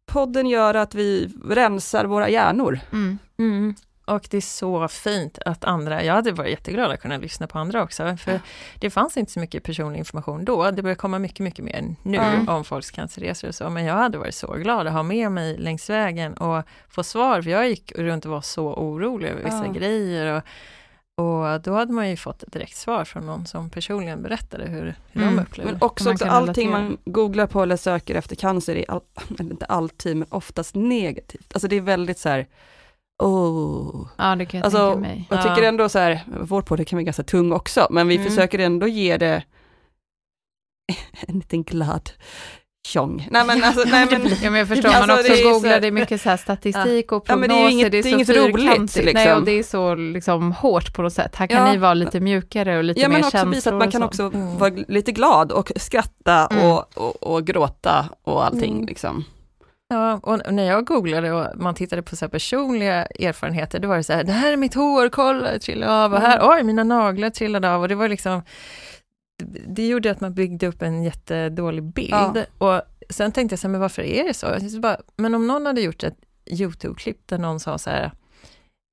podden 0.06 0.46
gör 0.46 0.74
att 0.74 0.94
vi 0.94 1.30
rensar 1.44 2.04
våra 2.04 2.28
hjärnor. 2.28 2.80
Mm. 2.92 3.18
Mm. 3.38 3.74
Och 4.10 4.26
det 4.30 4.36
är 4.36 4.40
så 4.40 4.88
fint 4.88 5.38
att 5.46 5.64
andra, 5.64 6.04
jag 6.04 6.14
hade 6.14 6.32
varit 6.32 6.50
jätteglad 6.50 6.90
att 6.90 7.00
kunna 7.00 7.16
lyssna 7.16 7.46
på 7.46 7.58
andra 7.58 7.82
också, 7.82 8.16
för 8.16 8.32
ja. 8.32 8.38
det 8.78 8.90
fanns 8.90 9.16
inte 9.16 9.32
så 9.32 9.40
mycket 9.40 9.62
personlig 9.62 9.98
information 9.98 10.44
då, 10.44 10.70
det 10.70 10.82
börjar 10.82 10.94
komma 10.94 11.18
mycket, 11.18 11.40
mycket 11.40 11.64
mer 11.64 11.94
nu 12.02 12.18
mm. 12.18 12.48
om 12.48 12.64
folks 12.64 12.90
cancerresor 12.90 13.48
och 13.48 13.54
så, 13.54 13.70
men 13.70 13.84
jag 13.84 13.94
hade 13.94 14.18
varit 14.18 14.34
så 14.34 14.52
glad 14.52 14.86
att 14.86 14.92
ha 14.92 15.02
med 15.02 15.32
mig 15.32 15.58
längs 15.58 15.90
vägen 15.90 16.34
och 16.34 16.64
få 16.88 17.02
svar, 17.02 17.42
för 17.42 17.50
jag 17.50 17.68
gick 17.68 17.92
runt 17.96 18.24
och 18.24 18.30
var 18.30 18.40
så 18.40 18.74
orolig 18.74 19.28
över 19.28 19.44
vissa 19.44 19.66
ja. 19.66 19.72
grejer 19.72 20.36
och 20.36 20.42
och 21.14 21.60
då 21.60 21.72
hade 21.72 21.92
man 21.92 22.10
ju 22.10 22.16
fått 22.16 22.42
ett 22.42 22.52
direkt 22.52 22.76
svar 22.76 23.04
från 23.04 23.26
någon 23.26 23.46
som 23.46 23.70
personligen 23.70 24.22
berättade 24.22 24.64
hur, 24.64 24.94
hur 25.12 25.22
mm. 25.22 25.36
de 25.36 25.42
upplevde 25.42 25.72
Men 25.72 25.82
också, 25.82 26.10
också 26.10 26.24
allting 26.24 26.70
man 26.70 26.98
googlar 27.04 27.46
på 27.46 27.62
eller 27.62 27.76
söker 27.76 28.14
efter 28.14 28.36
cancer 28.36 28.76
är, 28.76 28.90
all, 28.90 29.00
inte 29.38 29.64
alltid, 29.64 30.16
men 30.16 30.28
oftast 30.30 30.74
negativt. 30.74 31.50
Alltså 31.52 31.68
det 31.68 31.76
är 31.76 31.80
väldigt 31.80 32.18
så 32.18 32.28
här, 32.28 32.46
Oh. 33.20 34.08
Ja, 34.16 34.36
det 34.36 34.46
kan 34.46 34.58
jag 34.58 34.64
alltså, 34.64 34.86
tänka 34.86 35.00
mig. 35.00 35.26
Jag 35.30 35.42
tycker 35.42 35.68
ändå 35.68 35.88
så 35.88 35.98
här, 35.98 36.20
vår 36.40 36.62
podd 36.62 36.86
kan 36.86 36.96
vara 36.96 37.04
ganska 37.04 37.22
tung 37.22 37.52
också, 37.52 37.86
men 37.90 38.08
vi 38.08 38.16
mm. 38.16 38.28
försöker 38.28 38.58
ändå 38.58 38.88
ge 38.88 39.16
det 39.16 39.42
en 41.20 41.34
liten 41.34 41.62
glad 41.62 42.10
tjong. 42.88 43.28
Nej 43.30 43.46
men 43.46 43.64
alltså, 43.64 43.84
nej 43.90 44.06
men. 44.10 44.28
ja 44.42 44.50
men 44.50 44.54
jag 44.54 44.68
förstår, 44.68 44.88
alltså, 44.88 45.06
man 45.06 45.18
också 45.18 45.32
det 45.32 45.42
googlar, 45.42 45.74
så, 45.74 45.80
det 45.80 45.86
är 45.86 45.92
mycket 45.92 46.20
så 46.20 46.36
statistik 46.36 47.06
ja. 47.08 47.16
och 47.16 47.24
prognoser, 47.24 47.54
ja, 47.54 47.58
det 47.58 47.66
är, 47.66 47.70
inget, 47.70 47.92
det 47.92 47.98
är, 47.98 48.02
det 48.02 48.08
är 48.08 48.12
inget 48.12 48.28
roligt. 48.28 48.96
Liksom. 48.96 49.12
Nej, 49.14 49.34
och 49.34 49.44
det 49.44 49.52
är 49.52 49.62
så 49.62 49.94
liksom 49.94 50.52
hårt 50.52 50.94
på 50.94 51.02
något 51.02 51.12
sätt. 51.12 51.36
Här 51.36 51.46
kan 51.46 51.66
ja. 51.66 51.72
ni 51.72 51.78
vara 51.78 51.94
lite 51.94 52.20
mjukare 52.20 52.78
och 52.78 52.84
lite 52.84 53.00
ja, 53.00 53.08
mer 53.08 53.22
känslor. 53.22 53.40
Ja 53.40 53.44
men 53.44 53.52
också 53.52 53.56
visa 53.56 53.70
att 53.70 53.76
man 53.76 53.90
kan 53.90 54.02
också 54.02 54.22
mm. 54.22 54.58
vara 54.58 54.72
lite 54.88 55.12
glad 55.12 55.52
och 55.52 55.72
skratta 55.76 56.46
mm. 56.46 56.66
och, 56.66 56.98
och, 56.98 57.22
och, 57.22 57.46
gråta 57.46 58.08
och 58.22 58.44
allting 58.44 58.72
mm. 58.72 58.86
liksom. 58.86 59.24
Ja, 59.92 60.20
och 60.22 60.54
när 60.54 60.64
jag 60.64 60.86
googlade 60.86 61.32
och 61.32 61.58
man 61.58 61.74
tittade 61.74 62.02
på 62.02 62.16
så 62.16 62.28
personliga 62.28 63.04
erfarenheter, 63.04 63.78
då 63.78 63.88
var 63.88 63.96
det 63.96 64.04
så 64.04 64.12
här, 64.12 64.24
det 64.24 64.32
här 64.32 64.52
är 64.52 64.56
mitt 64.56 64.74
hår, 64.74 65.08
kolla, 65.08 65.52
det 65.52 65.58
trillade 65.58 65.92
av, 65.92 66.12
och 66.14 66.20
här, 66.20 66.36
mm. 66.36 66.48
oj, 66.50 66.62
mina 66.62 66.84
naglar 66.84 67.30
trillade 67.30 67.74
av, 67.74 67.82
och 67.82 67.88
det 67.88 67.94
var 67.94 68.08
liksom, 68.08 68.42
det 69.66 69.88
gjorde 69.88 70.10
att 70.10 70.20
man 70.20 70.34
byggde 70.34 70.66
upp 70.66 70.82
en 70.82 71.02
jättedålig 71.02 71.84
bild. 71.84 72.12
Ja. 72.12 72.44
Och 72.58 72.82
sen 73.10 73.32
tänkte 73.32 73.52
jag 73.52 73.60
så 73.60 73.66
här, 73.66 73.72
men 73.72 73.80
varför 73.80 74.02
är 74.02 74.24
det 74.24 74.34
så? 74.34 74.70
så 74.70 74.80
bara, 74.80 74.96
men 75.16 75.34
om 75.34 75.46
någon 75.46 75.66
hade 75.66 75.80
gjort 75.80 76.02
ett 76.02 76.18
YouTube-klipp 76.46 77.28
där 77.28 77.38
någon 77.38 77.60
sa 77.60 77.78
så 77.78 77.90
här, 77.90 78.12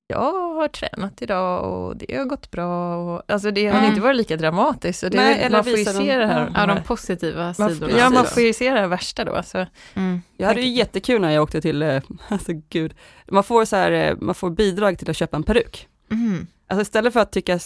jag 0.10 0.54
har 0.56 0.68
tränat 0.68 1.22
idag 1.22 1.74
och 1.74 1.98
det 1.98 2.16
har 2.16 2.26
gått 2.26 2.52
bra. 2.52 2.98
Och, 2.98 3.24
alltså 3.28 3.52
det 3.52 3.68
hade 3.68 3.78
mm. 3.78 3.90
inte 3.90 4.02
varit 4.02 4.18
lika 4.18 4.38
dramatiskt. 4.38 5.04
Och 5.04 5.10
det, 5.10 5.18
Nej, 5.18 5.40
eller 5.40 5.58
man 5.58 5.64
får 5.64 5.78
ju 5.78 5.86
se 5.86 6.18
det 6.18 6.26
här. 6.26 6.52
Ja, 6.56 6.66
de 6.66 6.84
positiva 6.84 7.54
man, 7.58 7.70
sidorna. 7.70 7.98
Ja, 7.98 8.10
man 8.10 8.26
får 8.26 8.44
ju 8.44 8.54
se 8.54 8.70
det 8.70 8.80
här 8.80 8.88
värsta 8.88 9.26
då. 9.26 9.44
Så. 9.44 9.66
Mm. 9.94 10.22
Jag 10.38 10.48
hade 10.48 10.62
ju 10.62 10.68
jättekul 10.70 11.22
när 11.22 11.32
jag 11.32 11.44
åkte 11.44 11.62
till, 11.62 11.82
eh, 11.82 12.02
alltså 12.28 12.52
gud, 12.70 12.94
man 13.32 13.44
får, 13.44 13.66
så 13.66 13.76
här, 13.76 13.92
eh, 13.92 14.16
man 14.20 14.36
får 14.36 14.50
bidrag 14.50 15.00
till 15.00 15.10
att 15.10 15.18
köpa 15.18 15.38
en 15.38 15.44
peruk. 15.44 15.88
Mm. 16.12 16.48
Alltså 16.68 16.82
istället 16.82 17.14
för 17.14 17.20
att 17.20 17.32
tycka 17.32 17.60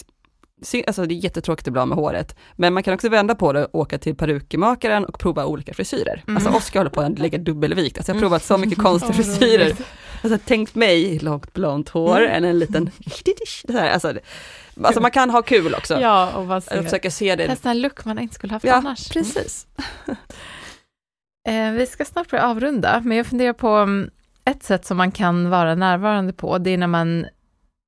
alltså 0.86 1.06
det 1.06 1.14
är 1.14 1.16
jättetråkigt 1.16 1.68
ibland 1.68 1.88
med 1.88 1.98
håret, 1.98 2.36
men 2.56 2.74
man 2.74 2.82
kan 2.82 2.94
också 2.94 3.08
vända 3.08 3.34
på 3.34 3.52
det 3.52 3.64
och 3.64 3.74
åka 3.74 3.98
till 3.98 4.16
perukmakaren 4.16 5.04
och 5.04 5.18
prova 5.18 5.46
olika 5.46 5.74
frisyrer. 5.74 6.24
Mm. 6.26 6.36
Alltså 6.36 6.50
Oskar 6.58 6.80
håller 6.80 6.90
på 6.90 7.00
att 7.00 7.18
lägga 7.18 7.38
dubbelvikt, 7.38 7.98
alltså 7.98 8.10
jag 8.10 8.16
har 8.16 8.20
provat 8.20 8.44
så 8.44 8.58
mycket 8.58 8.78
konstiga 8.82 9.12
frisyrer. 9.12 9.76
Alltså 10.22 10.38
tänkt 10.38 10.74
mig 10.74 11.18
långt 11.18 11.52
blont 11.52 11.88
hår, 11.88 12.20
mm. 12.20 12.32
än 12.32 12.44
en 12.44 12.58
liten 12.58 12.90
så 13.66 13.72
här, 13.72 13.90
alltså, 13.90 14.12
alltså 14.82 15.00
man 15.00 15.10
kan 15.10 15.30
ha 15.30 15.42
kul 15.42 15.74
också. 15.74 16.00
Ja, 16.00 16.32
och 16.36 16.46
vad 16.46 16.64
ser. 16.64 16.82
försöka 16.82 17.10
se 17.10 17.36
det. 17.36 17.46
Testa 17.46 17.70
en 17.70 17.80
look 17.80 18.04
man 18.04 18.18
inte 18.18 18.34
skulle 18.34 18.52
haft 18.52 18.64
ja, 18.64 18.74
annars. 18.74 19.08
precis. 19.08 19.66
eh, 21.48 21.70
vi 21.72 21.86
ska 21.86 22.04
snart 22.04 22.30
börja 22.30 22.46
avrunda, 22.46 23.00
men 23.04 23.16
jag 23.16 23.26
funderar 23.26 23.52
på 23.52 23.68
mm, 23.68 24.10
ett 24.44 24.62
sätt 24.62 24.86
som 24.86 24.96
man 24.96 25.12
kan 25.12 25.50
vara 25.50 25.74
närvarande 25.74 26.32
på, 26.32 26.58
det 26.58 26.70
är 26.70 26.78
när 26.78 26.86
man 26.86 27.26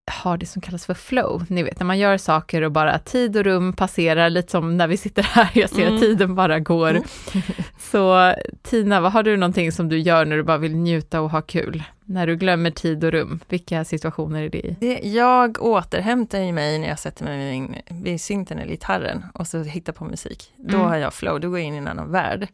har 0.07 0.36
det 0.36 0.46
som 0.46 0.62
kallas 0.62 0.86
för 0.86 0.94
flow. 0.94 1.44
Ni 1.48 1.62
vet, 1.62 1.78
när 1.80 1.86
man 1.86 1.98
gör 1.98 2.18
saker 2.18 2.62
och 2.62 2.72
bara 2.72 2.98
tid 2.98 3.36
och 3.36 3.44
rum 3.44 3.72
passerar, 3.72 4.30
lite 4.30 4.50
som 4.50 4.76
när 4.76 4.88
vi 4.88 4.96
sitter 4.96 5.22
här, 5.22 5.50
jag 5.55 5.70
ser 5.70 5.82
mm. 5.82 5.94
att 5.94 6.00
tiden 6.00 6.34
bara 6.34 6.59
går. 6.59 6.90
Mm. 6.90 7.02
Så 7.78 8.34
Tina, 8.62 9.00
vad 9.00 9.12
har 9.12 9.22
du 9.22 9.36
någonting 9.36 9.72
som 9.72 9.88
du 9.88 9.98
gör 9.98 10.24
när 10.24 10.36
du 10.36 10.42
bara 10.42 10.59
vill 10.59 10.76
njuta 10.76 11.20
och 11.20 11.30
ha 11.30 11.42
kul? 11.42 11.82
När 12.05 12.26
du 12.26 12.36
glömmer 12.36 12.70
tid 12.70 13.05
och 13.05 13.12
rum, 13.12 13.40
vilka 13.48 13.84
situationer 13.84 14.42
är 14.42 14.48
det 14.48 14.59
i? 14.59 15.14
Jag 15.14 15.62
återhämtar 15.62 16.52
mig 16.52 16.78
när 16.78 16.88
jag 16.88 16.98
sätter 16.98 17.24
mig 17.24 17.84
vid 17.90 18.20
synten 18.20 18.59
eller 18.59 18.72
gitarren 18.72 19.24
och 19.34 19.46
så 19.46 19.62
hittar 19.62 19.92
på 19.92 20.05
musik. 20.05 20.52
Då 20.57 20.76
mm. 20.76 20.88
har 20.88 20.96
jag 20.96 21.14
flow, 21.14 21.40
då 21.40 21.48
går 21.48 21.59
jag 21.59 21.68
in 21.68 21.74
i 21.74 21.78
en 21.78 21.88
annan 21.88 22.11
värld. 22.11 22.48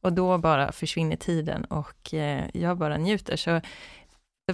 Och 0.00 0.12
då 0.12 0.38
bara 0.38 0.72
försvinner 0.72 1.16
tiden 1.16 1.64
och 1.64 2.14
eh, 2.14 2.44
jag 2.52 2.78
bara 2.78 2.96
njuter. 2.96 3.36
Så 3.36 3.60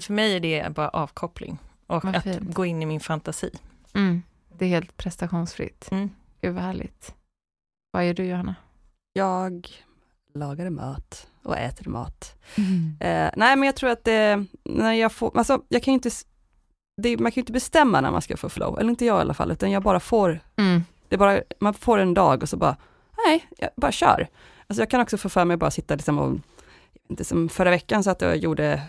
för 0.01 0.13
mig 0.13 0.37
är 0.37 0.41
det 0.41 0.75
bara 0.75 0.89
avkoppling 0.89 1.59
och 1.87 2.05
vad 2.05 2.17
att 2.17 2.25
fint. 2.25 2.55
gå 2.55 2.65
in 2.65 2.83
i 2.83 2.87
min 2.87 3.01
fantasi. 3.01 3.51
Mm. 3.95 4.23
Det 4.59 4.65
är 4.65 4.69
helt 4.69 4.97
prestationsfritt. 4.97 5.89
Mm. 5.91 6.11
Gud 6.41 6.55
vad 6.55 6.63
härligt. 6.63 7.15
Vad 7.91 8.07
gör 8.07 8.15
du 8.15 8.25
Johanna? 8.25 8.55
Jag 9.13 9.69
lagar 10.35 10.71
mat 10.71 11.27
och 11.43 11.59
äter 11.59 11.89
mat. 11.89 12.35
Mm. 12.55 12.97
Eh, 13.01 13.33
nej 13.37 13.57
men 13.57 13.63
jag 13.63 13.77
tror 13.77 13.91
att 13.91 14.05
det, 14.05 14.45
när 14.65 14.93
jag 14.93 15.13
får, 15.13 15.39
alltså 15.39 15.63
jag 15.69 15.83
kan 15.83 15.95
inte, 15.95 16.11
det, 17.03 17.17
man 17.17 17.33
kan 17.33 17.41
ju 17.41 17.43
inte 17.43 17.53
bestämma 17.53 18.01
när 18.01 18.11
man 18.11 18.23
ska 18.23 18.37
få 18.37 18.49
flow, 18.49 18.79
eller 18.79 18.91
inte 18.91 19.05
jag 19.05 19.19
i 19.19 19.21
alla 19.21 19.35
fall, 19.35 19.53
utan 19.53 19.71
jag 19.71 19.83
bara 19.83 20.01
får, 20.01 20.41
mm. 20.57 20.83
det 21.09 21.17
bara, 21.17 21.41
man 21.61 21.75
får 21.75 21.99
en 21.99 22.15
dag 22.15 22.43
och 22.43 22.49
så 22.49 22.57
bara, 22.57 22.77
nej, 23.27 23.47
jag 23.59 23.71
bara 23.77 23.93
kör. 23.93 24.29
Alltså 24.67 24.83
jag 24.83 24.91
kan 24.91 25.01
också 25.01 25.19
få 25.19 25.29
för 25.29 25.45
mig 25.45 25.55
att 25.55 25.61
bara 25.61 25.71
sitta 25.71 25.95
liksom 25.95 26.19
och, 26.19 26.37
inte 27.09 27.25
som 27.25 27.49
förra 27.49 27.71
veckan 27.71 28.05
så 28.05 28.11
att 28.11 28.21
jag 28.21 28.37
gjorde 28.37 28.83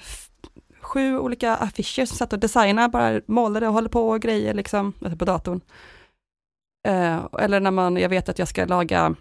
sju 0.96 1.18
olika 1.20 1.56
affischer 1.56 2.06
som 2.06 2.18
satt 2.18 2.34
och 2.34 2.40
designade, 2.40 2.90
bara 2.90 3.22
målade 3.26 3.68
och 3.68 3.74
håller 3.74 3.90
på 3.90 4.10
och 4.10 4.22
grejer 4.22 4.54
liksom, 4.54 4.94
alltså 5.02 5.18
på 5.18 5.26
datorn. 5.26 5.62
Uh, 6.88 7.28
eller 7.40 7.60
när 7.60 7.72
man, 7.72 7.98
jag 7.98 8.10
vet 8.10 8.30
att 8.30 8.40
jag 8.40 8.48
ska 8.48 8.66
laga 8.66 9.16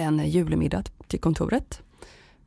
en 0.00 0.30
julemiddag 0.30 0.84
till 1.06 1.20
kontoret, 1.20 1.82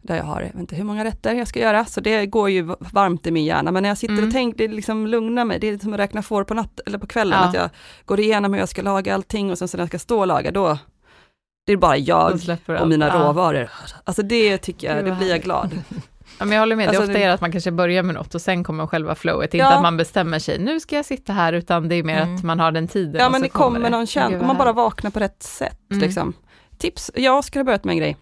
där 0.02 0.18
jag 0.18 0.24
har, 0.24 0.42
jag 0.42 0.48
vet 0.48 0.60
inte 0.60 0.76
hur 0.76 0.84
många 0.84 1.04
rätter 1.04 1.34
jag 1.34 1.48
ska 1.48 1.60
göra, 1.60 1.86
så 1.86 2.02
det 2.02 2.26
går 2.26 2.50
ju 2.50 2.76
varmt 2.80 3.28
i 3.28 3.32
min 3.32 3.46
hjärna, 3.46 3.72
men 3.72 3.84
när 3.84 3.90
jag 3.90 3.98
sitter 3.98 4.14
mm. 4.14 4.28
och 4.28 4.32
tänker, 4.32 4.68
det 4.68 4.74
liksom 4.74 5.08
lugnar 5.08 5.46
mig, 5.46 5.60
det 5.60 5.68
är 5.68 5.78
som 5.78 5.94
att 5.94 6.00
räkna 6.00 6.22
får 6.22 6.44
på 6.44 6.54
natt 6.54 6.80
eller 6.86 6.98
på 6.98 7.08
kvällen, 7.08 7.40
ja. 7.42 7.48
att 7.48 7.54
jag 7.56 7.70
går 8.06 8.20
igenom 8.20 8.54
hur 8.54 8.60
jag 8.60 8.70
ska 8.70 8.82
laga 8.82 9.14
allting 9.14 9.52
och 9.52 9.58
sen 9.58 9.68
så 9.68 9.78
när 9.78 9.82
jag 9.82 9.90
ska 9.90 10.00
stå 10.00 10.20
och 10.20 10.28
laga, 10.28 10.52
då 10.52 10.78
det 11.66 11.74
är 11.74 11.78
bara 11.78 11.98
jag 11.98 12.40
och 12.80 12.88
mina 12.88 13.08
ja. 13.08 13.14
råvaror. 13.14 13.70
Alltså 14.04 14.22
det 14.22 14.58
tycker 14.58 14.96
jag, 14.96 15.06
det 15.06 15.12
blir 15.12 15.30
jag 15.30 15.42
glad. 15.42 15.72
Ja, 16.40 16.46
men 16.46 16.52
jag 16.52 16.60
håller 16.60 16.76
med, 16.76 16.88
alltså, 16.88 17.02
det 17.02 17.08
ofta 17.08 17.20
är 17.20 17.30
att 17.30 17.42
man 17.42 17.52
kanske 17.52 17.72
börjar 17.72 18.04
med 18.04 18.16
något 18.16 18.36
och 18.36 18.42
sen 18.42 18.64
kommer 18.64 18.88
själva 18.88 19.16
flowet, 19.16 19.54
ja. 19.54 19.66
inte 19.66 19.76
att 19.76 19.82
man 19.82 19.98
bestämmer 19.98 20.40
sig, 20.40 20.60
nu 20.60 20.80
ska 20.80 20.96
jag 20.96 21.06
sitta 21.06 21.34
här, 21.34 21.54
utan 21.54 21.90
det 21.90 21.96
är 21.96 22.04
mer 22.04 22.22
mm. 22.22 22.36
att 22.36 22.44
man 22.44 22.60
har 22.60 22.72
den 22.72 22.88
tiden. 22.88 23.16
Ja 23.22 23.30
men 23.30 23.42
det 23.42 23.50
kommer, 23.50 23.80
kommer 23.80 23.90
någon 23.90 24.08
känsla, 24.08 24.48
man 24.48 24.58
bara 24.58 24.74
vaknar 24.74 25.12
på 25.12 25.20
rätt 25.20 25.44
sätt. 25.44 25.92
Mm. 25.92 26.02
Liksom. 26.02 26.34
Tips, 26.78 27.12
jag 27.16 27.44
skulle 27.44 27.60
ha 27.60 27.66
börjat 27.66 27.84
med 27.84 27.94
en 27.94 27.98
grej, 27.98 28.18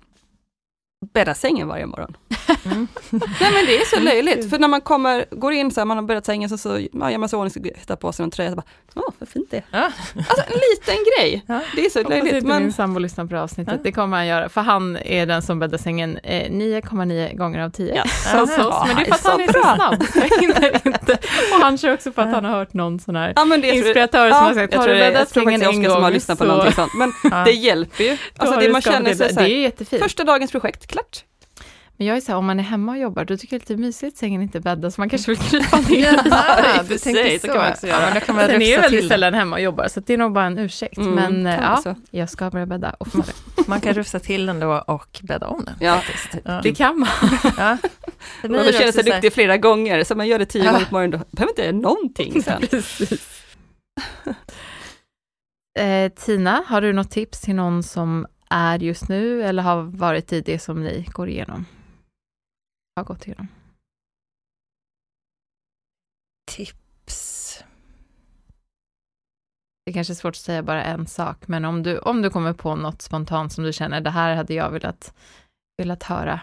bädda 1.13 1.33
sängen 1.33 1.67
varje 1.67 1.85
morgon. 1.85 2.17
Mm. 2.65 2.87
Nej 3.11 3.51
men 3.53 3.65
det 3.65 3.77
är 3.77 3.85
så 3.85 3.99
löjligt, 3.99 4.49
för 4.49 4.59
när 4.59 4.67
man 4.67 4.81
kommer, 4.81 5.25
går 5.31 5.53
in 5.53 5.71
så 5.71 5.79
här, 5.79 5.85
man 5.85 5.97
har 5.97 6.03
bäddat 6.03 6.25
sängen, 6.25 6.49
så, 6.49 6.57
så 6.57 6.79
ja, 6.91 7.11
gör 7.11 7.17
man 7.17 7.29
så 7.29 7.39
ordning, 7.39 7.71
hittar 7.75 7.95
på 7.95 8.11
sig 8.11 8.23
en 8.23 8.31
tröja, 8.31 8.49
så 8.49 8.55
bara, 8.55 8.65
åh 8.95 9.13
vad 9.19 9.29
fint 9.29 9.47
det 9.51 9.57
är. 9.57 9.63
Ja. 9.71 9.91
Alltså 10.15 10.43
en 10.47 10.59
liten 10.71 10.95
grej, 10.95 11.43
ja. 11.47 11.61
det 11.75 11.85
är 11.85 11.89
så 11.89 12.09
löjligt. 12.09 12.33
Hoppas 12.33 12.47
men... 12.47 12.63
min 12.63 12.73
sambo 12.73 12.99
lyssnar 12.99 13.25
på 13.25 13.33
det 13.33 13.41
avsnittet, 13.41 13.73
ja. 13.73 13.79
det 13.83 13.91
kommer 13.91 14.17
han 14.17 14.27
göra, 14.27 14.49
för 14.49 14.61
han 14.61 14.97
är 14.97 15.25
den 15.25 15.41
som 15.41 15.59
bäddar 15.59 15.77
sängen 15.77 16.17
eh, 16.17 16.51
9,9 16.51 17.37
gånger 17.37 17.59
av 17.59 17.69
10 17.69 17.95
ja. 17.95 18.39
hos 18.39 18.57
oss, 18.57 18.75
men 18.87 18.95
det 18.95 19.01
är 19.01 19.05
för 19.05 19.13
att 19.13 19.25
han 19.25 19.41
är 19.41 19.47
så 19.47 19.75
snabb, 19.75 20.05
jag 20.15 20.41
hinner 20.41 20.87
inte. 20.87 21.17
Och 21.53 21.61
han 21.61 21.77
kör 21.77 21.93
också 21.93 22.11
för 22.11 22.21
att 22.21 22.33
han 22.33 22.45
har 22.45 22.51
hört 22.51 22.73
någon 22.73 22.99
sån 22.99 23.15
här 23.15 23.33
ja, 23.35 23.55
inspiratör 23.55 24.29
som 24.31 24.43
har 24.45 24.53
sagt, 24.53 24.73
har 24.73 24.87
du 24.87 24.93
bäddat 24.93 25.29
sängen 25.29 25.61
en 25.61 25.83
gång 25.83 25.91
som 25.91 26.03
har 26.03 26.11
lyssnat 26.11 26.39
på 26.39 26.71
så... 26.75 26.87
Men 26.97 27.13
det 27.45 27.51
hjälper 27.51 28.03
ju. 28.03 28.17
Alltså, 28.37 28.59
det, 28.59 28.69
man 28.69 28.81
känner 28.81 29.13
sig 29.13 29.33
så 29.33 29.39
här, 29.39 29.47
det 29.47 29.55
är 29.55 29.59
jättefint. 29.59 30.03
första 30.03 30.23
dagens 30.23 30.51
projekt, 30.51 30.87
klart. 30.87 31.23
Men 31.97 32.07
jag 32.07 32.17
är 32.17 32.21
så 32.21 32.31
här, 32.31 32.39
om 32.39 32.45
man 32.45 32.59
är 32.59 32.63
hemma 32.63 32.91
och 32.91 32.97
jobbar, 32.97 33.25
då 33.25 33.37
tycker 33.37 33.55
jag 33.55 33.61
det 33.61 33.73
är 33.73 33.77
lite 33.77 33.81
mysigt, 33.81 34.17
sängen 34.17 34.41
inte 34.41 34.59
bäddad, 34.59 34.93
så 34.93 35.01
man 35.01 35.09
kanske 35.09 35.31
vill 35.31 35.39
krypa 35.49 35.77
ner. 35.79 36.19
ja, 36.25 36.83
du 36.87 36.97
tänkte 36.97 37.39
så. 37.39 37.39
så 37.39 37.47
kan 37.47 37.57
man 37.57 37.71
också 37.71 37.87
göra. 37.87 38.01
Ja, 38.01 38.09
men 38.13 38.21
kan 38.21 38.35
man 38.35 38.45
Sen 38.45 38.61
är 38.61 38.81
väldigt 38.81 39.07
sällan 39.07 39.33
hemma 39.33 39.55
och 39.55 39.61
jobbar, 39.61 39.87
så 39.87 39.99
det 39.99 40.13
är 40.13 40.17
nog 40.17 40.33
bara 40.33 40.45
en 40.45 40.57
ursäkt. 40.57 40.97
Mm, 40.97 41.13
men 41.13 41.53
ja, 41.53 41.77
så. 41.83 41.95
jag 42.11 42.29
ska 42.29 42.49
börja 42.49 42.65
bädda 42.65 42.95
oftare. 42.99 43.33
Man 43.67 43.81
kan 43.81 43.93
rufsa 43.93 44.19
till 44.19 44.45
den 44.45 44.59
då 44.59 44.83
och 44.87 45.19
bädda 45.23 45.47
om 45.47 45.65
den. 45.65 45.75
Ja, 45.79 46.01
ja. 46.43 46.59
det 46.63 46.75
kan 46.75 46.99
man. 46.99 47.09
ja. 47.57 47.77
Man 48.49 48.63
känner 48.71 48.91
sig 48.91 49.03
duktig 49.03 49.33
flera 49.33 49.57
gånger, 49.57 50.03
så 50.03 50.15
man 50.15 50.27
gör 50.27 50.39
det 50.39 50.45
tio 50.45 50.65
gånger 50.71 50.85
på 50.85 50.93
morgonen, 50.93 51.19
då 51.19 51.25
behöver 51.31 51.51
inte 51.51 51.61
göra 51.61 51.71
någonting 51.71 52.43
sen. 52.43 52.63
eh, 55.79 56.11
Tina, 56.11 56.63
har 56.67 56.81
du 56.81 56.93
något 56.93 57.11
tips 57.11 57.41
till 57.41 57.55
någon 57.55 57.83
som 57.83 58.27
är 58.49 58.79
just 58.79 59.09
nu 59.09 59.43
eller 59.43 59.63
har 59.63 59.81
varit 59.81 60.33
i 60.33 60.41
det 60.41 60.59
som 60.59 60.83
ni 60.83 61.07
går 61.13 61.29
igenom? 61.29 61.65
Har 62.95 63.03
gått 63.03 63.27
igenom? 63.27 63.47
Tips? 66.51 67.63
Det 69.85 69.91
är 69.91 69.93
kanske 69.93 70.13
är 70.13 70.15
svårt 70.15 70.31
att 70.31 70.37
säga 70.37 70.63
bara 70.63 70.83
en 70.83 71.07
sak, 71.07 71.47
men 71.47 71.65
om 71.65 71.83
du, 71.83 71.99
om 71.99 72.21
du 72.21 72.29
kommer 72.29 72.53
på 72.53 72.75
något 72.75 73.01
spontant 73.01 73.53
som 73.53 73.63
du 73.63 73.73
känner, 73.73 74.01
det 74.01 74.09
här 74.09 74.35
hade 74.35 74.53
jag 74.53 74.71
velat, 74.71 75.13
velat 75.77 76.03
höra. 76.03 76.41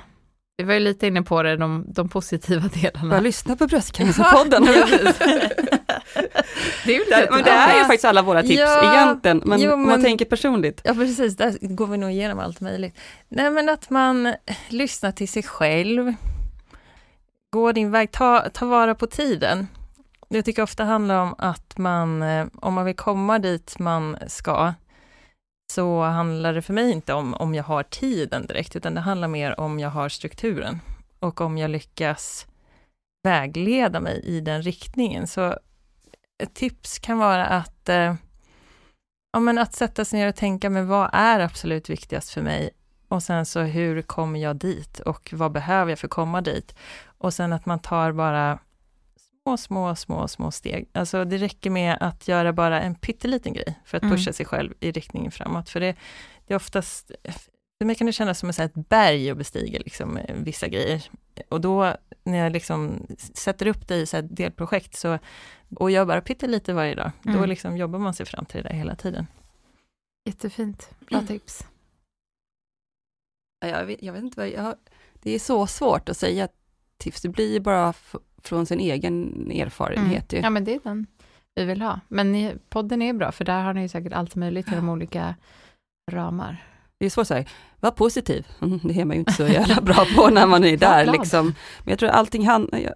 Vi 0.57 0.65
var 0.65 0.75
ju 0.75 0.81
lite 0.81 1.07
inne 1.07 1.23
på 1.23 1.43
det, 1.43 1.57
de, 1.57 1.85
de 1.89 2.09
positiva 2.09 2.69
delarna. 2.75 3.15
Jag 3.15 3.23
lyssnar 3.23 3.57
på 3.57 3.67
Bröstcancerpodden. 3.67 4.63
det, 6.85 6.97
är 6.97 7.21
det, 7.21 7.29
men 7.31 7.45
det 7.45 7.51
är 7.51 7.79
ju 7.79 7.85
faktiskt 7.85 8.05
alla 8.05 8.23
våra 8.23 8.43
tips 8.43 8.61
ja, 8.61 8.95
egentligen, 8.95 9.43
men, 9.45 9.61
jo, 9.61 9.71
men 9.71 9.89
man 9.89 10.03
tänker 10.03 10.25
personligt. 10.25 10.81
Ja 10.85 10.95
precis, 10.95 11.37
där 11.37 11.59
går 11.61 11.87
vi 11.87 11.97
nog 11.97 12.11
igenom 12.11 12.39
allt 12.39 12.61
möjligt. 12.61 12.99
Nej 13.29 13.51
men 13.51 13.69
att 13.69 13.91
man 13.91 14.35
lyssnar 14.69 15.13
till 15.13 15.29
sig 15.29 15.43
själv, 15.43 16.15
gå 17.51 17.73
din 17.73 17.91
väg, 17.91 18.11
ta, 18.13 18.49
ta 18.51 18.67
vara 18.67 18.95
på 18.95 19.07
tiden. 19.07 19.67
Jag 20.29 20.45
tycker 20.45 20.63
ofta 20.63 20.85
handlar 20.85 21.23
om 21.23 21.35
att 21.39 21.79
man, 21.79 22.23
eh, 22.23 22.47
om 22.55 22.75
man 22.75 22.85
vill 22.85 22.97
komma 22.97 23.39
dit 23.39 23.79
man 23.79 24.19
ska, 24.27 24.75
så 25.73 26.03
handlar 26.03 26.55
det 26.55 26.63
för 26.63 26.73
mig 26.73 26.91
inte 26.91 27.15
om 27.15 27.35
om 27.35 27.55
jag 27.55 27.65
har 27.65 27.83
tiden 27.83 28.47
direkt, 28.47 28.77
utan 28.77 28.95
det 28.95 29.01
handlar 29.01 29.29
mer 29.29 29.61
om 29.61 29.79
jag 29.79 29.91
har 29.91 30.09
strukturen 30.09 30.81
och 31.19 31.41
om 31.41 31.59
jag 31.59 31.71
lyckas 31.71 32.47
vägleda 33.23 34.01
mig 34.01 34.21
i 34.25 34.41
den 34.41 34.63
riktningen. 34.63 35.27
Så 35.27 35.59
ett 36.43 36.55
tips 36.55 36.99
kan 36.99 37.19
vara 37.19 37.47
att, 37.47 37.89
eh, 37.89 38.15
ja, 39.33 39.41
men 39.41 39.59
att 39.59 39.75
sätta 39.75 40.05
sig 40.05 40.19
ner 40.21 40.29
och 40.29 40.37
tänka, 40.37 40.71
men 40.71 40.87
vad 40.89 41.11
är 41.13 41.41
absolut 41.41 41.91
viktigast 41.91 42.31
för 42.31 42.43
mig? 42.43 42.71
Och 43.09 43.23
sen 43.23 43.47
så 43.47 43.61
hur 43.61 44.03
kommer 44.03 44.41
jag 44.41 44.57
dit 44.57 45.01
och 45.01 45.31
vad 45.33 45.53
behöver 45.53 45.91
jag 45.91 45.99
för 45.99 46.07
att 46.07 46.13
komma 46.13 46.41
dit? 46.41 46.75
Och 47.21 47.35
sen 47.35 47.53
att 47.53 47.67
man 47.67 47.79
tar 47.79 48.13
bara 48.13 48.59
små, 49.45 49.57
små, 49.57 49.95
små, 49.97 50.29
små 50.29 50.51
steg. 50.51 50.89
Alltså 50.93 51.25
det 51.25 51.39
räcker 51.39 51.71
med 51.71 51.99
att 52.01 52.29
göra 52.29 52.53
bara 52.53 52.81
en 52.81 52.95
pytteliten 52.95 53.53
grej 53.53 53.81
för 53.85 53.97
att 53.97 54.03
pusha 54.03 54.31
mm. 54.31 54.33
sig 54.33 54.47
själv 54.47 54.75
i 54.81 54.93
riktningen 54.93 55.31
framåt. 55.31 55.69
För 55.69 55.81
det, 55.81 55.97
det 56.47 56.55
är 56.55 56.57
oftast, 56.57 57.11
för 57.79 57.85
mig 57.85 57.95
kan 57.95 58.07
det 58.07 58.13
kännas 58.13 58.39
som 58.39 58.51
ett 58.51 58.75
berg 58.75 59.31
att 59.31 59.37
bestiga 59.37 59.79
liksom, 59.79 60.19
vissa 60.35 60.69
grejer. 60.69 61.11
Och 61.49 61.61
då 61.61 61.95
när 62.25 62.39
jag 62.39 62.53
liksom 62.53 63.07
sätter 63.35 63.67
upp 63.67 63.89
det 63.89 63.97
i 63.97 64.07
så 64.07 64.21
delprojekt 64.21 64.97
så, 64.97 65.19
och 65.77 65.91
gör 65.91 66.05
bara 66.05 66.21
pyttelite 66.21 66.73
varje 66.73 66.95
dag, 66.95 67.13
mm. 67.25 67.41
då 67.41 67.47
liksom 67.47 67.77
jobbar 67.77 67.99
man 67.99 68.15
sig 68.15 68.27
fram 68.27 68.45
till 68.45 68.63
det 68.63 68.69
där 68.69 68.77
hela 68.77 68.97
tiden. 68.97 69.27
Jättefint, 70.25 70.91
bra 71.01 71.19
mm. 71.19 71.27
tips. 71.27 71.67
Jag 73.61 73.85
vet, 73.85 74.03
jag 74.03 74.13
vet 74.13 74.23
inte 74.23 74.41
vad 74.41 74.49
jag, 74.49 74.75
det 75.23 75.31
är 75.31 75.39
så 75.39 75.67
svårt 75.67 76.09
att 76.09 76.17
säga 76.17 76.49
tips, 77.01 77.23
det 77.23 77.29
blir 77.29 77.61
bara 77.61 77.95
från 78.43 78.67
sin 78.67 78.81
egen 78.81 79.51
erfarenhet. 79.51 80.33
Mm. 80.33 80.45
Ja, 80.45 80.51
men 80.51 80.65
det 80.65 80.75
är 80.75 80.81
den 80.83 81.07
vi 81.55 81.65
vill 81.65 81.83
ha. 81.83 82.01
Men 82.09 82.33
ni, 82.33 82.55
podden 82.69 83.03
är 83.03 83.13
bra, 83.13 83.33
för 83.33 83.45
där 83.45 83.63
har 83.63 83.75
ni 83.75 83.89
säkert 83.89 84.13
allt 84.13 84.35
möjligt 84.35 84.69
i 84.73 84.75
de 84.75 84.89
olika 84.89 85.35
ramar. 86.11 86.65
Det 86.99 87.07
är 87.07 87.11
svårt 87.11 87.23
att 87.23 87.29
säga, 87.29 87.45
var 87.81 87.91
positiv. 87.91 88.47
Mm, 88.63 88.81
det 88.83 89.01
är 89.01 89.05
man 89.05 89.17
ju 89.17 89.21
inte 89.21 89.33
så 89.33 89.47
jävla 89.47 89.81
bra 89.81 90.07
på 90.17 90.31
när 90.31 90.47
man 90.47 90.65
är 90.65 90.77
där. 90.77 91.13
liksom. 91.13 91.47
Men 91.47 91.91
jag 91.93 91.99
tror 91.99 92.09
allting 92.09 92.47
handlar... 92.47 92.95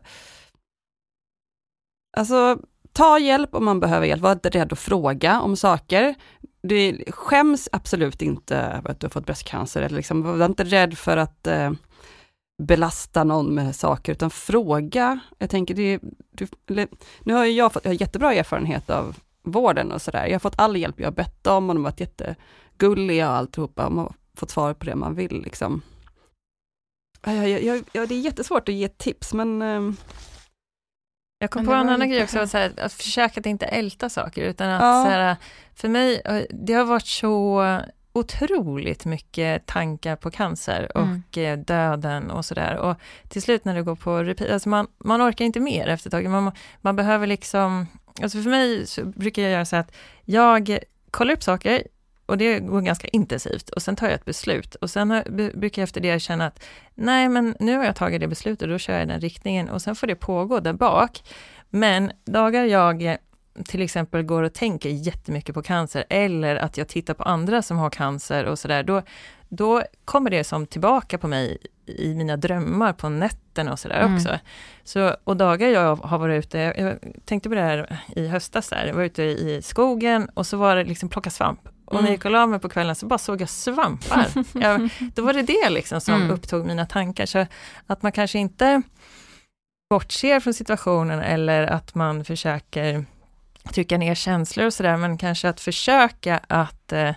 Alltså, 2.16 2.58
ta 2.92 3.18
hjälp 3.18 3.54
om 3.54 3.64
man 3.64 3.80
behöver 3.80 4.06
hjälp, 4.06 4.22
var 4.22 4.32
inte 4.32 4.50
rädd 4.50 4.72
att 4.72 4.78
fråga 4.78 5.40
om 5.40 5.56
saker. 5.56 6.14
Du 6.62 7.04
skäms 7.08 7.68
absolut 7.72 8.22
inte 8.22 8.56
över 8.56 8.90
att 8.90 9.00
du 9.00 9.06
har 9.06 9.10
fått 9.10 9.26
bröstcancer, 9.26 9.82
eller 9.82 9.96
liksom, 9.96 10.38
var 10.38 10.46
inte 10.46 10.64
rädd 10.64 10.98
för 10.98 11.16
att 11.16 11.46
eh, 11.46 11.72
belasta 12.62 13.24
någon 13.24 13.54
med 13.54 13.76
saker, 13.76 14.12
utan 14.12 14.30
fråga. 14.30 15.20
Jag 15.38 15.50
tänker, 15.50 15.74
det, 15.74 16.00
du, 16.30 16.48
nu 17.22 17.34
har 17.34 17.44
jag 17.44 17.72
fått 17.72 17.84
jag 17.84 17.90
har 17.90 18.00
jättebra 18.00 18.34
erfarenhet 18.34 18.90
av 18.90 19.16
vården 19.42 19.92
och 19.92 20.02
sådär. 20.02 20.26
Jag 20.26 20.34
har 20.34 20.38
fått 20.38 20.58
all 20.58 20.76
hjälp 20.76 21.00
jag 21.00 21.06
har 21.06 21.12
bett 21.12 21.46
om 21.46 21.68
och 21.70 21.74
de 21.74 21.84
har 21.84 21.90
varit 21.90 22.00
jättegulliga 22.00 23.30
och 23.30 23.36
alltihopa. 23.36 23.90
Man 23.90 23.98
har 23.98 24.14
fått 24.36 24.50
svar 24.50 24.74
på 24.74 24.84
det 24.84 24.94
man 24.94 25.14
vill 25.14 25.42
liksom. 25.42 25.82
Ja, 27.26 27.32
ja, 27.32 27.82
ja, 27.92 28.06
det 28.06 28.14
är 28.14 28.20
jättesvårt 28.20 28.68
att 28.68 28.74
ge 28.74 28.88
tips, 28.88 29.34
men 29.34 29.62
um, 29.62 29.96
jag 31.38 31.50
kom 31.50 31.66
på 31.66 31.72
en 31.72 31.88
annan 31.88 32.10
grej 32.10 32.22
också, 32.22 32.38
att, 32.38 32.52
här, 32.52 32.72
att 32.78 32.92
försöka 32.92 33.40
att 33.40 33.46
inte 33.46 33.66
älta 33.66 34.08
saker, 34.08 34.42
utan 34.42 34.70
att 34.70 34.82
ja. 34.82 35.04
så 35.04 35.10
här, 35.10 35.36
för 35.74 35.88
mig, 35.88 36.22
det 36.50 36.72
har 36.72 36.84
varit 36.84 37.06
så 37.06 37.62
otroligt 38.14 39.04
mycket 39.04 39.66
tankar 39.66 40.16
på 40.16 40.30
cancer 40.30 40.90
mm. 40.94 41.22
och 41.30 41.38
mm. 41.38 41.64
döden 41.64 42.30
och 42.30 42.44
sådär. 42.44 42.76
Och 42.76 42.96
till 43.28 43.42
slut 43.42 43.64
när 43.64 43.74
det 43.74 43.82
går 43.82 43.96
på 43.96 44.22
repeat, 44.22 44.50
alltså 44.50 44.68
man, 44.68 44.86
man 44.98 45.22
orkar 45.22 45.44
inte 45.44 45.60
mer 45.60 45.86
efter 45.86 46.08
ett 46.08 46.12
tag. 46.12 46.30
Man, 46.30 46.52
man 46.80 46.96
behöver 46.96 47.26
liksom, 47.26 47.86
alltså 48.22 48.42
för 48.42 48.50
mig 48.50 48.86
så 48.86 49.04
brukar 49.04 49.42
jag 49.42 49.50
göra 49.50 49.64
så 49.64 49.76
att 49.76 49.94
jag 50.24 50.78
kollar 51.10 51.34
upp 51.34 51.42
saker 51.42 51.82
och 52.26 52.38
det 52.38 52.60
går 52.60 52.80
ganska 52.80 53.08
intensivt 53.08 53.70
och 53.70 53.82
sen 53.82 53.96
tar 53.96 54.06
jag 54.06 54.14
ett 54.14 54.24
beslut 54.24 54.74
och 54.74 54.90
sen 54.90 55.22
brukar 55.54 55.82
jag 55.82 55.84
efter 55.86 56.00
det 56.00 56.20
känna 56.20 56.46
att 56.46 56.64
nej 56.94 57.28
men 57.28 57.56
nu 57.60 57.76
har 57.76 57.84
jag 57.84 57.96
tagit 57.96 58.20
det 58.20 58.28
beslutet 58.28 58.62
och 58.62 58.68
då 58.68 58.78
kör 58.78 58.92
jag 58.92 59.02
i 59.02 59.06
den 59.06 59.20
riktningen 59.20 59.68
och 59.68 59.82
sen 59.82 59.96
får 59.96 60.06
det 60.06 60.14
pågå 60.14 60.60
där 60.60 60.72
bak. 60.72 61.22
Men 61.70 62.12
dagar 62.24 62.64
jag 62.64 63.16
till 63.64 63.82
exempel 63.82 64.22
går 64.22 64.42
och 64.42 64.52
tänker 64.52 64.88
jättemycket 64.88 65.54
på 65.54 65.62
cancer 65.62 66.04
eller 66.08 66.56
att 66.56 66.76
jag 66.76 66.88
tittar 66.88 67.14
på 67.14 67.22
andra 67.22 67.62
som 67.62 67.76
har 67.76 67.90
cancer 67.90 68.44
och 68.44 68.58
sådär, 68.58 68.82
då, 68.82 69.02
då 69.48 69.82
kommer 70.04 70.30
det 70.30 70.44
som 70.44 70.66
tillbaka 70.66 71.18
på 71.18 71.28
mig 71.28 71.58
i 71.86 72.14
mina 72.14 72.36
drömmar 72.36 72.92
på 72.92 73.08
nätterna 73.08 73.72
och 73.72 73.78
sådär 73.78 74.00
mm. 74.00 74.14
också. 74.14 74.38
Så, 74.84 75.16
och 75.24 75.36
dagar 75.36 75.68
jag 75.68 75.96
har 75.96 76.18
varit 76.18 76.44
ute, 76.44 76.58
jag 76.58 76.98
tänkte 77.24 77.48
på 77.48 77.54
det 77.54 77.60
här 77.60 77.98
i 78.16 78.28
höstas, 78.28 78.68
där, 78.68 78.86
jag 78.86 78.94
var 78.94 79.02
ute 79.02 79.22
i 79.22 79.62
skogen 79.62 80.28
och 80.34 80.46
så 80.46 80.56
var 80.56 80.76
det 80.76 80.84
liksom 80.84 81.08
plocka 81.08 81.30
svamp. 81.30 81.68
Och 81.84 81.92
när 81.92 82.00
jag 82.00 82.04
mm. 82.04 82.12
gick 82.12 82.24
och 82.24 82.30
la 82.30 82.46
mig 82.46 82.60
på 82.60 82.68
kvällen 82.68 82.94
så 82.94 83.06
bara 83.06 83.18
såg 83.18 83.40
jag 83.40 83.48
svampar. 83.48 84.26
jag, 84.52 84.88
då 85.14 85.22
var 85.22 85.32
det 85.32 85.42
det 85.42 85.70
liksom 85.70 86.00
som 86.00 86.14
mm. 86.14 86.30
upptog 86.30 86.66
mina 86.66 86.86
tankar. 86.86 87.26
Så 87.26 87.46
att 87.86 88.02
man 88.02 88.12
kanske 88.12 88.38
inte 88.38 88.82
bortser 89.90 90.40
från 90.40 90.54
situationen 90.54 91.20
eller 91.20 91.62
att 91.66 91.94
man 91.94 92.24
försöker 92.24 93.04
trycka 93.72 93.98
ner 93.98 94.14
känslor 94.14 94.66
och 94.66 94.74
sådär, 94.74 94.96
men 94.96 95.18
kanske 95.18 95.48
att 95.48 95.60
försöka 95.60 96.40
att 96.48 96.92
eh, 96.92 97.14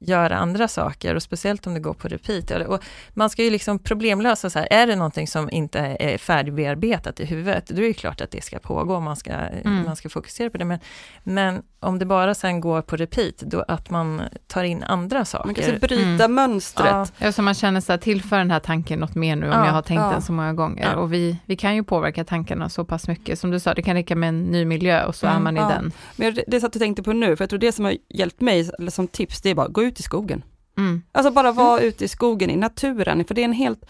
göra 0.00 0.36
andra 0.36 0.68
saker 0.68 1.14
och 1.14 1.22
speciellt 1.22 1.66
om 1.66 1.74
det 1.74 1.80
går 1.80 1.94
på 1.94 2.08
repeat. 2.08 2.50
Och 2.50 2.84
man 3.14 3.30
ska 3.30 3.42
ju 3.42 3.50
liksom 3.50 3.78
problemlösa 3.78 4.50
så 4.50 4.58
här, 4.58 4.68
är 4.70 4.86
det 4.86 4.96
någonting 4.96 5.28
som 5.28 5.50
inte 5.50 5.78
är 6.00 6.18
färdigbearbetat 6.18 7.20
i 7.20 7.24
huvudet, 7.24 7.66
då 7.66 7.82
är 7.82 7.86
det 7.86 7.94
klart 7.94 8.20
att 8.20 8.30
det 8.30 8.44
ska 8.44 8.58
pågå, 8.58 9.00
man 9.00 9.16
ska, 9.16 9.32
mm. 9.32 9.84
man 9.84 9.96
ska 9.96 10.08
fokusera 10.08 10.50
på 10.50 10.58
det. 10.58 10.64
Men, 10.64 10.78
men 11.24 11.62
om 11.80 11.98
det 11.98 12.06
bara 12.06 12.34
sen 12.34 12.60
går 12.60 12.82
på 12.82 12.96
repeat, 12.96 13.38
då 13.38 13.64
att 13.68 13.90
man 13.90 14.22
tar 14.46 14.64
in 14.64 14.82
andra 14.82 15.24
saker. 15.24 15.46
Man 15.46 15.54
kan 15.54 15.78
bryta 15.78 16.24
mm. 16.24 16.34
mönstret. 16.34 17.12
Ja. 17.18 17.32
så 17.32 17.42
man 17.42 17.54
känner 17.54 17.80
så 17.80 17.92
här, 17.92 17.98
tillför 17.98 18.38
den 18.38 18.50
här 18.50 18.60
tanken 18.60 18.98
något 18.98 19.14
mer 19.14 19.36
nu, 19.36 19.46
om 19.46 19.52
ja, 19.52 19.66
jag 19.66 19.72
har 19.72 19.82
tänkt 19.82 20.00
ja. 20.00 20.10
den 20.10 20.22
så 20.22 20.32
många 20.32 20.52
gånger. 20.52 20.90
Ja. 20.92 20.96
Och 20.96 21.12
vi, 21.12 21.36
vi 21.46 21.56
kan 21.56 21.74
ju 21.74 21.84
påverka 21.84 22.24
tankarna 22.24 22.68
så 22.68 22.84
pass 22.84 23.08
mycket, 23.08 23.38
som 23.38 23.50
du 23.50 23.60
sa, 23.60 23.74
det 23.74 23.82
kan 23.82 23.94
räcka 23.94 24.16
med 24.16 24.28
en 24.28 24.42
ny 24.44 24.64
miljö 24.64 25.04
och 25.04 25.14
så 25.14 25.26
mm, 25.26 25.36
är 25.36 25.42
man 25.42 25.56
i 25.56 25.60
den. 25.60 25.92
Men 26.16 26.38
det 26.46 26.60
satt 26.60 26.74
jag 26.74 26.82
tänkte 26.82 27.02
på 27.02 27.12
nu, 27.12 27.36
för 27.36 27.42
jag 27.42 27.50
tror 27.50 27.58
det 27.58 27.72
som 27.72 27.84
har 27.84 27.96
hjälpt 28.08 28.40
mig, 28.40 28.70
eller 28.78 28.90
som 28.90 29.08
tips, 29.08 29.40
det 29.40 29.50
är 29.50 29.54
bara 29.54 29.68
gå 29.68 29.82
ut 29.82 29.93
i 30.00 30.02
skogen. 30.02 30.44
Mm. 30.78 31.02
Alltså 31.12 31.32
bara 31.32 31.52
vara 31.52 31.78
mm. 31.78 31.88
ute 31.88 32.04
i 32.04 32.08
skogen, 32.08 32.50
i 32.50 32.56
naturen, 32.56 33.24
för 33.24 33.34
det 33.34 33.40
är 33.40 33.44
en 33.44 33.52
helt, 33.52 33.84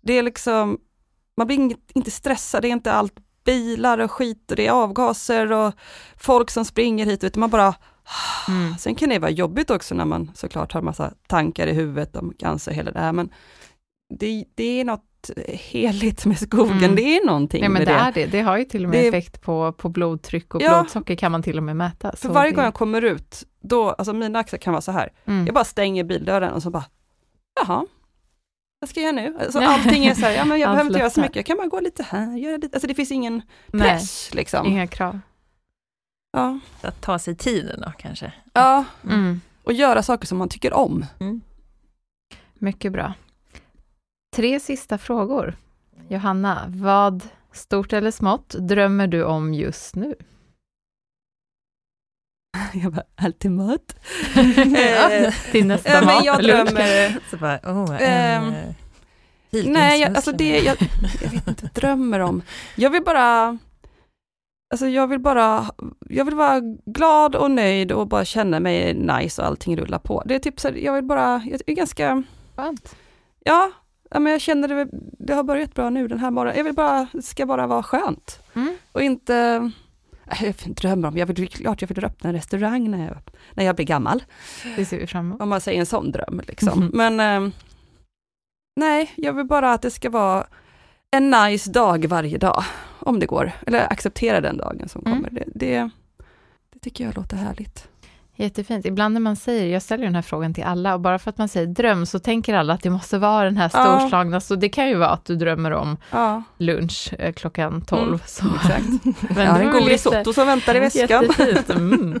det 0.00 0.12
är 0.12 0.22
liksom, 0.22 0.78
man 1.36 1.46
blir 1.46 1.76
inte 1.94 2.10
stressad, 2.10 2.62
det 2.62 2.68
är 2.68 2.72
inte 2.72 2.92
allt 2.92 3.14
bilar 3.44 3.98
och 3.98 4.10
skit 4.10 4.50
och 4.50 4.56
det 4.56 4.66
är 4.66 4.72
avgaser 4.72 5.52
och 5.52 5.74
folk 6.16 6.50
som 6.50 6.64
springer 6.64 7.06
hit, 7.06 7.24
vet 7.24 7.36
man 7.36 7.50
bara 7.50 7.74
mm. 8.48 8.74
Sen 8.78 8.94
kan 8.94 9.08
det 9.08 9.18
vara 9.18 9.30
jobbigt 9.30 9.70
också 9.70 9.94
när 9.94 10.04
man 10.04 10.30
såklart 10.34 10.72
har 10.72 10.82
massa 10.82 11.12
tankar 11.26 11.66
i 11.66 11.72
huvudet 11.72 12.16
om 12.16 12.32
cancer, 12.38 12.72
hela 12.72 12.90
det 12.90 13.00
här, 13.00 13.12
men 13.12 13.30
det, 14.18 14.44
det 14.54 14.80
är 14.80 14.84
något 14.84 15.07
heligt 15.46 16.26
med 16.26 16.38
skogen, 16.38 16.76
mm. 16.76 16.96
det 16.96 17.16
är 17.16 17.26
någonting 17.26 17.60
Nej, 17.60 17.68
men 17.68 17.84
med 17.84 17.88
det. 17.88 17.92
Är 17.92 18.12
det. 18.12 18.26
det 18.26 18.40
har 18.40 18.58
ju 18.58 18.64
till 18.64 18.84
och 18.84 18.90
med 18.90 19.00
det... 19.00 19.08
effekt 19.08 19.42
på, 19.42 19.72
på 19.72 19.88
blodtryck 19.88 20.54
och 20.54 20.62
ja. 20.62 20.80
blodsocker 20.80 21.14
kan 21.14 21.32
man 21.32 21.42
till 21.42 21.56
och 21.56 21.62
med 21.62 21.76
mäta. 21.76 22.16
För 22.16 22.28
varje 22.28 22.50
det... 22.50 22.56
gång 22.56 22.64
jag 22.64 22.74
kommer 22.74 23.02
ut, 23.02 23.44
då, 23.60 23.90
alltså 23.90 24.12
mina 24.12 24.38
axlar 24.38 24.58
kan 24.58 24.72
vara 24.72 24.80
så 24.80 24.92
här, 24.92 25.12
mm. 25.24 25.46
jag 25.46 25.54
bara 25.54 25.64
stänger 25.64 26.04
bildörren 26.04 26.52
och 26.52 26.62
så 26.62 26.70
bara, 26.70 26.84
jaha, 27.60 27.86
vad 28.80 28.90
ska 28.90 29.00
jag 29.00 29.14
göra 29.14 29.28
nu? 29.28 29.38
Alltså, 29.40 29.58
allting 29.58 30.06
är 30.06 30.14
så 30.14 30.20
här, 30.20 30.32
ja 30.32 30.44
men 30.44 30.60
jag 30.60 30.68
behöver 30.70 30.90
inte 30.90 30.98
göra 30.98 31.10
så 31.10 31.20
mycket, 31.20 31.36
jag 31.36 31.46
kan 31.46 31.56
bara 31.56 31.66
gå 31.66 31.80
lite 31.80 32.02
här, 32.02 32.36
göra 32.36 32.56
lite, 32.56 32.76
alltså 32.76 32.86
det 32.86 32.94
finns 32.94 33.12
ingen 33.12 33.42
press 33.72 34.28
Nej, 34.32 34.36
liksom. 34.40 34.66
Inga 34.66 34.86
krav. 34.86 35.20
Ja. 36.32 36.58
Att 36.82 37.00
ta 37.00 37.18
sig 37.18 37.36
tiden 37.36 37.80
då 37.80 37.92
kanske? 37.98 38.32
Ja, 38.52 38.84
mm. 39.04 39.40
och 39.64 39.72
göra 39.72 40.02
saker 40.02 40.26
som 40.26 40.38
man 40.38 40.48
tycker 40.48 40.72
om. 40.72 41.06
Mm. 41.20 41.40
Mycket 42.54 42.92
bra. 42.92 43.12
Tre 44.36 44.60
sista 44.60 44.98
frågor. 44.98 45.56
Johanna, 46.08 46.64
vad, 46.68 47.28
stort 47.52 47.92
eller 47.92 48.10
smått, 48.10 48.54
drömmer 48.58 49.06
du 49.06 49.24
om 49.24 49.54
just 49.54 49.94
nu? 49.94 50.14
Jag 52.72 52.92
bara, 52.92 53.26
ultimat. 53.26 53.96
Eh, 54.36 55.34
Till 55.52 55.66
nästa 55.66 55.90
ja, 55.90 56.04
men 56.04 56.24
jag 56.24 56.42
drömmer... 56.42 57.18
Så 57.30 57.36
bara, 57.36 57.58
oh, 57.64 57.90
um, 57.90 58.54
nej, 59.72 60.00
jag, 60.00 60.16
alltså 60.16 60.32
det, 60.32 60.58
jag, 60.58 60.76
jag 61.22 61.30
vet 61.30 61.48
inte, 61.48 61.70
drömmer 61.74 62.20
om. 62.20 62.42
Jag 62.76 62.90
vill 62.90 63.02
bara, 63.02 63.58
alltså 64.72 64.86
jag 64.86 65.06
vill 65.06 65.18
bara, 65.20 65.70
jag 66.08 66.24
vill 66.24 66.34
vara 66.34 66.60
glad 66.86 67.34
och 67.36 67.50
nöjd 67.50 67.92
och 67.92 68.08
bara 68.08 68.24
känna 68.24 68.60
mig 68.60 68.94
nice 68.94 69.42
och 69.42 69.48
allting 69.48 69.76
rullar 69.76 69.98
på. 69.98 70.22
Det 70.26 70.34
är 70.34 70.38
typ 70.38 70.60
så 70.60 70.70
jag 70.76 70.92
vill 70.92 71.04
bara, 71.04 71.42
jag 71.46 71.60
är 71.66 71.74
ganska... 71.74 72.22
Skönt. 72.56 72.96
Ja, 73.44 73.70
ja, 74.10 74.18
men 74.18 74.32
jag 74.32 74.40
känner 74.40 74.68
det, 74.68 74.88
det 75.18 75.34
har 75.34 75.42
börjat 75.42 75.74
bra 75.74 75.90
nu 75.90 76.08
den 76.08 76.18
här 76.18 76.30
morgonen. 76.30 76.56
Jag 76.56 76.64
vill 76.64 76.74
bara, 76.74 77.06
det 77.12 77.22
ska 77.22 77.46
bara 77.46 77.66
vara 77.66 77.82
skönt. 77.82 78.40
Mm. 78.54 78.76
Och 78.92 79.02
inte 79.02 79.70
jag 80.40 80.54
drömmer 80.66 81.08
om, 81.08 81.16
jag 81.16 81.26
vill, 81.26 81.48
klart 81.48 81.82
jag 81.82 81.88
vill 81.88 82.04
öppna 82.04 82.28
en 82.30 82.36
restaurang 82.36 82.90
när 82.90 83.06
jag, 83.06 83.16
när 83.54 83.64
jag 83.64 83.76
blir 83.76 83.86
gammal. 83.86 84.22
Det 84.76 84.84
ser 84.84 84.98
vi 84.98 85.06
fram 85.06 85.26
emot. 85.26 85.40
Om 85.40 85.48
man 85.48 85.60
säger 85.60 85.80
en 85.80 85.86
sån 85.86 86.12
dröm 86.12 86.42
liksom. 86.46 86.82
Mm. 86.82 87.16
Men 87.16 87.44
eh, 87.44 87.52
nej, 88.76 89.12
jag 89.16 89.32
vill 89.32 89.46
bara 89.46 89.72
att 89.72 89.82
det 89.82 89.90
ska 89.90 90.10
vara 90.10 90.46
en 91.10 91.30
nice 91.30 91.70
dag 91.70 92.06
varje 92.06 92.38
dag, 92.38 92.64
om 93.00 93.20
det 93.20 93.26
går. 93.26 93.52
Eller 93.66 93.92
acceptera 93.92 94.40
den 94.40 94.56
dagen 94.56 94.88
som 94.88 95.02
mm. 95.06 95.16
kommer. 95.16 95.30
Det, 95.30 95.44
det, 95.54 95.90
det 96.72 96.78
tycker 96.78 97.04
jag 97.04 97.16
låter 97.16 97.36
härligt. 97.36 97.88
Jättefint. 98.40 98.86
Ibland 98.86 99.12
när 99.14 99.20
man 99.20 99.36
säger, 99.36 99.72
jag 99.72 99.82
ställer 99.82 100.04
den 100.04 100.14
här 100.14 100.22
frågan 100.22 100.54
till 100.54 100.64
alla, 100.64 100.94
och 100.94 101.00
bara 101.00 101.18
för 101.18 101.30
att 101.30 101.38
man 101.38 101.48
säger 101.48 101.66
dröm, 101.66 102.06
så 102.06 102.18
tänker 102.18 102.54
alla 102.54 102.72
att 102.72 102.82
det 102.82 102.90
måste 102.90 103.18
vara 103.18 103.44
den 103.44 103.56
här 103.56 103.68
storslagna, 103.68 104.36
ja. 104.36 104.40
så 104.40 104.54
det 104.54 104.68
kan 104.68 104.88
ju 104.88 104.94
vara 104.94 105.08
att 105.08 105.24
du 105.24 105.36
drömmer 105.36 105.70
om 105.70 105.96
ja. 106.10 106.42
lunch 106.58 107.14
eh, 107.18 107.32
klockan 107.32 107.80
12. 107.80 108.06
Mm. 108.06 108.20
Så. 108.26 108.44
Exakt. 108.54 109.04
Men 109.34 109.44
jag 109.44 109.52
har 109.52 109.60
en 109.60 109.72
god 109.72 109.88
risotto 109.88 110.32
som 110.32 110.46
väntar 110.46 110.74
i 110.74 110.80
väskan. 110.80 111.24
Mm. 111.70 112.20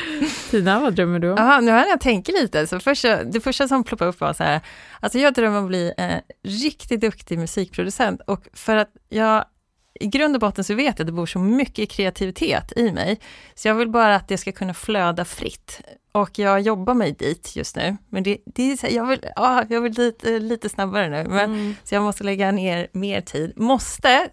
Tina, 0.50 0.80
vad 0.80 0.94
drömmer 0.94 1.18
du 1.18 1.30
om? 1.30 1.38
Aha, 1.38 1.60
nu 1.60 1.72
har 1.72 1.86
jag 1.86 2.00
tänkt 2.00 2.28
lite, 2.28 2.66
så 2.66 2.80
första, 2.80 3.24
det 3.24 3.40
första 3.40 3.68
som 3.68 3.84
ploppade 3.84 4.10
upp 4.10 4.20
var 4.20 4.32
så 4.32 4.44
här, 4.44 4.60
alltså 5.00 5.18
jag 5.18 5.34
drömmer 5.34 5.58
om 5.58 5.64
att 5.64 5.68
bli 5.68 5.94
en 5.96 6.20
riktigt 6.44 7.00
duktig 7.00 7.38
musikproducent, 7.38 8.20
och 8.26 8.48
för 8.52 8.76
att 8.76 8.90
jag 9.08 9.44
i 10.00 10.06
grund 10.06 10.34
och 10.34 10.40
botten 10.40 10.64
så 10.64 10.74
vet 10.74 10.86
jag 10.86 11.00
att 11.00 11.06
det 11.06 11.12
bor 11.12 11.26
så 11.26 11.38
mycket 11.38 11.90
kreativitet 11.90 12.72
i 12.76 12.92
mig, 12.92 13.20
så 13.54 13.68
jag 13.68 13.74
vill 13.74 13.88
bara 13.88 14.16
att 14.16 14.28
det 14.28 14.38
ska 14.38 14.52
kunna 14.52 14.74
flöda 14.74 15.24
fritt. 15.24 15.80
Och 16.12 16.38
jag 16.38 16.60
jobbar 16.60 16.94
mig 16.94 17.12
dit 17.12 17.56
just 17.56 17.76
nu, 17.76 17.96
men 18.08 18.22
det, 18.22 18.38
det 18.46 18.72
är 18.72 18.76
så, 18.76 18.86
jag 18.90 19.06
vill, 19.06 19.20
ah, 19.36 19.64
jag 19.68 19.80
vill 19.80 19.92
lite, 19.92 20.38
lite 20.38 20.68
snabbare 20.68 21.08
nu, 21.08 21.28
men, 21.28 21.44
mm. 21.44 21.74
så 21.84 21.94
jag 21.94 22.02
måste 22.02 22.24
lägga 22.24 22.50
ner 22.50 22.88
mer 22.92 23.20
tid. 23.20 23.52
Måste, 23.56 24.28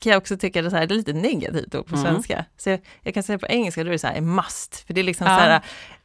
kan 0.00 0.12
jag 0.12 0.18
också 0.18 0.36
tycka 0.36 0.62
det 0.62 0.68
är, 0.68 0.86
det 0.86 0.94
är 0.94 0.96
lite 0.96 1.12
negativt 1.12 1.74
ord 1.74 1.86
på 1.86 1.96
mm. 1.96 2.06
svenska. 2.06 2.44
Så 2.56 2.70
jag, 2.70 2.80
jag, 3.02 3.14
kan 3.14 3.22
säga 3.22 3.38
på 3.38 3.46
engelska, 3.46 3.84
då 3.84 3.88
är 3.88 3.92
det 3.92 3.98
så 3.98 4.06
här, 4.06 4.20
must, 4.20 4.84
för 4.86 4.94
det 4.94 5.00
är 5.00 5.04
liksom 5.04 5.26
ja. 5.26 5.36
så 5.36 5.42
här, 5.42 5.60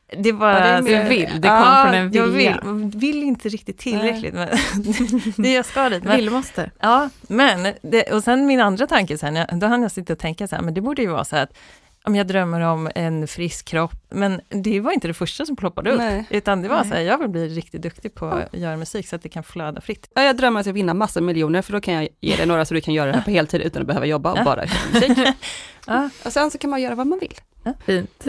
det 0.07 0.31
var, 0.31 0.51
ja, 0.51 0.81
det 0.81 0.93
är 0.93 1.09
vill, 1.09 1.29
det 1.41 1.47
kom 1.47 1.57
ja, 1.57 1.83
från 1.83 1.93
en 1.93 2.09
vilja. 2.09 2.59
Jag 2.63 2.73
vill, 2.73 2.99
vill 2.99 3.23
inte 3.23 3.49
riktigt 3.49 3.77
tillräckligt, 3.77 4.33
men 4.33 4.49
det 5.37 5.53
jag 5.53 5.65
ska 5.65 5.89
dit. 5.89 6.03
Men, 6.03 6.15
vill 6.15 6.29
måste. 6.29 6.71
Ja, 6.79 7.09
men, 7.21 7.73
det, 7.81 8.13
och 8.13 8.23
sen 8.23 8.45
min 8.45 8.59
andra 8.59 8.87
tanke, 8.87 9.17
sen, 9.17 9.59
då 9.59 9.67
hann 9.67 9.81
jag 9.81 9.91
sitta 9.91 10.13
och 10.13 10.19
tänka 10.19 10.47
så 10.47 10.55
här, 10.55 10.63
men 10.63 10.73
det 10.73 10.81
borde 10.81 11.01
ju 11.01 11.07
vara 11.07 11.23
så 11.23 11.35
att 11.35 11.57
om 12.03 12.15
jag 12.15 12.27
drömmer 12.27 12.61
om 12.61 12.89
en 12.95 13.27
frisk 13.27 13.65
kropp, 13.65 13.95
men 14.09 14.41
det 14.49 14.79
var 14.79 14.91
inte 14.91 15.07
det 15.07 15.13
första 15.13 15.45
som 15.45 15.55
ploppade 15.55 15.91
upp, 15.91 15.97
Nej. 15.97 16.25
utan 16.29 16.61
det 16.61 16.67
var 16.67 16.79
Nej. 16.79 16.89
så 16.89 16.95
här, 16.95 17.01
jag 17.01 17.17
vill 17.17 17.29
bli 17.29 17.47
riktigt 17.47 17.81
duktig 17.81 18.15
på 18.15 18.25
att 18.25 18.53
göra 18.53 18.77
musik 18.77 19.07
så 19.07 19.15
att 19.15 19.23
det 19.23 19.29
kan 19.29 19.43
flöda 19.43 19.81
fritt. 19.81 20.09
Ja, 20.15 20.23
jag 20.23 20.37
drömmer 20.37 20.59
att 20.59 20.65
jag 20.65 20.73
vinner 20.73 20.93
massa 20.93 21.21
miljoner, 21.21 21.61
för 21.61 21.73
då 21.73 21.81
kan 21.81 21.93
jag 21.93 22.07
ge 22.21 22.35
dig 22.35 22.45
några 22.45 22.65
så 22.65 22.73
du 22.73 22.81
kan 22.81 22.93
göra 22.93 23.11
det 23.11 23.17
här 23.17 23.23
på 23.23 23.31
heltid 23.31 23.61
utan 23.61 23.81
att 23.81 23.87
behöva 23.87 24.05
jobba 24.05 24.31
och 24.31 24.45
bara 24.45 24.67
köra 24.67 24.91
musik. 24.93 25.27
ja. 25.87 26.09
Och 26.25 26.33
sen 26.33 26.51
så 26.51 26.57
kan 26.57 26.69
man 26.69 26.81
göra 26.81 26.95
vad 26.95 27.07
man 27.07 27.19
vill. 27.19 27.33
Ja. 27.63 27.73
Fint. 27.85 28.27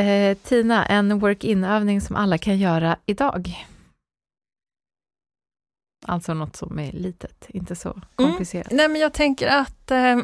Eh, 0.00 0.36
Tina, 0.36 0.86
en 0.86 1.18
work-in-övning 1.18 2.00
som 2.00 2.16
alla 2.16 2.38
kan 2.38 2.58
göra 2.58 2.96
idag? 3.06 3.66
Alltså 6.06 6.34
något 6.34 6.56
som 6.56 6.78
är 6.78 6.92
litet, 6.92 7.46
inte 7.48 7.76
så 7.76 7.88
mm. 7.88 8.02
komplicerat. 8.16 8.72
Mm. 8.72 8.76
Nej, 8.76 8.88
men 8.88 9.00
jag 9.00 9.12
tänker 9.12 9.46
att, 9.46 9.90
eh, 9.90 10.18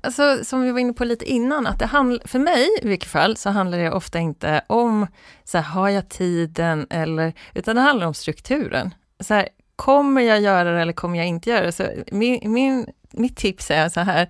alltså, 0.00 0.44
som 0.44 0.62
vi 0.62 0.72
var 0.72 0.78
inne 0.78 0.92
på 0.92 1.04
lite 1.04 1.24
innan, 1.24 1.66
att 1.66 1.78
det 1.78 1.86
handl- 1.86 2.28
för 2.28 2.38
mig 2.38 2.68
i 2.82 2.88
vilket 2.88 3.08
fall, 3.08 3.36
så 3.36 3.50
handlar 3.50 3.78
det 3.78 3.90
ofta 3.90 4.18
inte 4.18 4.64
om, 4.66 5.06
så 5.44 5.58
här, 5.58 5.64
har 5.64 5.88
jag 5.88 6.08
tiden, 6.08 6.86
eller, 6.90 7.32
utan 7.54 7.76
det 7.76 7.82
handlar 7.82 8.06
om 8.06 8.14
strukturen. 8.14 8.94
Så 9.20 9.34
här, 9.34 9.48
kommer 9.76 10.20
jag 10.20 10.40
göra 10.40 10.72
det 10.72 10.82
eller 10.82 10.92
kommer 10.92 11.18
jag 11.18 11.26
inte 11.26 11.50
göra 11.50 11.64
det? 11.64 11.72
Så 11.72 11.88
min, 12.12 12.52
min, 12.52 12.86
mitt 13.10 13.36
tips 13.36 13.70
är 13.70 13.88
så 13.88 14.00
här, 14.00 14.28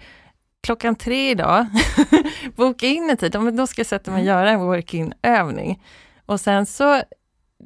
klockan 0.62 0.96
tre 0.96 1.30
idag, 1.30 1.66
boka 2.56 2.86
in 2.86 3.10
en 3.10 3.16
tid, 3.16 3.32
då 3.32 3.66
ska 3.66 3.80
jag 3.80 3.86
sätta 3.86 4.10
mig 4.10 4.20
och 4.20 4.26
göra 4.26 4.50
en 4.50 4.60
work-in-övning. 4.60 5.82
Och 6.26 6.40
sen 6.40 6.66
så, 6.66 7.02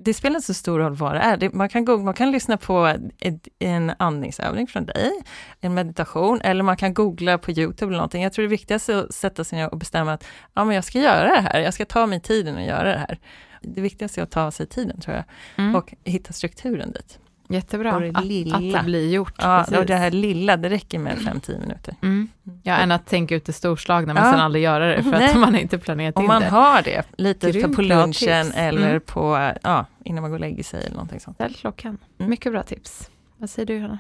det 0.05 0.15
spelar 0.15 0.37
inte 0.37 0.47
så 0.47 0.55
stor 0.55 0.79
roll 0.79 0.95
vad 0.95 1.15
det 1.15 1.21
är, 1.21 1.51
man, 1.53 1.69
kan 1.69 1.85
googla, 1.85 2.05
man 2.05 2.15
kan 2.15 2.31
lyssna 2.31 2.57
på 2.57 2.97
ett, 3.19 3.49
en 3.59 3.93
andningsövning 3.99 4.67
från 4.67 4.87
dig, 4.87 5.13
en 5.61 5.75
meditation, 5.75 6.41
eller 6.41 6.63
man 6.63 6.77
kan 6.77 6.95
googla 6.95 7.39
på 7.39 7.51
Youtube 7.51 7.91
eller 7.91 7.97
någonting. 7.97 8.23
Jag 8.23 8.33
tror 8.33 8.43
det 8.43 8.49
viktigaste 8.49 8.93
är 8.93 9.05
att 9.05 9.15
sätta 9.15 9.45
sig 9.45 9.59
ner 9.59 9.71
och 9.71 9.79
bestämma 9.79 10.13
att 10.13 10.25
ja, 10.55 10.65
men 10.65 10.75
jag 10.75 10.85
ska 10.85 10.99
göra 10.99 11.35
det 11.35 11.41
här, 11.41 11.61
jag 11.61 11.75
ska 11.75 11.85
ta 11.85 12.07
mig 12.07 12.21
tiden 12.21 12.57
att 12.57 12.65
göra 12.67 12.93
det 12.93 12.99
här. 12.99 13.19
Det 13.63 13.81
viktigaste 13.81 14.21
är 14.21 14.23
att 14.23 14.31
ta 14.31 14.51
sig 14.51 14.67
tiden 14.67 15.01
tror 15.01 15.17
jag, 15.17 15.25
mm. 15.59 15.77
och 15.77 15.95
hitta 16.05 16.33
strukturen 16.33 16.93
dit. 16.93 17.19
Jättebra, 17.53 18.01
det 18.01 18.11
att, 18.15 18.25
lilla. 18.25 18.57
att 18.57 18.73
det 18.73 18.83
blir 18.85 19.11
gjort. 19.11 19.35
Ja, 19.39 19.79
och 19.79 19.87
det 19.87 19.95
här 19.95 20.11
lilla, 20.11 20.57
det 20.57 20.69
räcker 20.69 20.99
med 20.99 21.19
5-10 21.19 21.61
minuter. 21.61 21.95
Mm. 22.03 22.29
Ja, 22.63 22.77
än 22.77 22.93
att 22.93 23.07
tänka 23.07 23.35
ut 23.35 23.45
det 23.45 23.53
storslagna, 23.53 24.15
men 24.15 24.25
ja. 24.25 24.31
sen 24.31 24.41
aldrig 24.41 24.65
göra 24.65 24.87
det, 24.87 25.03
för 25.03 25.13
att 25.13 25.39
man 25.39 25.57
inte 25.57 25.79
planerat 25.79 26.17
in 26.17 26.27
det. 26.29 26.35
Om 26.35 26.43
man 26.43 26.43
har 26.43 26.83
det, 26.83 27.03
lite 27.17 27.51
Grymt 27.51 27.77
på 27.77 27.83
lunchen 27.83 28.53
eller 28.53 28.91
mm. 28.91 29.01
på, 29.01 29.53
ja, 29.63 29.87
innan 30.05 30.23
man 30.23 30.31
går 30.31 30.37
och 30.37 30.41
lägger 30.41 30.65
sig 30.65 30.81
eller 30.81 30.95
någonting 30.95 31.21
sånt. 31.21 31.37
Ställ 31.37 31.55
klockan. 31.55 31.99
Mm. 32.19 32.31
Mycket 32.31 32.53
bra 32.53 32.63
tips. 32.63 33.11
Vad 33.37 33.51
säger 33.51 33.67
du, 33.67 33.79
Hanna? 33.79 33.99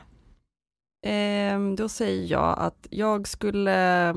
Eh, 1.06 1.74
då 1.76 1.88
säger 1.88 2.32
jag 2.32 2.58
att 2.58 2.86
jag 2.90 3.28
skulle 3.28 4.14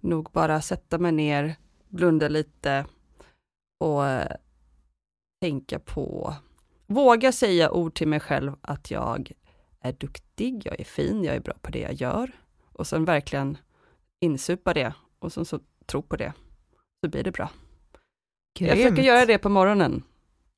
nog 0.00 0.28
bara 0.32 0.60
sätta 0.60 0.98
mig 0.98 1.12
ner, 1.12 1.54
blunda 1.88 2.28
lite 2.28 2.84
och 3.80 4.06
eh, 4.06 4.36
tänka 5.42 5.78
på 5.78 6.34
Våga 6.92 7.32
säga 7.32 7.70
ord 7.70 7.94
till 7.94 8.08
mig 8.08 8.20
själv 8.20 8.52
att 8.60 8.90
jag 8.90 9.32
är 9.80 9.92
duktig, 9.92 10.62
jag 10.64 10.80
är 10.80 10.84
fin, 10.84 11.24
jag 11.24 11.36
är 11.36 11.40
bra 11.40 11.54
på 11.62 11.70
det 11.70 11.78
jag 11.78 11.92
gör. 11.92 12.30
Och 12.72 12.86
sen 12.86 13.04
verkligen 13.04 13.58
insupa 14.20 14.74
det 14.74 14.94
och 15.18 15.32
sen 15.32 15.44
så 15.44 15.60
tro 15.86 16.02
på 16.02 16.16
det. 16.16 16.32
Så 17.04 17.10
blir 17.10 17.24
det 17.24 17.32
bra. 17.32 17.50
Grymt. 18.58 18.70
Jag 18.70 18.78
försöker 18.78 19.02
göra 19.02 19.26
det 19.26 19.38
på 19.38 19.48
morgonen. 19.48 20.02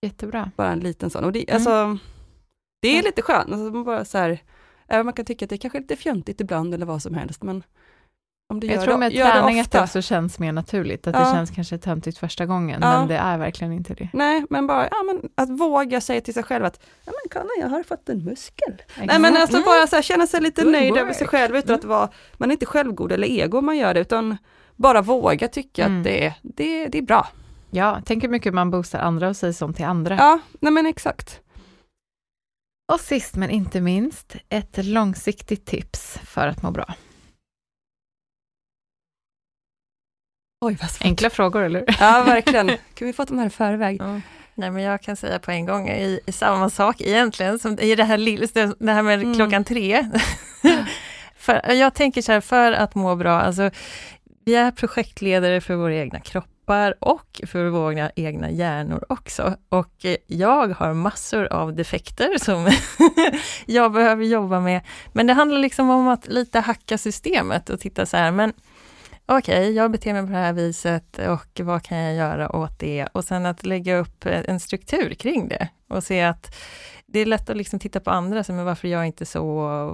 Jättebra. 0.02 0.50
Bara 0.56 0.72
en 0.72 0.80
liten 0.80 1.10
sån. 1.10 1.24
Och 1.24 1.32
det, 1.32 1.50
mm. 1.50 1.54
alltså, 1.54 1.98
det 2.82 2.98
är 2.98 3.02
lite 3.02 3.22
skönt, 3.22 3.52
alltså, 3.52 3.70
man 3.70 3.84
bara 3.84 4.04
så 4.04 4.18
här, 4.18 4.40
man 4.88 5.12
kan 5.12 5.24
tycka 5.24 5.44
att 5.44 5.50
det 5.50 5.58
kanske 5.58 5.78
är 5.78 5.80
lite 5.80 5.96
fjöntigt 5.96 6.40
ibland 6.40 6.74
eller 6.74 6.86
vad 6.86 7.02
som 7.02 7.14
helst, 7.14 7.42
men 7.42 7.62
om 8.48 8.60
du 8.60 8.66
jag 8.66 8.76
gör 8.76 8.82
tror 8.82 8.98
med 8.98 9.12
gör 9.12 9.30
träning 9.30 9.60
att 9.60 9.70
det 9.70 9.80
också 9.80 10.02
känns 10.02 10.38
mer 10.38 10.52
naturligt, 10.52 11.06
att 11.06 11.14
ja. 11.14 11.20
det 11.20 11.32
känns 11.32 11.50
kanske 11.50 11.78
töntigt 11.78 12.18
första 12.18 12.46
gången, 12.46 12.80
ja. 12.82 12.98
men 12.98 13.08
det 13.08 13.16
är 13.16 13.38
verkligen 13.38 13.72
inte 13.72 13.94
det. 13.94 14.08
Nej, 14.12 14.44
men 14.50 14.66
bara 14.66 14.88
ja, 14.90 15.02
men 15.02 15.30
att 15.34 15.50
våga 15.60 16.00
säga 16.00 16.20
till 16.20 16.34
sig 16.34 16.42
själv 16.42 16.64
att 16.64 16.80
ja, 17.04 17.12
men 17.12 17.30
Kanna, 17.30 17.50
jag 17.60 17.68
har 17.68 17.82
fått 17.82 18.08
en 18.08 18.24
muskel. 18.24 18.74
Exakt. 18.86 19.06
Nej, 19.06 19.18
men 19.18 19.36
alltså 19.36 19.56
mm. 19.56 19.66
bara 19.66 19.86
så 19.86 19.96
här, 19.96 20.02
känna 20.02 20.26
sig 20.26 20.40
lite 20.40 20.62
Good 20.62 20.72
nöjd 20.72 20.90
work. 20.90 21.00
över 21.00 21.12
sig 21.12 21.26
själv 21.26 21.56
utan 21.56 21.68
mm. 21.68 21.78
att 21.78 21.84
vara, 21.84 22.08
man 22.32 22.50
är 22.50 22.52
inte 22.52 22.66
självgod 22.66 23.12
eller 23.12 23.26
ego 23.28 23.58
om 23.58 23.66
man 23.66 23.76
gör 23.76 23.94
det, 23.94 24.00
utan 24.00 24.36
bara 24.76 25.02
våga 25.02 25.48
tycka 25.48 25.84
mm. 25.84 25.98
att 25.98 26.04
det, 26.04 26.34
det, 26.42 26.88
det 26.88 26.98
är 26.98 27.02
bra. 27.02 27.28
Ja, 27.70 28.02
tänk 28.04 28.24
hur 28.24 28.28
mycket 28.28 28.54
man 28.54 28.70
boostar 28.70 28.98
andra 28.98 29.28
och 29.28 29.36
säger 29.36 29.52
sånt 29.52 29.76
till 29.76 29.84
andra. 29.84 30.16
Ja, 30.16 30.38
nej 30.60 30.72
men 30.72 30.86
exakt. 30.86 31.40
Och 32.92 33.00
sist 33.00 33.36
men 33.36 33.50
inte 33.50 33.80
minst, 33.80 34.36
ett 34.48 34.84
långsiktigt 34.84 35.66
tips 35.66 36.18
för 36.24 36.46
att 36.46 36.62
må 36.62 36.70
bra. 36.70 36.94
Oj, 40.64 40.76
vad 40.80 40.90
svårt. 40.90 41.06
Enkla 41.06 41.30
frågor, 41.30 41.62
eller 41.62 41.84
Ja, 42.00 42.22
verkligen. 42.26 42.68
Kan 42.94 43.06
vi 43.06 43.12
få 43.12 43.24
de 43.24 43.38
här 43.38 43.46
i 43.46 43.50
förväg? 43.50 43.96
Ja. 44.00 44.20
Nej, 44.54 44.70
men 44.70 44.82
jag 44.82 45.02
kan 45.02 45.16
säga 45.16 45.38
på 45.38 45.50
en 45.50 45.66
gång 45.66 45.88
i, 45.88 46.20
i 46.26 46.32
samma 46.32 46.70
sak 46.70 47.00
egentligen, 47.00 47.58
som 47.58 47.78
i 47.78 47.94
det 47.94 48.04
här, 48.04 48.18
lilla, 48.18 48.46
det 48.78 48.92
här 48.92 49.02
med 49.02 49.20
mm. 49.20 49.34
klockan 49.34 49.64
tre. 49.64 50.10
för, 51.36 51.72
jag 51.72 51.94
tänker 51.94 52.22
så 52.22 52.32
här, 52.32 52.40
för 52.40 52.72
att 52.72 52.94
må 52.94 53.16
bra, 53.16 53.40
alltså 53.40 53.70
vi 54.44 54.54
är 54.54 54.70
projektledare 54.70 55.60
för 55.60 55.74
våra 55.74 55.94
egna 55.94 56.20
kroppar 56.20 56.94
och 57.00 57.40
för 57.46 57.64
våra 57.68 58.10
egna 58.16 58.50
hjärnor 58.50 59.04
också. 59.08 59.56
Och 59.68 60.06
jag 60.26 60.68
har 60.68 60.94
massor 60.94 61.52
av 61.52 61.74
defekter 61.74 62.38
som 62.38 62.70
jag 63.66 63.92
behöver 63.92 64.24
jobba 64.24 64.60
med. 64.60 64.80
Men 65.12 65.26
det 65.26 65.32
handlar 65.32 65.58
liksom 65.58 65.90
om 65.90 66.08
att 66.08 66.26
lite 66.26 66.60
hacka 66.60 66.98
systemet 66.98 67.70
och 67.70 67.80
titta 67.80 68.06
så 68.06 68.16
här, 68.16 68.30
men 68.30 68.52
okej, 69.26 69.60
okay, 69.60 69.70
jag 69.72 69.90
beter 69.90 70.12
mig 70.12 70.22
på 70.22 70.28
det 70.28 70.38
här 70.38 70.52
viset 70.52 71.18
och 71.18 71.60
vad 71.60 71.82
kan 71.82 71.98
jag 71.98 72.14
göra 72.14 72.56
åt 72.56 72.78
det? 72.78 73.06
Och 73.12 73.24
sen 73.24 73.46
att 73.46 73.66
lägga 73.66 73.96
upp 73.96 74.26
en 74.26 74.60
struktur 74.60 75.14
kring 75.14 75.48
det 75.48 75.68
och 75.88 76.04
se 76.04 76.22
att 76.22 76.56
det 77.06 77.20
är 77.20 77.26
lätt 77.26 77.50
att 77.50 77.56
liksom 77.56 77.78
titta 77.78 78.00
på 78.00 78.10
andra, 78.10 78.44
så, 78.44 78.52
men 78.52 78.64
varför 78.64 78.88
gör 78.88 78.98
jag 78.98 79.06
inte 79.06 79.26
så? 79.26 79.44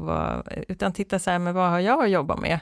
Vad, 0.02 0.48
utan 0.68 0.92
titta 0.92 1.18
så 1.18 1.30
här, 1.30 1.38
men 1.38 1.54
vad 1.54 1.70
har 1.70 1.80
jag 1.80 2.04
att 2.04 2.10
jobba 2.10 2.36
med? 2.36 2.60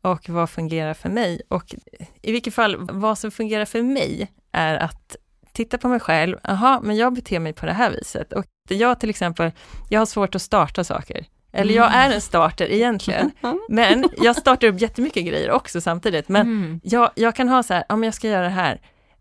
Och 0.00 0.28
vad 0.28 0.50
fungerar 0.50 0.94
för 0.94 1.08
mig? 1.08 1.42
Och 1.48 1.74
i 2.22 2.32
vilket 2.32 2.54
fall, 2.54 2.76
vad 2.92 3.18
som 3.18 3.30
fungerar 3.30 3.64
för 3.64 3.82
mig 3.82 4.32
är 4.52 4.76
att 4.76 5.16
titta 5.52 5.78
på 5.78 5.88
mig 5.88 6.00
själv, 6.00 6.38
jaha, 6.42 6.80
men 6.82 6.96
jag 6.96 7.14
beter 7.14 7.38
mig 7.38 7.52
på 7.52 7.66
det 7.66 7.72
här 7.72 7.90
viset. 7.90 8.32
Och 8.32 8.44
jag 8.68 9.00
till 9.00 9.10
exempel, 9.10 9.50
jag 9.88 10.00
har 10.00 10.06
svårt 10.06 10.34
att 10.34 10.42
starta 10.42 10.84
saker. 10.84 11.26
Eller 11.58 11.74
jag 11.74 11.94
är 11.94 12.10
en 12.10 12.20
starter 12.20 12.70
egentligen, 12.70 13.30
men 13.68 14.08
jag 14.16 14.36
startar 14.36 14.68
upp 14.68 14.80
jättemycket 14.80 15.26
grejer 15.26 15.50
också 15.50 15.80
samtidigt. 15.80 16.28
Men 16.28 16.46
mm. 16.46 16.80
jag, 16.82 17.10
jag 17.14 17.34
kan 17.34 17.48
ha 17.48 17.62
så 17.62 17.74
här, 17.74 17.84
om 17.88 18.04
jag 18.04 18.14
ska 18.14 18.28
göra 18.28 18.42
det 18.42 18.48
här, 18.48 18.80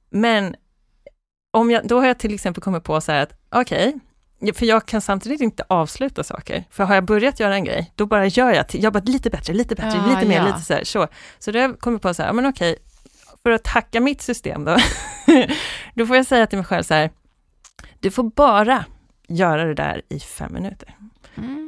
men 0.09 0.55
om 1.53 1.71
jag, 1.71 1.87
då 1.87 1.99
har 1.99 2.07
jag 2.07 2.19
till 2.19 2.33
exempel 2.33 2.63
kommit 2.63 2.83
på 2.83 3.01
så 3.01 3.11
här 3.11 3.23
att, 3.23 3.33
okej, 3.49 3.93
okay, 4.41 4.53
för 4.53 4.65
jag 4.65 4.85
kan 4.85 5.01
samtidigt 5.01 5.41
inte 5.41 5.63
avsluta 5.69 6.23
saker. 6.23 6.63
För 6.71 6.83
har 6.83 6.95
jag 6.95 7.05
börjat 7.05 7.39
göra 7.39 7.55
en 7.55 7.63
grej, 7.63 7.91
då 7.95 8.05
bara 8.05 8.25
gör 8.25 8.51
jag, 8.51 8.67
till, 8.67 8.83
jag 8.83 8.93
bara 8.93 9.03
lite 9.03 9.29
bättre, 9.29 9.53
lite 9.53 9.75
bättre, 9.75 10.01
ah, 10.01 10.07
lite 10.07 10.25
mer, 10.25 10.37
ja. 10.37 10.45
lite 10.45 10.61
så 10.61 10.73
här. 10.73 10.83
Så, 10.83 11.07
så 11.39 11.51
då 11.51 11.59
har 11.59 11.67
jag 11.67 11.79
kommit 11.79 12.01
på 12.01 12.13
så 12.13 12.23
här, 12.23 12.33
men 12.33 12.45
okej, 12.45 12.71
okay, 12.71 12.83
för 13.43 13.51
att 13.51 13.67
hacka 13.67 14.01
mitt 14.01 14.21
system 14.21 14.65
då, 14.65 14.77
då 15.93 16.05
får 16.05 16.15
jag 16.15 16.25
säga 16.25 16.47
till 16.47 16.57
mig 16.57 16.65
själv 16.65 16.83
så 16.83 16.93
här, 16.93 17.11
du 17.99 18.11
får 18.11 18.23
bara 18.23 18.85
göra 19.27 19.65
det 19.65 19.73
där 19.73 20.01
i 20.09 20.19
fem 20.19 20.53
minuter. 20.53 20.95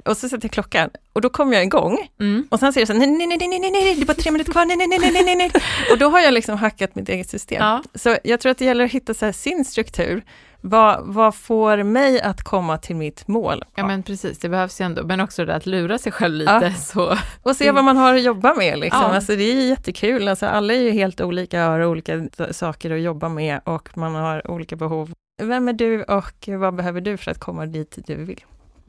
Mm. 0.05 0.11
Och 0.11 0.17
så 0.17 0.29
sätter 0.29 0.45
jag 0.45 0.51
klockan 0.51 0.89
och 1.13 1.21
då 1.21 1.29
kommer 1.29 1.53
jag 1.53 1.63
igång. 1.63 1.97
Mm. 2.19 2.47
Och 2.49 2.59
sen 2.59 2.73
säger 2.73 2.81
jag 2.81 2.87
så 2.87 2.93
här, 2.93 2.99
nej, 2.99 3.27
nej, 3.27 3.37
nej, 3.37 3.47
nej, 3.47 3.59
nej, 3.59 3.71
nej, 3.71 3.95
det 3.95 4.01
är 4.01 4.05
bara 4.05 4.13
tre 4.13 4.31
minuter 4.31 4.51
kvar, 4.51 4.65
nej, 4.65 4.77
nej, 4.77 4.87
nej, 4.87 5.11
nej, 5.11 5.23
nej, 5.23 5.35
nej. 5.35 5.51
Och 5.91 5.97
då 5.97 6.09
har 6.09 6.19
jag 6.19 6.33
liksom 6.33 6.57
hackat 6.57 6.95
mitt 6.95 7.09
eget 7.09 7.29
system. 7.29 7.63
Ja. 7.63 7.83
Så 7.95 8.17
jag 8.23 8.39
tror 8.39 8.51
att 8.51 8.57
det 8.57 8.65
gäller 8.65 8.85
att 8.85 8.91
hitta 8.91 9.13
så 9.13 9.33
sin 9.33 9.65
struktur. 9.65 10.23
Vad, 10.61 10.99
vad 11.05 11.35
får 11.35 11.83
mig 11.83 12.21
att 12.21 12.41
komma 12.41 12.77
till 12.77 12.95
mitt 12.95 13.27
mål? 13.27 13.63
Ja 13.75 13.87
men 13.87 14.03
precis, 14.03 14.39
det 14.39 14.49
behövs 14.49 14.81
ju 14.81 14.85
ändå, 14.85 15.03
men 15.03 15.19
också 15.19 15.45
det 15.45 15.55
att 15.55 15.65
lura 15.65 15.97
sig 15.97 16.11
själv 16.11 16.35
lite. 16.35 16.51
Ja. 16.51 16.73
Så. 16.73 17.17
Och 17.43 17.55
se 17.55 17.71
vad 17.71 17.83
man 17.83 17.97
har 17.97 18.15
att 18.15 18.23
jobba 18.23 18.53
med. 18.53 18.79
Liksom. 18.79 19.01
Ja. 19.01 19.15
Alltså, 19.15 19.35
det 19.35 19.43
är 19.43 19.67
jättekul, 19.69 20.27
alltså, 20.27 20.45
alla 20.45 20.73
är 20.73 20.81
ju 20.81 20.91
helt 20.91 21.21
olika, 21.21 21.65
har 21.65 21.85
olika 21.85 22.27
saker 22.51 22.91
att 22.91 23.01
jobba 23.01 23.29
med 23.29 23.61
och 23.63 23.97
man 23.97 24.15
har 24.15 24.51
olika 24.51 24.75
behov. 24.75 25.13
Vem 25.41 25.67
är 25.67 25.73
du 25.73 26.03
och 26.03 26.47
vad 26.47 26.75
behöver 26.75 27.01
du 27.01 27.17
för 27.17 27.31
att 27.31 27.39
komma 27.39 27.65
dit 27.65 27.97
du 28.07 28.15
vill? 28.15 28.43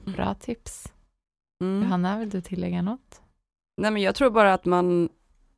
Bra 0.04 0.34
tips. 0.34 0.84
Mm. 1.60 1.82
Johanna, 1.82 2.18
vill 2.18 2.30
du 2.30 2.40
tillägga 2.40 2.82
något? 2.82 3.20
Nej 3.76 3.90
men 3.90 4.02
jag 4.02 4.14
tror 4.14 4.30
bara 4.30 4.54
att 4.54 4.64
man, 4.64 5.08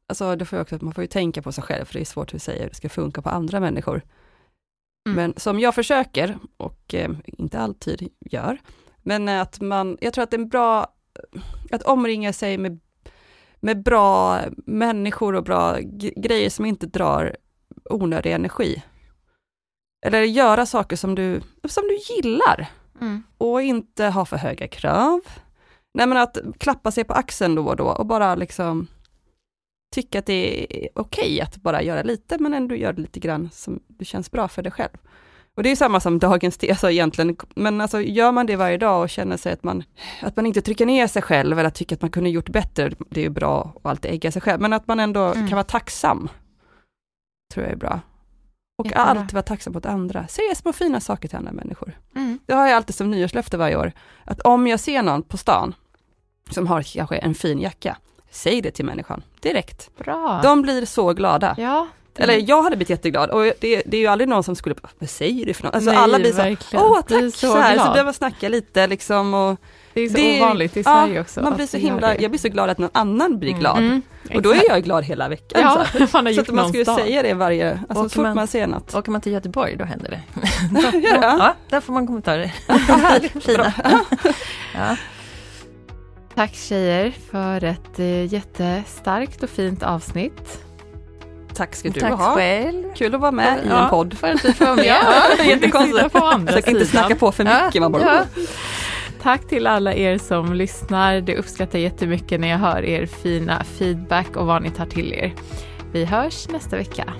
alltså 0.06 0.36
det 0.36 0.44
får 0.44 0.60
också, 0.60 0.78
man 0.80 0.94
får 0.94 1.04
ju 1.04 1.08
tänka 1.08 1.42
på 1.42 1.52
sig 1.52 1.64
själv, 1.64 1.84
för 1.84 1.94
det 1.94 2.00
är 2.00 2.04
svårt 2.04 2.34
att 2.34 2.42
säga 2.42 2.62
hur 2.62 2.68
det 2.68 2.74
ska 2.74 2.88
funka 2.88 3.22
på 3.22 3.28
andra 3.28 3.60
människor. 3.60 4.02
Mm. 5.06 5.16
Men 5.16 5.34
som 5.36 5.60
jag 5.60 5.74
försöker, 5.74 6.38
och 6.56 6.94
eh, 6.94 7.10
inte 7.24 7.58
alltid 7.58 8.08
gör, 8.20 8.58
men 9.02 9.28
att 9.28 9.60
man, 9.60 9.98
jag 10.00 10.12
tror 10.12 10.22
att 10.22 10.30
det 10.30 10.36
är 10.36 10.44
bra, 10.44 10.94
att 11.70 11.82
omringa 11.82 12.32
sig 12.32 12.58
med, 12.58 12.80
med 13.60 13.82
bra 13.82 14.40
människor 14.66 15.34
och 15.34 15.44
bra 15.44 15.78
grejer 16.16 16.50
som 16.50 16.64
inte 16.64 16.86
drar 16.86 17.36
onödig 17.84 18.32
energi. 18.32 18.82
Eller 20.06 20.22
göra 20.22 20.66
saker 20.66 20.96
som 20.96 21.14
du, 21.14 21.40
som 21.64 21.82
du 21.88 22.14
gillar. 22.14 22.70
Mm. 23.00 23.22
Och 23.38 23.62
inte 23.62 24.06
ha 24.06 24.24
för 24.24 24.36
höga 24.36 24.68
krav. 24.68 25.20
Nej 25.94 26.06
men 26.06 26.19
att 26.19 26.39
klappa 26.59 26.90
sig 26.90 27.05
på 27.05 27.12
axeln 27.12 27.55
då 27.55 27.66
och 27.66 27.77
då 27.77 27.85
och 27.85 28.06
bara 28.06 28.35
liksom 28.35 28.86
tycka 29.94 30.19
att 30.19 30.27
det 30.27 30.66
är 30.85 30.89
okej 30.94 31.40
att 31.40 31.56
bara 31.56 31.82
göra 31.82 32.02
lite, 32.02 32.39
men 32.39 32.55
ändå 32.55 32.74
göra 32.74 32.93
lite 32.93 33.20
grann 33.20 33.51
som 33.52 33.81
det 33.89 34.05
känns 34.05 34.31
bra 34.31 34.48
för 34.48 34.62
dig 34.62 34.73
själv. 34.73 34.97
Och 35.56 35.62
det 35.62 35.70
är 35.70 35.77
samma 35.77 36.01
som 36.01 36.19
dagens 36.19 36.56
tes 36.56 36.70
alltså 36.70 36.90
egentligen, 36.90 37.36
men 37.55 37.81
alltså 37.81 38.01
gör 38.01 38.32
man 38.32 38.47
det 38.47 38.56
varje 38.56 38.78
dag 38.78 39.02
och 39.02 39.10
känner 39.10 39.36
sig 39.36 39.52
att 39.52 39.62
man, 39.62 39.82
att 40.23 40.36
man 40.36 40.47
inte 40.47 40.62
trycker 40.62 40.86
ner 40.86 41.06
sig 41.06 41.23
själv 41.23 41.59
eller 41.59 41.70
tycker 41.70 41.97
att 41.97 42.02
man 42.02 42.10
kunde 42.10 42.31
gjort 42.31 42.48
bättre, 42.48 42.93
det 43.10 43.20
är 43.20 43.24
ju 43.24 43.31
bra 43.31 43.73
att 43.77 43.86
alltid 43.86 44.10
ägga 44.10 44.32
sig 44.32 44.43
själv, 44.43 44.60
men 44.60 44.73
att 44.73 44.86
man 44.86 45.01
ändå 45.01 45.20
mm. 45.20 45.48
kan 45.48 45.56
vara 45.56 45.64
tacksam, 45.64 46.28
tror 47.55 47.66
jag 47.66 47.73
är 47.73 47.77
bra. 47.77 48.01
Och 48.78 48.86
Jättebra. 48.86 49.05
alltid 49.05 49.32
vara 49.32 49.43
tacksam 49.43 49.73
mot 49.73 49.86
andra. 49.86 50.27
Säga 50.27 50.55
små 50.55 50.73
fina 50.73 51.01
saker 51.01 51.28
till 51.28 51.39
andra 51.39 51.52
människor. 51.52 51.98
Mm. 52.16 52.39
Det 52.47 52.55
har 52.55 52.66
jag 52.66 52.77
alltid 52.77 52.94
som 52.94 53.10
nyårslöfte 53.10 53.56
varje 53.56 53.77
år, 53.77 53.93
att 54.24 54.40
om 54.40 54.66
jag 54.66 54.81
ser 54.81 55.02
någon 55.02 55.23
på 55.23 55.36
stan 55.36 55.74
som 56.51 56.66
har 56.66 56.82
kanske 56.82 57.16
en 57.16 57.35
fin 57.35 57.60
jacka, 57.60 57.97
säg 58.31 58.60
det 58.60 58.70
till 58.70 58.85
människan 58.85 59.23
direkt. 59.40 59.90
Bra. 59.98 60.40
De 60.43 60.62
blir 60.62 60.85
så 60.85 61.12
glada. 61.12 61.55
Ja, 61.59 61.89
eller 62.19 62.48
jag 62.48 62.62
hade 62.62 62.77
blivit 62.77 62.90
jätteglad 62.90 63.31
och 63.31 63.43
det, 63.43 63.82
det 63.86 63.97
är 63.97 64.01
ju 64.01 64.06
aldrig 64.06 64.28
någon 64.28 64.44
som 64.44 64.56
skulle, 64.56 64.74
vad 64.98 65.10
säger 65.10 65.47
du 65.47 65.55
för 65.55 65.64
något? 65.64 65.74
Alltså 65.74 65.90
Nej, 65.90 65.98
alla 65.98 66.19
blir 66.19 66.32
så, 66.32 66.78
åh 66.78 67.01
tack, 67.01 67.35
så, 67.35 67.47
så 67.47 67.59
här, 67.59 67.74
glad. 67.74 67.86
så 67.86 67.93
börjar 67.93 68.05
man 68.05 68.14
snacka 68.14 68.48
lite 68.48 68.86
liksom 68.86 69.35
och 69.35 69.60
Det 69.94 70.01
är 70.01 70.09
så 70.09 70.16
det, 70.16 70.43
ovanligt 70.43 70.77
i 70.77 70.85
Sverige 70.85 71.14
ja, 71.14 71.20
också. 71.20 71.43
Man 71.43 71.55
blir 71.55 71.66
så 71.66 71.77
himla, 71.77 72.19
jag 72.19 72.31
blir 72.31 72.40
så 72.40 72.48
glad 72.48 72.70
att 72.70 72.78
någon 72.78 72.90
annan 72.93 73.39
blir 73.39 73.52
glad. 73.52 73.78
Mm, 73.78 74.02
och 74.35 74.43
då 74.43 74.52
är 74.52 74.69
jag 74.69 74.85
glad 74.85 75.05
hela 75.05 75.28
veckan. 75.28 75.60
Ja, 75.60 75.86
så 75.93 76.06
så 76.35 76.40
att 76.40 76.48
man 76.48 76.69
skulle 76.69 76.85
säga 76.85 77.23
det 77.23 77.35
varje, 77.35 77.81
alltså 77.89 78.02
så 78.02 78.09
fort 78.09 78.23
man, 78.23 78.35
man 78.35 78.47
ser 78.47 78.66
något. 78.66 78.94
Åker 78.94 79.10
man 79.10 79.20
till 79.20 79.32
Göteborg 79.32 79.77
då 79.77 79.85
händer 79.85 80.10
det. 80.10 80.23
då, 80.93 80.98
ja, 80.98 81.36
ja, 81.39 81.55
där 81.69 81.81
får 81.81 81.93
man 81.93 82.06
kommentarer. 82.06 82.52
Fina. 83.40 83.73
ja. 84.74 84.97
Tack 86.34 86.54
tjejer 86.54 87.10
för 87.30 87.64
ett 87.64 87.98
eh, 87.98 88.32
jättestarkt 88.32 89.42
och 89.42 89.50
fint 89.50 89.82
avsnitt. 89.82 90.64
Tack 91.54 91.74
ska 91.74 91.88
du 91.88 92.00
Tack 92.00 92.12
ha. 92.12 92.34
själv. 92.34 92.94
Kul 92.94 93.14
att 93.14 93.20
vara 93.20 93.32
med 93.32 93.59
ja, 93.68 93.80
i 93.80 93.82
en 93.82 93.90
podd. 93.90 94.14
För 94.14 94.30
att 94.32 94.42
du 94.42 94.52
får 94.52 94.64
vara 94.64 94.76
med. 94.76 94.86
ja, 95.38 95.44
jättekonstigt. 95.44 96.12
Försök 96.46 96.68
inte 96.68 96.86
snacka 96.86 97.14
på 97.14 97.32
för 97.32 97.44
mycket. 97.44 97.74
Ja, 97.74 97.80
man 97.80 97.92
bara, 97.92 98.02
ja. 98.02 98.24
Tack 99.22 99.48
till 99.48 99.66
alla 99.66 99.94
er 99.94 100.18
som 100.18 100.52
lyssnar. 100.52 101.20
Det 101.20 101.36
uppskattar 101.36 101.78
jättemycket 101.78 102.40
när 102.40 102.48
jag 102.48 102.59
hör 102.59 102.84
er 102.84 103.06
fina 103.06 103.64
feedback 103.64 104.36
och 104.36 104.46
vad 104.46 104.62
ni 104.62 104.70
tar 104.70 104.86
till 104.86 105.12
er. 105.12 105.34
Vi 105.92 106.04
hörs 106.04 106.48
nästa 106.48 106.76
vecka. 106.76 107.12